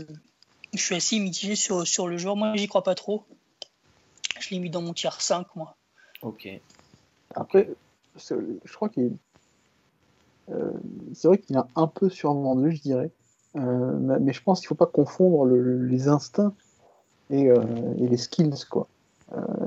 [0.73, 2.37] je suis assez mitigé sur, sur le joueur.
[2.37, 3.25] Moi, j'y crois pas trop.
[4.39, 5.77] Je l'ai mis dans mon tiers 5, moi.
[6.23, 6.49] Ok.
[7.35, 7.69] Après,
[8.17, 9.17] je crois qu'il
[10.51, 10.73] euh,
[11.15, 13.11] c'est vrai qu'il a un peu survendu, je dirais.
[13.57, 16.55] Euh, mais je pense qu'il ne faut pas confondre les instincts
[17.33, 18.65] euh, et, les skills.
[18.71, 18.89] Quoi.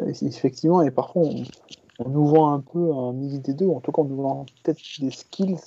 [0.08, 1.44] effectivement, et parfois, on,
[2.00, 4.46] on, nous vend un peu un mix des deux, en tout cas, on nous vend
[4.64, 5.58] peut-être des skills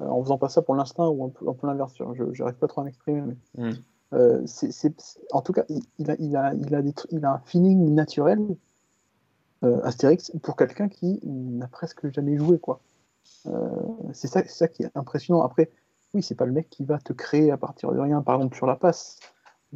[0.00, 1.94] en faisant pas ça pour l'instinct ou un peu, peu l'inverse.
[1.96, 3.22] Je n'arrive pas trop à m'exprimer.
[3.56, 3.70] Mais...
[3.70, 4.44] Mm.
[5.32, 8.40] en tout cas, il, a, il, a, il, a des, il a un feeling naturel,
[9.82, 12.58] Astérix, pour quelqu'un qui n'a presque jamais joué.
[12.58, 12.80] quoi.
[13.46, 13.68] Euh,
[14.12, 15.42] c'est ça, ça qui est impressionnant.
[15.42, 15.70] Après,
[16.12, 18.56] oui, c'est pas le mec qui va te créer à partir de rien, par exemple
[18.56, 19.18] sur la passe.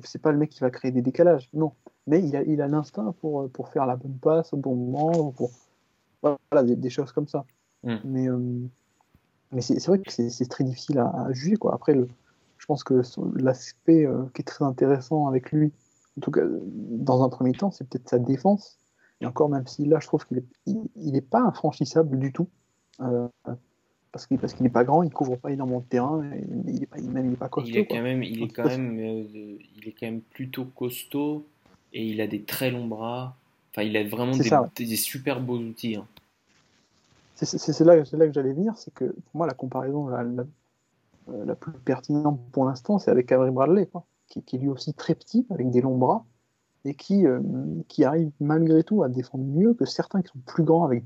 [0.05, 1.73] C'est pas le mec qui va créer des décalages, non.
[2.07, 5.33] Mais il a, il a l'instinct pour, pour faire la bonne passe au bon moment,
[5.33, 5.51] pour
[6.23, 7.45] voilà, des, choses comme ça.
[7.85, 7.97] Mm.
[8.05, 8.39] Mais, euh,
[9.53, 11.57] mais c'est vrai que c'est très difficile à, juger.
[11.57, 11.75] Quoi.
[11.75, 12.09] Après, le,
[12.59, 13.03] je pense que
[13.37, 15.73] l'aspect euh, qui est très intéressant avec lui,
[16.17, 18.79] en tout cas dans un premier temps, c'est peut-être sa défense.
[19.21, 20.45] Et encore, même si là, je trouve qu'il n'est
[20.97, 22.49] il, est pas infranchissable du tout.
[23.01, 23.29] Euh,
[24.13, 26.25] parce qu'il parce qu'il n'est pas grand, il couvre pas énormément de terrain,
[26.67, 27.71] il est pas, même il est pas costaud.
[27.71, 31.47] Il est quand même, il est quand même, euh, il est quand même plutôt costaud
[31.93, 33.37] et il a des très longs bras.
[33.71, 35.97] Enfin, il a vraiment des, des, super beaux outils.
[35.97, 36.07] Hein.
[37.35, 40.45] C'est là, là que j'allais venir, c'est que pour moi la comparaison la, la,
[41.31, 44.69] euh, la plus pertinente pour l'instant, c'est avec Avery Bradley, quoi, qui, qui, est lui
[44.69, 46.25] aussi très petit, avec des longs bras,
[46.85, 47.41] et qui, euh,
[47.89, 51.05] qui arrive malgré tout à défendre mieux que certains qui sont plus grands avec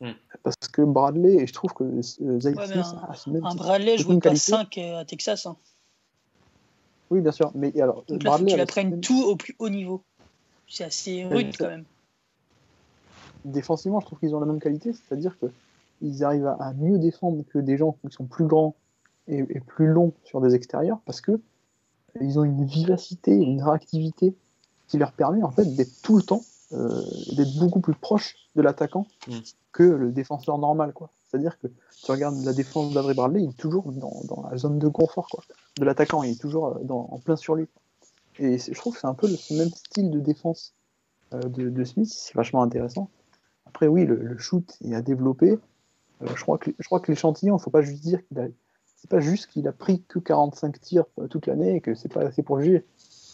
[0.00, 0.10] mm.
[0.42, 4.34] Parce que Bradley, et je trouve que euh, Zay ouais, un, un Bradley joue pas
[4.34, 5.46] 5 à Texas.
[5.46, 5.56] Hein.
[7.10, 7.52] Oui, bien sûr.
[7.54, 10.02] Mais alors, Donc là, Bradley, tu apprennent tout au plus haut niveau.
[10.68, 11.84] C'est assez rude quand même.
[13.44, 17.58] Défensivement, je trouve qu'ils ont la même qualité, c'est-à-dire qu'ils arrivent à, mieux défendre que
[17.58, 18.74] des gens qui sont plus grands
[19.28, 21.40] et, plus longs sur des extérieurs parce que
[22.20, 24.34] ils ont une vivacité, une réactivité
[24.88, 27.02] qui leur permet en fait d'être tout le temps, euh,
[27.36, 29.38] d'être beaucoup plus proche de l'attaquant mm.
[29.72, 30.92] que le défenseur normal.
[30.92, 31.10] quoi.
[31.28, 34.88] C'est-à-dire que tu regardes la défense d'Avry Bradley, il est toujours dans, la zone de
[34.88, 35.42] confort quoi,
[35.78, 37.68] de l'attaquant, il est toujours euh, dans, en plein sur lui.
[38.38, 40.74] Et je trouve que c'est un peu le même style de défense
[41.34, 43.10] euh, de, Smith, c'est vachement intéressant.
[43.66, 45.58] Après, oui, le, shoot est à développer.
[46.20, 48.46] je crois que, je crois que l'échantillon, il ne faut pas juste dire qu'il a
[48.96, 52.12] c'est pas juste qu'il a pris que 45 tirs euh, toute l'année et que c'est
[52.12, 52.84] pas assez pour juger.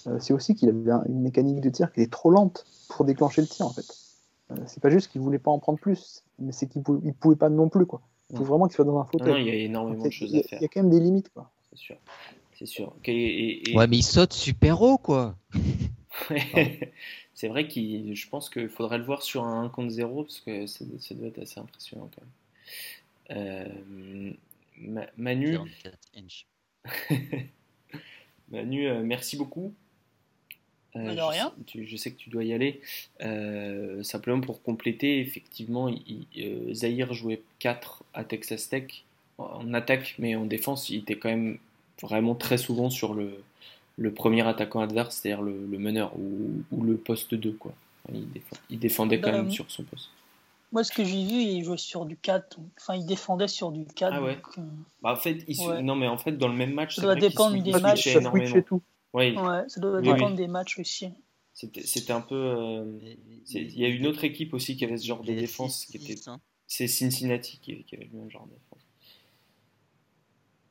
[0.07, 3.41] Euh, c'est aussi qu'il avait une mécanique de tir qui est trop lente pour déclencher
[3.41, 3.87] le tir en fait.
[4.51, 7.37] Euh, c'est pas juste qu'il voulait pas en prendre plus, mais c'est qu'il pouvait, pouvait
[7.37, 8.03] pas non plus quoi.
[8.31, 9.33] Il faut vraiment qu'il soit dans un fauteuil.
[9.33, 10.59] Non, il y a énormément de choses à faire.
[10.59, 11.51] Il y a quand même des limites quoi.
[11.71, 11.97] C'est sûr.
[12.59, 12.95] C'est sûr.
[13.07, 15.37] Ouais, mais il saute super haut quoi.
[17.35, 20.41] c'est vrai qu'il, je pense qu'il faudrait le voir sur un 1 contre 0 parce
[20.41, 22.31] que ça, ça doit être assez impressionnant quand même.
[23.31, 24.33] Euh,
[25.17, 25.59] Manu.
[28.51, 29.75] Manu, euh, merci beaucoup.
[30.97, 31.53] Euh, de rien.
[31.75, 32.81] Je, sais que tu dois y aller.
[33.23, 35.91] Euh, simplement pour compléter, effectivement,
[36.73, 39.05] Zahir jouait 4 à Texas Tech
[39.39, 41.59] en attaque, mais en défense, il était quand même
[42.01, 43.43] vraiment très souvent sur le,
[43.97, 47.53] le premier attaquant adverse, c'est-à-dire le, meneur ou, ou, le poste 2.
[47.53, 47.73] Quoi.
[48.69, 50.11] Il, défendait quand même sur son poste.
[50.73, 52.59] Moi, ce que j'ai vu, il jouait sur du 4.
[52.81, 54.15] Enfin, il défendait sur du 4.
[54.15, 54.39] Ah ouais.
[54.59, 54.62] Euh,
[55.03, 55.45] bah, en fait,
[55.83, 58.09] non, mais en fait, dans le même match, ça doit dépendre des matchs.
[58.09, 58.83] Ça et tout.
[59.13, 59.35] Ouais,
[59.69, 61.11] ça doit dépendre des matchs aussi.
[61.53, 62.35] C'était un peu.
[62.35, 62.99] Euh,
[63.51, 66.29] il y a une autre équipe aussi qui avait ce genre de défense qui était.
[66.29, 66.41] Hein.
[66.67, 68.81] C'est Cincinnati qui, avait le même genre de défense.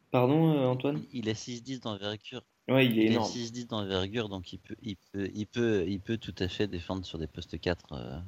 [0.09, 1.03] Pardon, euh, Antoine?
[1.13, 2.41] Il a 6-10 d'envergure.
[2.67, 3.29] Ouais, il est énorme.
[3.35, 6.47] Il a 6-10 d'envergure, donc il peut, il, peut, il, peut, il peut tout à
[6.47, 7.93] fait défendre sur des postes 4.
[7.93, 8.19] Euh,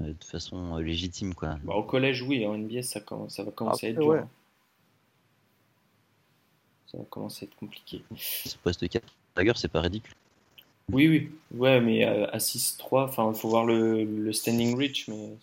[0.00, 1.34] de façon légitime.
[1.34, 1.56] Quoi.
[1.64, 4.12] Bah, au collège, oui, en NBA, ça, commence, ça va commencer à être dur.
[4.12, 4.28] Hein.
[6.86, 8.02] Ça va commencer à être compliqué.
[8.16, 10.14] Ce poste 4, d'ailleurs, c'est pas ridicule.
[10.92, 15.36] Oui, oui, ouais, mais à 6-3, enfin, il faut voir le, le, standing reach, mais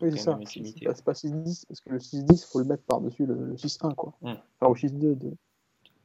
[0.00, 0.38] oui, c'est ça.
[0.44, 4.12] C'est pas, 6-10, parce que le 6-10, il faut le mettre par-dessus le, 6-1, quoi.
[4.22, 4.36] Hum.
[4.60, 5.18] Enfin, au 6-2.
[5.18, 5.32] De...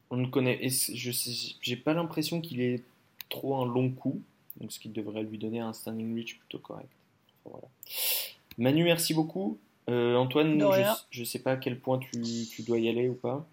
[0.10, 0.60] On ne connaît.
[0.69, 1.11] Je
[1.61, 2.84] j'ai pas l'impression qu'il ait
[3.30, 4.22] trop un long coup,
[4.60, 6.90] donc ce qui devrait lui donner un standing reach plutôt correct.
[8.58, 9.58] Manu, merci beaucoup.
[9.90, 10.64] Euh, Antoine,
[11.10, 13.45] je ne sais pas à quel point tu, tu, dois y aller ou pas.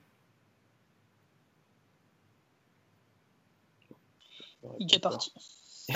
[4.79, 5.33] Il est parti.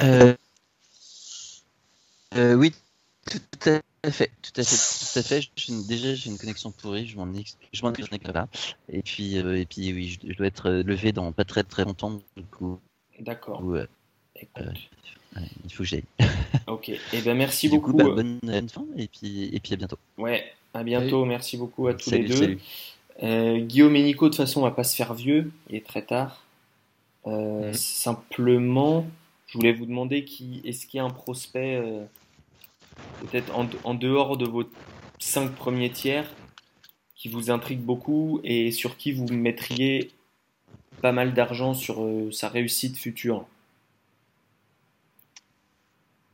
[0.03, 0.35] Euh,
[2.37, 2.73] euh, oui,
[3.27, 5.51] tout à fait, tout à fait, tout à fait.
[5.87, 7.27] déjà, j'ai une connexion pourrie, je m'en
[7.73, 7.93] je m'en
[8.33, 8.49] là.
[8.89, 12.21] Et puis, et puis, oui, je, dois être levé dans pas très très longtemps.
[12.37, 12.81] Du coup.
[13.21, 13.63] D'accord
[15.65, 16.05] il faut que j'aille.
[16.67, 17.93] ok, et eh ben merci beaucoup.
[17.93, 19.99] Bah, bonne, fin et puis, et puis à bientôt.
[20.19, 21.25] Ouais, à bientôt.
[21.25, 22.59] Merci beaucoup à tous les deux.
[23.23, 25.53] Euh, Guillaume et Nico, de toute façon, on va pas se faire vieux.
[25.69, 26.42] Il est très tard.
[27.27, 27.75] Euh, mm.
[27.75, 29.07] Simplement,
[29.47, 32.05] je voulais vous demander qui est-ce qu'il y a un prospect euh,
[33.21, 34.65] peut-être en, en, dehors de vos
[35.19, 36.29] cinq premiers tiers
[37.15, 40.11] qui vous intrigue beaucoup et sur qui vous mettriez
[41.01, 43.47] pas mal d'argent sur sa réussite future?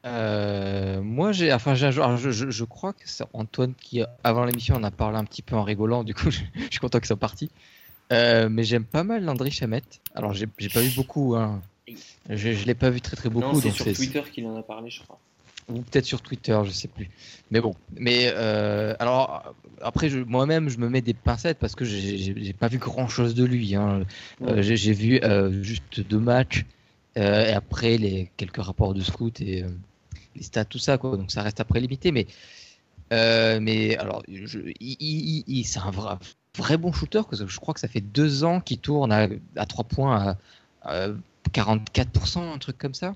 [0.04, 4.76] Euh, moi, j'ai, enfin, j'ai un je, je, crois que c'est Antoine qui, avant l'émission,
[4.78, 6.04] on a parlé un petit peu en rigolant.
[6.04, 7.50] Du coup, je, suis content qu'ils soient partis.
[8.12, 10.00] Euh, mais j'aime pas mal Landry Chamette.
[10.14, 11.36] Alors, j'ai, pas vu beaucoup.
[11.36, 11.60] Hein.
[12.28, 13.52] Je, je l'ai pas vu très très beaucoup.
[13.52, 15.18] Non, c'est sur Twitter qu'il en a parlé, je crois.
[15.68, 17.10] Ou peut-être sur Twitter, je sais plus.
[17.50, 17.74] Mais bon.
[17.96, 22.78] Mais euh, alors, après, moi-même, je me mets des pincettes parce que j'ai, pas vu
[22.78, 23.74] grand chose de lui.
[23.74, 24.04] Hein.
[24.42, 25.20] Euh, j'ai, vu
[25.62, 26.64] juste deux matchs.
[27.16, 29.66] et après, les quelques rapports de scout et
[30.34, 31.18] les stats, tout ça, quoi.
[31.18, 32.26] Donc ça reste après limité, mais
[33.12, 36.16] euh, mais alors, je, il, c'est un vrai,
[36.58, 39.28] vrai bon shooter, parce que je crois que ça fait deux ans qu'il tourne à,
[39.56, 40.36] à 3 points
[40.84, 41.08] à,
[41.52, 43.14] 44%, un truc comme ça.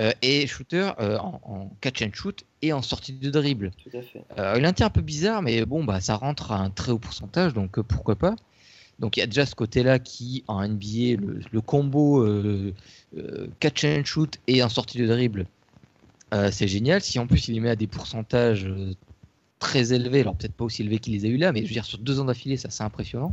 [0.00, 3.72] Euh, et shooter euh, en, catch and shoot et en sortie de dribble.
[3.82, 4.22] Tout à fait.
[4.38, 6.98] Euh, il est un peu bizarre, mais bon, bah, ça rentre à un très haut
[6.98, 8.36] pourcentage, donc pourquoi pas.
[8.98, 11.20] Donc il y a déjà ce côté-là qui, en NBA,
[11.52, 12.24] le, combo
[13.60, 15.46] catch and shoot et en sortie de dribble,
[16.50, 17.02] c'est génial.
[17.02, 18.68] Si en plus il les met à des pourcentages
[19.58, 21.72] très élevés, alors peut-être pas aussi élevés qu'il les a eu là, mais je veux
[21.72, 23.32] dire sur deux ans d'affilée, ça c'est impressionnant.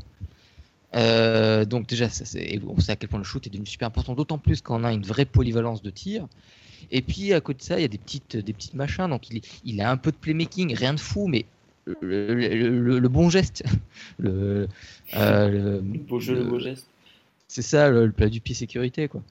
[0.96, 4.38] Euh, donc déjà, on sait à quel point le shoot est devenu super important, d'autant
[4.38, 6.28] plus quand on a une vraie polyvalence de tir.
[6.92, 9.08] Et puis à côté de ça, il y a des petites, des petites machins.
[9.10, 11.46] Donc il, il a un peu de playmaking, rien de fou, mais
[12.02, 13.64] le, bon geste,
[14.20, 14.68] le,
[15.16, 16.88] euh, beau jeu, le beau geste.
[17.48, 19.22] C'est ça, le, plat du pied sécurité, quoi.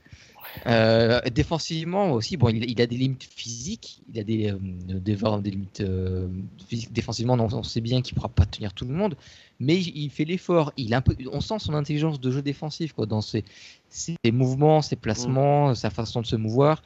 [0.67, 5.51] Euh, défensivement aussi, bon, il, a des limites physiques, il a des, euh, des, des,
[5.51, 6.29] limites euh,
[6.69, 6.93] physiques.
[6.93, 9.17] Défensivement, on, sait bien qu'il pourra pas tenir tout le monde,
[9.61, 10.73] mais il, fait l'effort.
[10.77, 13.45] Il un peu, on sent son intelligence de jeu défensif quoi, dans ses,
[13.89, 15.75] ses mouvements, ses placements, mm.
[15.75, 16.83] sa façon de se mouvoir.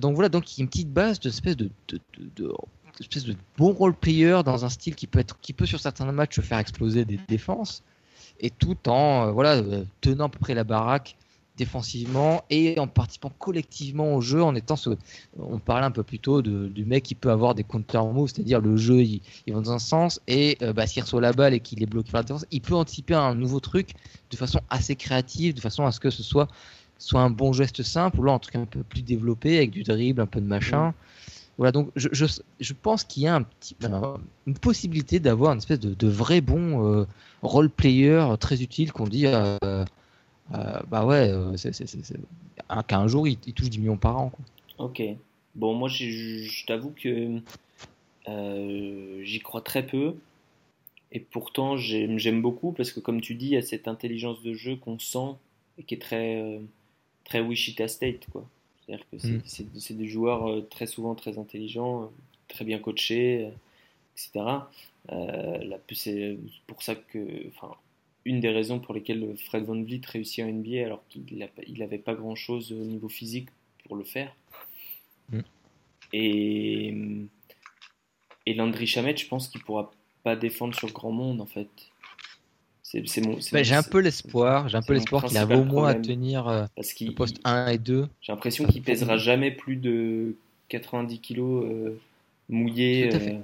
[0.00, 2.00] donc voilà, donc il y a une petite base de espèce de, de,
[2.36, 2.52] de,
[3.00, 6.10] espèce de bon role player dans un style qui peut être, qui peut sur certains
[6.10, 7.82] matchs faire exploser des défenses,
[8.40, 9.62] et tout en voilà
[10.00, 11.16] tenant à peu près la baraque
[11.58, 14.90] défensivement et en participant collectivement au jeu en étant ce,
[15.38, 18.30] on parlait un peu plus tôt de, du mec qui peut avoir des counter moves
[18.32, 21.52] c'est-à-dire le jeu il, va dans un sens et euh, bah, s'il reçoit la balle
[21.52, 23.90] et qu'il est bloqué par la défense il peut anticiper un nouveau truc
[24.30, 26.48] de façon assez créative de façon à ce que ce soit
[26.98, 29.82] soit un bon geste simple ou là un truc un peu plus développé avec du
[29.82, 30.94] dribble un peu de machin.
[31.56, 32.26] Voilà donc je, je,
[32.60, 33.76] je pense qu'il y a un petit,
[34.46, 37.04] une possibilité d'avoir une espèce de, de vrai bon euh,
[37.42, 39.84] role player très utile qu'on dit euh,
[40.54, 41.72] euh, bah ouais, euh, c'est,
[42.86, 44.32] qu'un jour, il, touche 10 millions par an.
[44.78, 45.02] Ok.
[45.54, 47.40] Bon, moi, je t'avoue que
[48.28, 50.14] euh, j'y crois très peu.
[51.10, 54.52] Et pourtant, j'aime beaucoup parce que, comme tu dis, il y a cette intelligence de
[54.52, 55.36] jeu qu'on sent
[55.78, 56.60] et qui est très,
[57.24, 58.26] très Wichita State.
[58.30, 58.46] Quoi.
[58.86, 59.96] C'est-à-dire que c'est, mm.
[59.96, 62.10] des joueurs très souvent très intelligents,
[62.48, 63.50] très bien coachés,
[64.16, 64.44] etc.
[65.92, 67.74] c'est pour ça que, enfin,
[68.28, 71.48] une des raisons pour lesquelles Fred Van Vliet réussit en NBA alors qu'il
[71.78, 73.48] n'avait pas grand-chose au niveau physique
[73.86, 74.34] pour le faire.
[75.30, 75.40] Mm.
[76.12, 76.94] Et,
[78.44, 79.90] et Landry Chamet, je pense qu'il pourra
[80.22, 81.68] pas défendre sur grand monde en fait.
[82.82, 83.02] C'est,
[83.52, 86.48] bah, j'ai un peu l'espoir, j'ai un peu l'espoir qu'il arrive au moins à tenir
[86.48, 88.08] euh, Parce qu'il, le poste 1 et 2.
[88.22, 90.36] J'ai l'impression qu'il pèsera jamais plus de
[90.70, 92.00] 90 kilos euh,
[92.48, 93.14] mouillé.
[93.14, 93.38] Euh,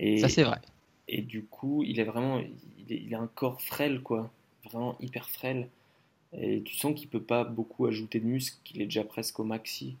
[0.00, 0.58] et, Ça c'est vrai.
[1.06, 2.40] Et du coup, il est vraiment,
[2.88, 4.30] il, a un corps frêle, quoi.
[4.64, 5.68] Vraiment hyper frêle.
[6.36, 9.44] Et tu sens qu'il peut pas beaucoup ajouter de muscle, qu'il est déjà presque au
[9.44, 9.96] maxi.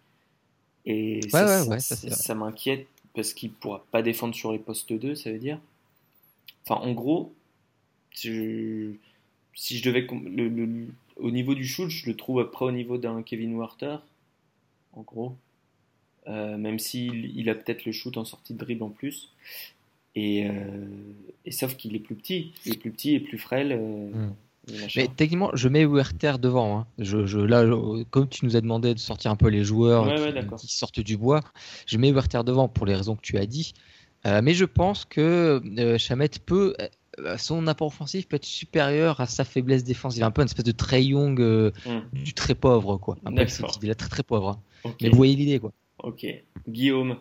[0.84, 5.58] Et ça, m'inquiète parce qu'il pourra pas défendre sur les postes 2, ça veut dire.
[6.64, 7.32] Enfin, en gros,
[8.12, 8.98] si
[9.54, 10.06] je devais.
[10.10, 13.96] Le, au niveau du shoot, je le trouve après au niveau d'un Kevin Warter,
[14.92, 15.36] en gros.
[16.28, 19.30] Euh, même s'il il a peut-être le shoot en sortie de dribble en plus.
[20.16, 20.50] Et, euh,
[21.44, 23.72] et sauf qu'il est plus petit, il est plus petit et plus frêle.
[23.72, 24.34] Euh, hmm.
[24.96, 26.78] Mais techniquement, je mets Werther devant.
[26.78, 26.86] Hein.
[26.98, 27.64] Je, je, là,
[28.10, 30.12] comme tu nous as demandé de sortir un peu les joueurs
[30.58, 31.42] qui, sortent du bois,
[31.86, 33.74] je mets Werther devant pour les raisons que tu as dit.
[34.26, 35.62] Euh, mais je pense que
[35.98, 36.74] Chamet peut,
[37.36, 40.24] son apport offensif peut être supérieur à sa faiblesse défensive.
[40.24, 42.00] Un peu une espèce de très young hmm.
[42.12, 43.18] du très pauvre, quoi.
[43.24, 43.46] Un peu
[43.82, 44.60] il est très très pauvre.
[44.84, 44.94] Hein.
[45.00, 45.72] Mais vous voyez l'idée, quoi.
[46.02, 46.26] Ok.
[46.66, 47.18] Guillaume.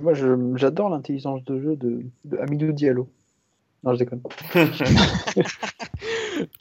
[0.00, 0.14] Moi,
[0.56, 3.08] j'adore l'intelligence de jeu de, de Amidou Diallo.
[3.84, 4.22] Non, je déconne.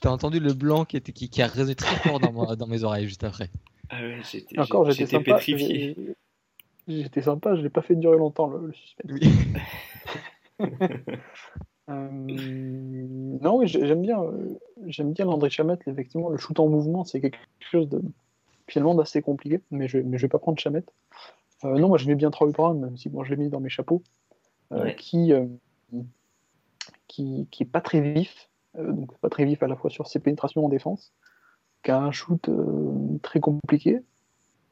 [0.01, 2.84] T'as entendu le blanc qui, était, qui, qui a résonné très fort dans, dans, mes
[2.84, 3.50] oreilles juste après.
[3.90, 6.16] Ah ouais, j'étais, Encore, j'étais sympa, pétrifié.
[6.88, 9.11] J'étais sympa, je l'ai pas fait durer longtemps le, le suspense.
[9.11, 9.22] Oui.
[11.90, 12.10] euh,
[13.42, 15.88] non, oui, j'aime bien, euh, j'aime bien l'André Chamette.
[15.88, 18.01] Effectivement, le shoot en mouvement, c'est quelque chose de
[18.68, 20.92] finalement d'assez compliqué, mais je, mais je vais pas prendre Chamette.
[21.64, 23.59] Euh, non, moi je mets bien Troy Brown, même si bon, je l'ai mis dans
[23.59, 24.03] mes chapeaux,
[24.72, 25.45] euh, qui, euh,
[27.07, 30.19] qui, qui est pas très vif, donc pas très vif à la fois sur ses
[30.19, 31.14] pénétrations en défense,
[31.83, 32.49] qui a un shoot
[33.22, 34.01] très compliqué,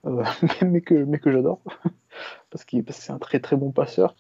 [0.61, 1.61] mais que, mais que j'adore,
[2.49, 4.15] parce, que c'est un très très bon passeur,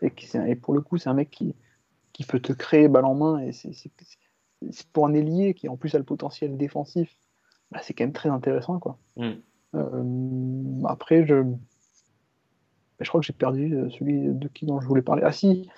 [0.00, 1.54] et, qui, et pour le coup c'est un mec qui,
[2.12, 5.94] qui peut te créer balle en main, et c'est pour un ailier qui en plus
[5.94, 7.16] a le potentiel défensif,
[7.70, 8.78] bah, c'est quand même très intéressant.
[8.78, 8.98] Quoi.
[9.16, 10.84] Mm.
[10.86, 11.44] après, je,
[13.04, 15.22] je crois que j'ai perdu euh, celui de qui dont je voulais parler.
[15.24, 15.68] Ah si,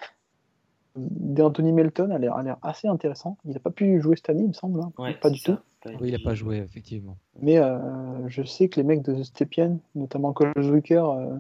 [0.97, 3.37] d'Anthony Melton a l'air assez intéressant.
[3.45, 4.81] Il n'a pas pu jouer cette année, il me semble.
[4.81, 5.13] Hein.
[5.21, 5.57] pas du tout.
[5.87, 7.17] Oui, il n'a pas joué, effectivement.
[7.41, 11.37] Mais euh, je sais que les mecs de Stepien, notamment Cole Zwicker, euh,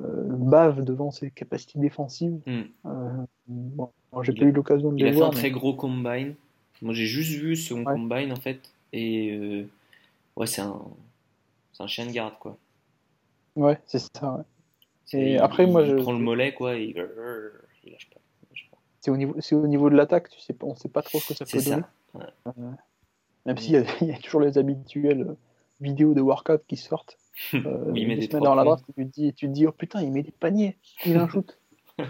[0.00, 2.40] bavent devant ses capacités défensives.
[2.46, 3.24] Hmm.
[3.46, 3.90] bon,
[4.22, 5.30] j'ai pas eu l'occasion de il les voir.
[5.32, 6.34] Il a fait un très gros combine.
[6.80, 8.72] Moi, j'ai juste vu son combine, en fait.
[8.92, 9.66] Et
[10.36, 10.80] ouais, c'est un,
[11.72, 12.56] c'est un chien de garde, quoi.
[13.54, 14.36] Ouais, c'est ça.
[14.36, 14.44] Ouais.
[15.12, 17.08] C'est- Et il- après, moi, il je- prend le mollet, quoi, et il,
[17.84, 18.20] il lâche pas.
[19.00, 21.18] C'est au niveau, c'est au niveau de l'attaque, tu sais, pas- on sait pas trop
[21.20, 21.82] ce que ça peut donner.
[22.44, 22.54] ça.
[23.46, 25.34] Même s'il y, a- il y a toujours les habituelles euh,
[25.80, 27.18] vidéos de workout qui sortent.
[27.54, 29.72] Euh, il met des semaines dans la draft, tu te dis, tu te dis, oh
[29.72, 30.76] putain, il met des paniers,
[31.06, 31.58] il un shoot.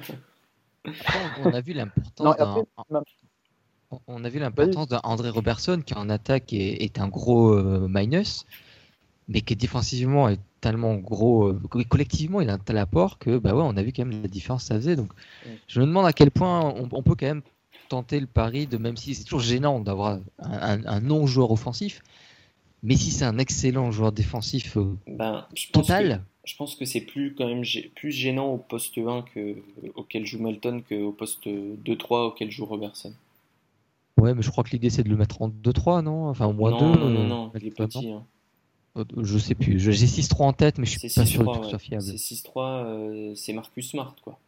[1.45, 2.65] On a vu l'importance d'un-
[3.93, 7.87] on- on a vu l'importance d'André Robertson qui en attaque est, est un gros euh,
[7.89, 8.47] minus,
[9.29, 13.37] mais qui défensivement est tellement gros, euh, co- collectivement il a un tel apport que
[13.39, 14.97] bah ouais, on a vu quand même la différence que ça faisait.
[14.97, 15.11] Donc
[15.69, 17.43] je me demande à quel point on, on peut quand même
[17.91, 22.01] tenter le pari de même si c'est toujours gênant d'avoir un, un- un non-joueur offensif,
[22.83, 26.75] mais si c'est un excellent joueur défensif euh, Ben, je pense que- total, Je pense
[26.75, 27.63] que c'est plus quand même
[27.95, 29.57] plus gênant au poste 1 que,
[29.95, 33.13] auquel joue Melton qu'au poste 2-3 auquel joue Robertson.
[34.21, 36.29] ouais, mais je crois que l'idée c'est de le mettre en 2-3, non?
[36.29, 36.99] Enfin au moins non, 2.
[36.99, 38.11] non, non, non, il est petit.
[38.11, 38.25] hein.
[39.23, 41.65] Je sais plus, Je- j'ai 6-3 en tête, mais je suis pas sûr 6-3, que
[41.65, 42.03] ce soit fiable.
[42.03, 44.39] C'est 6-3, euh, c'est Marcus Smart, quoi.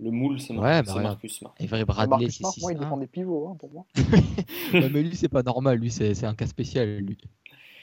[0.00, 1.00] Le moule, c'est Mar- Ouais, bah.
[1.00, 1.54] Marcus Smart.
[1.60, 2.80] Avery Bradley, Marcus Smart, moi, il 6-1.
[2.80, 3.86] défend des pivots, hein, pour moi.
[4.72, 5.78] Mais lui, c'est pas normal.
[5.78, 6.98] Lui, c'est c'est un cas spécial.
[6.98, 7.16] Lui.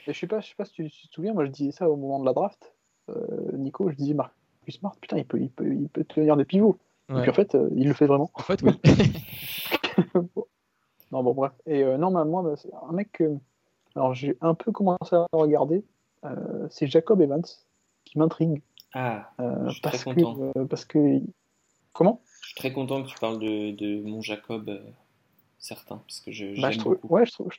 [0.08, 1.72] Et je sais pas, je sais pas si tu, tu te souviens, moi je disais
[1.72, 2.74] ça au moment de la draft.
[3.10, 3.16] Euh,
[3.58, 4.36] Nico, je disais Marcus
[4.80, 6.78] Smart, putain, il peut, il peut, il peut tenir des pivots.
[7.10, 8.30] Et puis en fait, euh, il le fait vraiment.
[8.34, 8.72] En fait, oui.
[11.12, 11.52] non, bon, bref.
[11.66, 13.38] Et euh, non, bah, moi, bah, c'est un mec que.
[13.96, 15.84] Alors, j'ai un peu commencé à regarder.
[16.26, 17.44] Euh, c'est Jacob Evans
[18.06, 18.62] qui m'intrigue.
[18.94, 20.36] Ah, euh, Je suis très content.
[20.36, 21.20] que, euh, parce que.
[21.94, 22.22] Comment?
[22.42, 24.70] Je suis très content que tu parles de, de mon Jacob
[25.60, 27.14] certain, parce que je, Bah, je, trouve, beaucoup.
[27.16, 27.50] ouais, je, trouve,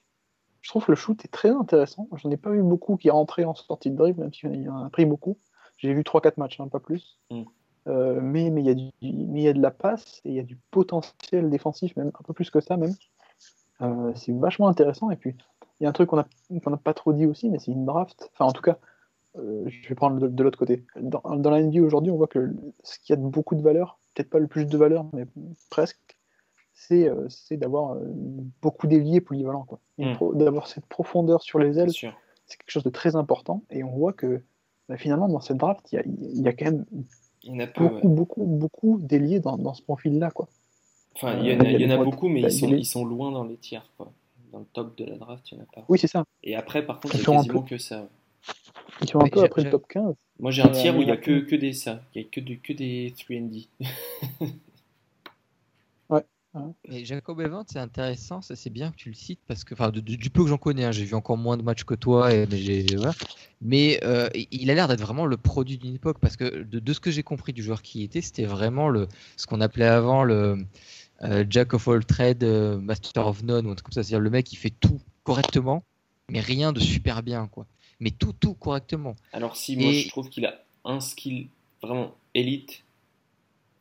[0.60, 2.08] je trouve que le shoot est très intéressant.
[2.16, 4.84] J'en ai pas vu beaucoup qui rentraient en sortie de dribble, même s'il y en
[4.84, 5.36] a pris beaucoup.
[5.76, 7.18] J'ai vu 3-4 matchs, hein, pas plus.
[7.30, 7.42] Mm.
[7.88, 8.90] Euh, mais mais il y, a du-
[9.28, 12.22] mais y a de la passe et il y a du potentiel défensif, même un
[12.22, 12.94] peu plus que ça même.
[13.80, 15.10] Euh, c'est vachement intéressant.
[15.10, 15.34] Et puis,
[15.82, 18.30] y a un truc qu'on n'a pas trop dit aussi, mais c'est une draft.
[18.32, 18.78] Enfin, en tout cas,
[19.38, 20.84] euh, je vais prendre de, de l'autre côté.
[21.00, 22.52] Dans, dans la NBA aujourd'hui, on voit que
[22.82, 25.26] ce qui a de beaucoup de valeur, peut-être pas le plus de valeur, mais
[25.70, 25.98] presque,
[26.74, 28.00] c'est euh, d'avoir euh,
[28.62, 29.66] beaucoup d'ailiers polyvalents.
[29.98, 30.12] Mm.
[30.14, 31.90] pro- D'avoir cette profondeur sur les ailes,
[32.46, 33.62] c'est quelque chose de très important.
[33.70, 34.42] Et on voit que
[34.88, 36.84] bah, finalement, dans cette draft, il y a, il y a quand même
[37.44, 37.84] Il y peu.
[37.88, 38.14] beaucoup, ouais.
[38.14, 40.30] beaucoup, beaucoup d'ailiers dans, dans ce profil-là.
[41.14, 43.04] Enfin, il y en a, il y il beaucoup, mais il ils sont, ils sont
[43.04, 44.12] loin dans les tiers, quoi.
[44.52, 45.84] Dans le top de la draft, il n'y en a pas.
[45.88, 46.24] Oui, c'est ça.
[46.44, 48.02] Et après, par contre, Ils il y a sont un quasiment que ça.
[48.02, 48.08] ouais.
[49.00, 50.14] Ils sont un Ouais, peu après le top 15.
[50.40, 52.02] Moi, j'ai un Ouais, tiers où il y a que, que des ça.
[52.14, 53.68] Il y a que, que des 3D.
[56.90, 58.42] Et Jacob Evans, c'est intéressant.
[58.42, 60.48] ça, C'est bien que tu le cites parce que, enfin, de- de- du peu que
[60.48, 63.12] j'en connais, hein, j'ai vu encore moins de matchs que toi, et, mais, voilà.
[63.62, 66.92] mais euh, il a l'air d'être vraiment le produit d'une époque parce que de, de
[66.92, 70.24] ce que j'ai compris du joueur qui était, c'était vraiment le, ce qu'on appelait avant
[70.24, 70.56] le euh,
[71.48, 74.02] Jack of all trades, euh, Master of none, ou un truc comme ça.
[74.02, 75.84] C'est-à-dire le mec qui fait tout correctement,
[76.30, 77.66] mais rien de super bien, quoi.
[78.00, 79.14] Mais tout, tout correctement.
[79.32, 81.46] Alors si moi Et- je trouve qu'il a un skill
[81.80, 82.82] vraiment élite,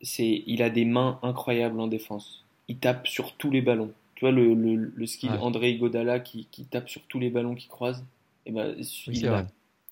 [0.01, 2.43] c'est il a des mains incroyables en défense.
[2.67, 3.91] Il tape sur tous les ballons.
[4.15, 5.37] Tu vois le, le, le skill Ouais.
[5.39, 8.03] André Godala qui, qui tape sur tous les ballons qu'il croise.
[8.45, 9.31] Et ben Oui, il c'est l'a.
[9.31, 9.45] vrai.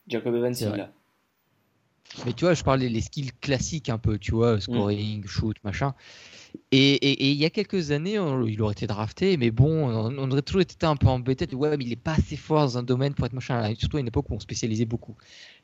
[0.07, 0.91] Jacob Evans il l'a.
[2.25, 5.93] Mais tu vois, je parlais les skills classiques un peu, tu vois, scoring, shoot, machin.
[6.71, 9.87] Et, et- et il y a quelques années, on- il aurait été drafté, mais bon,
[9.87, 11.45] on, on aurait toujours été un peu embêté.
[11.45, 13.73] de, Ouais, mais il est pas assez fort dans un domaine pour être machin.
[13.77, 15.15] Surtout à une époque où on spécialisait beaucoup.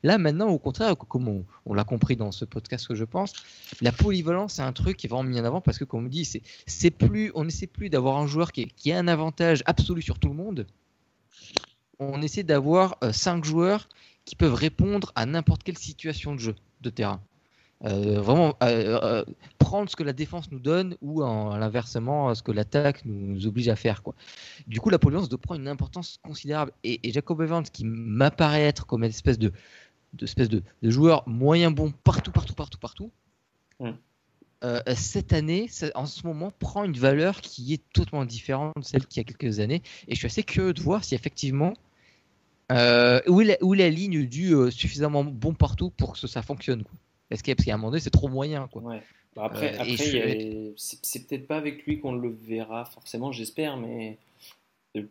[0.04, 3.32] Là, maintenant, au contraire, comme on, on l'a compris dans ce podcast que je pense,
[3.80, 6.08] la polyvalence, c'est un truc qui est vraiment mis en avant parce que, comme on
[6.08, 10.00] dit, c'est, c'est plus, on n'essaie plus d'avoir un joueur qui a un avantage absolu
[10.02, 10.66] sur tout le monde.
[11.98, 13.88] On essaie d'avoir euh, cinq joueurs
[14.26, 17.22] qui peuvent répondre à n'importe quelle situation de jeu, de terrain.
[17.84, 19.24] Euh, vraiment euh, euh,
[19.58, 23.46] prendre ce que la défense nous donne ou en, à l'inversement ce que l'attaque nous,
[23.46, 24.14] oblige à faire quoi.
[24.66, 28.62] Du coup la polyvalence doit prendre une importance considérable et, et Jacob Evans qui m'apparaît
[28.62, 29.52] être comme une espèce de,
[30.14, 33.10] de espèce de, de joueur moyen bon partout partout partout partout.
[33.80, 33.90] Mm.
[34.96, 39.20] Cette année, en ce moment, prend une valeur qui est totalement différente de celle qu'il
[39.20, 39.80] y a quelques années.
[40.08, 41.74] Et je suis assez curieux de voir si effectivement
[42.72, 46.26] euh, où, est la, où est la ligne du euh, suffisamment bon partout pour que
[46.26, 46.82] ça, fonctionne.
[46.82, 46.94] Quoi?
[47.28, 48.68] Parce qu'à un moment donné, c'est trop moyen.
[48.68, 48.82] Quoi.
[48.82, 49.02] Ouais.
[49.34, 50.72] Bah, après, Euh, après je-
[51.02, 54.18] c'est peut-être pas avec lui qu'on le verra forcément, j'espère, mais
[54.96, 55.02] euh,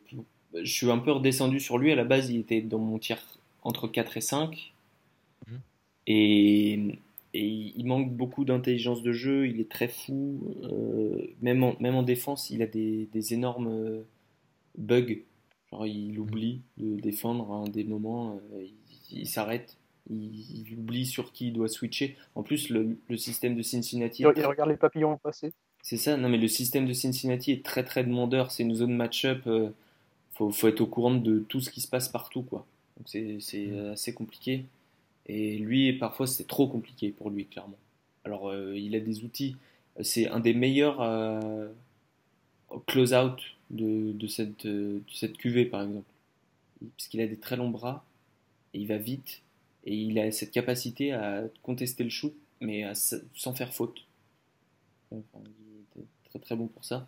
[0.53, 1.92] je suis un peu redescendu sur lui.
[1.92, 3.22] À la base, il était dans mon tiers
[3.64, 4.74] entre 4 et 5.
[5.48, 5.59] Mhm.
[6.08, 6.74] Et,
[7.34, 7.45] et
[7.77, 10.56] il manque beaucoup d'intelligence de jeu, il est très fou.
[11.42, 14.03] même, en, même en défense, il a des, des énormes
[14.77, 15.17] bugs.
[15.76, 18.64] Genre, il oublie de défendre à des moments, euh,
[19.12, 19.76] il, il s'arrête,
[20.10, 22.16] il, il oublie sur qui il doit switcher.
[22.36, 25.52] En plus, le, le système de Cincinnati, Il, il regarde les papillons passer.
[25.82, 28.95] c'est ça, non mais le système de Cincinnati est très très demandeur, c'est une zone
[28.95, 29.70] match-up, euh,
[30.34, 32.66] faut, faut être au courant de tout ce qui se passe partout quoi.
[32.98, 34.66] Donc c'est c'est assez compliqué.
[35.28, 37.78] Et lui, parfois, c'est trop compliqué pour lui, clairement.
[38.26, 39.56] Alors, euh, il a des outils.
[40.02, 41.68] C'est un des meilleurs euh,
[42.86, 46.10] close-out de, de, cette, euh, de cette cuvée, par exemple.
[46.98, 48.06] Parce qu'il a des très longs bras,
[48.74, 49.42] et il va vite,
[49.85, 54.06] et il a cette capacité à contester le shoot, mais à, sans faire faute.
[55.11, 57.08] Enfin, il était très très bon pour ça.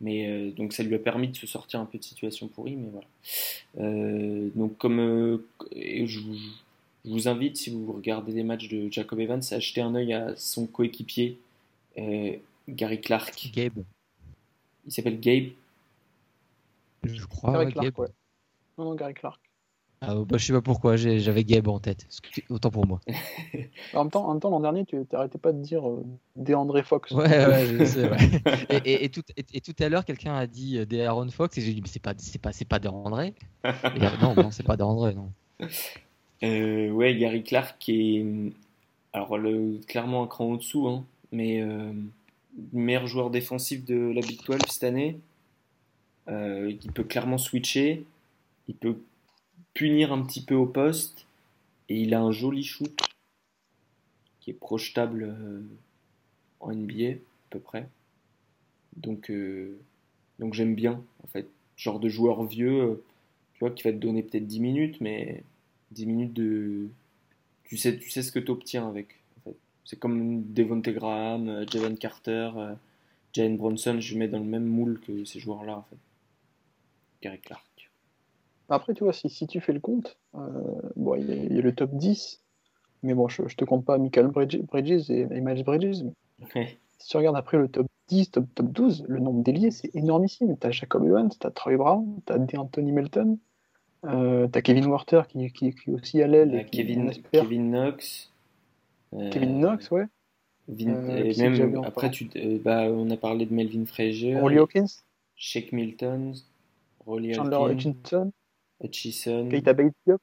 [0.00, 2.76] Mais euh, donc ça lui a permis de se sortir un peu de situation pourrie,
[2.76, 3.06] mais voilà.
[3.78, 6.34] Euh, donc comme euh, je, vous,
[7.04, 10.12] je, vous invite, si vous regardez des matchs de Jacob Evans, à jeter un œil
[10.12, 11.38] à son coéquipier
[12.68, 13.50] Gary Clark.
[13.54, 13.84] Gabe.
[14.86, 15.50] Il s'appelle Gabe.
[17.06, 17.52] Je crois.
[17.52, 17.98] Gary Clark, Gabe.
[17.98, 18.08] ouais.
[18.78, 19.40] Non, non, Gary Clark.
[20.00, 22.06] Ah, bah, je sais pas pourquoi, j'avais Gabe en tête.
[22.50, 23.00] Autant pour moi.
[23.94, 26.04] En même temps, en même temps, l'an dernier, tu t'arrêtais pas de dire euh,
[26.36, 27.10] DeAndre Fox.
[27.12, 28.16] Ouais, ouais, je sais, ouais.
[28.70, 31.30] Et, et- et tout, et, et tout à l'heure, quelqu'un a dit euh, des Aaron
[31.30, 32.78] Fox et j'ai dit, mais c'est pas, c'est pas, c'est pas.
[32.78, 33.72] Et, euh,
[34.20, 35.30] non, non, c'est pas des André, non.
[36.42, 38.26] Euh, ouais, Gary Clark qui est
[39.14, 41.92] alors le, clairement un cran au-dessous, hein, mais euh,
[42.72, 45.18] meilleur joueur défensif de la Big 12 cette année.
[46.28, 48.04] Euh, il peut clairement switcher,
[48.68, 48.98] il peut
[49.74, 51.26] punir un petit peu au poste,
[51.88, 52.98] et il a un joli shoot
[54.40, 55.60] qui est projetable euh,
[56.60, 57.88] en NBA à peu près.
[58.96, 59.76] Donc, euh,
[60.38, 63.02] donc j'aime bien en fait, genre de joueur vieux,
[63.54, 65.42] tu vois, qui va te donner peut-être 10 minutes, mais
[65.92, 66.88] 10 minutes de.
[67.64, 69.20] Tu sais, tu sais ce que tu obtiens avec.
[69.84, 72.50] C'est comme Devonte Graham, Javon Carter,
[73.34, 75.96] Jalen Bronson, je mets dans le même moule que ces joueurs-là en fait.
[77.24, 77.90] Gary Clark.
[78.68, 80.40] Après, tu vois, si, si tu fais le compte, euh,
[80.96, 82.42] bon, il y, a- il y a le top 10,
[83.02, 86.02] mais bon, je, je te compte pas Michael Bridges, et, et Miles Bridges.
[86.04, 86.12] mais
[86.98, 90.56] si tu regardes après le top 10, top, top 12, le nombre d'ailiers, c'est énormissime.
[90.58, 93.38] T'as Jacob Evans, t'as Troy Brown, t'as D'Anthony Melton,
[94.04, 96.54] euh, t'as Kevin Werther qui, qui, qui est aussi à l'aile.
[96.54, 97.02] On Kevin,
[97.70, 98.30] Knox.
[99.14, 100.06] euh, Kevin Knox, ouais.
[100.68, 101.54] Vin- Euh, et même
[101.84, 104.86] après, tu, euh, bah, on a parlé de Melvin Frazier, Rolly Hawkins,
[105.36, 106.34] Shake Milton,
[107.06, 108.32] Rolly Chandler Hutchinson,
[108.82, 110.20] Hutchison, Keita Bates-Diop.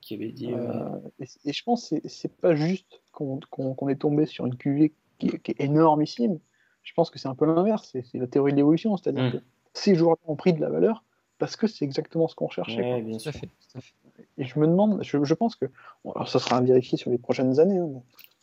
[0.00, 0.52] qui avait dit.
[0.52, 0.88] Euh,
[1.18, 3.40] et, et je pense que c'est- pas juste qu'on
[3.88, 6.38] est tombé sur une QV qui, qui est énormissime.
[6.82, 7.96] Je pense que c'est un peu l'inverse.
[8.02, 8.96] C'est la théorie de l'évolution.
[8.96, 9.32] C'est-à-dire Mm.
[9.32, 9.38] que
[9.72, 11.04] ces joueurs ont pris de la valeur
[11.38, 12.82] parce que c'est exactement ce qu'on cherchait.
[12.94, 13.32] Ouais, bien sûr.
[13.32, 13.48] fait.
[14.38, 15.66] Et je me demande, je, je pense que,
[16.04, 18.00] bon, alors ça sera à vérifier sur les prochaines années, hein, mais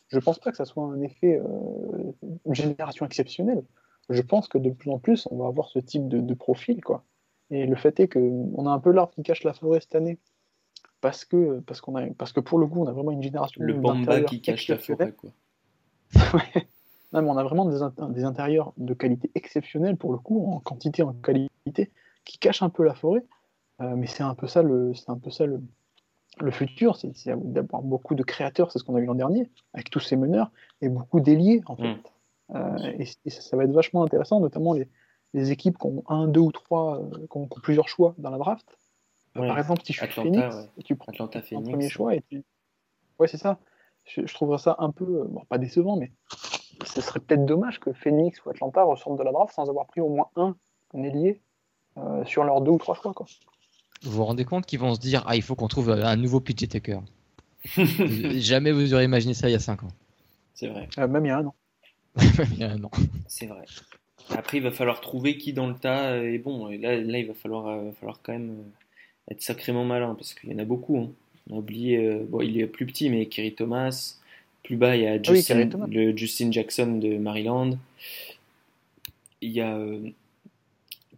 [0.08, 2.12] je pense pas que ça soit un effet, euh,
[2.44, 3.62] une génération exceptionnelle.
[4.10, 6.82] Je pense que de plus en plus, on va avoir ce type de, de profil,
[6.82, 7.04] quoi.
[7.52, 9.94] Et le fait est que on a un peu l'arbre qui cache la forêt cette
[9.94, 10.18] année,
[11.00, 13.62] parce que, parce qu'on a, parce que pour le coup, on a vraiment une génération
[13.62, 15.30] Le Bamba qui cache la forêt, quoi.
[16.34, 16.66] Ouais.
[17.12, 20.46] Non, mais on a vraiment des, int- des intérieurs de qualité exceptionnelle pour le coup,
[20.46, 21.90] en quantité, en qualité,
[22.24, 23.22] qui cachent un peu la forêt.
[23.80, 25.60] Euh, mais c'est un peu ça le, c'est un peu ça le,
[26.40, 29.90] le futur, c'est d'avoir beaucoup de créateurs, c'est ce qu'on a eu l'an dernier, avec
[29.90, 30.50] tous ces meneurs,
[30.80, 31.94] et beaucoup d'ailiers en fait.
[31.94, 32.00] Mm.
[32.54, 34.88] Euh, et et ça, ça va être vachement intéressant, notamment les,
[35.34, 38.14] les équipes qui ont un, deux ou trois, euh, qui ont, qui ont plusieurs choix
[38.18, 38.66] dans la draft.
[39.36, 39.48] Euh, Ouais.
[39.48, 40.68] Par exemple, si je suis Atlanta, Phoenix, ouais.
[40.76, 41.68] et tu prends Atlanta un Phoenix.
[41.70, 42.44] premier choix, et tu...
[43.18, 43.58] ouais c'est ça.
[44.04, 46.12] Je, je trouverais ça un peu, euh, bon, pas décevant, mais
[46.84, 50.02] ce serait peut-être dommage que Phoenix ou Atlanta ressortent de la draft sans avoir pris
[50.02, 50.54] au moins un,
[50.92, 51.40] un ailier
[51.96, 53.14] euh, sur leurs deux ou trois choix.
[53.14, 53.24] Quoi.
[54.02, 56.40] Vous vous rendez compte qu'ils vont se dire, ah, il faut qu'on trouve un nouveau
[56.40, 56.98] PJ Tucker.
[57.76, 59.88] Jamais vous auriez imaginé ça il y a 5 ans.
[60.52, 61.54] C'est vrai, Euh, même il y a un an.
[62.52, 62.90] il y a un an.
[63.28, 63.64] c'est vrai.
[64.30, 66.68] Après, il va falloir trouver qui dans le tas est bon.
[66.68, 70.14] Et là, là, il va falloir, euh, va falloir quand même euh, être sacrément malin
[70.14, 70.98] parce qu'il y en a beaucoup.
[70.98, 71.10] hein.
[71.50, 74.16] On a oublié, euh, bon, il est plus petit, mais Kerry Thomas.
[74.62, 77.76] Plus bas, il y a Ah oui, Justin, le Justin Jackson de Maryland.
[79.40, 80.08] Il y a euh,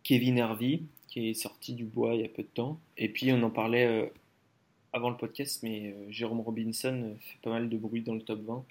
[0.03, 2.79] Kevin Harvey qui est sorti du bois il y a peu de temps.
[2.97, 4.07] Et puis, on en parlait euh,
[4.95, 8.23] avant le podcast, mais euh, Jérôme Robinson euh, fait pas mal de bruit dans le
[8.23, 8.65] top 20.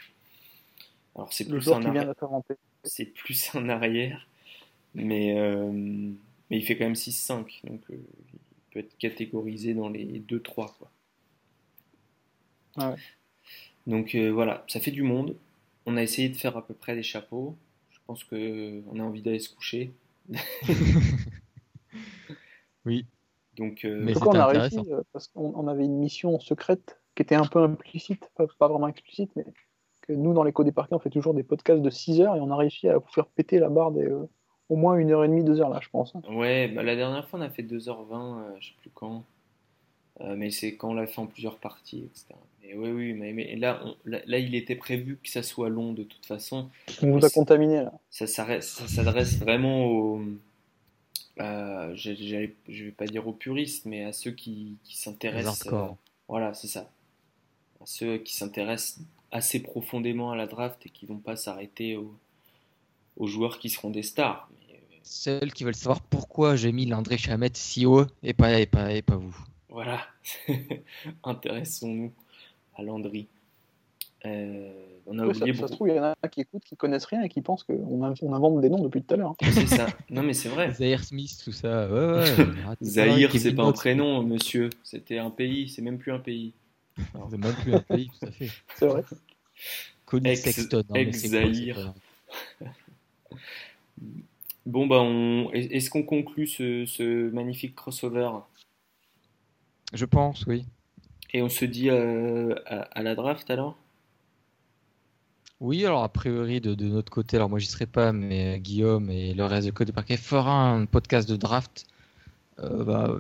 [1.16, 2.14] Alors, c'est plus un qui vient.
[2.84, 4.28] C'est plus en arrière,
[4.96, 7.96] mais, euh, mais il fait quand même 6-5, donc euh,
[8.34, 8.40] il
[8.72, 10.74] peut être catégorisé dans les 2-3.
[10.78, 10.92] Quoi.
[12.78, 12.98] Ah ouais.
[13.88, 15.36] Donc euh, voilà, ça fait du monde.
[15.86, 17.56] On a essayé de faire à peu près des chapeaux.
[17.92, 19.92] Je pense qu'on a envie d'aller se coucher.
[22.86, 23.06] Oui.
[23.56, 25.06] Donc euh, Mais on a c'était réussi intéressant.
[25.14, 28.88] parce qu'on on avait une mission secrète qui était un peu implicite, pas, pas vraiment
[28.88, 29.46] explicite, mais
[30.04, 32.40] que nous, dans l'écho des parquets, on fait toujours des podcasts de 6 heures et
[32.40, 34.30] on a réussi à vous faire péter la barre des euh,
[34.70, 36.16] au moins une heure et demie, deux heures là, je pense.
[36.16, 36.22] hein.
[36.30, 39.24] ouais, bah, la dernière fois on a fait 2h20, euh, je sais plus quand.
[40.22, 42.28] Euh, mais c'est quand on l'a fait en plusieurs parties, etc.
[42.62, 45.70] Mais oui, oui, mais, mais là, on- là, là, il était prévu que ça soit
[45.70, 46.70] long de toute façon.
[47.02, 47.92] On vous a contaminé là.
[48.10, 50.22] ça s'adresse vraiment aux,
[51.40, 55.68] euh, je ne vais pas dire aux puristes, mais à ceux qui, qui s'intéressent.
[55.68, 55.72] euh,
[56.28, 56.90] voilà, c'est ça.
[57.82, 59.00] À ceux qui s'intéressent
[59.34, 62.16] assez profondément à la draft et qui vont pas s'arrêter aux,
[63.18, 64.48] aux, joueurs qui seront des stars.
[64.70, 68.68] Mais, Celles qui veulent savoir pourquoi j'ai mis l'André Chamet si haut et pas, et
[68.68, 69.36] pas, et pas vous.
[69.70, 70.02] Voilà,
[71.24, 72.14] intéressons-nous
[72.76, 73.28] à Landry.
[74.26, 74.72] Euh,
[75.08, 77.24] on a oublié ça, se trouve, il y en a qui écoutent, qui connaissent rien
[77.24, 79.36] et qui pensent qu'on inv- on invente des noms depuis tout à l'heure.
[79.42, 79.88] C'est ça.
[80.10, 80.72] Non, mais c'est vrai.
[80.72, 81.90] Zahir Smith, tout ça.
[81.92, 82.56] Ouais, ouais.
[82.82, 84.70] Zahir, c'est pas un prénom, monsieur.
[84.84, 85.68] C'était un pays.
[85.68, 86.54] C'est même plus un pays.
[86.96, 88.50] C'est même plus un pays, tout à fait.
[88.76, 89.04] C'est vrai.
[90.06, 90.84] Connie Ex- Sexton.
[90.94, 91.94] ex quoi,
[92.60, 92.70] pas-
[94.66, 95.50] Bon, bah, on...
[95.52, 98.30] est-ce qu'on conclut ce, ce magnifique crossover?
[99.94, 100.66] Je pense, oui.
[101.34, 103.78] et on se dit euh, à, à la draft alors?
[105.60, 109.10] Oui, alors a priori de, de notre côté, alors moi j'y serai pas, mais Guillaume
[109.10, 111.86] et le reste de Code de Parquet fera un podcast de draft
[112.60, 113.16] euh, bah,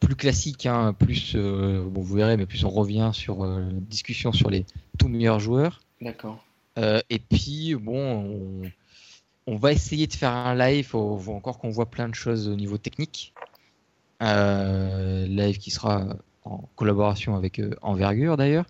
[0.00, 3.80] plus classique, hein, plus, euh, bon, vous verrez, mais plus on revient sur euh, la
[3.80, 4.64] discussion sur les
[4.98, 5.80] tout meilleurs joueurs.
[6.00, 6.44] D'accord.
[7.08, 8.70] Et puis, bon, on,
[9.46, 12.48] on va essayer de faire un live, faut, faut encore qu'on voit plein de choses
[12.48, 13.32] au niveau technique.
[14.20, 16.06] Live qui sera
[16.44, 18.66] en collaboration avec Envergure d'ailleurs,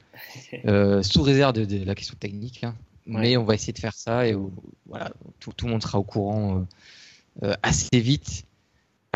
[1.02, 2.62] sous réserve de, de la question technique.
[2.62, 2.76] hein.
[3.08, 3.20] Ouais.
[3.20, 4.36] Mais on va essayer de faire ça et
[4.86, 6.64] voilà, tout, tout le monde sera au courant
[7.62, 8.44] assez vite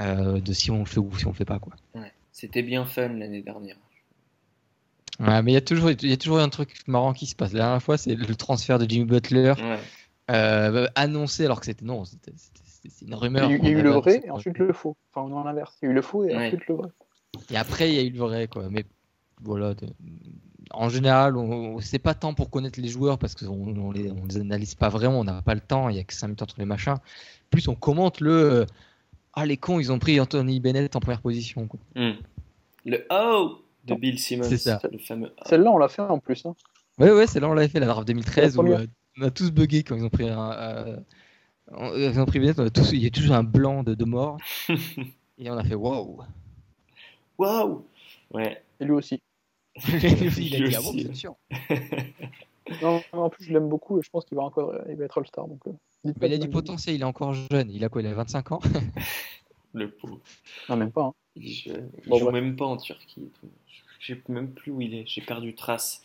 [0.00, 1.58] euh, de si on le fait ou si on le fait pas.
[1.58, 1.74] Quoi.
[1.94, 2.12] Ouais.
[2.32, 3.76] C'était bien fun l'année dernière.
[5.18, 7.34] Ouais, mais il y, a toujours, il y a toujours un truc marrant qui se
[7.36, 7.52] passe.
[7.52, 9.78] La dernière fois, c'est le transfert de Jimmy Butler Ouais.
[10.30, 12.32] euh, annoncé alors que c'était non, c'était
[13.02, 13.50] une rumeur.
[13.50, 14.96] il y a eu le vrai et ensuite le faux.
[15.12, 15.76] Enfin, non, l'inverse.
[15.82, 16.46] Il y a eu le faux et Ouais.
[16.46, 16.88] ensuite le vrai.
[17.50, 18.68] Et après, il y a eu le vrai, quoi.
[18.70, 18.86] Mais
[19.42, 19.74] voilà.
[19.74, 19.88] de-
[20.72, 24.10] En général, on, on- c'est pas tant pour connaître les joueurs parce qu'on on les,
[24.10, 26.28] on les analyse pas vraiment, on n'a pas le temps, il y a que 5
[26.28, 26.96] minutes entre les machins.
[27.50, 28.30] Plus on commente le.
[28.32, 28.66] euh,
[29.34, 31.66] ah, les cons, ils ont pris Anthony Bennett en première position.
[31.68, 31.80] Quoi.
[31.94, 32.12] Hmm.
[32.84, 34.44] Le Oh de Bill Simmons.
[34.44, 34.80] C'est ça.
[34.90, 35.42] Le fameux Oh.
[35.46, 36.44] Celle-là, on l'a fait en plus.
[36.46, 36.54] hein.
[36.98, 38.86] Ouais, ouais, c'est là on l'avait fait, la draft 2013, La où euh,
[39.18, 40.52] on a tous bugué quand ils ont pris un.
[40.52, 40.96] euh,
[41.96, 44.04] ils ont pris Bennett, on a tous, il y a toujours un blanc de, de
[44.04, 44.36] mort.
[45.38, 46.20] et on a fait waouh!
[47.38, 47.86] Waouh
[48.32, 48.62] Ouais.
[48.80, 49.22] Et lui aussi.
[49.76, 51.04] il a Lui dit ah bon, aussi.
[51.04, 51.34] bien sûr.
[52.82, 55.18] Non, en plus, je l'aime beaucoup et je pense qu'il va encore il va être
[55.18, 55.48] All-Star.
[55.48, 55.72] Donc, euh,
[56.04, 57.70] Mais il a du potentiel, il est encore jeune.
[57.70, 58.60] Il a quoi Il a 25 ans
[59.74, 60.18] Le pauvre.
[60.68, 61.04] Non, même pas.
[61.04, 61.14] hein.
[61.36, 63.20] Il, je- il Bon, joue même pas en Turquie.
[63.22, 63.48] et tout.
[64.00, 65.04] Je sais même plus où il est.
[65.06, 66.02] J'ai perdu trace.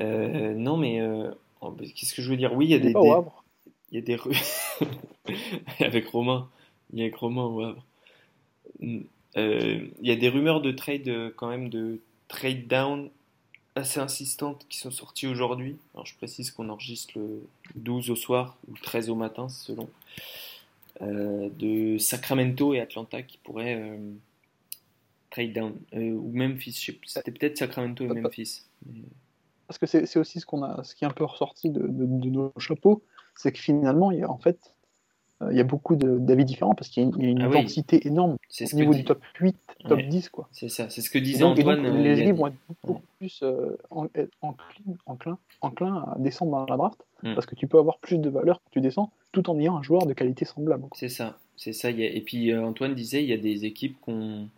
[0.00, 2.52] Euh, non, mais euh, oh, bah, qu'est-ce que je veux dire?
[2.54, 3.44] Oui, il y a des, pas des- au Havre.
[3.92, 4.36] il y a des rues
[5.80, 6.48] avec Romain.
[6.92, 7.84] Il est avec Romain au Havre.
[8.82, 13.10] Euh, il y a des rumeurs de trade quand même de trade down
[13.76, 15.76] assez insistantes qui sont sorties aujourd'hui.
[15.94, 17.46] Alors je précise qu'on enregistre le
[17.76, 19.88] 12 au soir ou le 13 au matin selon.
[21.02, 23.98] Euh, de Sacramento et Atlanta qui pourraient euh,
[25.30, 26.72] trade down Euh, ou Memphis.
[26.72, 27.08] je sais plus.
[27.08, 28.62] C'était peut-être Sacramento et Memphis.
[29.68, 32.06] Parce que c'est aussi ce, qu'on a, ce qui est un peu ressorti de, de-
[32.06, 33.02] de nos chapeaux,
[33.34, 34.72] c'est que finalement, il y a, en fait,
[35.50, 37.42] il y a beaucoup d'avis différents parce qu'il y a une, il y a une
[37.42, 37.62] Ah oui.
[37.62, 38.36] densité énorme
[38.72, 39.56] au niveau dit- du top 8,
[39.86, 40.06] top Ouais.
[40.06, 40.28] 10.
[40.30, 40.48] Quoi.
[40.50, 41.86] C'est ça, c'est ce que disait donc, et donc, Antoine.
[41.96, 42.32] euh, les a dit.
[42.32, 46.98] vont être beaucoup plus euh, en- être enclin, enclin, enclin à descendre dans la draft
[47.22, 47.34] Mm.
[47.34, 49.82] parce que tu peux avoir plus de valeur quand tu descends tout en ayant un
[49.82, 50.84] joueur de qualité semblable.
[50.94, 51.90] C'est ça, c'est ça.
[51.90, 54.48] y a- Et puis euh, Antoine disait, il y a des équipes qui ont,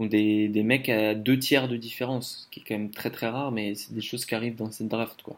[0.00, 3.28] des, des mecs à deux tiers de différence, ce qui est quand même très très
[3.28, 5.36] rare, mais c'est des choses qui arrivent dans cette draft, quoi.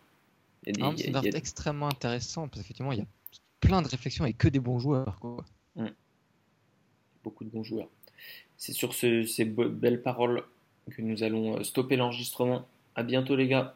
[0.66, 3.06] A a- c'est une a draft des- extrêmement intéressant parce qu'effectivement, il y a
[3.60, 5.18] plein de réflexions et que des bons joueurs.
[5.20, 5.44] Quoi.
[7.24, 7.88] beaucoup de bons joueurs.
[8.56, 10.44] C'est sur ce- ces be- belles paroles
[10.90, 12.66] que nous allons euh, stopper l'enregistrement.
[12.94, 13.74] À bientôt les gars.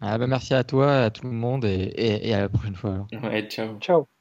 [0.00, 2.74] Ah, bah, merci à toi, à tout le monde et, et- et à la prochaine
[2.74, 2.94] fois.
[2.94, 3.08] alors.
[3.24, 3.78] Ouais, ciao.
[3.80, 4.19] Ciao.